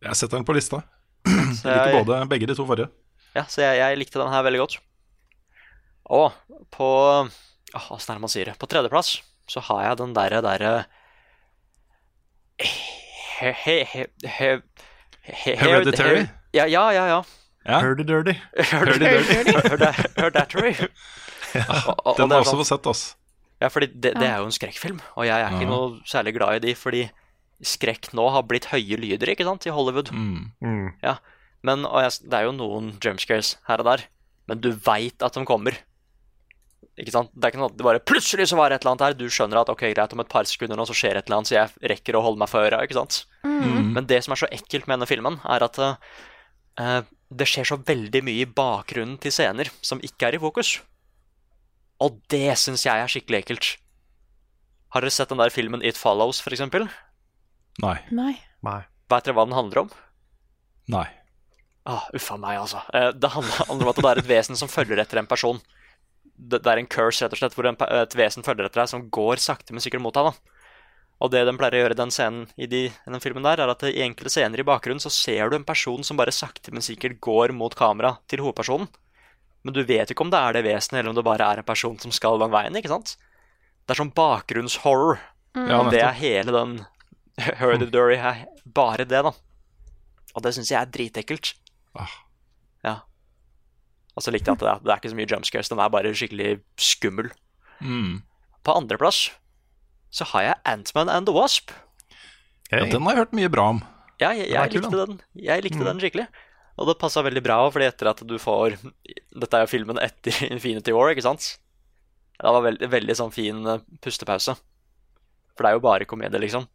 Jeg 0.01 0.15
setter 0.15 0.37
den 0.37 0.45
på 0.47 0.53
lista. 0.55 0.79
Jeg 1.27 1.65
liker 1.65 1.97
både, 2.05 2.21
begge 2.31 2.47
de 2.47 2.55
to 2.55 2.63
forrige. 2.65 2.87
ja, 3.35 3.43
så 3.51 3.61
jeg, 3.61 3.77
jeg 3.81 3.97
likte 3.99 4.17
den 4.21 4.31
her 4.31 4.41
veldig 4.47 4.59
godt. 4.63 4.77
Og 6.09 6.31
på 6.71 6.87
Åh, 7.73 7.85
Åssen 7.91 8.11
er 8.11 8.17
det 8.17 8.21
man 8.23 8.31
sier 8.31 8.45
det? 8.49 8.55
På 8.59 8.67
tredjeplass 8.67 9.11
så 9.51 9.59
har 9.67 9.83
jeg 9.89 9.97
den 10.01 10.13
derre 10.15 10.41
derre 10.43 10.71
he, 12.59 13.51
he, 13.51 13.83
he, 13.83 14.05
he, 14.23 14.49
he, 15.21 15.55
Hereditary? 15.55 16.25
Ja, 16.53 16.65
ja, 16.65 16.91
ja. 16.95 17.05
ja. 17.07 17.21
Ja. 17.65 17.79
Og- 21.51 21.87
og- 21.87 22.05
og 22.05 22.17
Den 22.17 22.29
jeg 22.29 22.39
også 22.41 22.51
sånn- 22.51 22.61
fått 22.63 22.71
sett, 22.71 22.87
ass. 22.87 23.03
Ja, 23.62 23.70
fordi 23.70 23.91
det, 23.93 24.16
det 24.18 24.26
er 24.26 24.39
jo 24.41 24.47
en 24.49 24.55
skrekkfilm, 24.55 25.01
og 25.14 25.28
jeg 25.28 25.38
er 25.38 25.53
ikke 25.53 25.70
noe 25.70 25.99
særlig 26.09 26.34
glad 26.39 26.57
i 26.57 26.64
de, 26.64 26.74
fordi 26.78 27.03
skrekk 27.62 28.09
nå 28.18 28.26
har 28.34 28.47
blitt 28.49 28.72
høye 28.72 28.97
lyder, 28.97 29.30
ikke 29.34 29.45
sant, 29.45 29.68
i 29.70 29.74
Hollywood. 29.74 30.09
Mm. 30.16 30.49
Mm. 30.66 30.88
Ja, 31.03 31.20
men 31.68 31.86
og 31.86 32.01
jeg, 32.01 32.26
det 32.26 32.39
er 32.39 32.47
jo 32.47 32.57
noen 32.57 32.95
jumpscares 32.97 33.55
her 33.68 33.84
og 33.84 33.89
der, 33.91 34.07
men 34.49 34.64
du 34.64 34.72
veit 34.74 35.22
at 35.22 35.38
de 35.38 35.45
kommer. 35.45 35.78
Ikke 36.99 37.14
sant? 37.14 37.30
Det 37.34 37.45
er 37.45 37.53
ikke 37.53 37.62
noe 37.62 37.70
at 37.72 37.78
det 37.78 37.86
bare 37.86 38.03
plutselig 38.03 38.49
så 38.49 38.57
var 38.57 38.70
det 38.70 38.80
et 38.80 38.84
eller 38.84 38.95
annet 38.95 39.05
her. 39.05 39.16
Du 39.18 39.32
skjønner 39.32 39.62
at 39.62 39.70
ok, 39.72 39.86
greit, 39.93 40.18
om 40.18 40.26
et 40.26 40.32
par 40.32 40.49
sekunder 40.49 40.80
nå 40.80 40.86
så 40.89 40.97
skjer 40.97 41.22
et 41.22 41.30
eller 41.30 41.39
annet, 41.39 41.51
så 41.51 41.57
jeg 41.59 41.93
rekker 41.93 42.18
å 42.18 42.26
holde 42.26 42.41
meg 42.41 42.51
for 42.51 42.66
øra, 42.66 42.82
ikke 42.84 42.97
sant? 42.97 43.24
Mm. 43.45 43.93
Men 43.95 44.09
det 44.09 44.24
som 44.26 44.36
er 44.36 44.41
så 44.41 44.49
ekkelt 44.51 44.89
med 44.89 44.97
denne 44.97 45.09
filmen, 45.09 45.38
er 45.45 45.66
at 45.70 45.80
uh, 45.82 47.01
det 47.32 47.47
skjer 47.47 47.70
så 47.70 47.80
veldig 47.88 48.26
mye 48.26 48.43
i 48.43 48.49
bakgrunnen 48.49 49.22
til 49.22 49.34
scener 49.34 49.70
som 49.86 50.01
ikke 50.03 50.32
er 50.32 50.38
i 50.38 50.41
fokus. 50.41 50.80
Og 52.01 52.17
det 52.33 52.55
syns 52.57 52.85
jeg 52.87 52.97
er 53.03 53.11
skikkelig 53.11 53.43
ekkelt. 53.43 53.71
Har 54.91 55.03
dere 55.05 55.13
sett 55.13 55.29
den 55.31 55.39
der 55.39 55.53
filmen 55.53 55.83
It 55.85 55.99
Follows, 55.99 56.41
for 56.43 56.51
eksempel? 56.55 56.87
Nei. 57.83 57.97
Nei. 58.11 58.33
Nei. 58.65 58.79
Vet 59.11 59.27
dere 59.27 59.37
hva 59.37 59.45
den 59.47 59.55
handler 59.55 59.83
om? 59.85 59.91
Nei. 60.91 61.05
Ah, 61.87 62.03
Uffa 62.13 62.35
meg, 62.37 62.59
altså. 62.61 62.81
Eh, 62.93 63.11
Det 63.17 63.29
handler 63.33 63.71
om 63.85 63.91
at 63.91 64.01
det 64.01 64.09
er 64.11 64.21
et 64.21 64.29
vesen 64.29 64.57
som 64.59 64.69
følger 64.69 64.99
etter 65.01 65.21
en 65.21 65.29
person. 65.29 65.61
Det, 66.35 66.59
det 66.61 66.67
er 66.73 66.81
en 66.81 66.89
curse, 66.89 67.21
rett 67.23 67.33
og 67.37 67.39
slett, 67.39 67.55
hvor 67.57 67.69
et 67.69 68.17
vesen 68.17 68.45
følger 68.45 68.67
etter 68.67 68.81
deg 68.83 68.89
som 68.91 69.05
går 69.13 69.41
sakte, 69.41 69.73
men 69.73 69.83
sikkert 69.83 70.03
mot 70.03 70.13
deg. 70.17 70.31
da. 70.31 70.57
Og 71.21 71.29
det 71.33 71.43
de 71.45 71.53
pleier 71.53 71.77
å 71.77 71.81
gjøre 71.83 71.95
i 71.95 72.01
den 72.01 72.11
scenen 72.13 72.47
i, 72.57 72.65
de, 72.65 72.83
i 72.89 73.13
den 73.13 73.21
filmen 73.21 73.45
der, 73.45 73.61
er 73.61 73.69
at 73.69 73.83
i 73.85 74.01
enkelte 74.01 74.33
scener 74.33 74.61
i 74.61 74.65
bakgrunnen 74.65 75.01
så 75.03 75.11
ser 75.13 75.51
du 75.51 75.57
en 75.59 75.65
person 75.67 76.01
som 76.05 76.17
bare 76.17 76.33
sakte, 76.33 76.73
men 76.73 76.81
sikkert 76.85 77.19
går 77.21 77.53
mot 77.53 77.75
kamera 77.77 78.15
til 78.31 78.41
hovedpersonen. 78.41 78.89
Men 79.64 79.76
du 79.76 79.84
vet 79.86 80.09
ikke 80.09 80.26
om 80.26 80.32
det 80.34 80.39
er 80.39 80.55
det 80.57 80.64
vesenet, 80.66 80.99
eller 81.01 81.12
om 81.14 81.18
det 81.20 81.26
bare 81.28 81.47
er 81.53 81.62
en 81.62 81.68
person 81.68 81.99
som 82.01 82.14
skal 82.16 82.39
den 82.41 82.53
veien. 82.53 82.76
ikke 82.80 82.89
sant? 82.91 83.16
Det 83.86 83.93
er 83.93 83.99
sånn 84.01 84.14
bakgrunnshorror. 84.18 85.20
Ja, 85.57 85.82
Og 85.82 85.91
det 85.91 86.01
er 86.01 86.16
hele 86.16 86.53
den 86.55 86.74
Hereditary 87.59 88.18
er 88.18 88.45
bare 88.66 89.05
det, 89.05 89.22
da. 89.28 89.34
Og 90.32 90.43
det 90.45 90.53
syns 90.55 90.72
jeg 90.72 90.80
er 90.80 90.89
dritekkelt. 90.89 91.53
Ah. 91.99 92.14
Ja. 92.86 92.95
Og 94.16 94.24
så 94.24 94.32
likte 94.34 94.51
jeg 94.51 94.59
at 94.59 94.64
det 94.64 94.72
er, 94.72 94.82
det 94.86 94.93
er 94.93 95.01
ikke 95.01 95.12
så 95.14 95.20
mye 95.20 95.30
jumpscares. 95.32 95.72
Den 95.72 95.82
er 95.84 95.91
bare 95.93 96.14
skikkelig 96.16 96.51
skummel. 96.80 97.32
Mm. 97.82 98.22
På 98.64 98.76
andreplass 98.78 99.30
så 100.12 100.28
har 100.34 100.43
jeg 100.43 100.55
Antman 100.68 101.09
and 101.09 101.28
the 101.30 101.36
Wasp. 101.36 101.72
Ja, 102.72 102.84
den 102.86 103.03
har 103.03 103.16
jeg 103.16 103.22
hørt 103.26 103.36
mye 103.36 103.51
bra 103.51 103.70
om. 103.76 103.84
Ja, 104.22 104.32
jeg, 104.38 104.49
er 104.51 104.68
jeg 104.68 104.76
likte 104.78 105.05
den. 105.05 105.22
Jeg 105.36 105.64
likte 105.66 105.86
den 105.88 105.99
skikkelig. 106.03 106.28
Og 106.80 106.88
det 106.88 106.99
passa 107.01 107.24
veldig 107.26 107.43
bra, 107.43 107.57
fordi 107.72 107.88
etter 107.89 108.11
at 108.11 108.22
du 108.28 108.38
får 108.41 108.78
Dette 108.80 109.57
er 109.57 109.65
jo 109.65 109.72
filmen 109.72 109.99
etter 110.01 110.36
Infinity 110.53 110.95
War, 110.95 111.11
ikke 111.13 111.26
sant? 111.26 111.55
Det 112.41 112.53
var 112.55 112.65
veldig, 112.65 112.88
veldig 112.89 113.15
sånn 113.17 113.34
fin 113.34 113.59
eh, 113.69 113.82
pustepause. 114.01 114.55
For 115.53 115.63
det 115.63 115.72
er 115.72 115.78
jo 115.78 115.84
bare 115.84 116.07
komedie, 116.09 116.41
liksom. 116.41 116.65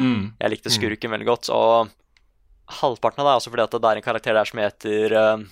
Mm. 0.00 0.30
Jeg 0.38 0.52
likte 0.52 0.72
skurken 0.72 1.12
veldig 1.12 1.26
godt, 1.28 1.50
og 1.52 1.90
halvparten 2.80 3.20
av 3.20 3.26
det 3.26 3.32
er 3.32 3.40
også 3.40 3.52
fordi 3.52 3.66
at 3.66 3.74
det 3.76 3.90
er 3.90 4.00
en 4.00 4.06
karakter 4.06 4.36
der 4.38 4.48
som 4.48 4.60
heter 4.62 5.14
uh, 5.18 5.42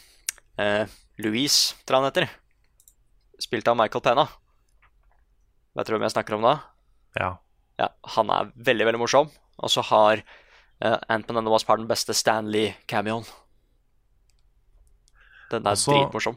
uh, 0.62 0.96
Louise, 1.20 1.74
tror 1.84 1.98
jeg 1.98 2.04
han 2.04 2.08
heter. 2.08 2.28
Spilt 3.42 3.68
av 3.68 3.76
Michael 3.78 4.04
Pena. 4.04 4.24
Vet 5.76 5.90
du 5.90 5.94
hvem 5.94 6.06
jeg 6.06 6.14
snakker 6.14 6.38
om 6.38 6.46
da? 6.46 6.54
Ja. 7.18 7.32
Ja, 7.78 7.90
han 8.16 8.30
er 8.34 8.54
veldig, 8.54 8.88
veldig 8.88 9.02
morsom. 9.02 9.28
Og 9.58 9.74
så 9.74 9.84
har 9.90 10.22
uh, 10.22 10.96
Ant-Man 11.10 11.42
and 11.42 11.50
the 11.50 11.52
Wasp 11.52 11.68
har 11.70 11.82
den 11.82 11.90
beste 11.90 12.16
Stanley-cameoen. 12.16 13.26
Den 15.50 15.66
er 15.66 15.72
Også- 15.72 15.92
dritmorsom. 15.94 16.36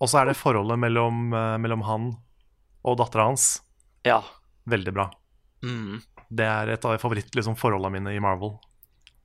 Og 0.00 0.08
så 0.08 0.20
er 0.20 0.24
det 0.26 0.36
forholdet 0.36 0.78
mellom, 0.78 1.32
eh, 1.34 1.56
mellom 1.58 1.82
han 1.86 2.16
og 2.84 2.96
dattera 2.98 3.24
hans 3.28 3.60
Ja. 4.04 4.22
veldig 4.68 4.92
bra. 4.94 5.10
Mm. 5.62 6.02
Det 6.30 6.44
er 6.44 6.68
et 6.70 6.84
av 6.84 6.98
favorittforholdene 6.98 7.54
liksom, 7.54 7.92
mine 7.92 8.14
i 8.16 8.18
Marvel. 8.20 8.58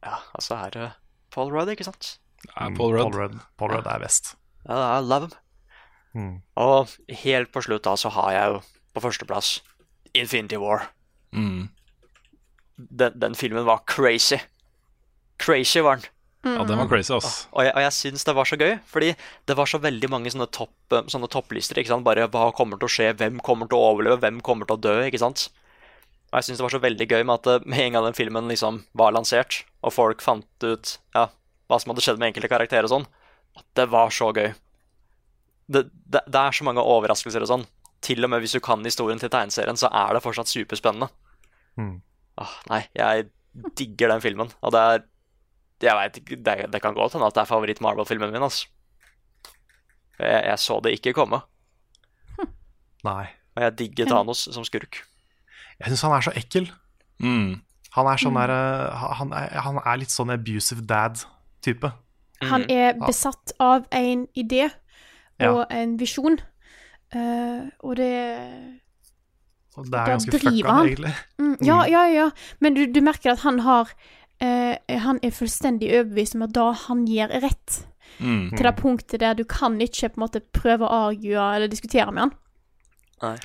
ja, 0.03 0.17
altså 0.35 0.55
er 0.65 0.69
det 0.71 0.93
Paul 1.31 1.51
Rudd, 1.51 1.67
ikke 1.69 1.83
sant? 1.85 2.19
Ja, 2.55 2.69
Paul 2.69 2.93
Rudd. 2.93 3.11
Paul 3.11 3.13
Rudd, 3.21 3.39
Paul 3.57 3.69
Rudd 3.71 3.87
er 3.87 3.99
best. 3.99 4.35
Ja, 4.67 4.97
I 4.99 5.01
love 5.01 5.29
him. 5.29 5.31
Mm. 6.15 6.41
Og 6.57 6.87
helt 7.09 7.51
på 7.51 7.61
slutt 7.63 7.83
da 7.83 7.93
så 7.95 8.09
har 8.11 8.31
jeg 8.31 8.53
jo 8.53 8.61
på 8.95 9.01
førsteplass 9.01 9.61
Infinity 10.13 10.57
War. 10.57 10.87
Mm. 11.33 11.69
Den, 12.77 13.19
den 13.19 13.35
filmen 13.35 13.65
var 13.65 13.79
crazy. 13.87 14.37
Crazy 15.39 15.79
var 15.81 15.97
den. 15.97 16.05
Ja, 16.45 16.63
den 16.63 16.77
var 16.77 16.87
crazy, 16.89 17.11
ass. 17.15 17.47
Og 17.51 17.65
jeg, 17.65 17.73
og 17.73 17.81
jeg 17.81 17.93
syns 17.95 18.25
det 18.27 18.35
var 18.37 18.47
så 18.47 18.57
gøy, 18.59 18.75
fordi 18.87 19.13
det 19.49 19.55
var 19.57 19.69
så 19.69 19.79
veldig 19.81 20.09
mange 20.13 20.31
sånne, 20.31 20.47
topp, 20.53 20.75
eh, 20.93 21.07
sånne 21.09 21.29
topplister. 21.33 21.79
ikke 21.81 21.91
sant? 21.91 22.05
Bare 22.05 22.27
hva 22.31 22.51
kommer 22.55 22.79
til 22.79 22.87
å 22.87 22.93
skje, 22.93 23.09
hvem 23.17 23.41
kommer 23.43 23.69
til 23.69 23.79
å 23.79 23.87
overleve, 23.89 24.19
hvem 24.21 24.37
kommer 24.45 24.69
til 24.69 24.77
å 24.77 24.83
dø, 24.85 24.95
ikke 25.07 25.21
sant? 25.23 25.47
Og 26.29 26.37
jeg 26.37 26.47
syns 26.47 26.61
det 26.61 26.67
var 26.67 26.75
så 26.75 26.83
veldig 26.83 27.07
gøy 27.09 27.23
med 27.23 27.33
at 27.39 27.49
eh, 27.55 27.65
med 27.65 27.83
en 27.87 27.97
gang 27.97 28.07
den 28.09 28.17
filmen 28.17 28.51
liksom 28.51 28.83
var 28.99 29.15
lansert, 29.15 29.63
og 29.81 29.95
folk 29.95 30.23
fant 30.23 30.67
ut 30.67 30.97
ja, 31.15 31.27
hva 31.67 31.81
som 31.81 31.93
hadde 31.93 32.05
skjedd 32.05 32.21
med 32.21 32.31
enkelte 32.31 32.51
karakterer 32.53 32.87
og 32.87 32.93
sånn, 32.93 33.09
at 33.57 33.67
det 33.79 33.87
var 33.91 34.13
så 34.13 34.29
gøy. 34.35 34.51
Det, 35.67 35.87
det, 36.05 36.21
det 36.21 36.41
er 36.43 36.55
så 36.55 36.67
mange 36.67 36.85
overraskelser 36.85 37.43
og 37.43 37.51
sånn. 37.51 37.67
Til 38.05 38.23
og 38.23 38.29
med 38.31 38.43
hvis 38.43 38.53
du 38.55 38.61
kan 38.63 38.85
historien 38.85 39.19
til 39.19 39.31
tegneserien, 39.33 39.79
så 39.79 39.89
er 39.89 40.13
det 40.13 40.23
fortsatt 40.23 40.51
superspennende. 40.51 41.09
Mm. 41.81 41.95
Åh, 42.37 42.53
nei, 42.69 42.83
jeg 42.95 43.31
digger 43.79 44.13
den 44.13 44.23
filmen. 44.23 44.51
Og 44.61 44.73
det 44.75 44.83
er 44.83 45.07
Jeg 45.81 45.93
vet 45.93 46.17
ikke, 46.21 46.35
det, 46.41 46.55
det 46.73 46.81
kan 46.81 46.95
godt 46.97 47.13
hende 47.13 47.27
at 47.27 47.35
det 47.37 47.41
er 47.43 47.49
favoritt-Marvel-filmen 47.51 48.31
min, 48.33 48.41
altså. 48.47 48.65
Jeg, 50.19 50.43
jeg 50.49 50.59
så 50.59 50.79
det 50.83 50.95
ikke 50.97 51.13
komme. 51.13 51.41
Nei. 53.05 53.27
Og 53.55 53.61
jeg 53.63 53.75
digger 53.77 54.09
Thanos 54.09 54.47
som 54.53 54.65
skurk. 54.65 55.03
Jeg 55.79 55.91
syns 55.91 56.01
han 56.07 56.15
er 56.17 56.25
så 56.25 56.33
ekkel. 56.37 56.67
Mm. 57.21 57.59
Han 57.97 58.09
er 58.11 58.19
sånn 58.21 58.35
der 58.37 58.51
eh, 58.53 59.05
han, 59.19 59.31
er, 59.33 59.53
han 59.65 59.77
er 59.81 59.99
litt 60.01 60.13
sånn 60.13 60.33
abusive 60.33 60.83
dad-type. 60.89 61.91
Han 62.45 62.65
Mm. 62.67 62.73
er 62.73 62.97
besatt 63.01 63.53
av 63.59 63.87
en 63.91 64.27
idé 64.37 64.67
Ja. 65.39 65.51
og 65.53 65.71
en 65.73 65.95
visjon. 65.97 66.39
uh, 67.15 67.69
og 67.85 67.95
det 67.95 68.81
Og 69.77 69.85
det 69.85 69.93
er 69.99 70.05
ganske 70.11 70.31
fucka, 70.41 70.73
egentlig. 70.83 71.13
mm, 71.39 71.55
Ja, 71.61 71.85
ja, 71.85 72.03
ja. 72.09 72.29
Men 72.59 72.73
du, 72.73 72.85
du 72.87 72.99
merker 73.01 73.31
at 73.31 73.39
han 73.45 73.59
har 73.59 73.89
eh, 74.43 74.99
Han 75.03 75.19
er 75.23 75.35
fullstendig 75.35 75.89
overbevist 75.93 76.35
om 76.37 76.45
at 76.47 76.53
da 76.55 76.71
han 76.87 77.05
gjør 77.09 77.33
rett. 77.43 77.79
Mm. 78.19 78.51
Til 78.55 78.65
det 78.65 78.75
punktet 78.79 79.21
der 79.21 79.37
du 79.37 79.43
kan 79.45 79.75
ikke 79.83 80.09
på 80.09 80.19
en 80.19 80.25
måte 80.25 80.41
prøve 80.41 80.87
å 80.87 81.01
argue 81.09 81.37
eller 81.37 81.69
diskutere 81.71 82.11
med 82.11 82.27
han. 82.27 82.37
Nei. 83.23 83.35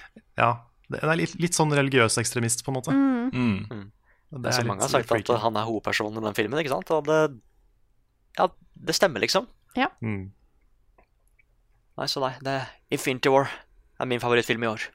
Ja. 0.40 0.53
Det 0.93 1.01
er 1.01 1.16
litt, 1.16 1.34
litt 1.40 1.57
sånn 1.57 1.72
religiøs 1.72 2.18
ekstremist, 2.20 2.64
på 2.66 2.72
en 2.72 2.76
måte. 2.76 2.93
Mm. 2.93 3.32
Mm. 3.32 3.84
Det 4.32 4.43
Det 4.45 4.51
er 4.51 4.59
så 4.59 4.68
mange 4.68 4.84
har 4.84 4.93
sagt 4.93 5.12
at 5.12 5.40
han 5.40 5.57
er 5.57 5.66
hovedpersonen 5.68 6.20
i 6.20 6.26
den 6.26 6.36
filmen, 6.36 6.61
ikke 6.61 6.74
sant? 6.74 6.93
Og 6.93 7.09
det 7.09 7.20
Ja, 8.38 8.49
det 8.74 8.95
stemmer, 8.97 9.20
liksom. 9.20 9.47
Mm. 9.76 10.32
Nei, 11.97 12.07
så 12.09 12.20
nei, 12.20 12.32
det 12.45 12.62
Infinity 12.90 13.28
War 13.32 13.51
er 14.01 14.09
min 14.09 14.20
favorittfilm 14.20 14.64
i 14.64 14.70
år. 14.70 14.86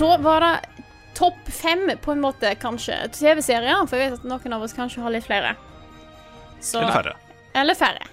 Så 0.00 0.08
var 0.24 0.40
det 0.40 0.60
topp 1.14 1.48
fem, 1.52 1.90
på 2.00 2.12
en 2.14 2.20
måte, 2.22 2.54
kanskje, 2.56 2.94
TV-serier. 3.12 3.82
For 3.88 4.00
jeg 4.00 4.10
vet 4.14 4.22
at 4.22 4.28
noen 4.30 4.54
av 4.56 4.62
oss 4.64 4.72
kanskje 4.72 5.02
har 5.04 5.12
litt 5.12 5.26
flere. 5.26 5.50
Så, 6.64 6.80
Eller 6.80 6.94
færre. 6.94 7.12
Eller 7.60 7.76
færre. 7.76 8.06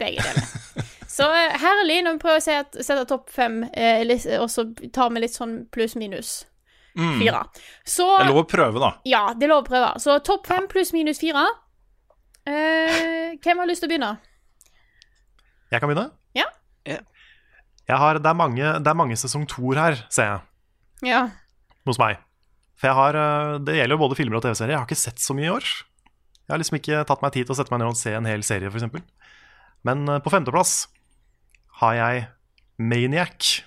Begge 0.00 0.24
deler. 0.24 0.48
Så 1.18 1.28
eh, 1.34 1.54
herlig 1.62 2.00
når 2.06 2.16
vi 2.16 2.22
prøver 2.24 2.40
å 2.40 2.44
se 2.44 2.56
at- 2.64 2.80
sette 2.82 3.04
topp 3.10 3.30
fem, 3.30 3.60
eh, 3.70 4.02
litt- 4.06 4.26
og 4.38 4.48
så 4.50 4.64
tar 4.94 5.10
vi 5.14 5.22
litt 5.22 5.34
sånn 5.34 5.60
pluss-minus 5.74 6.44
Mm. 6.98 7.20
fire. 7.22 7.44
Så 7.86 8.04
Det 8.18 8.26
er 8.26 8.30
lov 8.32 8.40
å 8.42 8.48
prøve, 8.50 8.80
da. 8.82 8.90
Ja, 9.06 9.22
det 9.34 9.46
er 9.46 9.52
lov 9.52 9.62
å 9.62 9.68
prøve. 9.68 9.92
Så 10.02 10.18
topp 10.26 10.46
fem 10.50 10.66
pluss-minus 10.70 11.20
fire. 11.22 11.44
Eh, 12.46 13.36
hvem 13.38 13.58
har 13.62 13.66
lyst 13.70 13.82
til 13.84 13.88
å 13.88 13.92
begynne? 13.92 14.18
Jeg 15.70 15.80
kan 15.80 15.88
begynne? 15.92 16.10
Ja. 16.34 16.48
Jeg 16.86 17.96
har, 18.02 18.18
det, 18.18 18.26
er 18.26 18.34
mange, 18.34 18.72
det 18.82 18.90
er 18.90 18.98
mange 18.98 19.14
sesong 19.16 19.46
toer 19.46 19.78
her, 19.78 20.00
ser 20.10 20.24
jeg, 20.32 20.40
Ja. 21.02 21.30
hos 21.86 21.98
meg. 21.98 22.18
For 22.76 22.88
jeg 22.88 22.94
har, 22.94 23.16
eh, 23.16 23.58
Det 23.58 23.74
gjelder 23.76 23.96
jo 23.96 24.02
både 24.08 24.16
filmer 24.16 24.36
og 24.36 24.42
TV-serier. 24.42 24.70
Jeg 24.74 24.78
har 24.78 24.86
ikke 24.86 24.96
sett 24.96 25.16
så 25.18 25.34
mye 25.34 25.46
i 25.46 25.54
år. 25.54 25.64
Jeg 26.48 26.50
har 26.54 26.58
liksom 26.58 26.78
ikke 26.78 27.06
tatt 27.06 27.22
meg 27.22 27.32
tid 27.32 27.46
til 27.46 27.54
å 27.54 27.56
sette 27.58 27.70
meg 27.70 27.80
ned 27.80 27.88
og 27.88 27.96
se 27.96 28.12
en 28.14 28.24
hel 28.24 28.40
serie, 28.42 28.70
f.eks. 28.70 29.02
Men 29.84 30.08
eh, 30.08 30.18
på 30.20 30.30
femteplass 30.30 30.86
har 31.80 31.94
jeg 31.94 32.28
Maniac 32.78 33.62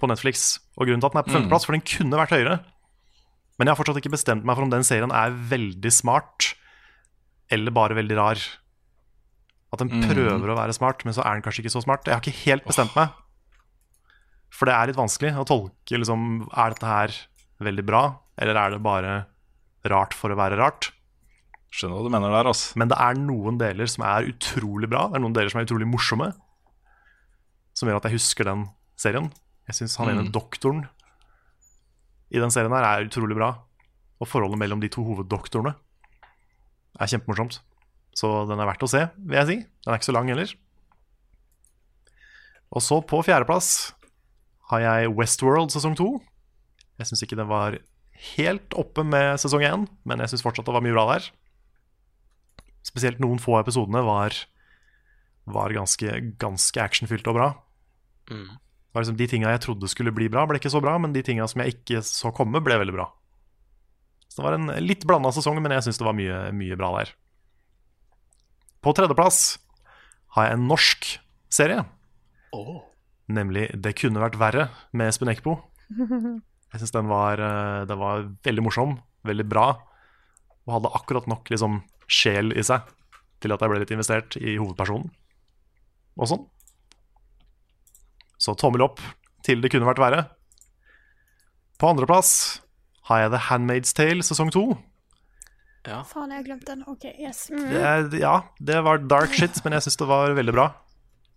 på 0.00 0.08
Netflix. 0.08 0.58
Og 0.76 0.86
grunnen 0.86 1.00
til 1.00 1.08
at 1.08 1.12
den 1.14 1.20
er 1.22 1.26
på 1.26 1.32
Mm. 1.32 1.36
femteplass, 1.42 1.64
for 1.66 1.72
den 1.72 1.80
kunne 1.80 2.18
vært 2.20 2.34
høyere. 2.36 2.60
Men 3.58 3.66
jeg 3.68 3.74
har 3.76 3.80
fortsatt 3.84 3.96
ikke 4.02 4.12
bestemt 4.12 4.44
meg 4.44 4.54
for 4.56 4.62
om 4.64 4.70
den 4.70 4.84
serien 4.84 5.10
er 5.12 5.30
veldig 5.32 5.90
smart 5.92 6.54
eller 7.50 7.70
bare 7.72 7.94
veldig 7.96 8.16
rar. 8.16 8.36
At 9.72 9.78
den 9.78 9.88
Mm. 9.88 10.02
prøver 10.04 10.48
å 10.52 10.56
være 10.56 10.74
smart, 10.74 11.04
men 11.04 11.14
så 11.14 11.24
er 11.24 11.34
den 11.34 11.42
kanskje 11.42 11.64
ikke 11.64 11.72
så 11.72 11.82
smart. 11.82 12.04
Jeg 12.04 12.14
har 12.14 12.20
ikke 12.20 12.44
helt 12.44 12.64
bestemt 12.66 12.94
meg. 12.96 13.10
For 14.54 14.68
det 14.68 14.74
er 14.76 14.86
litt 14.90 14.98
vanskelig 14.98 15.34
å 15.36 15.44
tolke 15.48 15.98
liksom, 15.98 16.46
Er 16.56 16.72
dette 16.72 16.86
her 16.88 17.14
veldig 17.60 17.84
bra, 17.88 18.02
eller 18.38 18.56
er 18.60 18.70
det 18.76 18.82
bare 18.84 19.14
rart 19.88 20.14
for 20.16 20.32
å 20.32 20.36
være 20.38 20.56
rart? 20.60 20.90
Skjønner 21.72 21.98
hva 21.98 22.06
du 22.06 22.12
mener 22.14 22.32
der, 22.32 22.48
altså. 22.48 22.76
Men 22.80 22.88
det 22.88 22.96
er 23.00 23.18
noen 23.20 23.58
deler 23.60 23.86
som 23.90 24.04
er 24.08 24.28
utrolig 24.30 24.88
bra. 24.88 25.06
Det 25.10 25.18
er 25.18 25.24
noen 25.24 25.34
deler 25.36 25.50
som 25.52 25.60
er 25.60 25.66
utrolig 25.68 25.88
morsomme. 25.90 26.30
Som 27.76 27.88
gjør 27.90 27.98
at 28.00 28.08
jeg 28.08 28.16
husker 28.16 28.48
den 28.48 28.66
serien. 28.96 29.30
Jeg 29.68 29.76
syns 29.80 29.96
han 30.00 30.08
ene 30.12 30.24
Mm. 30.24 30.32
doktoren 30.32 30.84
i 32.30 32.38
den 32.40 32.50
serien 32.50 32.72
her 32.72 32.84
er 32.86 33.04
utrolig 33.08 33.36
bra. 33.36 33.50
Og 34.20 34.28
forholdet 34.28 34.58
mellom 34.58 34.80
de 34.80 34.88
to 34.88 35.04
hoveddoktorene 35.04 35.74
er 37.00 37.06
kjempemorsomt. 37.12 37.58
Så 38.16 38.30
den 38.48 38.58
er 38.62 38.66
verdt 38.70 38.82
å 38.86 38.88
se, 38.88 39.02
vil 39.18 39.36
jeg 39.36 39.46
si. 39.46 39.56
Den 39.84 39.92
er 39.92 39.98
ikke 39.98 40.08
så 40.08 40.16
lang 40.16 40.28
heller. 40.32 40.54
Og 42.72 42.82
så 42.82 42.98
på 43.06 43.20
fjerdeplass 43.26 43.92
har 44.70 44.82
jeg 44.82 45.12
Westworld 45.14 45.72
sesong 45.74 45.94
to. 45.98 46.08
Jeg 46.98 47.10
syns 47.10 47.22
ikke 47.26 47.38
den 47.38 47.50
var 47.50 47.78
helt 48.34 48.76
oppe 48.78 49.04
med 49.06 49.36
sesong 49.40 49.64
én, 49.66 49.86
men 50.08 50.22
jeg 50.22 50.32
syns 50.32 50.44
fortsatt 50.46 50.66
det 50.68 50.74
var 50.74 50.84
mye 50.84 50.96
bra 50.96 51.06
der. 51.12 51.28
Spesielt 52.86 53.20
noen 53.22 53.40
få 53.42 53.58
episodene 53.60 54.02
var, 54.06 54.34
var 55.50 55.74
ganske, 55.74 56.20
ganske 56.40 56.82
actionfylte 56.82 57.32
og 57.32 57.38
bra. 57.38 57.50
Mm. 58.30 58.56
Var 58.96 59.04
liksom 59.04 59.18
De 59.20 59.28
tinga 59.28 59.52
jeg 59.52 59.62
trodde 59.66 59.90
skulle 59.92 60.14
bli 60.16 60.30
bra, 60.32 60.46
ble 60.48 60.58
ikke 60.60 60.72
så 60.72 60.80
bra, 60.82 60.96
men 61.02 61.14
de 61.14 61.22
tinga 61.26 61.46
som 61.50 61.62
jeg 61.62 61.76
ikke 61.76 62.02
så 62.06 62.32
komme, 62.34 62.62
ble 62.64 62.78
veldig 62.80 62.96
bra. 62.96 63.10
Så 64.30 64.40
det 64.40 64.48
var 64.48 64.58
en 64.58 64.72
litt 64.82 65.04
blanda 65.08 65.30
sesong, 65.34 65.60
men 65.62 65.74
jeg 65.76 65.86
syns 65.86 66.00
det 66.00 66.08
var 66.08 66.16
mye, 66.16 66.40
mye 66.56 66.78
bra 66.78 66.90
der. 66.98 67.12
På 68.84 68.94
tredjeplass 68.96 69.58
har 70.36 70.48
jeg 70.48 70.58
en 70.58 70.66
norsk 70.70 71.08
serie, 71.52 71.84
nemlig 73.28 73.70
'Det 73.74 73.94
kunne 73.98 74.22
vært 74.22 74.38
verre' 74.38 74.70
med 74.92 75.08
Espen 75.08 75.28
Eckbo. 75.28 75.58
Jeg 76.72 76.80
syns 76.80 76.92
den, 76.92 77.08
var, 77.08 77.38
eh, 77.38 77.84
den 77.86 77.98
var 77.98 78.26
veldig 78.44 78.62
morsom, 78.62 78.98
veldig 79.24 79.48
bra, 79.48 79.80
og 80.66 80.74
hadde 80.74 80.94
akkurat 80.98 81.26
nok 81.30 81.48
liksom, 81.48 81.82
sjel 82.10 82.52
i 82.52 82.62
seg 82.62 82.82
til 83.40 83.52
at 83.54 83.62
jeg 83.62 83.70
ble 83.70 83.78
litt 83.80 83.92
investert 83.94 84.36
i 84.36 84.56
hovedpersonen. 84.58 85.10
Og 86.16 86.28
sånn. 86.30 86.44
Så 88.38 88.54
tommel 88.58 88.84
opp 88.84 89.00
til 89.46 89.62
det 89.62 89.70
kunne 89.72 89.88
vært 89.88 90.02
verre. 90.02 90.22
På 91.80 91.92
andreplass 91.92 92.60
har 93.08 93.24
jeg 93.24 93.32
The 93.34 93.42
Handmaid's 93.48 93.94
Tale 93.96 94.26
sesong 94.26 94.50
to. 94.54 94.64
Faen, 95.86 96.32
jeg 96.32 96.40
har 96.40 96.46
glemt 96.48 96.66
den. 96.66 96.82
OK, 96.90 97.04
yes. 97.14 97.46
Mm. 97.52 97.68
Det 98.10 98.20
ja, 98.20 98.40
det 98.58 98.80
var 98.82 99.04
dark 99.06 99.34
shit, 99.36 99.60
men 99.62 99.76
jeg 99.76 99.86
syns 99.86 100.00
det 100.00 100.08
var 100.10 100.34
veldig 100.34 100.54
bra. 100.56 100.66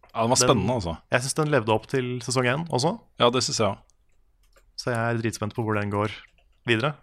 Ja, 0.10 0.24
Den 0.24 0.32
var 0.34 0.39
spennende, 0.41 0.74
altså. 0.74 0.97
Jeg 1.12 1.22
syns 1.22 1.38
den 1.38 1.51
levde 1.53 1.74
opp 1.74 1.86
til 1.88 2.18
sesong 2.26 2.49
én 2.49 2.66
også, 2.70 2.97
Ja, 3.22 3.30
det 3.30 3.43
synes 3.45 3.60
jeg 3.60 3.78
så 4.80 4.93
jeg 4.93 4.99
er 4.99 5.20
dritspent 5.20 5.55
på 5.55 5.64
hvor 5.66 5.76
den 5.76 5.91
går 5.91 6.14
videre. 6.70 6.93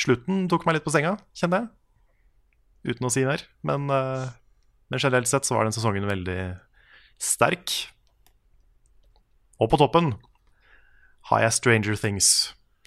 Slutten 0.00 0.46
tok 0.48 0.64
meg 0.64 0.78
litt 0.78 0.86
på 0.86 0.92
senga, 0.94 1.16
kjenner 1.36 1.66
jeg. 1.66 2.94
Uten 2.94 3.08
å 3.08 3.10
si 3.12 3.24
mer. 3.28 3.42
Men, 3.66 3.84
uh, 3.92 4.30
men 4.88 5.02
generelt 5.02 5.28
sett 5.28 5.44
så 5.44 5.58
var 5.58 5.68
den 5.68 5.76
sesongen 5.76 6.08
veldig 6.08 6.38
sterk. 7.20 7.74
Og 9.60 9.68
på 9.68 9.80
toppen 9.80 10.14
har 11.28 11.44
jeg 11.44 11.58
Stranger 11.58 12.00
Things 12.00 12.30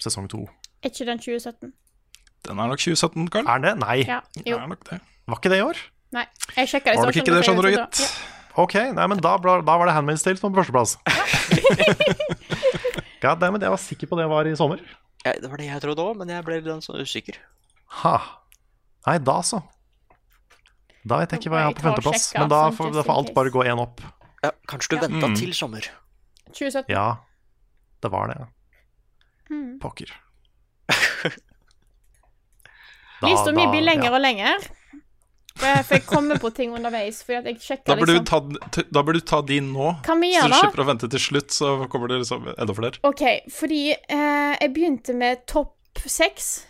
sesong 0.02 0.26
to. 0.32 0.48
Er 0.82 0.90
ikke 0.90 1.06
den 1.06 1.22
2017? 1.22 1.70
Den 2.42 2.58
er 2.58 2.72
nok 2.72 2.82
2017, 2.82 3.30
Karl. 3.30 3.46
Er 3.46 3.62
den 3.62 3.68
det? 3.68 3.74
Nei. 3.84 3.98
Ja. 4.08 4.18
Jo. 4.42 4.58
er 4.58 4.70
nok 4.72 4.82
det. 4.88 4.98
Var 5.30 5.38
ikke 5.38 5.52
det 5.52 5.60
i 5.60 5.66
år? 5.68 5.82
Nei. 6.16 6.26
Jeg 6.56 6.72
sjekka 6.72 6.96
det. 6.96 6.98
Var 6.98 7.12
nok 7.12 7.22
ikke 7.22 7.36
det, 7.36 7.44
skjønner 7.46 7.68
du, 7.68 7.76
Ja. 7.78 7.86
Ok, 8.60 8.74
nei, 8.92 9.06
men 9.08 9.20
da, 9.24 9.36
ble- 9.40 9.62
da 9.64 9.76
var 9.80 9.86
det 9.88 9.94
Handmaid's 9.96 10.22
Tale 10.24 10.36
som 10.36 10.52
var 10.52 10.58
på 10.58 10.62
førsteplass. 10.62 10.98
God 13.22 13.38
damn 13.40 13.56
it, 13.56 13.62
jeg 13.64 13.70
var 13.72 13.80
sikker 13.80 14.06
på 14.10 14.18
det 14.18 14.26
var 14.28 14.44
i 14.50 14.54
sommer. 14.58 14.80
Ja, 15.24 15.32
det 15.38 15.48
var 15.48 15.56
det 15.60 15.68
jeg 15.70 15.80
trodde 15.84 16.02
òg, 16.04 16.16
men 16.18 16.28
jeg 16.28 16.44
ble 16.44 16.58
litt 16.60 16.84
sånn 16.84 17.00
usikker. 17.00 17.38
Ha. 18.02 18.16
Nei, 19.06 19.16
da 19.22 19.38
så. 19.46 19.62
Da 21.06 21.18
vet 21.22 21.32
jeg 21.34 21.40
ikke 21.42 21.50
hva 21.54 21.58
jeg 21.62 21.68
har 21.70 21.76
på 21.78 21.84
femteplass. 21.86 22.28
Men 22.36 22.50
da 22.52 22.60
sånn 22.68 22.76
får, 22.78 22.90
da 22.98 23.02
får 23.06 23.16
alt 23.22 23.32
bare 23.34 23.50
gå 23.54 23.64
én 23.66 23.80
opp. 23.82 24.02
Ja, 24.42 24.50
kanskje 24.70 24.88
du 24.90 24.96
Ja. 24.96 25.02
venta 25.06 25.26
Mm. 25.30 25.36
til 25.38 25.52
sommer. 25.54 25.86
2017. 26.52 26.90
Ja, 26.92 27.06
det 28.02 28.10
var 28.12 28.26
det. 28.28 28.38
Mm. 29.50 29.78
Pokker. 29.80 30.10
Lista 33.22 33.52
mi 33.54 33.66
blir 33.70 33.84
lenger 33.86 34.10
ja. 34.10 34.14
og 34.16 34.20
lenger. 34.20 34.58
For 35.58 35.94
jeg, 35.94 36.04
kommer 36.08 36.38
på 36.40 36.50
ting 36.56 36.72
underveis. 36.74 37.20
Jeg 37.28 37.44
Da 37.44 37.96
burde 37.96 38.16
liksom 38.16 38.24
ta, 38.26 38.82
da 38.88 39.02
bør 39.04 39.18
du 39.18 39.20
ta 39.20 39.42
din 39.46 39.72
nå, 39.74 39.90
vi 40.20 40.32
så 40.34 40.48
du 40.48 40.56
slipper 40.56 40.80
da? 40.80 40.84
å 40.84 40.88
vente 40.88 41.10
til 41.12 41.22
slutt. 41.22 41.52
Så 41.54 41.72
kommer 41.92 42.12
det 42.12 42.22
liksom 42.22 42.48
enda 42.56 42.76
flere. 42.76 43.02
OK, 43.06 43.24
fordi 43.52 43.82
eh, 43.92 44.54
jeg 44.56 44.72
begynte 44.74 45.16
med 45.18 45.44
topp 45.50 46.02
seks, 46.08 46.64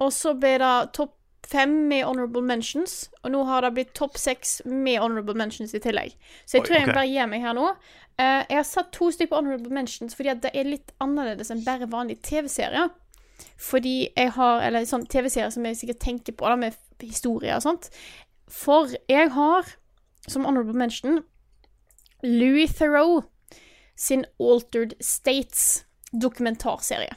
og 0.00 0.12
så 0.14 0.34
ble 0.38 0.58
det 0.60 0.74
topp 0.96 1.16
fem 1.50 1.72
med 1.88 2.04
honorable 2.06 2.42
mentions, 2.46 3.08
og 3.24 3.32
nå 3.34 3.42
har 3.48 3.64
det 3.64 3.72
blitt 3.74 3.94
topp 3.98 4.18
seks 4.20 4.60
med 4.68 5.00
honorable 5.02 5.34
mentions 5.34 5.74
i 5.74 5.80
tillegg. 5.82 6.14
Så 6.44 6.58
jeg 6.58 6.62
Oi, 6.62 6.66
tror 6.68 6.76
jeg 6.76 6.86
okay. 6.86 6.96
bare 6.98 7.10
gir 7.10 7.30
meg 7.32 7.42
her 7.42 7.56
nå. 7.58 7.66
Eh, 8.20 8.42
jeg 8.44 8.58
har 8.60 8.68
satt 8.68 8.92
to 8.94 9.10
stykker 9.10 9.32
på 9.32 9.40
honorable 9.40 9.74
mentions 9.74 10.16
fordi 10.18 10.36
det 10.44 10.52
er 10.54 10.68
litt 10.68 10.94
annerledes 11.02 11.50
enn 11.50 11.64
bare 11.66 11.88
vanlige 11.90 12.22
TV-serier. 12.28 12.92
Fordi 13.60 14.10
jeg 14.16 14.32
har 14.36 14.62
Eller 14.66 14.86
sånn 14.88 15.06
TV-serier 15.06 15.50
som 15.50 15.66
jeg 15.66 15.78
sikkert 15.80 16.00
tenker 16.04 16.36
på, 16.36 16.48
da, 16.48 16.56
med 16.56 16.76
historier 17.00 17.56
og 17.56 17.64
sånt. 17.64 17.90
For 18.50 18.90
jeg 19.08 19.30
har, 19.36 19.68
som 20.28 20.44
honorable 20.44 20.76
mention, 20.76 21.22
Louis 22.22 22.72
Theroux 22.76 23.24
sin 24.00 24.24
Altered 24.40 24.94
States 25.00 25.84
dokumentarserie. 26.12 27.14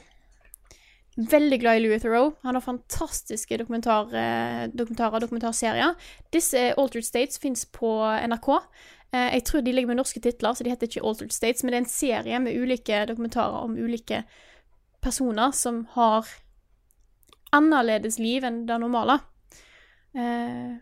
Veldig 1.16 1.60
glad 1.62 1.78
i 1.78 1.80
Louis 1.80 2.02
Theroux. 2.02 2.36
Han 2.42 2.56
har 2.56 2.62
fantastiske 2.62 3.58
dokumentar, 3.58 4.14
eh, 4.14 4.68
dokumentarer 4.68 5.14
og 5.14 5.22
dokumentarserier. 5.22 5.94
Disse 6.34 6.74
Altered 6.78 7.06
States 7.06 7.40
fins 7.40 7.66
på 7.66 8.02
NRK. 8.28 8.50
Eh, 9.14 9.34
jeg 9.34 9.44
tror 9.44 9.62
de 9.62 9.72
ligger 9.72 9.88
med 9.88 9.98
norske 9.98 10.20
titler, 10.20 10.54
så 10.54 10.64
de 10.64 10.70
heter 10.70 10.88
ikke 10.88 11.06
Altered 11.08 11.32
States, 11.32 11.64
men 11.64 11.72
det 11.72 11.78
er 11.78 11.86
en 11.86 11.90
serie 11.90 12.40
med 12.40 12.58
ulike 12.58 13.06
dokumentarer 13.06 13.64
om 13.64 13.78
ulike 13.78 14.24
personer 15.04 15.52
som 15.56 15.84
har 15.94 16.30
annerledes 17.54 18.18
liv 18.20 18.46
enn 18.48 18.64
det 18.70 18.80
normale. 18.82 19.20
Eh, 20.18 20.80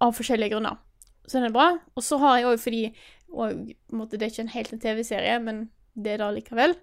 av 0.00 0.12
forskjellige 0.12 0.52
grunner. 0.54 0.76
Så 1.26 1.38
den 1.38 1.48
er 1.48 1.54
bra. 1.54 1.68
Og 1.96 2.04
så 2.04 2.18
har 2.20 2.38
jeg 2.38 2.50
òg 2.50 2.58
fordi 2.62 2.82
og, 3.36 3.72
måtte, 3.92 4.16
Det 4.16 4.22
er 4.22 4.30
ikke 4.30 4.42
en 4.42 4.54
helt 4.54 4.72
en 4.72 4.80
TV-serie, 4.80 5.38
men 5.42 5.70
det 5.94 6.12
er 6.12 6.16
det 6.22 6.34
likevel. 6.34 6.74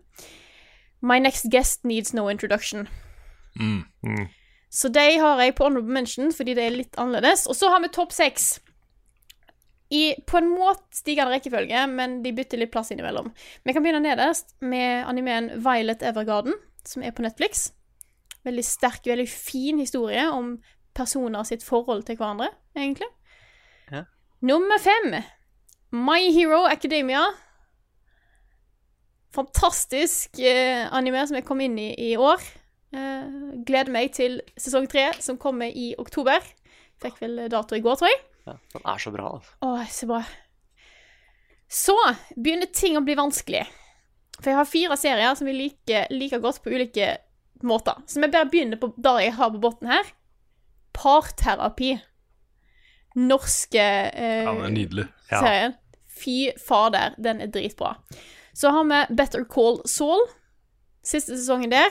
My 1.01 1.19
next 1.19 1.47
guest 1.51 1.85
needs 1.85 2.13
no 2.13 2.27
introduction. 2.29 2.87
Mm. 3.55 3.83
Mm. 4.03 4.27
Så 4.69 4.89
de 4.89 5.19
har 5.19 5.41
jeg 5.41 5.55
på 5.55 5.63
honorable 5.63 5.93
mention 5.93 6.33
fordi 6.33 6.53
det 6.53 6.63
er 6.65 6.75
litt 6.75 6.97
annerledes. 6.97 7.47
Og 7.47 7.55
så 7.55 7.69
har 7.69 7.81
vi 7.81 7.87
topp 7.93 8.11
seks. 8.11 8.59
I 9.93 10.03
på 10.25 10.39
en 10.39 10.49
måte 10.49 10.97
stigende 10.97 11.35
rekkefølge, 11.35 11.85
men 11.91 12.21
de 12.23 12.33
bytter 12.33 12.61
litt 12.61 12.71
plass 12.73 12.89
innimellom. 12.93 13.29
Vi 13.63 13.75
kan 13.75 13.85
begynne 13.85 14.01
nederst 14.01 14.55
med 14.65 15.05
animeen 15.05 15.51
Violet 15.63 16.01
Evergarden, 16.05 16.57
som 16.87 17.05
er 17.05 17.13
på 17.13 17.25
Netflix. 17.25 17.67
Veldig 18.43 18.65
sterk, 18.65 19.05
veldig 19.07 19.27
fin 19.29 19.79
historie 19.79 20.25
om 20.33 20.57
personer 20.97 21.45
sitt 21.47 21.63
forhold 21.65 22.03
til 22.07 22.17
hverandre, 22.19 22.49
egentlig. 22.75 23.07
Ja. 23.91 24.03
Nummer 24.41 24.81
fem. 24.81 25.21
My 25.93 26.31
Hero 26.33 26.65
Academia. 26.65 27.23
fantastisk 29.33 30.37
eh, 30.39 30.85
anime 30.93 31.23
som 31.25 31.37
jeg 31.39 31.45
kom 31.45 31.61
inn 31.61 31.77
i 31.81 31.87
i 31.97 32.11
år. 32.17 32.41
Eh, 32.93 33.31
gleder 33.65 33.89
meg 33.93 34.11
til 34.13 34.41
sesong 34.57 34.85
tre, 34.89 35.07
som 35.25 35.39
kommer 35.41 35.73
i 35.73 35.95
oktober. 35.97 36.41
Fikk 37.01 37.17
vel 37.21 37.47
dato 37.49 37.75
i 37.75 37.81
går, 37.81 37.97
tror 37.97 38.11
jeg. 38.11 38.19
Ja, 38.45 38.57
den 38.73 38.81
er 38.85 38.97
så 38.99 39.11
bra. 39.15 39.29
altså. 39.37 39.53
Å, 39.63 39.85
så 39.89 40.07
bra. 40.09 40.23
Så 41.73 41.95
begynner 42.35 42.69
ting 42.75 42.97
å 42.99 43.03
bli 43.05 43.15
vanskelig. 43.17 43.63
For 44.39 44.49
jeg 44.51 44.57
har 44.59 44.67
fire 44.69 44.97
serier 44.99 45.35
som 45.37 45.47
vi 45.47 45.53
liker 45.55 46.09
like 46.11 46.39
godt 46.43 46.59
på 46.65 46.73
ulike 46.73 47.13
måter. 47.63 48.01
Så 48.09 48.19
vi 48.21 48.27
bare 48.33 48.49
begynner 48.51 48.77
på 48.81 48.91
der 48.97 49.21
jeg 49.27 49.35
har 49.37 49.53
på 49.53 49.61
bunnen 49.63 49.91
her. 49.93 50.09
Parterapi. 50.93 51.95
Norske 53.15 53.79
eh, 53.79 54.43
Ja, 54.43 54.53
den 54.57 54.65
er 54.67 54.73
nydelig. 54.73 55.05
Ja. 55.31 55.39
serien. 55.39 55.75
Fy 56.13 56.35
fader, 56.61 57.15
den 57.21 57.41
er 57.41 57.49
dritbra. 57.53 57.95
Så 58.53 58.69
har 58.73 58.83
vi 58.89 59.15
Better 59.17 59.45
Call 59.49 59.79
Saul. 59.89 60.27
Siste 61.03 61.37
sesongen 61.37 61.71
der. 61.73 61.89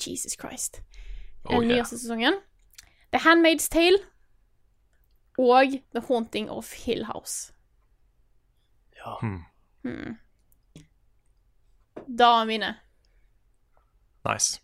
Jesus 0.00 0.36
Christ. 0.40 0.80
Den 1.48 1.58
Oh, 1.58 1.62
yeah. 1.62 1.76
nyeste 1.78 1.98
sesongen. 1.98 2.36
The 3.12 3.18
Handmaid's 3.24 3.68
Tale. 3.72 3.98
Og 5.38 5.74
The 5.94 6.02
Haunting 6.08 6.50
of 6.50 6.72
Hill 6.84 7.04
House. 7.08 7.52
Ja. 8.98 9.16
Hmm. 9.20 10.16
Da 12.08 12.28
er 12.42 12.46
mine. 12.48 12.70
Nice. 14.24 14.60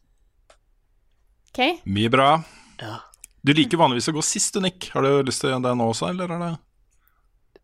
OK? 1.50 1.62
Mye 1.84 2.10
bra. 2.12 2.32
ja. 2.80 2.98
Du 3.42 3.54
liker 3.56 3.78
vanligvis 3.80 4.10
å 4.10 4.12
gå 4.12 4.20
sist, 4.20 4.52
du, 4.52 4.60
Nick. 4.60 4.90
Har 4.92 5.00
du 5.00 5.22
lyst 5.24 5.40
til 5.40 5.54
det 5.64 5.70
nå 5.72 5.84
også, 5.88 6.10
eller 6.12 6.28
er 6.34 6.42
det 6.42 6.50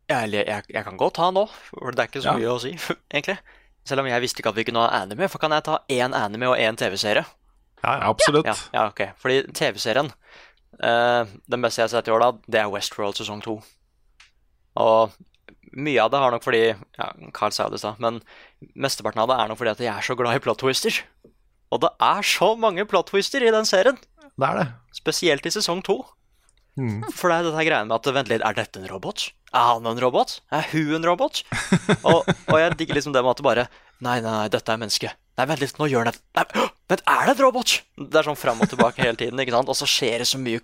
Jeg, 0.08 0.30
jeg, 0.48 0.62
jeg 0.72 0.84
kan 0.86 0.96
godt 0.96 1.18
ta 1.18 1.26
nå, 1.34 1.42
for 1.68 1.92
det 1.92 2.00
er 2.00 2.08
ikke 2.08 2.22
så 2.24 2.30
Ja. 2.32 2.36
mye 2.38 2.54
å 2.54 2.60
si, 2.62 2.70
egentlig. 3.12 3.36
Selv 3.84 4.00
om 4.00 4.08
jeg 4.08 4.22
visste 4.24 4.40
ikke 4.40 4.54
at 4.54 4.56
vi 4.56 4.64
kunne 4.64 4.86
ha 4.86 5.02
anime, 5.02 5.28
for 5.28 5.38
kan 5.42 5.52
jeg 5.52 5.66
ta 5.68 5.76
én 5.92 6.16
anime 6.16 6.48
og 6.48 6.56
én 6.56 6.78
TV-serie? 6.80 7.26
Ja, 7.84 7.90
Ja, 7.92 7.98
ja. 8.00 8.08
absolutt. 8.08 8.46
Ja, 8.48 8.54
ja, 8.72 8.86
ok. 8.88 9.02
Fordi 9.20 9.42
TV-serien 9.52 10.08
eh, 10.82 11.24
Den 11.48 11.62
beste 11.64 11.82
jeg 11.82 11.88
har 11.88 11.94
sett 11.96 12.08
i 12.08 12.14
år, 12.14 12.20
da, 12.20 12.30
det 12.48 12.60
er 12.60 12.70
Westworld 12.72 13.16
sesong 13.18 13.42
to. 13.44 13.58
Og 14.76 15.14
mye 15.76 16.00
av 16.02 16.10
det 16.12 16.20
har 16.22 16.32
nok 16.32 16.44
fordi 16.44 16.62
Ja, 16.72 17.08
Carl 17.36 17.52
sa 17.52 17.68
det 17.68 17.80
i 17.80 17.84
stad, 17.84 18.00
men 18.02 18.20
mesteparten 18.76 19.20
av 19.24 19.28
det 19.30 19.38
er 19.40 19.48
nok 19.50 19.60
fordi 19.60 19.72
at 19.74 19.82
jeg 19.84 19.92
er 19.92 20.04
så 20.06 20.16
glad 20.18 20.36
i 20.38 20.42
plot 20.44 20.60
twister. 20.62 21.00
Og 21.74 21.80
det 21.82 21.90
er 22.00 22.22
så 22.26 22.52
mange 22.58 22.84
plot 22.88 23.10
twister 23.10 23.42
i 23.44 23.50
den 23.52 23.66
serien, 23.68 23.98
Det 24.36 24.46
er 24.48 24.58
det. 24.60 24.66
spesielt 24.94 25.46
i 25.46 25.50
sesong 25.50 25.82
to. 25.84 26.04
Mm. 26.76 27.02
For 27.16 27.32
det 27.32 27.36
er 27.38 27.46
dette 27.48 27.64
greiene 27.64 27.88
med 27.88 27.96
at 27.96 28.14
vent 28.14 28.28
litt, 28.28 28.42
er 28.44 28.52
dette 28.56 28.80
en 28.82 28.88
robot? 28.90 29.30
Er 29.56 29.64
han 29.72 29.86
en 29.88 30.00
robot? 30.00 30.40
Er 30.52 30.66
hun 30.72 30.94
en 30.98 31.06
robot? 31.08 31.42
og, 32.08 32.26
og 32.28 32.58
jeg 32.60 32.76
digger 32.76 32.98
liksom 32.98 33.14
det 33.16 33.22
med 33.24 33.32
at 33.32 33.40
det 33.40 33.46
bare 33.48 33.66
Nei, 34.04 34.18
nei, 34.20 34.28
nei, 34.28 34.48
dette 34.52 34.68
er 34.68 34.76
menneske. 34.76 35.08
Nei, 35.36 35.44
vent 35.50 35.60
litt, 35.60 35.76
nå 35.76 35.88
gjør 35.90 36.06
han 36.06 36.14
et 36.14 36.20
Nei, 36.38 36.66
vent, 36.88 37.02
er 37.12 37.26
det 37.28 37.34
et 37.34 37.42
robot? 37.44 37.72
Det 38.00 38.20
er 38.20 38.28
sånn 38.28 38.38
fram 38.40 38.62
og 38.64 38.70
tilbake 38.72 39.04
hele 39.04 39.18
tiden, 39.20 39.40
ikke 39.42 39.52
sant? 39.52 39.68
Og 39.72 39.76
så 39.76 39.88
skjer 39.90 40.22
det 40.22 40.28
så 40.30 40.40
mye. 40.40 40.62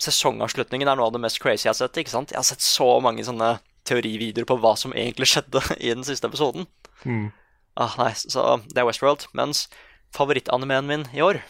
Sesongavslutningen 0.00 0.90
er 0.90 0.98
noe 0.98 1.08
av 1.08 1.14
det 1.14 1.22
mest 1.24 1.40
crazy 1.40 1.66
jeg 1.66 1.72
har 1.72 1.78
sett, 1.78 2.00
ikke 2.02 2.12
sant? 2.12 2.34
Jeg 2.34 2.40
har 2.40 2.48
sett 2.48 2.64
så 2.64 2.88
mange 3.04 3.24
sånne 3.24 3.54
teorivideoer 3.88 4.48
på 4.48 4.58
hva 4.60 4.74
som 4.76 4.92
egentlig 4.92 5.30
skjedde 5.32 5.62
i 5.86 5.94
den 5.94 6.04
siste 6.04 6.28
episoden. 6.28 6.68
Mm. 7.04 7.30
Ah, 7.80 7.96
nei, 7.96 8.12
så 8.18 8.58
det 8.68 8.82
er 8.82 8.88
Westworld. 8.88 9.24
Mens 9.36 9.68
favorittanimeen 10.16 10.90
min 10.90 11.06
i 11.16 11.24
år, 11.24 11.40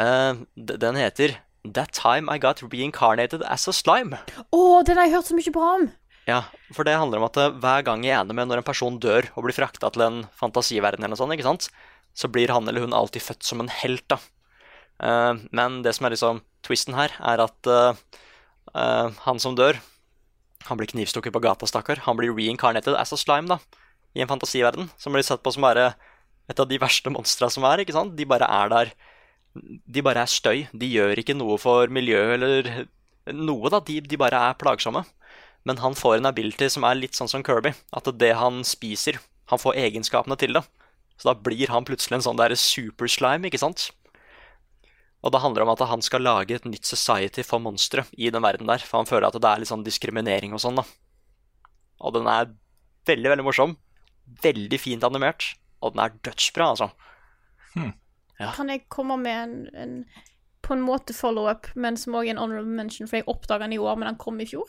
uh, 0.00 0.42
den 0.56 0.98
heter 0.98 1.38
That 1.66 1.94
Time 1.94 2.32
I 2.32 2.38
Got 2.42 2.64
Reincarnated 2.66 3.46
As 3.46 3.68
A 3.68 3.74
Slime. 3.74 4.18
Å, 4.50 4.62
den 4.86 4.98
har 4.98 5.06
jeg 5.06 5.18
hørt 5.18 5.30
så 5.30 5.38
mye 5.38 5.54
bra 5.54 5.70
om! 5.76 5.88
Ja, 6.26 6.40
for 6.74 6.86
det 6.86 6.96
handler 6.98 7.20
om 7.20 7.28
at 7.28 7.38
eh, 7.38 7.52
hver 7.62 7.84
gang 7.86 8.02
jeg 8.02 8.16
er 8.16 8.24
enig 8.24 8.34
med 8.34 8.50
når 8.50 8.60
en 8.60 8.66
person 8.66 8.98
dør 9.02 9.28
og 9.36 9.46
blir 9.46 9.54
frakta 9.54 9.92
til 9.94 10.02
en 10.02 10.22
fantasiverden 10.34 11.04
eller 11.04 11.14
noe 11.14 11.20
sånt, 11.20 11.34
ikke 11.36 11.46
sant, 11.46 11.68
så 12.18 12.30
blir 12.32 12.50
han 12.50 12.66
eller 12.66 12.82
hun 12.82 12.96
alltid 12.96 13.22
født 13.22 13.46
som 13.46 13.62
en 13.62 13.70
helt, 13.70 14.02
da. 14.10 14.18
Uh, 14.96 15.38
men 15.54 15.82
det 15.84 15.92
som 15.94 16.08
er 16.08 16.14
liksom 16.14 16.40
twisten 16.66 16.96
her, 16.96 17.12
er 17.20 17.42
at 17.44 17.68
uh, 17.70 17.98
uh, 18.72 19.12
han 19.26 19.38
som 19.42 19.54
dør, 19.54 19.78
han 20.66 20.80
blir 20.80 20.90
knivstukket 20.90 21.34
på 21.34 21.42
gata, 21.44 21.68
stakkar. 21.68 22.00
Han 22.08 22.16
blir 22.18 22.32
reincarnated 22.34 22.96
as 22.98 23.12
a 23.14 23.18
slime, 23.20 23.46
da, 23.52 23.60
i 24.16 24.24
en 24.24 24.30
fantasiverden, 24.30 24.88
som 24.98 25.14
blir 25.14 25.26
sett 25.26 25.44
på 25.44 25.52
som 25.54 25.66
bare 25.66 25.92
et 26.50 26.62
av 26.62 26.66
de 26.70 26.78
verste 26.80 27.12
monstra 27.12 27.50
som 27.52 27.66
er, 27.68 27.84
ikke 27.84 27.94
sant. 27.94 28.16
De 28.18 28.26
bare 28.26 28.48
er 28.48 28.72
der. 28.72 28.92
De 29.54 30.02
bare 30.02 30.24
er 30.24 30.30
støy. 30.30 30.64
De 30.72 30.88
gjør 30.90 31.20
ikke 31.20 31.36
noe 31.36 31.58
for 31.60 31.92
miljøet 31.92 32.34
eller 32.38 32.72
noe, 33.36 33.70
da. 33.70 33.82
De, 33.84 34.00
de 34.00 34.18
bare 34.20 34.40
er 34.48 34.58
plagsomme. 34.58 35.04
Men 35.66 35.80
han 35.82 35.96
får 35.98 36.20
en 36.20 36.30
ability 36.30 36.68
som 36.70 36.86
er 36.86 36.98
litt 36.98 37.18
sånn 37.18 37.30
som 37.30 37.42
Kirby. 37.46 37.72
At 37.96 38.08
det 38.20 38.32
han 38.38 38.62
spiser, 38.66 39.18
han 39.50 39.60
får 39.60 39.78
egenskapene 39.82 40.38
til 40.38 40.54
det. 40.56 40.62
Så 41.16 41.30
da 41.30 41.34
blir 41.34 41.72
han 41.72 41.86
plutselig 41.88 42.20
en 42.20 42.26
sånn 42.28 42.38
der 42.38 42.54
superslime, 42.60 43.48
ikke 43.48 43.60
sant? 43.62 43.88
Og 45.24 45.32
det 45.34 45.40
handler 45.42 45.64
om 45.64 45.72
at 45.72 45.82
han 45.90 46.04
skal 46.04 46.22
lage 46.22 46.54
et 46.54 46.68
nytt 46.68 46.86
society 46.86 47.42
for 47.46 47.62
monstre 47.62 48.04
i 48.14 48.30
den 48.30 48.44
verden 48.44 48.68
der. 48.70 48.84
For 48.84 49.00
han 49.00 49.08
føler 49.10 49.26
at 49.26 49.38
det 49.40 49.50
er 49.50 49.62
litt 49.62 49.72
sånn 49.72 49.86
diskriminering 49.86 50.54
og 50.54 50.62
sånn, 50.62 50.78
da. 50.78 50.86
Og 52.04 52.14
den 52.14 52.28
er 52.30 52.52
veldig, 53.08 53.32
veldig 53.32 53.46
morsom. 53.48 53.74
Veldig 54.44 54.78
fint 54.78 55.06
animert. 55.08 55.54
Og 55.82 55.96
den 55.96 56.04
er 56.04 56.14
dødsbra, 56.28 56.70
altså. 56.76 56.92
Ja. 58.36 58.52
Kan 58.52 58.68
jeg 58.68 58.86
komme 58.92 59.16
med 59.16 59.36
en, 59.40 59.60
en 59.72 59.92
på 60.66 60.74
en 60.74 60.82
måte 60.84 61.14
follow-up, 61.14 61.68
men 61.74 61.96
som 61.96 62.16
også 62.16 62.26
er 62.26 62.34
en 62.34 62.40
honorable 62.42 62.74
mention, 62.74 63.08
for 63.08 63.20
jeg 63.20 63.28
oppdaga 63.30 63.64
den 63.64 63.76
i 63.76 63.80
år, 63.80 63.96
men 63.96 64.10
den 64.10 64.18
kom 64.20 64.40
i 64.42 64.48
fjor? 64.48 64.68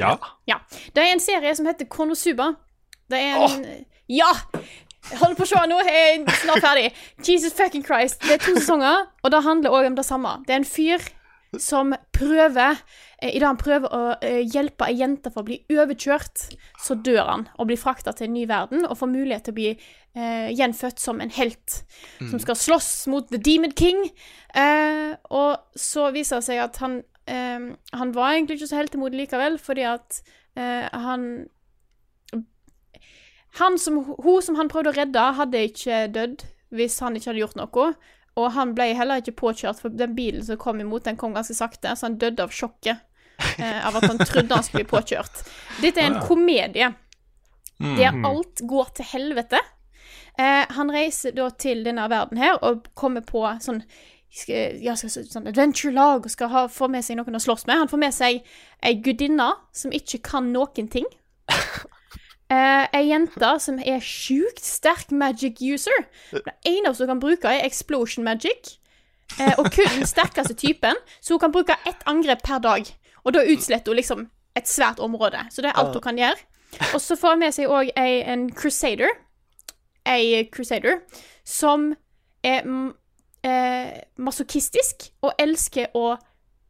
Ja. 0.00 0.16
Ja. 0.50 0.60
Det 0.94 1.02
er 1.02 1.12
en 1.12 1.22
serie 1.22 1.54
som 1.56 1.66
heter 1.66 1.88
Konosuba. 1.90 2.54
Det 3.10 3.20
er 3.20 3.44
en 3.44 3.66
Ja! 4.10 4.32
Jeg 5.10 5.18
holder 5.20 5.36
på 5.36 5.44
å 5.44 5.48
se 5.50 5.60
nå, 5.68 5.78
jeg 5.84 6.04
er 6.24 6.38
snart 6.40 6.64
ferdig. 6.64 6.86
Jesus 7.26 7.52
fucking 7.52 7.84
Christ. 7.84 8.22
Det 8.24 8.38
er 8.38 8.40
to 8.40 8.54
sesonger, 8.56 9.10
og 9.20 9.32
det 9.34 9.42
handler 9.44 9.74
òg 9.76 9.90
om 9.90 9.98
det 9.98 10.06
samme. 10.06 10.38
Det 10.46 10.54
er 10.54 10.62
en 10.62 10.68
fyr 10.68 11.04
som 11.60 11.92
prøver 12.14 12.80
I 13.22 13.38
dag 13.38 13.46
han 13.46 13.58
prøver 13.60 13.92
å 13.94 14.00
eh, 14.24 14.40
hjelpe 14.42 14.88
ei 14.88 14.96
jente 14.98 15.30
for 15.32 15.44
å 15.44 15.46
bli 15.46 15.60
overkjørt, 15.72 16.48
så 16.82 16.96
dør 16.98 17.22
han 17.28 17.44
og 17.56 17.68
blir 17.70 17.78
frakta 17.80 18.12
til 18.12 18.26
en 18.26 18.34
ny 18.36 18.42
verden 18.50 18.84
og 18.84 18.98
får 19.00 19.12
mulighet 19.12 19.46
til 19.46 19.54
å 19.54 19.58
bli 19.60 19.68
eh, 19.70 20.50
gjenfødt 20.52 21.00
som 21.00 21.22
en 21.22 21.32
helt 21.32 21.78
som 22.18 22.42
skal 22.42 22.58
slåss 22.58 22.90
mot 23.12 23.30
The 23.30 23.40
Demon 23.40 23.72
King. 23.78 24.02
Eh, 24.52 25.14
og 25.32 25.78
så 25.78 26.10
viser 26.12 26.42
det 26.42 26.48
seg 26.50 26.60
at 26.66 26.80
han 26.84 26.98
eh, 27.30 27.66
Han 27.92 28.14
var 28.16 28.32
egentlig 28.32 28.58
ikke 28.58 28.70
så 28.72 28.80
helt 28.80 28.94
imot 28.94 29.16
likevel, 29.16 29.58
fordi 29.62 29.86
at 29.88 30.22
eh, 30.56 30.88
han 30.90 31.46
han 33.58 33.78
som, 33.78 34.00
Hun 34.18 34.42
som 34.42 34.56
han 34.58 34.68
prøvde 34.68 34.90
å 34.90 34.96
redde, 34.96 35.24
hadde 35.38 35.64
ikke 35.68 36.06
dødd 36.10 36.44
hvis 36.74 36.98
han 37.04 37.14
ikke 37.14 37.30
hadde 37.30 37.42
gjort 37.44 37.58
noe. 37.60 37.90
Og 38.34 38.48
han 38.56 38.72
ble 38.74 38.88
heller 38.98 39.20
ikke 39.22 39.36
påkjørt, 39.38 39.78
for 39.78 39.94
den 39.94 40.16
bilen 40.16 40.42
som 40.42 40.58
kom 40.58 40.80
imot, 40.82 41.04
den 41.06 41.18
kom 41.20 41.36
ganske 41.36 41.54
sakte, 41.54 41.92
så 41.94 42.08
han 42.08 42.16
døde 42.18 42.42
av 42.42 42.50
sjokket. 42.50 43.04
Eh, 43.58 43.86
av 43.86 43.96
at 43.98 44.08
han 44.10 44.18
trodde 44.18 44.54
han 44.54 44.66
skulle 44.66 44.82
bli 44.82 44.90
påkjørt. 44.90 45.44
Dette 45.82 46.02
er 46.02 46.10
en 46.10 46.20
komedie 46.22 46.90
der 47.78 48.18
alt 48.26 48.62
går 48.62 48.90
til 48.98 49.08
helvete. 49.10 49.60
Eh, 50.38 50.64
han 50.74 50.90
reiser 50.90 51.34
da 51.34 51.48
til 51.50 51.84
denne 51.86 52.06
verden 52.10 52.38
her 52.42 52.58
og 52.66 52.88
kommer 52.98 53.22
på 53.26 53.42
sånn 53.62 53.82
skal, 54.34 54.78
ja, 54.82 54.96
skal, 54.98 55.12
sånn 55.30 55.48
adventure-lag 55.50 56.24
og 56.26 56.32
skal 56.32 56.50
ha, 56.50 56.64
få 56.72 56.88
med 56.90 57.04
seg 57.06 57.18
noen 57.20 57.38
å 57.38 57.42
slåss 57.42 57.68
med. 57.68 57.84
Han 57.84 57.90
får 57.90 58.00
med 58.02 58.14
seg 58.16 58.54
ei 58.84 58.94
gudinne 59.04 59.52
som 59.76 59.94
ikke 59.94 60.22
kan 60.26 60.48
noen 60.54 60.88
ting. 60.90 61.06
Uh, 62.50 62.84
ei 62.96 63.04
jente 63.06 63.52
som 63.62 63.78
er 63.78 64.02
sjukt 64.02 64.64
sterk 64.66 65.14
magic 65.14 65.62
user. 65.62 66.08
Det 66.34 66.56
eneste 66.66 67.06
hun 67.06 67.14
kan 67.14 67.22
bruke, 67.22 67.52
er 67.52 67.66
explosion 67.66 68.26
magic. 68.26 68.80
Uh, 69.38 69.54
og 69.62 69.70
kun 69.74 70.00
den 70.00 70.08
sterkeste 70.08 70.56
typen, 70.58 70.98
så 71.22 71.36
hun 71.36 71.44
kan 71.46 71.54
bruke 71.54 71.78
ett 71.86 72.02
angrep 72.10 72.42
per 72.44 72.58
dag. 72.64 72.90
Og 73.24 73.36
da 73.36 73.44
utsletter 73.46 73.94
hun 73.94 74.00
liksom 74.02 74.26
et 74.58 74.68
svært 74.70 74.98
område. 75.02 75.46
Så 75.50 75.62
det 75.62 75.70
er 75.70 75.78
alt 75.78 75.94
hun 75.94 76.02
kan 76.02 76.18
gjøre. 76.18 76.42
Og 76.90 77.00
så 77.00 77.14
får 77.16 77.36
hun 77.36 77.44
med 77.46 77.54
seg 77.54 77.70
òg 77.70 77.94
en 77.94 78.48
crusader. 78.50 79.14
Ei 80.10 80.42
crusader 80.52 80.98
som 81.46 81.92
er 82.44 82.66
eh, 83.44 84.00
masochistisk 84.16 85.10
og 85.22 85.34
elsker 85.38 85.92
å 85.94 86.16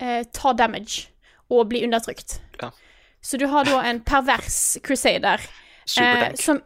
eh, 0.00 0.24
ta 0.34 0.52
damage 0.52 1.08
og 1.52 1.68
bli 1.70 1.84
undertrykt. 1.86 2.40
Ja. 2.60 2.70
Så 3.22 3.38
du 3.40 3.46
har 3.48 3.64
da 3.64 3.80
en 3.88 4.02
pervers 4.04 4.76
crusader 4.84 5.40
Supertank. 5.86 6.34
Eh, 6.34 6.42
som, 6.42 6.60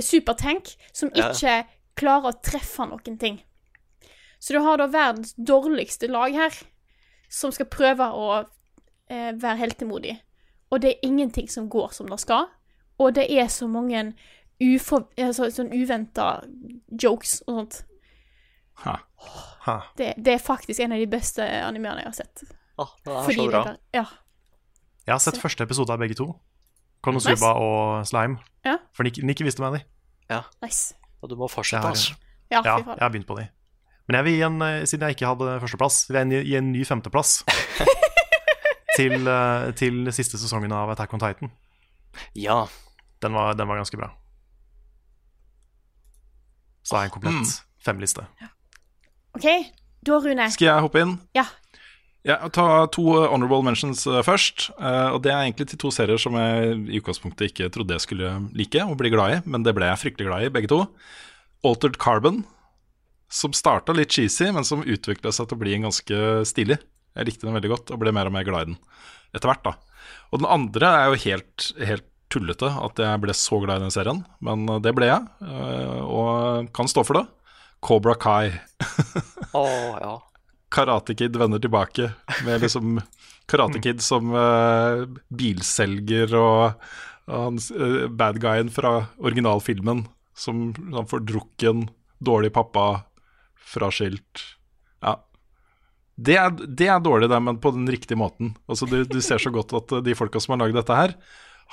supertank, 0.00 0.76
som 0.92 1.10
Ja. 1.14 1.30
ikke 1.30 1.66
klarer 1.96 2.32
å 2.32 2.40
treffe 2.42 2.86
noen 2.88 3.18
ting. 3.18 3.42
Så 4.38 4.52
du 4.52 4.60
har 4.60 4.76
da 4.78 4.86
verdens 4.86 5.34
dårligste 5.34 6.08
lag 6.08 6.32
her, 6.34 6.52
som 7.28 7.52
skal 7.52 7.66
prøve 7.66 8.04
å 8.12 8.46
eh, 9.10 9.32
være 9.32 9.56
heltemodig. 9.56 10.20
Og 10.70 10.80
det 10.82 10.90
er 10.90 11.06
ingenting 11.06 11.48
som 11.48 11.68
går 11.68 11.92
som 11.92 12.08
det 12.10 12.20
skal. 12.20 12.46
Og 12.98 13.14
det 13.14 13.26
er 13.30 13.46
så 13.48 13.66
mange 13.68 14.14
ufor, 14.60 15.08
altså, 15.18 15.50
sånn 15.52 15.72
uventa 15.72 16.42
jokes 17.02 17.42
og 17.46 17.54
sånt. 17.60 17.84
Ha. 18.84 18.96
Ha. 19.66 19.76
Det, 19.96 20.14
det 20.22 20.34
er 20.34 20.38
faktisk 20.42 20.80
en 20.84 20.92
av 20.92 20.98
de 20.98 21.06
beste 21.10 21.42
animerene 21.42 22.02
jeg 22.04 22.10
har 22.12 22.18
sett. 22.18 22.42
Åh, 22.78 22.90
det 23.04 23.12
er 23.12 23.22
Fordi 23.24 23.36
så 23.36 23.42
det 23.46 23.50
bra. 23.52 23.62
er- 23.72 23.78
Ja. 23.94 24.04
Jeg 25.06 25.12
har 25.14 25.18
sett 25.18 25.38
første 25.40 25.62
episode 25.62 25.90
av 25.90 25.98
begge 25.98 26.14
to. 26.18 26.26
Konosuba 27.02 27.52
og 27.54 28.06
Slime. 28.06 28.38
Ja. 28.64 28.76
For 28.92 29.02
Nick, 29.04 29.18
Nick 29.22 29.38
visste 29.40 29.60
meg 29.62 29.72
de. 29.78 29.84
Ja. 30.30 30.42
Nice. 30.62 30.94
Og 31.22 31.28
du 31.30 31.36
må 31.36 31.48
fortsette, 31.48 31.82
har- 31.82 31.90
altså. 31.94 32.14
Ja, 32.50 32.62
Ja, 32.64 32.76
jeg 32.78 32.98
har 33.00 33.10
begynt 33.10 33.26
på 33.26 33.36
de. 33.38 33.48
Men 34.08 34.14
jeg 34.16 34.24
vil 34.24 34.32
gi 34.36 34.42
en, 34.42 34.62
eh, 34.62 34.84
siden 34.86 35.00
jeg 35.08 35.16
ikke 35.16 35.26
hadde 35.26 35.60
førsteplass, 35.60 36.08
vil 36.08 36.30
jeg 36.30 36.44
gi 36.46 36.56
en 36.56 36.72
ny 36.72 36.84
femteplass 36.84 37.42
til, 38.96 39.26
eh, 39.28 39.72
til 39.72 40.12
siste 40.12 40.38
sesongen 40.38 40.72
av 40.72 40.90
Attack 40.90 41.12
on 41.14 41.20
Titan. 41.20 41.50
Ja. 42.34 42.66
Den 43.20 43.32
var, 43.32 43.54
den 43.54 43.66
var 43.68 43.76
ganske 43.76 43.96
bra. 43.98 44.10
Så 46.82 46.96
har 46.96 47.02
jeg 47.04 47.12
en 47.12 47.20
Mm. 47.20 47.22
komplett 47.22 47.62
femliste. 47.84 48.26
OK, 49.36 49.46
da, 50.06 50.18
Rune. 50.24 50.48
Skal 50.54 50.70
jeg 50.70 50.84
hoppe 50.86 51.02
inn? 51.04 51.16
Ja. 51.36 51.44
Ja, 52.26 52.40
ta 52.50 52.88
to 52.90 53.04
eh, 53.20 53.28
honorable 53.30 53.62
mentions 53.62 54.02
eh, 54.08 54.22
først. 54.26 54.70
Eh, 54.80 55.10
og 55.14 55.20
Det 55.22 55.30
er 55.30 55.44
egentlig 55.44 55.68
til 55.70 55.78
to 55.84 55.92
serier 55.94 56.18
som 56.18 56.34
jeg 56.40 56.72
i 56.90 56.98
utgangspunktet 56.98 57.52
ikke 57.52 57.68
trodde 57.74 57.94
jeg 57.94 58.02
skulle 58.02 58.32
like 58.56 58.82
og 58.82 58.96
bli 58.98 59.12
glad 59.14 59.34
i, 59.36 59.38
men 59.46 59.62
det 59.66 59.76
ble 59.76 59.86
jeg 59.86 60.02
fryktelig 60.02 60.26
glad 60.26 60.46
i, 60.46 60.52
begge 60.56 60.72
to. 60.72 60.80
Altered 61.66 62.00
Carbon, 62.02 62.42
som 63.30 63.54
starta 63.54 63.94
litt 63.94 64.16
cheesy, 64.16 64.48
men 64.54 64.66
som 64.66 64.82
utvikla 64.82 65.30
seg 65.34 65.46
til 65.46 65.58
å 65.58 65.62
bli 65.62 65.76
en 65.76 65.86
ganske 65.86 66.24
stilig. 66.50 66.80
Jeg 67.16 67.30
likte 67.30 67.46
den 67.46 67.56
veldig 67.56 67.72
godt 67.76 67.94
og 67.94 68.02
ble 68.02 68.14
mer 68.14 68.30
og 68.30 68.34
mer 68.34 68.46
glad 68.46 68.66
i 68.66 68.72
den 68.72 68.80
etter 69.36 69.52
hvert. 69.52 69.62
da. 69.62 69.76
Og 70.32 70.42
den 70.42 70.50
andre 70.50 70.92
er 70.96 71.08
jo 71.12 71.22
helt, 71.28 71.70
helt 71.78 72.10
tullete 72.32 72.72
at 72.82 72.98
jeg 72.98 73.22
ble 73.22 73.34
så 73.38 73.60
glad 73.62 73.78
i 73.78 73.86
den 73.86 73.94
serien, 73.94 74.24
men 74.42 74.66
det 74.82 74.92
ble 74.98 75.06
jeg, 75.06 75.22
og 76.02 76.72
kan 76.74 76.90
stå 76.90 77.04
for 77.06 77.20
det. 77.20 77.26
Cobra 77.86 78.16
Kai. 78.18 78.50
oh, 79.52 79.94
ja. 80.00 80.14
Karate 80.74 81.14
Kid 81.14 81.36
vender 81.38 81.62
tilbake 81.62 82.10
med 82.44 82.60
liksom 82.64 83.00
Karate 83.46 83.78
Kid 83.78 84.02
som 84.02 84.32
uh, 84.34 85.06
bilselger 85.30 86.34
og, 86.34 86.82
og 87.30 87.44
hans, 87.44 87.70
uh, 87.70 88.08
bad 88.10 88.40
guyen 88.42 88.72
fra 88.74 88.96
originalfilmen 89.22 90.02
som 90.36 90.72
han 90.92 91.06
fordrukken, 91.08 91.86
dårlig 92.18 92.52
pappa, 92.56 93.04
fraskilt 93.56 94.42
Ja. 95.04 95.14
Det 96.16 96.36
er, 96.40 96.50
det 96.50 96.88
er 96.90 97.00
dårlig, 97.04 97.28
det, 97.30 97.38
men 97.44 97.60
på 97.62 97.70
den 97.76 97.86
riktige 97.92 98.18
måten. 98.18 98.54
Altså, 98.66 98.88
du, 98.90 99.04
du 99.04 99.20
ser 99.22 99.38
så 99.38 99.52
godt 99.52 99.74
at 99.76 99.94
eh, 99.94 100.02
de 100.04 100.14
folka 100.16 100.40
som 100.42 100.54
har 100.54 100.64
lagd 100.64 100.78
dette 100.78 100.96
her, 100.96 101.14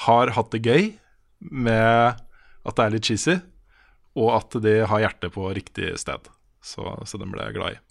har 0.05 0.33
hatt 0.35 0.51
det 0.53 0.61
gøy 0.65 0.89
med 1.39 2.21
at 2.63 2.77
det 2.77 2.85
er 2.85 2.95
litt 2.95 3.07
cheesy, 3.07 3.37
og 4.19 4.29
at 4.37 4.59
de 4.63 4.75
har 4.89 5.05
hjertet 5.05 5.33
på 5.33 5.47
riktig 5.55 5.93
sted. 6.01 6.29
Så, 6.63 6.85
så 7.05 7.19
den 7.19 7.33
ble 7.33 7.47
jeg 7.47 7.57
glad 7.57 7.77
i. 7.77 7.81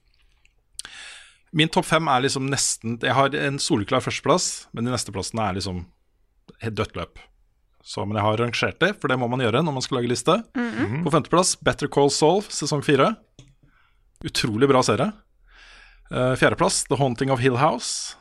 Min 1.52 1.68
topp 1.68 1.84
fem 1.84 2.06
er 2.08 2.22
liksom 2.24 2.46
nesten 2.48 2.94
Jeg 3.02 3.12
har 3.12 3.34
en 3.36 3.58
soleklar 3.60 4.00
førsteplass, 4.00 4.68
men 4.72 4.86
de 4.86 4.94
neste 4.94 5.12
plassene 5.12 5.44
er 5.44 5.58
liksom 5.58 5.84
et 6.62 6.72
dødt 6.72 6.96
løp. 6.96 7.20
Så, 7.82 8.04
men 8.06 8.16
jeg 8.16 8.24
har 8.24 8.38
rangert 8.38 8.78
det, 8.80 8.92
for 9.02 9.10
det 9.10 9.18
må 9.18 9.26
man 9.28 9.42
gjøre 9.42 9.60
når 9.66 9.74
man 9.74 9.84
skal 9.84 9.98
lage 9.98 10.12
liste. 10.12 10.38
På 11.04 11.12
femteplass 11.12 11.56
Better 11.60 11.90
Call 11.92 12.12
Saul, 12.14 12.40
sesong 12.46 12.84
fire. 12.86 13.10
Utrolig 14.24 14.68
bra 14.70 14.82
serie. 14.86 15.10
Uh, 16.12 16.34
fjerdeplass 16.38 16.84
The 16.86 16.98
Haunting 17.00 17.32
of 17.34 17.42
Hill 17.42 17.58
House. 17.58 18.14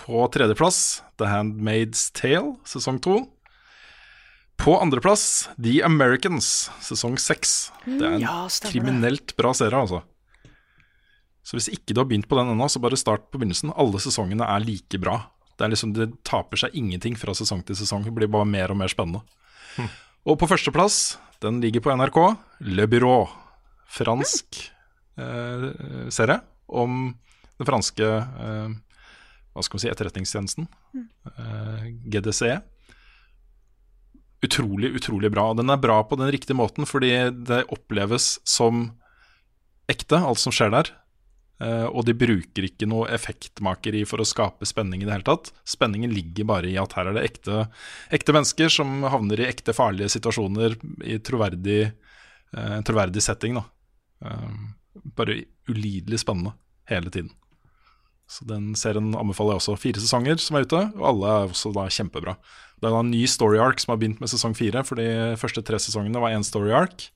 På 0.00 0.24
tredjeplass 0.32 1.02
The 1.20 1.28
Handmaid's 1.28 2.08
Tale, 2.16 2.56
sesong 2.64 3.02
to. 3.04 3.20
På 4.60 4.76
andreplass 4.80 5.48
The 5.62 5.82
Americans, 5.82 6.70
sesong 6.84 7.16
seks. 7.18 7.70
Det 7.86 8.04
er 8.04 8.16
en 8.18 8.20
Ja, 8.20 8.48
kriminelt 8.68 9.32
bra 9.36 9.54
serie, 9.56 9.76
altså. 9.76 10.02
Så 11.42 11.56
hvis 11.56 11.70
ikke 11.72 11.94
du 11.94 12.02
har 12.02 12.08
begynt 12.10 12.28
på 12.28 12.36
den 12.36 12.52
ennå, 12.52 12.68
så 12.68 12.82
bare 12.82 12.98
start 13.00 13.30
på 13.32 13.40
begynnelsen. 13.40 13.72
Alle 13.72 14.00
sesongene 14.02 14.44
er 14.44 14.60
like 14.60 15.00
bra. 15.00 15.16
Det, 15.56 15.64
er 15.64 15.72
liksom, 15.72 15.94
det 15.96 16.10
taper 16.28 16.60
seg 16.60 16.76
ingenting 16.76 17.16
fra 17.16 17.32
sesong 17.34 17.64
til 17.64 17.78
sesong. 17.78 18.04
Det 18.04 18.12
blir 18.14 18.28
bare 18.30 18.48
mer 18.48 18.70
og 18.74 18.78
mer 18.82 18.92
spennende. 18.92 19.24
Og 20.28 20.36
på 20.38 20.48
førsteplass, 20.50 21.16
den 21.40 21.62
ligger 21.64 21.80
på 21.80 21.96
NRK, 21.96 22.20
Le 22.68 22.86
Bureau. 22.86 23.30
Fransk 23.90 24.60
eh, 25.18 25.64
serie 26.12 26.36
om 26.68 27.14
den 27.58 27.66
franske 27.66 28.06
eh, 28.06 28.76
hva 29.50 29.64
skal 29.64 29.78
man 29.78 29.82
si, 29.82 29.88
etterretningstjenesten. 29.90 30.68
Eh, 31.32 31.88
GDC. 32.12 32.60
Utrolig, 34.44 34.94
utrolig 34.96 35.30
bra. 35.32 35.50
Og 35.50 35.60
den 35.60 35.72
er 35.72 35.80
bra 35.80 36.00
på 36.04 36.16
den 36.20 36.30
riktige 36.32 36.56
måten, 36.56 36.88
fordi 36.88 37.12
det 37.44 37.66
oppleves 37.72 38.38
som 38.48 38.88
ekte, 39.90 40.20
alt 40.20 40.40
som 40.40 40.54
skjer 40.54 40.72
der. 40.72 40.92
Eh, 41.60 41.84
og 41.84 42.06
de 42.08 42.14
bruker 42.16 42.64
ikke 42.64 42.88
noe 42.88 43.10
effektmakeri 43.12 44.06
for 44.08 44.22
å 44.22 44.28
skape 44.28 44.68
spenning 44.68 45.02
i 45.02 45.08
det 45.08 45.12
hele 45.12 45.28
tatt. 45.28 45.50
Spenningen 45.68 46.12
ligger 46.14 46.48
bare 46.48 46.70
i 46.70 46.78
at 46.80 46.94
her 46.96 47.10
er 47.10 47.18
det 47.18 47.26
ekte, 47.28 47.66
ekte 48.16 48.34
mennesker 48.36 48.72
som 48.72 49.02
havner 49.12 49.42
i 49.42 49.48
ekte 49.50 49.76
farlige 49.76 50.14
situasjoner 50.16 50.78
i 51.04 51.18
troverdig, 51.20 51.82
eh, 52.56 52.78
troverdig 52.86 53.24
setting. 53.24 53.60
Da. 53.60 53.66
Eh, 54.24 54.56
bare 55.16 55.42
ulidelig 55.68 56.22
spennende 56.24 56.56
hele 56.88 57.12
tiden. 57.12 57.34
Så 58.30 58.46
den 58.46 58.72
serien 58.78 59.10
anbefaler 59.18 59.56
jeg 59.56 59.62
også. 59.64 59.78
Fire 59.80 60.02
sesonger 60.02 60.38
som 60.38 60.58
er 60.58 60.66
ute, 60.68 60.82
og 61.00 61.06
alle 61.08 61.30
er 61.30 61.48
også 61.50 61.72
da 61.74 61.88
kjempebra. 61.90 62.36
Det 62.80 62.88
er 62.88 62.96
en 62.96 63.10
ny 63.10 63.24
story 63.28 63.58
arc 63.60 63.82
som 63.82 63.92
har 63.92 63.98
begynt 64.00 64.22
med 64.22 64.30
sesong 64.30 64.54
fire, 64.56 64.84
for 64.86 65.00
de 65.00 65.34
første 65.40 65.64
tre 65.66 65.80
sesongene 65.82 66.22
var 66.22 66.36
én 66.36 66.46
story 66.46 66.70
arc. 66.76 67.08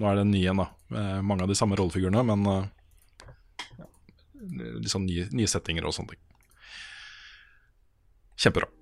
Nå 0.00 0.08
er 0.08 0.18
det 0.18 0.24
en 0.26 0.32
ny 0.32 0.42
en, 0.48 0.64
da, 0.64 0.66
med 0.92 1.28
mange 1.28 1.44
av 1.44 1.52
de 1.52 1.58
samme 1.58 1.76
rollefigurene, 1.78 2.24
men 2.26 2.48
eh, 2.52 2.64
ja, 3.82 3.86
litt 4.80 4.92
sånn 4.92 5.06
nye, 5.08 5.28
nye 5.36 5.50
settinger 5.50 5.88
og 5.88 5.94
sånne 5.96 6.16
ting. 6.16 6.24
Kjempebra. 8.40 8.72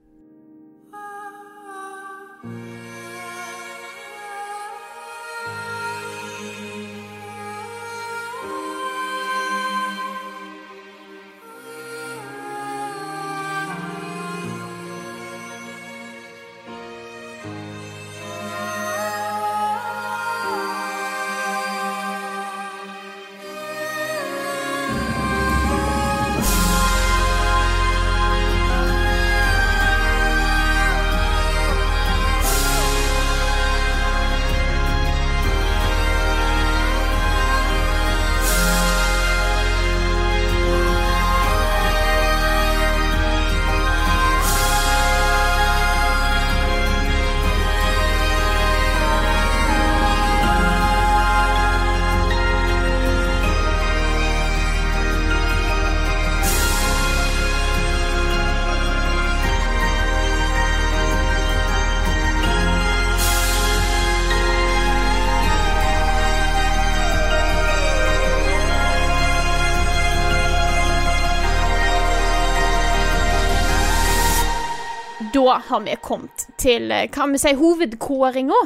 Har 75.69 75.81
vi 75.85 75.95
kommet 76.03 76.47
til 76.61 76.91
eh, 76.95 77.07
kan 77.13 77.33
vi 77.35 77.39
si, 77.43 77.53
hovedkåringa. 77.59 78.59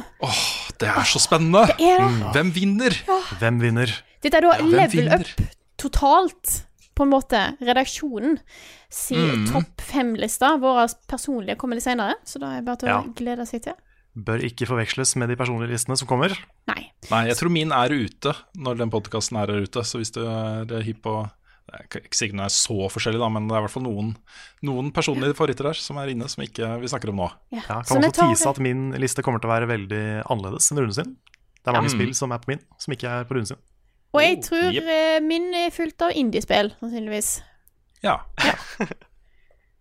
Det 0.79 0.87
er 0.89 1.03
så 1.09 1.19
spennende! 1.23 1.65
Det 1.77 1.89
er 1.91 2.01
det. 2.05 2.31
Hvem 2.35 2.51
vinner? 2.55 2.95
Hvem 3.39 3.59
vinner? 3.63 3.93
Dette 4.23 4.37
er 4.39 4.45
da 4.47 4.55
ja, 4.59 4.65
level 4.65 5.09
up 5.15 5.27
totalt, 5.79 6.63
på 6.95 7.05
en 7.05 7.11
måte. 7.13 7.39
Redaksjonen 7.63 8.39
si 8.91 9.15
Mm. 9.15 9.45
topp 9.51 9.81
fem-lista. 9.85 10.57
Våre 10.59 10.87
personlige 11.07 11.55
kommer 11.57 11.75
litt 11.79 11.85
senere, 11.85 12.15
så 12.25 12.39
da 12.41 12.53
er 12.57 12.59
det 12.61 12.65
bare 12.67 12.77
til 12.81 12.89
å 12.89 13.13
glede 13.15 13.45
seg 13.47 13.63
til. 13.63 13.77
Bør 14.19 14.41
ikke 14.43 14.65
forveksles 14.67 15.15
med 15.21 15.29
de 15.29 15.37
personlige 15.39 15.71
listene 15.71 15.95
som 15.97 16.07
kommer. 16.09 16.33
Nei. 16.67 16.89
Nei, 17.11 17.21
jeg 17.29 17.37
tror 17.39 17.51
min 17.53 17.71
er 17.71 17.93
ute 17.93 18.33
når 18.57 18.79
den 18.81 18.89
podkasten 18.91 19.37
er 19.39 19.53
ute. 19.63 19.83
Så 19.87 20.01
hvis 20.01 20.11
du 20.11 20.23
er 20.25 20.81
hypp 20.83 21.03
på 21.05 21.13
Det 21.69 21.77
er 21.99 22.03
ikke 22.07 22.17
sikkert 22.17 22.37
den 22.37 22.45
er 22.47 22.53
så 22.53 22.77
forskjellig, 22.89 23.19
da, 23.21 23.27
men 23.29 23.45
det 23.49 23.53
er 23.53 23.61
i 23.61 23.65
hvert 23.67 23.73
fall 23.75 23.85
noen, 23.85 24.07
noen 24.65 24.87
personlige 24.95 25.35
favoritter 25.37 25.69
der 25.69 25.77
som 25.77 25.99
er 26.01 26.09
inne, 26.13 26.29
som 26.31 26.41
ikke 26.41 26.69
vi 26.81 26.89
snakker 26.89 27.11
om 27.13 27.21
nå. 27.21 27.27
Ja. 27.53 27.61
Ja, 27.61 27.79
kan 27.85 27.99
man 27.99 28.07
også 28.09 28.23
tar- 28.23 28.31
tise 28.33 28.49
at 28.49 28.61
min 28.65 28.87
liste 29.01 29.25
kommer 29.25 29.43
til 29.43 29.51
å 29.51 29.53
være 29.53 29.69
veldig 29.69 30.03
annerledes 30.25 30.71
enn 30.73 30.81
Rune 30.81 30.95
sin. 30.97 31.13
Det 31.59 31.69
er 31.69 31.77
mange 31.77 31.91
spill 31.93 32.15
som 32.17 32.33
er 32.33 32.41
på 32.41 32.53
min, 32.55 32.63
som 32.81 32.95
ikke 32.95 33.11
er 33.19 33.29
på 33.29 33.37
Rune 33.37 33.51
sin. 33.51 33.61
Og 34.17 34.23
jeg 34.23 34.39
tror 34.47 34.65
oh, 34.71 34.73
yep. 34.73 35.21
min 35.29 35.51
er 35.53 35.69
fullt 35.69 36.01
av 36.01 36.15
indiespill, 36.17 36.71
sannsynligvis. 36.81 37.35
Ja. 38.01 38.17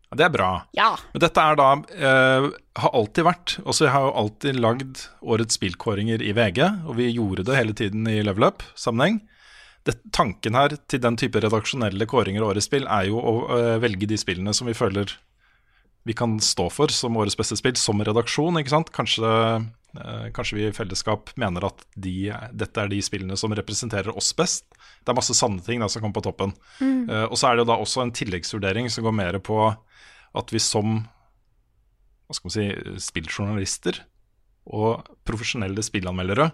Ja, 0.09 0.17
Det 0.17 0.25
er 0.25 0.33
bra. 0.33 0.51
Ja. 0.77 0.91
Men 1.13 1.21
dette 1.21 1.43
er 1.45 1.57
da 1.59 1.67
eh, 1.93 2.47
Har 2.81 2.95
alltid 2.97 3.27
vært 3.27 3.53
Også 3.69 3.85
jeg 3.85 3.93
har 3.93 4.07
jo 4.07 4.15
alltid 4.23 4.57
lagd 4.57 5.03
årets 5.21 5.59
spillkåringer 5.59 6.25
i 6.25 6.33
VG, 6.37 6.63
og 6.89 6.97
vi 6.97 7.11
gjorde 7.13 7.45
det 7.45 7.59
hele 7.59 7.77
tiden 7.77 8.09
i 8.09 8.23
level 8.25 8.49
up-sammenheng. 8.49 9.21
Det- 9.89 10.13
Tanken 10.13 10.55
her 10.59 10.75
til 10.91 11.01
den 11.01 11.17
type 11.17 11.41
redaksjonelle 11.41 12.05
kåringer 12.11 12.45
og 12.45 12.53
årets 12.53 12.69
spill 12.69 12.85
er 12.87 13.09
jo 13.09 13.19
å 13.21 13.33
eh, 13.57 13.79
velge 13.81 14.09
de 14.11 14.19
spillene 14.21 14.53
som 14.57 14.69
vi 14.69 14.77
føler 14.77 15.15
vi 16.09 16.15
kan 16.17 16.39
stå 16.41 16.69
for 16.73 16.89
som 16.95 17.17
årets 17.21 17.37
beste 17.37 17.57
spill, 17.59 17.77
som 17.77 18.01
redaksjon. 18.01 18.57
ikke 18.61 18.73
sant? 18.73 18.91
Kanskje, 18.97 19.29
eh, 19.99 20.29
kanskje 20.33 20.57
vi 20.57 20.67
i 20.69 20.73
fellesskap 20.73 21.33
mener 21.37 21.67
at 21.69 21.83
de, 22.01 22.31
dette 22.57 22.81
er 22.81 22.89
de 22.89 23.01
spillene 23.05 23.37
som 23.37 23.53
representerer 23.53 24.15
oss 24.17 24.31
best. 24.37 24.65
Det 25.05 25.13
er 25.13 25.19
masse 25.19 25.37
sanne 25.37 25.61
ting 25.65 25.81
da, 25.85 25.89
som 25.93 26.01
kommer 26.05 26.17
på 26.21 26.25
toppen. 26.31 26.55
Eh, 27.11 27.27
og 27.29 27.37
så 27.37 27.51
er 27.51 27.57
det 27.59 27.65
jo 27.67 27.73
da 27.73 27.77
også 27.83 28.03
en 28.07 28.13
tilleggsvurdering 28.17 28.89
som 28.93 29.05
går 29.05 29.17
mer 29.19 29.39
på 29.45 29.59
at 29.69 30.55
vi 30.55 30.59
som 30.65 31.03
hva 32.29 32.37
skal 32.37 32.49
man 32.49 32.57
si, 32.57 32.67
spilljournalister 33.09 34.01
og 34.69 35.05
profesjonelle 35.29 35.81
spillanmeldere 35.85 36.51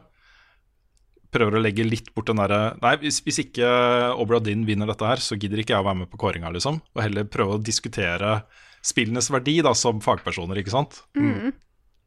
prøver 1.34 1.58
å 1.58 1.62
legge 1.62 1.86
litt 1.86 2.12
bort 2.14 2.30
den 2.30 2.40
derre 2.40 2.74
Nei, 2.80 2.94
hvis, 3.02 3.20
hvis 3.26 3.42
ikke 3.42 3.68
Obra 4.22 4.40
Dinn 4.42 4.64
vinner 4.68 4.88
dette 4.90 5.08
her, 5.08 5.22
så 5.22 5.38
gidder 5.38 5.60
ikke 5.62 5.74
jeg 5.74 5.84
å 5.84 5.88
være 5.88 6.04
med 6.04 6.12
på 6.12 6.20
kåringa, 6.22 6.52
liksom. 6.54 6.80
Og 6.94 7.02
heller 7.02 7.26
prøve 7.30 7.58
å 7.58 7.62
diskutere 7.62 8.38
spillenes 8.84 9.30
verdi 9.32 9.58
da, 9.64 9.72
som 9.76 10.02
fagpersoner, 10.04 10.60
ikke 10.60 10.74
sant. 10.74 11.00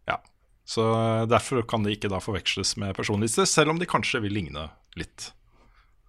Ja. 0.07 0.19
Så 0.67 0.83
derfor 1.31 1.63
kan 1.67 1.85
det 1.85 1.97
ikke 1.97 2.11
da 2.11 2.21
forveksles 2.23 2.75
med 2.81 2.95
personlister, 2.97 3.47
selv 3.49 3.73
om 3.73 3.81
de 3.81 3.89
kanskje 3.89 4.21
vil 4.25 4.35
ligne 4.39 4.69
litt. 4.99 5.31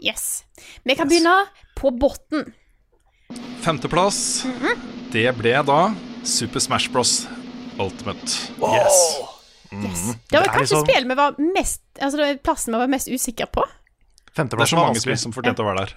Yes. 0.02 0.44
Vi 0.84 0.94
kan 0.98 1.10
begynne 1.10 1.34
på 1.78 1.90
botten. 1.94 2.52
Femteplass, 3.64 4.46
det 5.12 5.26
ble 5.36 5.56
da 5.66 5.80
Super 6.24 6.62
Smash 6.64 6.92
Bros. 6.92 7.26
Ultimate. 7.78 8.52
Yes. 8.58 9.37
Yes. 9.72 10.02
Mm. 10.08 10.14
Det 10.30 10.38
var 10.38 10.44
Det 10.46 10.52
kanskje 10.54 10.60
liksom- 10.60 10.86
spillet 10.86 11.08
vi 11.08 11.14
var 11.18 11.34
mest 11.54 11.82
Altså 12.00 12.16
det 12.16 12.26
var 12.26 12.38
plassen 12.48 12.72
vi 12.74 12.78
var 12.78 12.88
mest 12.88 13.08
usikre 13.08 13.46
på. 13.52 13.64
Det 13.64 14.32
er 14.32 14.36
Femteplass 14.44 14.70
så 14.70 14.76
var 14.76 14.86
mange 14.86 15.00
spill 15.02 15.18
som 15.18 15.32
fortjente 15.32 15.64
å 15.64 15.66
være 15.66 15.86
der. 15.86 15.94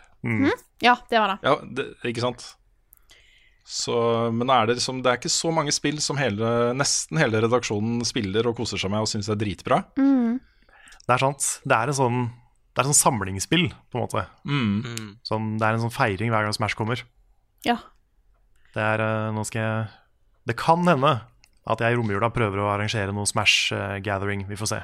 Ja, 0.82 0.96
det 1.10 1.20
var 1.20 1.28
det. 1.28 1.40
Ja, 1.46 1.56
det, 1.62 1.86
ikke 2.10 2.22
sant? 2.22 2.56
Så, 3.64 3.94
men 4.34 4.50
er 4.50 4.66
det, 4.66 4.76
liksom, 4.80 5.04
det 5.04 5.12
er 5.12 5.18
ikke 5.20 5.30
så 5.32 5.52
mange 5.54 5.72
spill 5.72 6.00
som 6.02 6.18
hele, 6.18 6.74
nesten 6.74 7.20
hele 7.22 7.40
redaksjonen 7.44 8.02
spiller 8.04 8.48
og 8.50 8.58
koser 8.58 8.82
seg 8.82 8.90
med 8.92 9.06
og 9.06 9.08
syns 9.08 9.30
er 9.30 9.38
dritbra. 9.40 9.84
Det 9.96 11.14
er 11.16 11.22
sant. 11.22 11.62
Det 11.64 11.78
er 11.78 11.88
en 11.88 11.98
sånn 11.98 12.20
Det 12.72 12.80
er 12.82 12.88
sånn 12.88 13.02
samlingsspill, 13.04 13.70
på 13.92 14.00
en 14.00 14.04
måte. 14.06 14.26
Mm. 14.48 15.18
Sånn, 15.28 15.58
det 15.60 15.68
er 15.68 15.74
en 15.76 15.82
sånn 15.86 15.94
feiring 15.94 16.32
hver 16.32 16.44
gang 16.48 16.54
Smash 16.56 16.76
kommer. 16.80 17.04
Ja. 17.68 17.78
Det 18.74 18.82
er 18.82 19.02
eh, 19.04 19.32
Nå 19.36 19.44
skal 19.46 19.62
jeg 19.62 19.90
Det 20.48 20.56
kan 20.58 20.88
hende 20.88 21.22
at 21.70 21.82
jeg 21.84 21.94
i 21.94 21.98
romjula 22.00 22.32
prøver 22.34 22.64
å 22.64 22.70
arrangere 22.74 23.14
noe 23.14 23.30
Smash 23.30 23.74
eh, 23.76 23.98
Gathering. 24.04 24.46
Vi 24.50 24.58
får 24.58 24.72
se. 24.74 24.80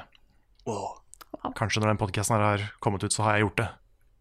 Kanskje 1.58 1.82
når 1.82 1.92
den 1.94 2.00
podkasten 2.00 2.38
har 2.38 2.62
kommet 2.84 3.02
ut, 3.02 3.14
så 3.14 3.24
har 3.26 3.36
jeg 3.38 3.48
gjort 3.48 3.62
det. 3.62 3.68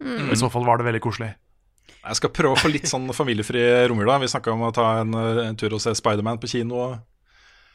Mm. 0.08 0.32
I 0.34 0.40
så 0.40 0.50
fall 0.54 0.66
var 0.66 0.80
det 0.82 0.88
veldig 0.88 1.04
koselig. 1.04 1.34
Jeg 1.98 2.20
skal 2.20 2.32
prøve 2.34 2.56
å 2.56 2.60
få 2.60 2.72
litt 2.72 2.88
sånn 2.90 3.06
familiefri 3.20 3.62
romjula. 3.92 4.18
Vi 4.24 4.32
snakka 4.32 4.56
om 4.56 4.66
å 4.68 4.74
ta 4.76 4.90
en, 5.04 5.14
eh, 5.18 5.44
en 5.50 5.60
tur 5.60 5.78
og 5.78 5.84
se 5.84 5.94
Spiderman 5.98 6.42
på 6.42 6.50
kino. 6.52 6.90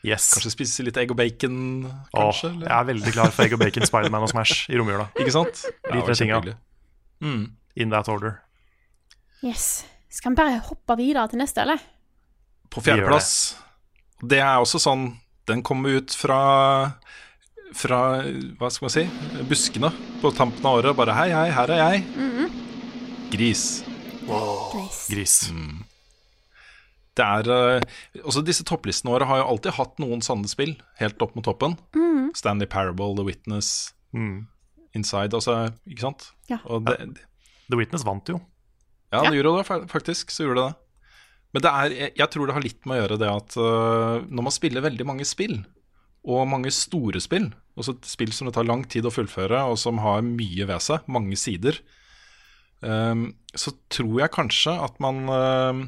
Yes. 0.03 0.33
Kanskje 0.35 0.51
spise 0.57 0.83
litt 0.83 0.99
egg 0.99 1.13
og 1.15 1.19
bacon, 1.21 1.59
Åh, 1.87 2.07
kanskje? 2.11 2.49
jeg 2.65 2.75
er 2.75 2.87
veldig 2.89 3.13
klar 3.15 3.31
for 3.31 3.47
egg 3.47 3.53
og 3.55 3.61
bacon, 3.63 3.87
Spiderman 3.87 4.25
og 4.27 4.33
Smash 4.33 4.67
i 4.73 4.79
romjula. 4.81 5.07
Ikke 5.21 5.35
sant? 5.35 5.63
De 5.87 6.03
tre 6.03 6.17
tinga. 6.19 6.41
Mm. 7.23 7.45
In 7.79 7.95
that 7.95 8.11
order. 8.11 8.41
Yes. 9.47 9.85
Skal 10.11 10.35
vi 10.35 10.41
bare 10.43 10.59
hoppe 10.67 10.97
videre 10.99 11.29
til 11.31 11.39
neste, 11.39 11.63
eller? 11.63 11.79
På 12.73 12.83
fjerdeplass. 12.83 13.31
Det 14.23 14.39
er 14.39 14.61
også 14.63 14.79
sånn 14.79 15.09
Den 15.51 15.63
kommer 15.67 15.99
ut 15.99 16.15
fra 16.15 16.39
Fra, 17.75 17.99
hva 18.61 18.69
skal 18.71 18.87
man 18.87 18.93
si, 18.95 19.05
buskene 19.49 19.89
på 20.21 20.31
tampen 20.37 20.67
av 20.69 20.79
året. 20.83 20.95
Bare 20.99 21.15
hei, 21.17 21.31
hei, 21.33 21.47
her 21.57 21.71
er 21.73 21.81
jeg. 21.81 22.51
Gris. 23.33 23.63
Wow. 24.29 24.85
Gris. 25.09 25.39
Mm. 25.51 25.81
Det 27.17 27.25
er 27.25 27.49
eh, 27.81 27.87
Også 28.23 28.43
disse 28.45 28.65
topplistene 28.69 29.13
åra 29.17 29.27
har 29.29 29.41
jo 29.41 29.49
alltid 29.55 29.75
hatt 29.79 29.99
noen 30.05 30.21
sanne 30.25 30.49
spill 30.53 30.75
helt 31.01 31.25
opp 31.25 31.35
mot 31.37 31.45
toppen. 31.49 31.79
Stanley 32.37 32.69
Parable, 32.69 33.15
The 33.17 33.25
Witness, 33.27 33.93
Mm. 34.13 34.47
Inside, 34.93 35.33
altså, 35.33 35.73
ikke 35.89 36.05
sant? 36.05 36.27
Ja. 36.51 36.59
Og 36.69 36.85
det, 36.85 36.99
The 37.73 37.79
Witness 37.81 38.05
vant 38.05 38.29
jo. 38.29 38.37
Ja, 39.09 39.23
det 39.25 39.39
gjorde 39.39 39.63
det 39.63 39.89
faktisk. 39.89 40.29
Så 40.29 40.45
gjorde 40.45 40.61
det 40.61 40.67
det. 40.69 40.82
Men 41.53 41.65
det 41.65 41.71
er, 41.71 41.95
jeg, 42.17 42.29
tror 42.33 42.49
det 42.49 42.57
har 42.57 42.65
litt 42.65 42.87
med 42.89 42.97
å 42.97 43.01
gjøre 43.03 43.21
det 43.21 43.29
at 43.29 43.57
øh, 43.61 44.25
når 44.25 44.47
man 44.49 44.55
spiller 44.55 44.85
veldig 44.85 45.07
mange 45.09 45.27
spill, 45.29 45.59
og 46.23 46.47
mange 46.49 46.71
store 46.73 47.21
spill, 47.21 47.51
også 47.77 47.97
spill 48.07 48.31
som 48.35 48.49
det 48.49 48.55
tar 48.57 48.69
lang 48.69 48.85
tid 48.89 49.07
å 49.09 49.13
fullføre, 49.13 49.65
og 49.69 49.77
som 49.81 49.99
har 50.05 50.23
mye 50.25 50.69
ved 50.69 50.85
seg, 50.85 51.03
mange 51.11 51.37
sider, 51.41 51.81
øhm, 52.87 53.33
så 53.59 53.75
tror 53.91 54.21
jeg 54.23 54.35
kanskje 54.37 54.77
at 54.87 55.01
man 55.03 55.27
øhm, 55.27 55.83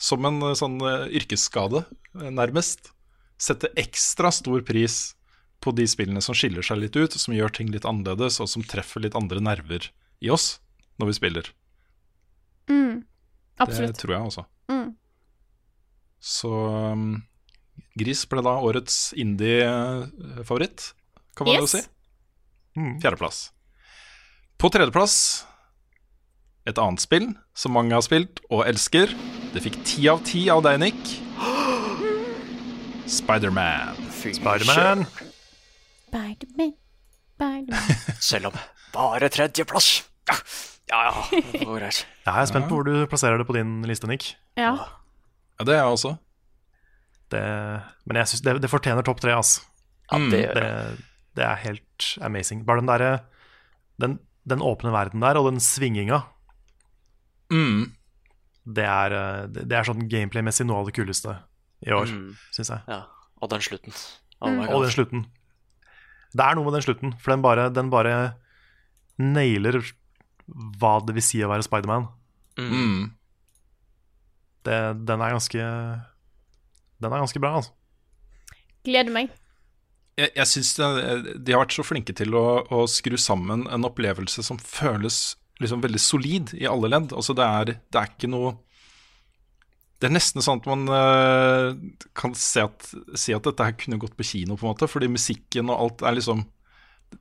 som 0.00 0.24
en 0.24 0.40
øh, 0.42 0.56
sånn 0.56 0.80
øh, 0.80 1.06
yrkesskade, 1.20 1.84
øh, 2.16 2.28
nærmest, 2.32 2.92
setter 3.40 3.72
ekstra 3.80 4.32
stor 4.32 4.64
pris 4.66 5.14
på 5.60 5.72
de 5.76 5.84
spillene 5.88 6.22
som 6.24 6.36
skiller 6.36 6.64
seg 6.64 6.80
litt 6.80 6.96
ut, 6.96 7.16
som 7.20 7.36
gjør 7.36 7.52
ting 7.56 7.72
litt 7.72 7.88
annerledes, 7.88 8.40
og 8.40 8.48
som 8.48 8.64
treffer 8.64 9.04
litt 9.04 9.16
andre 9.18 9.42
nerver 9.44 9.90
i 10.24 10.32
oss 10.32 10.54
når 11.00 11.12
vi 11.12 11.16
spiller. 11.20 11.52
Mm. 12.70 13.04
absolutt. 13.60 13.92
Det 13.92 14.00
tror 14.00 14.14
jeg 14.14 14.30
også. 14.30 14.44
Mm. 14.72 14.88
Så 16.20 16.50
um, 16.92 17.22
Gris 17.98 18.26
ble 18.28 18.42
da 18.44 18.58
årets 18.60 19.10
indie-favoritt, 19.18 20.92
kan 21.36 21.48
man 21.48 21.62
jo 21.64 21.70
si. 21.70 21.80
Mm. 22.78 22.98
Fjerdeplass. 23.02 23.48
På 24.60 24.68
tredjeplass 24.72 25.16
et 26.68 26.78
annet 26.78 27.00
spill 27.02 27.30
som 27.56 27.72
mange 27.74 27.96
har 27.96 28.04
spilt 28.04 28.42
og 28.52 28.66
elsker. 28.68 29.12
Det 29.54 29.62
fikk 29.64 29.80
ti 29.88 30.04
av 30.12 30.20
ti 30.28 30.44
av 30.52 30.62
deg, 30.66 30.78
Nick. 30.82 31.00
Spiderman. 33.18 33.96
Spiderman. 34.20 35.06
Spiderman, 36.10 36.76
Spider 37.40 38.20
Selv 38.20 38.50
om 38.50 38.60
bare 38.92 39.30
tredjeplass. 39.32 40.02
Ja, 40.90 41.00
ja. 41.06 41.12
Ja, 41.54 41.88
jeg 41.88 42.42
er 42.42 42.48
spent 42.50 42.68
på 42.68 42.78
hvor 42.78 42.86
du 42.86 43.06
plasserer 43.10 43.40
det 43.40 43.46
på 43.48 43.54
din 43.56 43.80
liste, 43.88 44.10
Nick. 44.10 44.34
Ja. 44.58 44.74
Ja, 45.60 45.64
det 45.68 45.74
er 45.76 45.82
jeg 45.84 45.92
også. 45.94 46.14
Det, 47.30 47.40
men 48.08 48.16
jeg 48.18 48.26
synes 48.32 48.42
det, 48.42 48.56
det 48.64 48.70
fortjener 48.72 49.04
topp 49.06 49.20
tre, 49.22 49.36
altså. 49.36 49.60
Ja, 50.10 50.18
det 50.32 50.40
gjør 50.40 50.54
Det, 50.56 50.62
det. 50.64 51.04
det 51.38 51.44
er 51.46 51.60
helt 51.62 52.06
amazing. 52.26 52.64
Bare 52.66 52.80
den 52.82 52.88
derre 52.90 53.10
den, 54.00 54.16
den 54.48 54.64
åpne 54.64 54.90
verden 54.94 55.20
der, 55.22 55.36
og 55.38 55.50
den 55.52 55.60
svinginga, 55.62 56.22
Mm. 57.50 57.92
det 58.64 58.84
er, 58.86 59.14
det 59.50 59.72
er 59.74 59.82
sånn 59.86 60.04
gameplay-messig 60.08 60.64
noe 60.68 60.80
av 60.80 60.86
det 60.86 60.94
kuleste 60.94 61.32
i 61.86 61.90
år, 61.90 62.06
Mm. 62.06 62.36
syns 62.54 62.70
jeg. 62.70 62.82
Ja. 62.88 63.00
Og 63.42 63.50
den 63.50 63.60
slutten. 63.60 63.92
Oh 64.40 64.48
Og 64.70 64.82
den 64.84 64.90
slutten. 64.94 65.24
Det 66.32 66.44
er 66.46 66.54
noe 66.54 66.64
med 66.64 66.74
den 66.78 66.82
slutten, 66.86 67.14
for 67.20 67.32
den 67.34 67.42
bare, 67.42 67.68
den 67.74 67.90
bare 67.90 68.34
nailer 69.18 69.80
hva 70.78 71.00
det 71.04 71.14
vil 71.16 71.22
si 71.26 71.40
å 71.42 71.48
være 71.50 71.62
Spiderman. 71.66 72.08
Mm. 72.58 73.10
Det- 74.64 75.06
Den 75.06 75.20
er 75.24 75.30
ganske 75.36 75.60
Den 77.00 77.12
er 77.12 77.22
ganske 77.22 77.40
bra, 77.40 77.54
altså. 77.60 77.72
Gleder 78.84 79.12
meg. 79.12 79.30
jeg, 80.18 80.30
jeg 80.36 80.46
syns 80.46 80.74
de 80.76 81.52
har 81.52 81.62
vært 81.64 81.72
så 81.76 81.84
flinke 81.84 82.14
til 82.16 82.34
å, 82.36 82.64
å 82.68 82.86
skru 82.88 83.16
sammen 83.16 83.66
en 83.72 83.84
opplevelse 83.88 84.42
som 84.44 84.58
føles 84.58 85.36
liksom 85.60 85.80
veldig 85.84 86.00
solid 86.00 86.52
i 86.56 86.66
alle 86.68 86.88
ledd. 86.88 87.12
Altså 87.12 87.34
det 87.36 87.44
er, 87.44 87.64
det 87.92 88.00
er 88.00 88.08
ikke 88.08 88.28
noe 88.32 88.54
Det 90.00 90.08
er 90.08 90.14
nesten 90.14 90.40
sånn 90.40 90.60
at 90.62 90.68
man 90.70 90.88
uh, 90.88 91.74
kan 92.16 92.32
si 92.34 92.60
at, 92.60 92.86
si 93.20 93.34
at 93.36 93.44
dette 93.44 93.64
her 93.64 93.72
kunne 93.76 93.98
gått 94.00 94.16
på 94.16 94.24
kino, 94.24 94.56
på 94.56 94.64
en 94.64 94.72
måte, 94.72 94.88
fordi 94.88 95.08
musikken 95.12 95.68
og 95.68 95.80
alt 95.84 96.02
er 96.08 96.16
liksom 96.16 96.44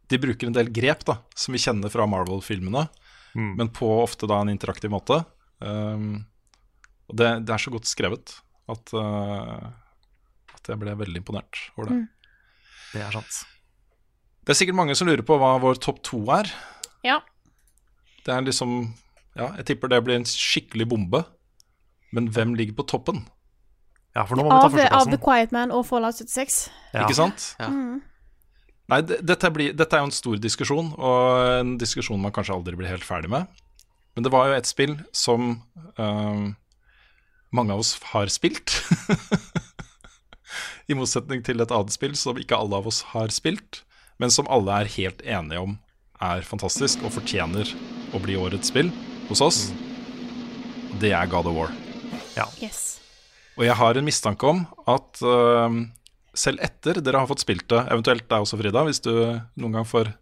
De 0.07 0.18
bruker 0.22 0.48
en 0.48 0.56
del 0.56 0.70
grep 0.72 1.03
da, 1.07 1.18
som 1.36 1.52
vi 1.56 1.60
kjenner 1.60 1.91
fra 1.91 2.07
Marvel-filmene, 2.07 2.88
Mm. 3.36 3.52
men 3.60 3.68
på 3.70 3.86
ofte 4.02 4.26
da 4.26 4.40
en 4.41 4.49
interaktiv 4.49 4.90
måte. 4.90 5.20
Um, 5.61 6.26
og 7.10 7.18
det, 7.18 7.30
det 7.48 7.53
er 7.56 7.61
så 7.61 7.73
godt 7.73 7.90
skrevet 7.90 8.36
at, 8.69 8.94
uh, 8.94 9.69
at 10.56 10.69
jeg 10.69 10.81
ble 10.81 10.94
veldig 10.99 11.22
imponert 11.23 11.61
over 11.76 11.90
det. 11.90 11.99
Det 12.94 13.02
er 13.06 13.15
sant. 13.15 13.41
Det 14.45 14.53
er 14.53 14.60
sikkert 14.61 14.80
mange 14.80 14.95
som 14.98 15.10
lurer 15.10 15.26
på 15.26 15.38
hva 15.41 15.56
vår 15.61 15.81
topp 15.81 16.02
to 16.06 16.22
er. 16.34 16.49
Ja. 17.06 17.19
Det 18.26 18.34
er 18.34 18.45
liksom 18.45 18.81
Ja, 19.38 19.53
jeg 19.60 19.68
tipper 19.69 19.91
det 19.91 20.02
blir 20.03 20.18
en 20.19 20.27
skikkelig 20.27 20.88
bombe. 20.90 21.23
Men 22.11 22.31
hvem 22.34 22.56
ligger 22.57 22.80
på 22.80 22.88
toppen? 22.90 23.27
Ja, 24.18 24.26
for 24.26 24.36
nå 24.36 24.44
må 24.44 24.49
vi 24.49 24.57
ta 24.57 24.69
førsteplassen. 24.73 25.14
av 25.14 25.14
The. 25.14 25.19
Quiet 25.22 25.52
Man 25.53 25.73
og 25.73 25.84
Fallout 25.86 26.18
76. 26.18 26.57
Ja. 26.95 27.03
Ikke 27.06 27.18
sant? 27.18 27.52
Ja. 27.61 27.69
Nei, 28.90 29.03
dette, 29.06 29.52
blir, 29.53 29.76
dette 29.77 29.95
er 29.95 30.02
jo 30.02 30.10
en 30.10 30.15
stor 30.15 30.40
diskusjon, 30.41 30.90
og 30.98 31.49
en 31.60 31.76
diskusjon 31.77 32.18
man 32.22 32.34
kanskje 32.34 32.56
aldri 32.56 32.80
blir 32.80 32.90
helt 32.90 33.06
ferdig 33.06 33.30
med. 33.30 33.45
Men 34.18 34.26
det 34.26 34.31
var 34.34 34.49
jo 34.49 34.57
et 34.57 34.68
spill 34.68 34.95
som 35.15 35.52
eh, 35.94 36.48
mange 37.55 37.73
av 37.73 37.84
oss 37.84 37.95
har 38.11 38.30
spilt. 38.31 38.73
I 40.89 40.97
motsetning 40.97 41.43
til 41.45 41.61
et 41.61 41.73
annet 41.73 41.93
spill 41.93 42.15
som 42.17 42.39
ikke 42.41 42.57
alle 42.57 42.80
av 42.80 42.88
oss 42.89 43.03
har 43.13 43.34
spilt, 43.34 43.84
men 44.21 44.34
som 44.34 44.49
alle 44.51 44.81
er 44.81 44.93
helt 44.95 45.21
enige 45.26 45.61
om 45.61 45.77
er 46.19 46.43
fantastisk 46.43 47.03
og 47.05 47.13
fortjener 47.15 47.69
å 48.13 48.19
bli 48.21 48.35
årets 48.39 48.71
spill 48.73 48.89
hos 49.30 49.43
oss. 49.45 49.59
Det 50.99 51.13
er 51.15 51.30
God 51.31 51.47
of 51.47 51.55
War. 51.55 51.76
Yes. 52.59 52.99
Og 53.59 53.65
jeg 53.67 53.76
har 53.76 53.97
en 53.97 54.07
mistanke 54.07 54.47
om 54.47 54.63
at 54.88 55.21
uh, 55.23 55.67
selv 56.35 56.63
etter 56.63 57.01
dere 57.03 57.21
har 57.21 57.30
fått 57.30 57.43
spilt 57.43 57.67
det, 57.71 57.84
eventuelt 57.91 58.27
deg 58.30 58.45
også, 58.45 58.59
Frida, 58.59 58.84
hvis 58.88 59.03
du 59.03 59.13
noen 59.59 59.80
gang 59.80 59.88
får 59.88 60.13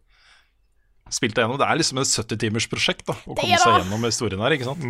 spilt 1.13 1.35
det 1.35 1.43
gjennom 1.43 1.59
Det 1.59 1.67
er 1.67 1.79
liksom 1.79 1.99
et 2.01 2.09
70-timers 2.09 2.67
prosjekt 2.71 3.11
å 3.11 3.15
komme 3.27 3.59
seg 3.61 3.77
gjennom 3.79 4.07
historien 4.07 4.41
her, 4.43 4.55
ikke 4.55 4.67
sant? 4.67 4.83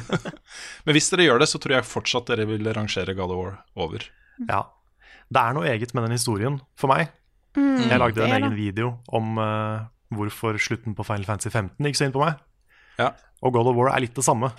Men 0.86 0.96
hvis 0.96 1.10
dere 1.12 1.26
gjør 1.28 1.42
det, 1.42 1.48
så 1.50 1.60
tror 1.62 1.76
jeg 1.78 1.88
fortsatt 1.88 2.30
dere 2.32 2.46
vil 2.48 2.70
rangere 2.76 3.16
God 3.16 3.34
of 3.34 3.40
War 3.40 3.58
over. 3.86 4.06
Ja. 4.48 4.62
Det 5.30 5.42
er 5.42 5.56
noe 5.56 5.68
eget 5.70 5.94
med 5.96 6.06
den 6.06 6.16
historien 6.16 6.60
for 6.78 6.92
meg. 6.92 7.12
jeg 7.56 8.00
lagde 8.00 8.24
en 8.24 8.36
egen 8.36 8.54
det. 8.54 8.60
video 8.60 8.96
om 9.14 9.38
uh, 9.40 9.84
hvorfor 10.14 10.58
slutten 10.60 10.96
på 10.96 11.06
Final 11.06 11.26
Fantasy 11.28 11.52
15 11.52 11.88
gikk 11.88 12.00
så 12.00 12.08
inn 12.08 12.16
på 12.16 12.24
meg. 12.24 12.40
Ja. 13.00 13.12
Og 13.44 13.54
God 13.56 13.72
of 13.72 13.78
War 13.78 13.92
er 13.94 14.04
litt 14.04 14.16
det 14.16 14.26
samme. 14.26 14.52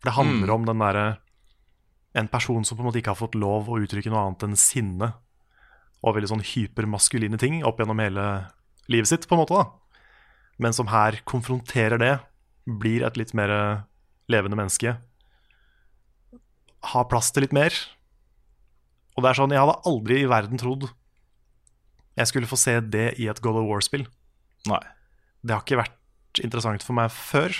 For 0.00 0.10
det 0.10 0.18
handler 0.18 0.52
om 0.52 0.66
den 0.68 0.82
derre 0.82 1.06
En 2.16 2.28
person 2.32 2.64
som 2.64 2.78
på 2.78 2.80
en 2.80 2.86
måte 2.88 3.00
ikke 3.00 3.12
har 3.12 3.18
fått 3.18 3.34
lov 3.36 3.66
å 3.68 3.76
uttrykke 3.76 4.08
noe 4.08 4.22
annet 4.24 4.46
enn 4.46 4.54
sinne 4.56 5.10
og 6.00 6.14
veldig 6.16 6.30
sånn 6.30 6.44
hypermaskuline 6.44 7.36
ting 7.40 7.58
opp 7.66 7.80
gjennom 7.80 8.00
hele 8.00 8.24
livet 8.92 9.10
sitt, 9.10 9.26
på 9.28 9.36
en 9.36 9.42
måte, 9.42 9.58
da. 9.58 9.66
Men 10.62 10.76
som 10.76 10.88
her 10.92 11.20
konfronterer 11.28 12.00
det, 12.00 12.14
blir 12.66 13.04
et 13.06 13.18
litt 13.20 13.34
mer 13.36 13.50
levende 14.32 14.58
menneske. 14.58 14.96
Har 16.92 17.08
plass 17.10 17.30
til 17.30 17.46
litt 17.46 17.54
mer. 17.56 17.74
Og 19.16 19.24
det 19.24 19.30
er 19.30 19.38
sånn, 19.38 19.54
jeg 19.54 19.62
hadde 19.62 19.80
aldri 19.88 20.22
i 20.22 20.30
verden 20.30 20.60
trodd 20.60 20.88
jeg 22.16 22.30
skulle 22.30 22.48
få 22.48 22.56
se 22.58 22.78
det 22.80 23.10
i 23.20 23.28
et 23.28 23.40
God 23.44 23.58
of 23.60 23.68
War-spill. 23.68 24.06
Nei. 24.70 24.82
Det 25.44 25.52
har 25.52 25.64
ikke 25.64 25.82
vært 25.82 26.40
interessant 26.44 26.84
for 26.84 26.96
meg 26.96 27.12
før, 27.12 27.52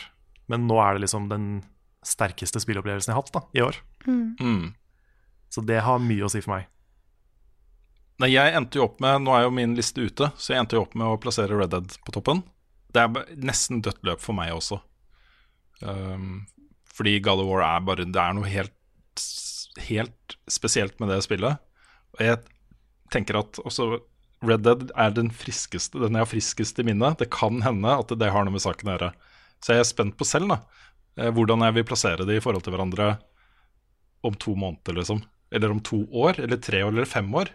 men 0.51 0.65
nå 0.69 0.79
er 0.81 0.97
det 0.97 1.05
liksom 1.05 1.29
den 1.33 1.61
sterkeste 2.07 2.63
spillopplevelsen 2.63 3.13
jeg 3.13 3.17
har 3.17 3.25
hatt 3.25 3.35
da, 3.35 3.43
i 3.57 3.65
år. 3.65 3.79
Mm. 4.07 4.73
Så 5.53 5.63
det 5.67 5.83
har 5.85 6.03
mye 6.03 6.25
å 6.25 6.33
si 6.33 6.41
for 6.45 6.57
meg. 6.57 6.71
Nei, 8.23 8.31
jeg 8.33 8.55
endte 8.57 8.79
jo 8.79 8.87
opp 8.87 9.01
med 9.05 9.27
Nå 9.27 9.35
er 9.37 9.43
jo 9.45 9.53
min 9.53 9.75
liste 9.77 10.01
ute, 10.01 10.31
så 10.41 10.55
jeg 10.55 10.63
endte 10.63 10.79
jo 10.79 10.87
opp 10.87 10.95
med 10.97 11.05
å 11.05 11.19
plassere 11.21 11.59
Red 11.59 11.75
Dead 11.75 11.99
på 12.07 12.15
toppen. 12.17 12.41
Det 12.97 13.05
er 13.05 13.39
nesten 13.45 13.83
dødt 13.85 14.03
løp 14.09 14.23
for 14.25 14.37
meg 14.37 14.55
også. 14.57 14.81
Um, 15.85 16.47
fordi 16.97 17.19
God 17.21 17.43
of 17.43 17.51
War 17.51 17.63
er 17.67 17.83
bare 17.85 18.07
Det 18.09 18.21
er 18.23 18.37
noe 18.37 18.49
helt, 18.49 19.25
helt 19.85 20.37
spesielt 20.49 20.97
med 21.03 21.13
det 21.13 21.21
spillet. 21.27 21.61
Og 22.17 22.23
jeg 22.25 22.41
tenker 23.13 23.43
at 23.43 23.61
også 23.65 23.99
Red 24.45 24.65
Dead 24.67 24.91
er 24.97 25.13
den 25.17 25.31
friskeste 25.33 26.01
Den 26.01 26.17
jeg 26.17 26.25
har 26.25 26.31
friskest 26.31 26.81
i 26.81 26.87
minnet. 26.87 27.21
Det 27.21 27.31
kan 27.33 27.61
hende 27.65 27.93
at 28.01 28.13
det 28.17 28.33
har 28.33 28.45
noe 28.47 28.57
med 28.57 28.65
saken 28.65 28.91
å 28.91 28.97
gjøre. 28.97 29.13
Så 29.65 29.77
jeg 29.77 29.85
er 29.85 29.89
spent 29.89 30.17
på 30.19 30.29
selv 30.29 30.53
da 30.53 30.61
eh, 31.17 31.33
hvordan 31.33 31.65
jeg 31.67 31.79
vil 31.79 31.89
plassere 31.89 32.27
det 32.29 32.39
i 32.39 32.45
forhold 32.45 32.65
til 32.65 32.77
hverandre 32.77 33.15
om 34.27 34.35
to 34.41 34.57
måneder, 34.59 34.97
liksom. 34.99 35.23
Eller 35.55 35.73
om 35.73 35.81
to 35.85 36.03
år, 36.11 36.41
eller 36.43 36.59
tre 36.61 36.83
år, 36.83 36.93
eller 36.93 37.09
fem 37.09 37.29
år. 37.39 37.53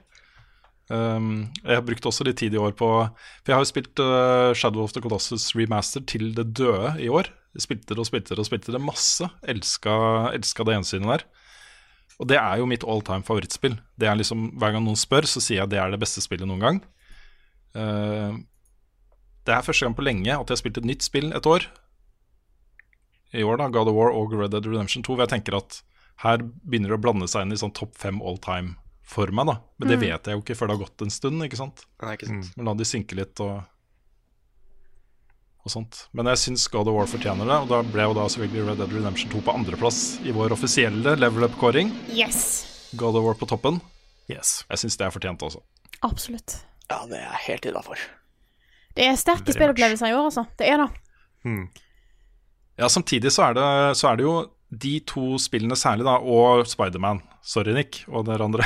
Um, 0.92 1.48
jeg 1.64 1.78
har 1.78 1.84
brukt 1.88 2.08
også 2.10 2.26
litt 2.28 2.42
tid 2.42 2.56
i 2.58 2.60
år 2.60 2.74
på 2.76 2.88
For 2.90 3.48
jeg 3.48 3.56
har 3.56 3.62
jo 3.64 3.70
spilt 3.70 4.02
uh, 4.04 4.52
Shadow 4.58 4.84
of 4.84 4.92
the 4.92 5.00
Colossus 5.04 5.54
remaster 5.56 6.04
til 6.04 6.34
det 6.36 6.50
døde 6.58 6.96
i 7.00 7.08
år. 7.08 7.30
Spilte 7.60 7.94
det 7.94 8.02
og 8.02 8.10
spilte 8.10 8.36
det 8.36 8.44
og 8.44 8.48
spilte 8.50 8.76
det 8.76 8.82
masse. 8.84 9.28
Elska, 9.48 9.94
elska 10.36 10.66
det 10.68 10.76
gjensynet 10.76 11.14
der. 11.14 11.26
Og 12.20 12.28
det 12.30 12.38
er 12.42 12.60
jo 12.60 12.68
mitt 12.70 12.84
all 12.84 13.04
time 13.08 13.24
favorittspill. 13.28 13.78
Det 14.00 14.10
er 14.10 14.20
liksom, 14.20 14.50
Hver 14.60 14.76
gang 14.76 14.86
noen 14.86 15.00
spør, 15.00 15.28
så 15.30 15.44
sier 15.44 15.64
jeg 15.64 15.72
det 15.72 15.80
er 15.82 15.94
det 15.94 16.02
beste 16.02 16.24
spillet 16.24 16.50
noen 16.50 16.66
gang. 16.66 16.82
Uh, 17.78 18.42
det 19.48 19.56
er 19.56 19.66
første 19.66 19.88
gang 19.88 19.96
på 19.98 20.06
lenge 20.06 20.28
at 20.28 20.44
jeg 20.44 20.58
har 20.58 20.60
spilt 20.60 20.82
et 20.82 20.92
nytt 20.92 21.08
spill 21.08 21.32
et 21.32 21.48
år. 21.48 21.70
I 23.32 23.48
år, 23.48 23.62
da, 23.62 23.72
God 23.72 23.88
of 23.88 23.96
War 23.96 24.12
og 24.12 24.36
Red 24.36 24.52
Dead 24.52 24.68
Redemption 24.68 25.08
2. 25.08 25.16
Hvor 25.16 25.24
jeg 25.24 25.38
tenker 25.38 25.56
at 25.56 25.80
her 26.26 26.44
begynner 26.44 26.92
det 26.92 27.00
å 27.00 27.04
blande 27.08 27.32
seg 27.32 27.48
inn 27.48 27.56
i 27.56 27.60
sånn 27.60 27.74
topp 27.74 27.96
fem 27.98 28.20
all 28.22 28.36
time 28.44 28.76
for 29.04 29.32
meg, 29.36 29.50
da. 29.50 29.58
Men 29.82 29.92
det 29.92 30.00
vet 30.02 30.28
jeg 30.28 30.38
jo 30.38 30.42
ikke 30.44 30.56
før 30.56 30.72
det 30.72 30.78
har 30.78 30.84
gått 30.86 31.04
en 31.06 31.14
stund, 31.14 31.44
ikke 31.46 31.60
sant. 31.60 31.84
Nei, 32.04 32.16
ikke 32.16 32.30
sant. 32.30 32.52
Men 32.58 32.70
la 32.70 32.74
de 32.80 32.88
synke 32.88 33.18
litt 33.18 33.42
og, 33.44 33.62
og 35.66 35.74
sånt. 35.74 36.06
Men 36.16 36.30
jeg 36.32 36.42
syns 36.44 36.68
God 36.72 36.92
of 36.92 36.98
War 37.00 37.10
fortjener 37.12 37.50
det, 37.50 37.58
og 37.66 37.72
da 37.72 37.82
ble 37.88 38.08
jo 38.08 38.16
da 38.18 38.28
selvfølgelig 38.32 38.68
Red 38.70 38.82
Dead 38.84 38.96
Redemption 39.00 39.34
2 39.34 39.44
på 39.48 39.56
andreplass 39.58 40.02
i 40.24 40.36
vår 40.36 40.56
offisielle 40.56 41.18
level 41.20 41.48
up-kåring. 41.50 41.92
Yes. 42.16 42.46
God 42.96 43.20
of 43.20 43.28
War 43.28 43.38
på 43.40 43.50
toppen. 43.50 43.82
Yes. 44.32 44.62
Jeg 44.70 44.86
syns 44.86 45.00
det 45.00 45.08
er 45.10 45.14
fortjent 45.18 45.44
også. 45.44 45.64
Absolutt. 46.08 46.62
Ja, 46.92 47.04
det 47.08 47.20
er 47.20 47.28
jeg 47.28 47.46
helt 47.50 47.70
innafor. 47.72 48.08
Det 48.96 49.06
er 49.08 49.20
sterke 49.20 49.54
spillopplevelser 49.56 50.12
i 50.12 50.16
år, 50.16 50.26
altså. 50.28 50.46
Det 50.60 50.68
er 50.68 50.82
det. 50.82 50.90
Ja, 52.80 52.90
samtidig 52.90 53.32
så 53.32 53.50
er 53.50 53.56
det, 53.56 53.68
så 54.00 54.10
er 54.12 54.20
det 54.20 54.26
jo 54.26 54.34
de 54.72 54.94
to 55.04 55.36
spillene 55.42 55.76
særlig, 55.76 56.06
da, 56.08 56.16
og 56.16 56.64
Spiderman. 56.70 57.20
Sorry, 57.44 57.74
Nick, 57.76 58.06
og 58.08 58.24
dere 58.30 58.46
andre. 58.48 58.64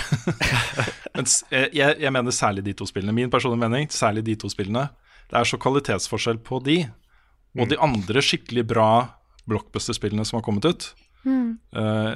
Men 1.15 1.25
jeg, 1.49 1.95
jeg 2.03 2.11
mener 2.13 2.35
særlig 2.35 2.65
de 2.67 2.75
to 2.77 2.85
spillene. 2.85 3.15
Min 3.15 3.31
personlige 3.33 3.63
mening, 3.63 3.89
særlig 3.89 4.25
de 4.27 4.35
to 4.37 4.51
spillene. 4.51 4.87
Det 5.31 5.39
er 5.39 5.49
så 5.49 5.57
kvalitetsforskjell 5.57 6.37
på 6.45 6.59
de 6.65 6.83
og 7.55 7.69
de 7.71 7.79
andre 7.79 8.21
skikkelig 8.23 8.65
bra 8.67 8.89
blockbuster-spillene 9.49 10.25
som 10.27 10.39
har 10.39 10.45
kommet 10.45 10.67
ut. 10.67 10.87
Eh, 11.25 12.13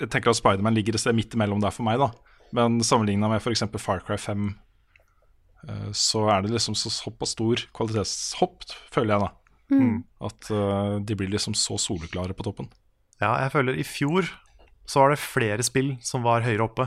jeg 0.00 0.10
tenker 0.10 0.32
at 0.32 0.40
Spiderman 0.40 0.74
ligger 0.76 0.96
et 0.96 1.02
sted 1.02 1.16
midt 1.16 1.36
imellom 1.36 1.62
der 1.62 1.74
for 1.74 1.86
meg, 1.86 2.00
da. 2.00 2.10
Men 2.54 2.80
sammenligna 2.86 3.30
med 3.30 3.42
f.eks. 3.42 3.66
Far 3.82 4.02
Cry 4.06 4.16
5, 4.20 4.48
eh, 5.68 5.90
så 5.92 6.24
er 6.32 6.44
det 6.44 6.54
liksom 6.54 6.78
så, 6.78 6.92
såpass 6.92 7.34
stor 7.36 7.66
kvalitetshopp, 7.76 8.64
føler 8.94 9.14
jeg, 9.14 9.26
da. 9.26 9.32
At 10.30 10.50
eh, 10.54 10.96
de 11.04 11.18
blir 11.18 11.32
liksom 11.34 11.56
så 11.58 11.78
soleklare 11.80 12.36
på 12.36 12.46
toppen. 12.46 12.70
Ja, 13.24 13.32
jeg 13.44 13.52
føler 13.54 13.78
i 13.80 13.86
fjor 13.88 14.28
så 14.84 15.00
var 15.00 15.14
det 15.14 15.20
flere 15.22 15.64
spill 15.64 15.94
som 16.04 16.24
var 16.26 16.44
høyere 16.44 16.66
oppe. 16.66 16.84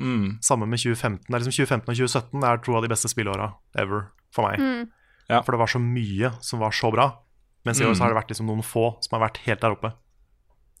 Mm. 0.00 0.38
Samme 0.44 0.66
med 0.68 0.80
2015. 0.80 1.26
Det 1.26 1.34
er 1.36 1.42
liksom 1.44 1.56
2015 1.56 1.90
og 1.92 1.98
2017 2.00 2.46
er 2.48 2.62
to 2.64 2.76
av 2.78 2.84
de 2.86 2.90
beste 2.92 3.10
spillåra 3.12 3.50
ever 3.80 4.06
for 4.32 4.48
meg. 4.48 4.88
Ja. 5.28 5.42
For 5.44 5.52
det 5.56 5.60
var 5.60 5.70
så 5.72 5.80
mye 5.82 6.32
som 6.44 6.60
var 6.64 6.72
så 6.76 6.90
bra. 6.94 7.10
Mens 7.66 7.80
i 7.80 7.84
år 7.84 7.92
Mm. 7.92 7.98
så 7.98 8.04
har 8.04 8.12
det 8.12 8.18
vært 8.22 8.28
liksom 8.32 8.46
noen 8.48 8.62
få 8.64 8.86
som 9.04 9.16
har 9.18 9.28
vært 9.28 9.40
helt 9.44 9.60
der 9.60 9.74
oppe. 9.76 9.92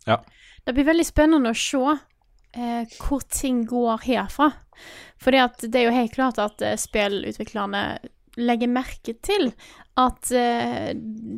Ja. 0.06 0.20
Det 0.64 0.74
blir 0.74 0.86
veldig 0.86 1.06
spennende 1.06 1.50
å 1.50 1.56
se 1.58 1.98
eh, 2.56 2.84
hvor 3.02 3.20
ting 3.28 3.64
går 3.66 4.04
herfra. 4.06 4.52
For 5.18 5.30
det 5.34 5.74
er 5.74 5.88
jo 5.88 5.96
helt 5.96 6.14
klart 6.14 6.38
at 6.38 6.62
eh, 6.62 6.76
spillutviklerne 6.78 7.98
legger 8.36 8.68
merke 8.68 9.14
til 9.24 9.52
at 9.96 10.30
uh, 10.32 10.90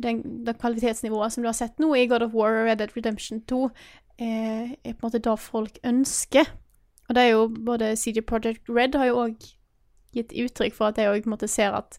den, 0.03 0.23
det 0.45 0.57
kvalitetsnivået 0.59 1.31
som 1.33 1.43
du 1.43 1.47
har 1.47 1.57
sett 1.57 1.79
nå 1.79 1.93
i 1.95 2.07
God 2.11 2.25
of 2.27 2.33
War 2.35 2.61
og 2.61 2.65
Red 2.67 2.81
Dead 2.81 2.95
Redemption 2.97 3.41
2, 3.47 3.69
eh, 4.19 4.71
er 4.83 4.93
på 4.93 4.99
en 4.99 5.05
måte 5.07 5.21
det 5.23 5.35
folk 5.39 5.79
ønsker. 5.83 6.49
Og 7.07 7.15
det 7.15 7.23
er 7.23 7.29
jo 7.29 7.47
både 7.47 7.95
CG 7.97 8.21
Project 8.27 8.67
Red 8.69 8.95
har 8.99 9.07
jo 9.09 9.21
òg 9.25 9.47
gitt 10.13 10.33
uttrykk 10.33 10.75
for 10.75 10.89
at 10.89 10.97
de 10.97 11.07
òg 11.07 11.23
på 11.23 11.29
en 11.31 11.37
måte 11.37 11.47
ser 11.47 11.71
at 11.77 11.97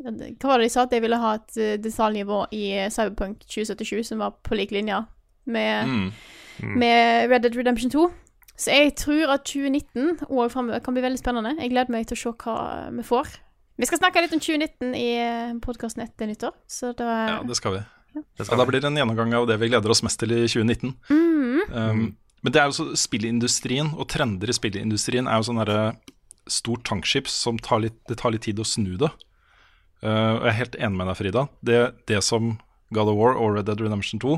Hva 0.00 0.48
var 0.48 0.58
det 0.58 0.68
de 0.68 0.72
sa? 0.72 0.82
At 0.86 0.92
de 0.94 1.00
ville 1.00 1.16
ha 1.20 1.34
et 1.36 1.56
eh, 1.60 1.78
detaljnivå 1.82 2.46
i 2.56 2.64
Cyberpunk 2.90 3.42
2077 3.44 4.04
som 4.12 4.22
var 4.22 4.36
på 4.42 4.56
lik 4.56 4.70
linje 4.72 5.02
med 5.46 5.88
Mm. 6.62 6.78
med 6.78 7.30
Red 7.30 7.40
Dead 7.42 7.56
Redemption 7.56 7.90
2. 7.90 8.10
Så 8.56 8.70
jeg 8.70 8.94
tror 8.96 9.32
at 9.32 9.44
2019 9.48 10.18
og 10.28 10.50
framover 10.52 10.78
kan 10.84 10.94
bli 10.94 11.02
veldig 11.02 11.18
spennende. 11.18 11.54
Jeg 11.60 11.70
gleder 11.70 11.90
meg 11.94 12.06
til 12.06 12.18
å 12.18 12.20
se 12.20 12.32
hva 12.44 12.56
vi 12.92 13.02
får. 13.02 13.30
Vi 13.80 13.88
skal 13.88 13.96
snakke 13.96 14.20
litt 14.20 14.34
om 14.36 14.40
2019 14.42 14.90
i 14.98 15.08
podkasten 15.64 16.02
etter 16.04 16.28
nyttår, 16.28 16.52
så 16.68 16.92
da 16.96 17.08
Ja, 17.30 17.36
det 17.46 17.56
skal 17.56 17.78
vi. 17.78 17.80
Det 18.12 18.24
Ja, 18.42 18.44
skal 18.44 18.60
da 18.60 18.66
blir 18.68 18.82
det 18.82 18.90
en 18.90 18.98
gjennomgang 18.98 19.32
av 19.38 19.46
det 19.48 19.56
vi 19.62 19.70
gleder 19.70 19.92
oss 19.92 20.02
mest 20.04 20.20
til 20.20 20.34
i 20.36 20.42
2019. 20.44 20.92
Um, 21.08 22.02
men 22.44 22.52
det 22.52 22.60
er 22.60 22.68
jo 22.68 22.76
så 22.76 22.86
spillindustrien 22.98 23.94
og 23.94 24.08
trender 24.12 24.50
i 24.50 24.56
spillindustrien 24.56 25.30
er 25.30 25.40
jo 25.40 25.46
sånn 25.48 25.62
derre 25.62 25.94
stort 26.50 26.84
tankskip 26.88 27.30
som 27.30 27.60
tar 27.62 27.80
litt, 27.86 27.96
det 28.10 28.18
tar 28.20 28.34
litt 28.34 28.44
tid 28.44 28.60
å 28.60 28.66
snu 28.68 28.98
det. 29.00 29.08
Uh, 30.04 30.36
og 30.36 30.44
jeg 30.44 30.50
er 30.50 30.58
helt 30.58 30.76
enig 30.76 31.00
med 31.00 31.08
deg, 31.08 31.18
Frida. 31.20 31.44
Det, 31.64 31.78
det 32.10 32.20
som 32.26 32.58
God 32.92 33.12
of 33.14 33.16
War 33.16 33.38
og 33.38 33.54
Red 33.56 33.70
Dead 33.70 33.80
Redemption 33.80 34.20
2, 34.20 34.34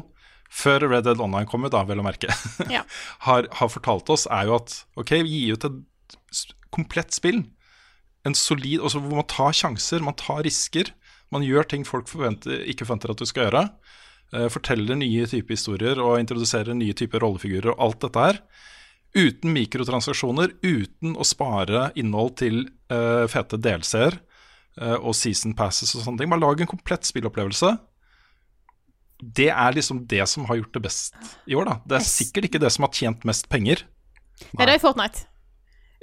før 0.52 0.86
Red 0.86 1.08
Dead 1.08 1.22
Online 1.24 1.48
kom 1.50 1.64
ut, 1.66 1.72
da, 1.74 1.82
vel 1.88 2.02
å 2.02 2.06
merke, 2.06 2.30
Ja. 2.70 2.84
har, 3.26 3.50
har 3.58 3.72
fortalt 3.72 4.12
oss, 4.12 4.28
er 4.30 4.50
jo 4.50 4.60
at 4.60 4.76
ok, 5.00 5.16
gi 5.24 5.48
ut 5.50 5.66
et 5.66 6.46
komplett 6.70 7.10
spill. 7.16 7.42
En 8.28 8.36
solid, 8.38 8.80
også 8.80 9.02
Hvor 9.02 9.22
man 9.22 9.28
tar 9.30 9.54
sjanser, 9.56 10.02
man 10.04 10.18
tar 10.18 10.44
risker. 10.46 10.92
Man 11.32 11.44
gjør 11.46 11.66
ting 11.68 11.86
folk 11.88 12.10
forventer, 12.10 12.62
ikke 12.68 12.86
forventer 12.86 13.14
at 13.14 13.22
du 13.22 13.26
skal 13.28 13.48
gjøre. 13.48 13.64
Uh, 14.32 14.48
forteller 14.52 14.96
nye 14.96 15.26
typer 15.28 15.56
historier 15.56 16.00
og 16.00 16.18
introduserer 16.20 16.76
nye 16.76 16.94
typer 16.96 17.20
rollefigurer 17.24 17.72
og 17.74 17.80
alt 17.86 18.04
dette 18.04 18.26
her. 18.26 18.42
Uten 19.12 19.52
mikrotransaksjoner, 19.52 20.54
uten 20.64 21.16
å 21.20 21.24
spare 21.26 21.90
innhold 22.00 22.36
til 22.40 22.62
uh, 22.92 23.28
fete 23.28 23.58
delseere 23.60 24.22
uh, 24.80 24.96
og 25.02 25.16
season 25.18 25.56
passes 25.56 25.92
og 25.96 26.04
sånne 26.04 26.22
ting. 26.22 26.32
Bare 26.32 26.44
lag 26.44 26.62
en 26.62 26.70
komplett 26.70 27.08
spillopplevelse. 27.08 27.74
det 29.22 29.50
er 29.50 29.74
liksom 29.76 30.06
det 30.10 30.24
som 30.28 30.46
har 30.48 30.56
gjort 30.58 30.74
det 30.74 30.82
best 30.82 31.14
i 31.46 31.54
år, 31.54 31.68
da. 31.68 31.74
Det 31.86 31.98
er 31.98 32.08
sikkert 32.08 32.48
ikke 32.48 32.62
det 32.62 32.72
som 32.74 32.86
har 32.86 32.94
tjent 32.96 33.24
mest 33.28 33.48
penger, 33.52 33.84
Nei, 34.56 34.66
det 34.66 34.74
er 34.74 34.80
Fortnite. 34.82 35.26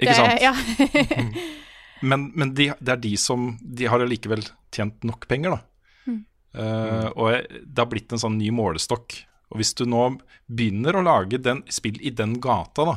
ikke 0.00 0.14
det, 0.14 0.16
sant? 0.16 0.40
Ja. 0.40 0.54
Men, 2.00 2.30
men 2.34 2.54
de, 2.56 2.70
det 2.80 2.94
er 2.94 3.02
de 3.02 3.12
som 3.20 3.52
De 3.60 3.88
har 3.90 4.00
allikevel 4.00 4.44
tjent 4.72 5.04
nok 5.06 5.26
penger, 5.30 5.56
da. 5.56 5.60
Mm. 6.06 6.20
Uh, 6.56 7.08
og 7.14 7.50
det 7.50 7.82
har 7.82 7.90
blitt 7.90 8.14
en 8.14 8.22
sånn 8.22 8.38
ny 8.38 8.50
målestokk. 8.54 9.16
Og 9.50 9.60
hvis 9.60 9.74
du 9.78 9.84
nå 9.88 10.04
begynner 10.46 10.96
å 10.96 11.04
lage 11.04 11.40
den, 11.42 11.64
spill 11.72 11.98
i 12.06 12.12
den 12.14 12.36
gata, 12.42 12.86
da, 12.86 12.94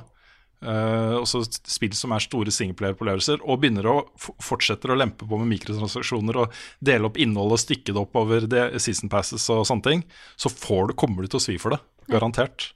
uh, 0.68 1.16
også 1.18 1.42
spill 1.50 1.96
som 1.98 2.14
er 2.14 2.24
store 2.24 2.54
singleplayer-opplevelser, 2.54 3.42
og 3.42 3.64
begynner 3.64 3.90
å 3.90 3.96
fortsetter 4.22 4.94
å 4.94 5.00
lempe 5.00 5.26
på 5.26 5.42
med 5.42 5.50
mikrotransaksjoner 5.56 6.44
og 6.44 6.62
dele 6.78 7.10
opp 7.10 7.18
innholdet 7.22 7.58
og 7.58 7.64
stykke 7.66 7.90
det 7.90 8.06
opp 8.06 8.22
over 8.22 8.48
det, 8.50 8.68
season 8.86 9.12
passes 9.12 9.50
og 9.54 9.66
sånne 9.70 9.90
ting, 9.90 10.06
så 10.38 10.54
får 10.54 10.92
du, 10.92 10.98
kommer 11.00 11.26
du 11.26 11.34
til 11.34 11.42
å 11.42 11.46
svi 11.50 11.58
for 11.62 11.76
det. 11.76 11.82
Garantert. 12.12 12.74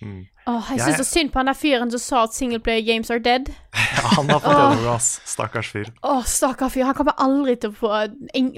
Åh, 0.00 0.64
jeg 0.70 0.78
Jeg- 0.78 0.86
syns 0.86 0.96
så 1.00 1.04
synd 1.04 1.30
på 1.32 1.38
han 1.40 1.46
der 1.46 1.54
fyren 1.58 1.90
som 1.92 2.00
sa 2.00 2.22
at 2.24 2.32
singleplayer 2.34 2.82
games 2.86 3.10
are 3.10 3.18
dead. 3.20 3.48
Ja, 4.00 4.08
han 4.16 4.28
har 4.30 4.40
fått 4.40 4.56
gjennomgå, 4.56 4.94
ass. 4.94 5.20
Stakkars 5.26 5.68
fyr. 5.72 5.88
Åh, 6.02 6.22
stakkars 6.24 6.72
fyr. 6.72 6.84
Han 6.88 6.94
kommer 6.94 7.12
aldri 7.18 7.56
til 7.60 7.70
å 7.70 7.74
få 7.76 7.88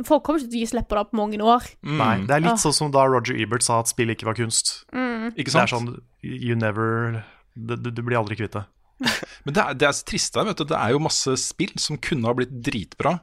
Folk 0.07 0.23
kommer 0.23 0.39
ikke 0.41 0.51
til 0.53 0.59
å 0.59 0.61
gi 0.63 0.67
slipp 0.71 0.89
på 0.89 0.95
det 1.01 1.07
på 1.11 1.17
mange 1.19 1.41
år. 1.43 1.63
Nei, 1.83 2.19
det 2.27 2.31
er 2.37 2.41
litt 2.45 2.51
litt 2.53 2.61
sånn 2.63 2.73
som 2.77 2.91
da 2.95 3.03
Roger 3.09 3.35
Ebert 3.41 3.63
sa 3.67 3.81
at 3.81 3.89
spill 3.91 4.11
ikke 4.15 4.25
var 4.29 4.35
kunst. 4.39 4.85
Ikke 4.93 5.51
sant? 5.51 5.59
Det 5.59 5.73
er 5.73 5.75
sånn 5.75 5.91
you 6.23 6.55
never 6.55 7.25
Du, 7.57 7.75
du- 7.77 7.91
du 7.91 8.03
blir 8.03 8.17
aldri 8.21 8.37
kvitt 8.37 8.53
det. 8.53 8.65
Men 9.45 9.55
det 9.55 9.63
er, 9.65 9.75
det 9.75 9.89
er 9.89 9.93
så 9.93 10.05
trist 10.07 10.33
der, 10.35 10.45
vet 10.45 10.57
du. 10.57 10.65
Det 10.65 10.77
er 10.79 10.91
jo 10.95 10.99
masse 11.03 11.37
spill 11.41 11.73
som 11.77 11.97
kunne 11.99 12.25
ha 12.29 12.33
blitt 12.39 12.63
dritbra 12.63 13.19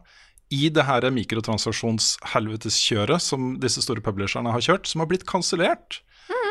i 0.51 0.67
det 0.69 0.83
her 0.85 1.01
mikrotransaksjonshelveteskjøret 1.13 3.21
som 3.21 3.59
disse 3.61 3.81
store 3.85 4.01
publisherne 4.01 4.49
har 4.51 4.59
kjørt, 4.65 4.87
som 4.89 4.99
har 5.03 5.07
blitt 5.09 5.25
kansellert. 5.29 5.99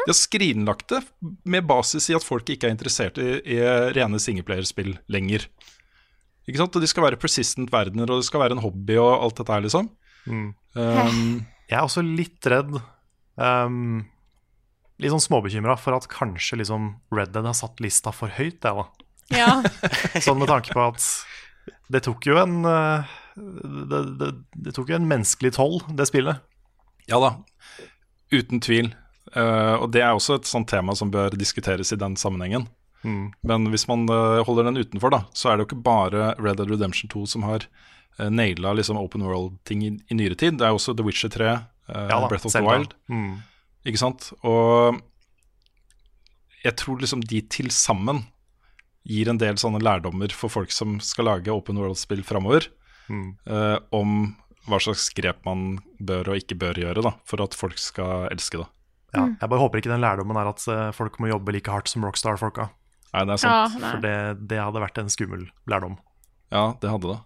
De 0.06 0.12
har 0.12 0.18
skrinlagt 0.18 0.88
det 0.92 1.02
med 1.48 1.66
basis 1.68 2.08
i 2.10 2.16
at 2.16 2.24
folk 2.26 2.48
ikke 2.52 2.68
er 2.68 2.74
interessert 2.74 3.18
i, 3.22 3.38
i 3.42 3.58
rene 3.96 4.20
singleplayerspill 4.22 4.94
lenger. 5.12 5.46
Ikke 6.48 6.62
sant? 6.62 6.76
Og 6.78 6.84
de 6.84 6.88
skal 6.88 7.04
være 7.04 7.20
persistent 7.20 7.72
verdener, 7.72 8.08
og 8.08 8.22
det 8.22 8.28
skal 8.28 8.42
være 8.44 8.56
en 8.56 8.64
hobby 8.64 8.96
og 9.00 9.10
alt 9.12 9.40
dette 9.40 9.52
her, 9.52 9.64
liksom. 9.66 9.90
Um, 10.28 10.46
Jeg 11.68 11.76
er 11.78 11.84
også 11.86 12.02
litt 12.04 12.44
redd 12.50 12.74
um, 13.40 14.02
Litt 15.00 15.12
sånn 15.14 15.22
småbekymra 15.24 15.76
for 15.80 15.96
at 15.96 16.08
kanskje 16.12 16.58
liksom 16.60 16.90
Red 17.14 17.30
Dead 17.32 17.46
har 17.46 17.56
satt 17.56 17.80
lista 17.80 18.12
for 18.12 18.32
høyt, 18.34 18.58
jeg, 18.64 18.74
da. 18.74 18.86
Ja. 19.32 19.50
Sånn 20.24 20.40
med 20.40 20.50
tanke 20.50 20.74
på 20.74 20.82
at 20.82 21.04
det 21.92 22.02
tok 22.04 22.26
jo 22.26 22.38
en 22.40 22.64
uh, 22.66 23.06
det, 23.38 24.00
det, 24.18 24.30
det 24.66 24.74
tok 24.76 24.90
jo 24.90 24.98
en 24.98 25.06
menneskelig 25.08 25.52
toll, 25.56 25.78
det 25.94 26.08
spillet. 26.10 26.42
Ja 27.08 27.20
da, 27.22 27.30
uten 28.34 28.60
tvil. 28.64 28.90
Eh, 29.34 29.74
og 29.78 29.90
det 29.92 30.02
er 30.02 30.14
også 30.14 30.38
et 30.38 30.48
sånt 30.48 30.68
tema 30.70 30.94
som 30.98 31.10
bør 31.10 31.36
diskuteres 31.38 31.92
i 31.92 31.98
den 32.00 32.16
sammenhengen. 32.16 32.68
Mm. 33.04 33.28
Men 33.46 33.68
hvis 33.70 33.86
man 33.86 34.08
uh, 34.10 34.40
holder 34.42 34.64
den 34.66 34.80
utenfor, 34.82 35.12
da, 35.14 35.20
så 35.32 35.50
er 35.52 35.56
det 35.56 35.64
jo 35.64 35.68
ikke 35.70 35.84
bare 35.86 36.32
Red 36.40 36.58
Dead 36.58 36.70
Redemption 36.72 37.10
2 37.12 37.26
som 37.30 37.44
har 37.46 37.66
uh, 38.18 38.26
naila 38.26 38.72
liksom 38.74 38.98
open 38.98 39.22
world-ting 39.22 39.84
i, 39.86 39.92
i 40.10 40.16
nyere 40.18 40.34
tid. 40.34 40.58
Det 40.58 40.66
er 40.66 40.74
også 40.74 40.96
The 40.98 41.06
Witcher 41.06 41.30
3, 41.30 41.52
uh, 41.92 42.08
Ja 42.10 42.18
da, 42.18 42.26
Breath 42.26 42.48
of 42.48 42.56
the 42.56 42.64
Wild. 42.64 42.96
Mm. 43.06 43.36
Ikke 43.86 44.00
sant? 44.02 44.32
Og 44.42 44.98
jeg 46.64 46.74
tror 46.80 46.98
liksom 46.98 47.22
de 47.22 47.40
til 47.46 47.70
sammen 47.70 48.24
gir 49.08 49.30
en 49.30 49.38
del 49.40 49.56
sånne 49.60 49.80
lærdommer 49.80 50.32
for 50.34 50.52
folk 50.52 50.74
som 50.74 50.98
skal 51.00 51.30
lage 51.30 51.54
open 51.54 51.78
world-spill 51.80 52.24
framover, 52.26 52.66
Mm. 53.08 53.30
eh, 53.48 53.78
om 53.96 54.34
hva 54.68 54.76
slags 54.84 55.06
grep 55.16 55.38
man 55.46 55.78
bør 55.96 56.28
og 56.28 56.42
ikke 56.42 56.58
bør 56.60 56.76
gjøre 56.76 57.00
da, 57.06 57.14
for 57.24 57.40
at 57.40 57.54
folk 57.56 57.78
skal 57.80 58.26
elske 58.28 58.60
det. 58.60 58.66
Ja, 59.16 59.22
jeg 59.40 59.48
bare 59.48 59.60
håper 59.62 59.80
ikke 59.80 59.92
den 59.94 60.02
lærdommen 60.04 60.36
er 60.36 60.50
at 60.50 60.64
uh, 60.68 60.90
folk 60.92 61.16
må 61.22 61.30
jobbe 61.30 61.54
like 61.54 61.72
hardt 61.72 61.88
som 61.88 62.04
Rockstar-folka. 62.04 62.68
Nei, 63.14 63.22
det 63.24 63.38
er 63.38 63.46
Ja, 63.48 63.54
sant. 63.68 63.80
nei. 63.80 63.90
For 63.94 64.02
det, 64.04 64.16
det 64.50 64.58
hadde 64.60 64.82
vært 64.84 64.98
en 65.00 65.08
skummel 65.12 65.46
lærdom. 65.70 65.96
Ja, 66.52 66.74
det 66.82 66.90
hadde 66.92 67.14
det. 67.14 67.18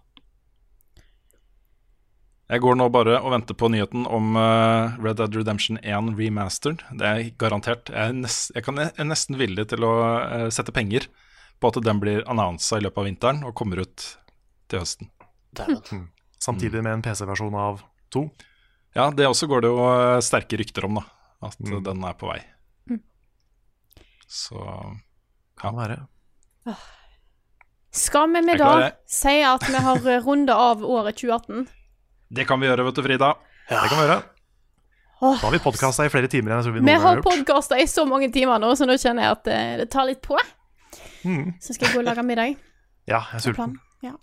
Jeg 2.53 2.61
går 2.61 2.75
nå 2.77 2.85
bare 2.93 3.17
og 3.23 3.31
venter 3.33 3.55
på 3.57 3.69
nyheten 3.71 4.03
om 4.05 4.35
eh, 4.37 4.95
Red 5.01 5.17
Dead 5.17 5.35
Redemption 5.39 5.79
1 5.81 6.11
remastered. 6.19 6.83
Det 6.99 7.07
er 7.07 7.21
garantert. 7.41 7.89
Jeg 7.89 8.11
er, 8.11 8.17
nest, 8.19 8.51
jeg 8.53 8.65
kan, 8.67 8.77
jeg 8.83 8.91
er 8.99 9.07
nesten 9.09 9.39
villig 9.39 9.65
til 9.71 9.85
å 9.87 9.93
eh, 10.21 10.47
sette 10.53 10.75
penger 10.75 11.07
på 11.63 11.71
at 11.71 11.79
den 11.85 12.01
blir 12.03 12.23
annonsa 12.29 12.77
i 12.77 12.83
løpet 12.83 12.99
av 12.99 13.07
vinteren 13.07 13.41
og 13.47 13.55
kommer 13.57 13.81
ut 13.85 14.05
til 14.69 14.83
høsten. 14.83 15.09
Samtidig 16.43 16.83
med 16.83 16.97
en 16.97 17.05
PC-versjon 17.05 17.55
av 17.57 17.81
2. 18.13 18.25
Ja, 18.99 19.07
det 19.15 19.25
også 19.31 19.47
går 19.49 19.63
det 19.63 19.71
jo 19.73 19.79
eh, 19.87 20.19
sterke 20.25 20.59
rykter 20.59 20.85
om, 20.89 20.99
da. 20.99 21.07
At 21.43 21.57
eh, 21.59 21.69
Mm. 21.73 21.83
den 21.83 22.03
er 22.07 22.13
på 22.19 22.29
vei. 22.31 22.41
Så 24.27 24.57
Kan 25.59 25.75
være. 25.77 25.99
Skal 27.93 28.31
vi 28.33 28.41
med 28.41 28.57
da 28.57 28.91
si 29.05 29.41
at 29.45 29.61
vi 29.69 29.77
har 29.85 29.99
runda 30.25 30.55
av 30.57 30.81
året 30.83 31.15
2018? 31.19 31.67
det 32.33 32.47
kan 32.49 32.59
vi 32.59 32.65
gjøre, 32.67 32.83
vet 32.87 32.95
du, 32.97 33.03
Frida. 33.05 33.27
Ja. 33.69 33.81
Det 33.83 33.89
kan 33.91 33.99
vi 33.99 34.05
gjøre. 34.07 34.23
Åh. 35.21 35.35
Da 35.37 35.45
har 35.45 35.51
vi 35.53 35.59
podkasta 35.61 36.05
i 36.07 36.09
flere 36.09 36.27
timer 36.27 36.51
enn 36.51 36.57
jeg 36.63 36.65
tror 36.65 36.73
vi 36.73 36.79
Vi 36.79 36.85
noen 36.87 36.95
har 36.99 37.07
har 37.07 37.15
gjort. 37.19 37.27
podkasta 37.29 37.77
i 37.79 37.85
så 37.87 38.05
mange 38.09 38.31
timer 38.33 38.57
nå, 38.59 38.71
så 38.75 38.87
nå 38.89 38.97
kjenner 38.97 39.23
jeg 39.27 39.31
at 39.37 39.43
det, 39.45 39.59
det 39.83 39.89
tar 39.93 40.05
litt 40.09 40.21
på. 40.25 40.39
Mm. 41.23 41.53
Så 41.61 41.75
skal 41.75 41.87
jeg 41.87 41.93
gå 41.95 41.99
og 42.01 42.05
lage 42.09 42.23
middag. 42.25 42.57
Ja, 43.07 43.19
jeg 43.31 43.37
er 43.37 43.43
sulten. 43.45 43.77
Ja. 44.01 44.15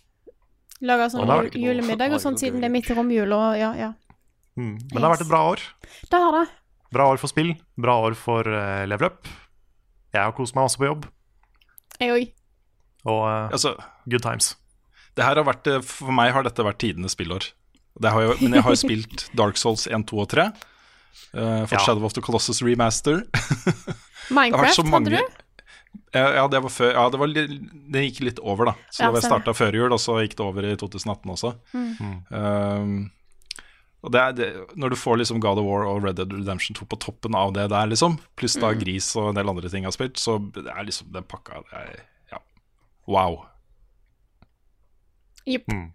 Lage 0.83 1.07
sånn 1.15 1.31
julemiddag 1.55 2.13
og 2.13 2.21
sånn 2.21 2.37
siden 2.41 2.61
det 2.61 2.69
er 2.69 2.75
midt 2.75 2.91
i 2.91 2.95
romjula. 2.99 3.57
ja, 3.57 3.71
ja. 3.79 3.93
Mm. 4.59 4.75
Men 4.91 4.99
det 4.99 5.03
har 5.07 5.15
vært 5.15 5.23
et 5.25 5.31
bra 5.31 5.45
år. 5.55 5.61
Det 6.11 6.19
har 6.21 6.33
det. 6.41 6.49
Bra 6.91 7.07
år 7.12 7.21
for 7.23 7.31
spill, 7.31 7.53
bra 7.79 7.95
år 8.09 8.17
for 8.19 8.47
uh, 8.51 8.83
level 8.91 9.11
up. 9.12 9.29
Jeg 10.15 10.23
har 10.27 10.33
kost 10.35 10.57
meg 10.57 10.67
masse 10.67 10.81
på 10.81 10.89
jobb, 10.89 11.05
Jeg 12.01 12.11
òg. 12.17 12.31
og 13.07 13.21
uh, 13.29 13.49
Altså, 13.55 13.77
good 14.11 14.23
times. 14.25 14.57
det 15.17 15.25
her 15.25 15.37
har 15.39 15.45
vært, 15.47 15.67
eh, 15.71 15.81
for 15.87 16.11
meg 16.17 16.33
har 16.35 16.43
dette 16.47 16.65
vært 16.67 16.81
tidenes 16.83 17.15
spillår. 17.15 17.53
Det 18.01 18.11
har 18.11 18.23
jo, 18.23 18.35
men 18.41 18.55
jeg 18.59 18.62
har 18.67 18.75
jo 18.75 18.81
spilt 18.87 19.29
Dark 19.39 19.57
Souls 19.61 19.87
1, 19.87 20.07
2 20.11 20.19
og 20.25 20.29
3. 20.33 20.49
Uh, 21.35 21.67
for 21.67 21.77
Ja. 21.77 21.85
Shadow 21.85 22.05
of 22.07 22.15
the 22.15 22.23
Colossus 22.23 22.62
remaster. 22.62 23.23
Det 24.31 24.37
har 24.37 24.51
vært 24.53 24.53
Minecraft 24.53 24.91
mange 24.91 25.11
hadde 25.11 25.23
du? 25.27 25.39
Ja, 26.15 26.45
det 26.47 26.61
var 26.62 26.71
før 26.71 26.93
Ja, 26.95 27.03
det, 27.11 27.19
var, 27.19 27.33
det 27.35 28.03
gikk 28.05 28.21
litt 28.23 28.39
over, 28.47 28.69
da. 28.71 28.75
Så 28.95 29.03
Ja, 29.03 29.09
det 29.15 29.25
starta 29.25 29.51
før 29.59 29.75
jul, 29.75 29.91
og 29.91 29.99
så 29.99 30.21
gikk 30.23 30.37
det 30.39 30.45
over 30.47 30.67
i 30.69 30.77
2018 30.79 31.33
også. 31.35 31.51
Um, 32.31 33.11
og 34.01 34.12
det 34.14 34.20
er 34.20 34.32
det, 34.32 34.48
Når 34.81 34.94
du 34.94 34.97
får 34.97 35.20
liksom 35.20 35.40
God 35.44 35.60
of 35.60 35.66
War 35.68 35.85
og 35.89 36.05
Red 36.05 36.16
Dead 36.16 36.32
Redemption 36.32 36.77
2 36.78 36.89
på 36.89 37.01
toppen 37.05 37.36
av 37.36 37.52
det 37.56 37.68
der, 37.72 37.90
liksom, 37.90 38.18
pluss 38.40 38.56
da 38.60 38.72
Gris 38.78 39.12
og 39.20 39.31
en 39.31 39.40
del 39.40 39.52
andre 39.52 39.68
ting 39.68 39.85
jeg 39.85 39.93
har 39.93 39.97
spilt, 39.97 40.20
så 40.20 40.39
det 40.55 40.66
er 40.70 40.89
liksom 40.89 41.12
den 41.12 41.28
pakka 41.28 41.62
det 41.68 41.85
er, 41.85 42.02
Ja, 42.32 42.40
wow. 43.10 43.43
Jepp. 45.48 45.68
Mm. 45.68 45.90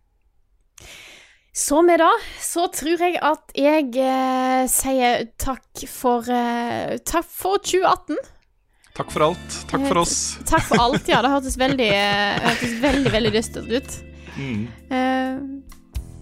Så 1.56 1.80
med 1.88 2.02
det, 2.03 2.14
så 2.44 2.68
tror 2.68 2.99
jeg 2.99 3.15
at 3.23 3.53
jeg 3.56 3.94
eh, 4.03 4.65
sier 4.68 5.30
takk 5.40 5.86
for 5.88 6.27
eh, 6.27 6.98
Takk 7.07 7.30
for 7.32 7.61
2018. 7.64 8.18
Takk 8.95 9.11
for 9.11 9.23
alt. 9.30 9.56
Takk 9.72 9.86
for 9.88 10.02
oss. 10.02 10.18
Takk 10.48 10.65
for 10.68 10.84
alt, 10.84 11.07
ja. 11.11 11.22
Det 11.23 11.32
hørtes 11.32 11.56
veldig, 11.60 11.88
eh, 11.95 12.44
hørtes 12.44 12.76
veldig, 12.84 13.14
veldig 13.15 13.32
dystert 13.34 13.72
ut. 13.72 13.95
Mm. 14.36 14.68
Eh, 14.91 15.40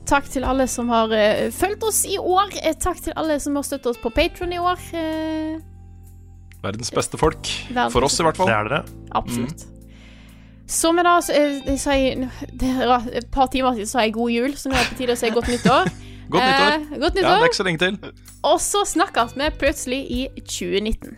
takk 0.10 0.30
til 0.32 0.46
alle 0.48 0.68
som 0.72 0.90
har 0.94 1.12
uh, 1.12 1.50
fulgt 1.56 1.84
oss 1.88 2.04
i 2.10 2.18
år. 2.20 2.54
Eh, 2.64 2.76
takk 2.80 3.02
til 3.04 3.16
alle 3.20 3.40
som 3.44 3.56
har 3.60 3.68
støttet 3.68 3.94
oss 3.94 4.02
på 4.02 4.12
Patron 4.14 4.54
i 4.56 4.60
år. 4.62 4.82
Uh, 4.94 5.62
Verdens 6.64 6.92
beste 6.96 7.20
folk. 7.20 7.50
Verdens 7.70 7.94
For 7.96 8.08
oss, 8.08 8.20
i 8.20 8.26
hvert 8.28 8.40
fall. 8.40 8.48
Det 8.48 8.56
er 8.56 8.70
dere. 8.72 8.84
absolutt. 9.12 9.66
Så 10.74 10.94
med 10.96 11.04
det, 11.06 11.18
så, 11.26 11.34
jeg 11.36 11.80
sa 11.80 11.96
jeg, 12.00 12.30
det 12.56 12.70
er 12.72 13.10
Et 13.20 13.28
par 13.32 13.50
timer 13.52 13.76
siden 13.76 13.90
sa 13.90 14.06
jeg 14.06 14.14
god 14.16 14.32
jul, 14.32 14.56
så 14.58 14.72
nå 14.72 14.78
er 14.78 14.86
det 14.86 14.94
på 14.94 15.00
tide 15.02 15.18
å 15.18 15.20
si 15.20 15.32
godt 15.36 15.52
nyttår. 15.52 15.92
Godt 16.34 16.46
nyttår. 16.48 16.72
Eh, 16.72 17.00
godt 17.02 17.18
Ja, 17.20 17.22
det 17.22 17.32
er 17.36 17.50
ikke 17.50 17.58
så 17.58 17.66
lenge 17.68 17.80
til. 17.82 17.98
Og 18.48 18.62
så 18.64 18.80
snakkes 18.88 19.36
vi 19.38 19.50
plutselig 19.60 20.00
i 20.08 20.22
2019. 20.40 21.18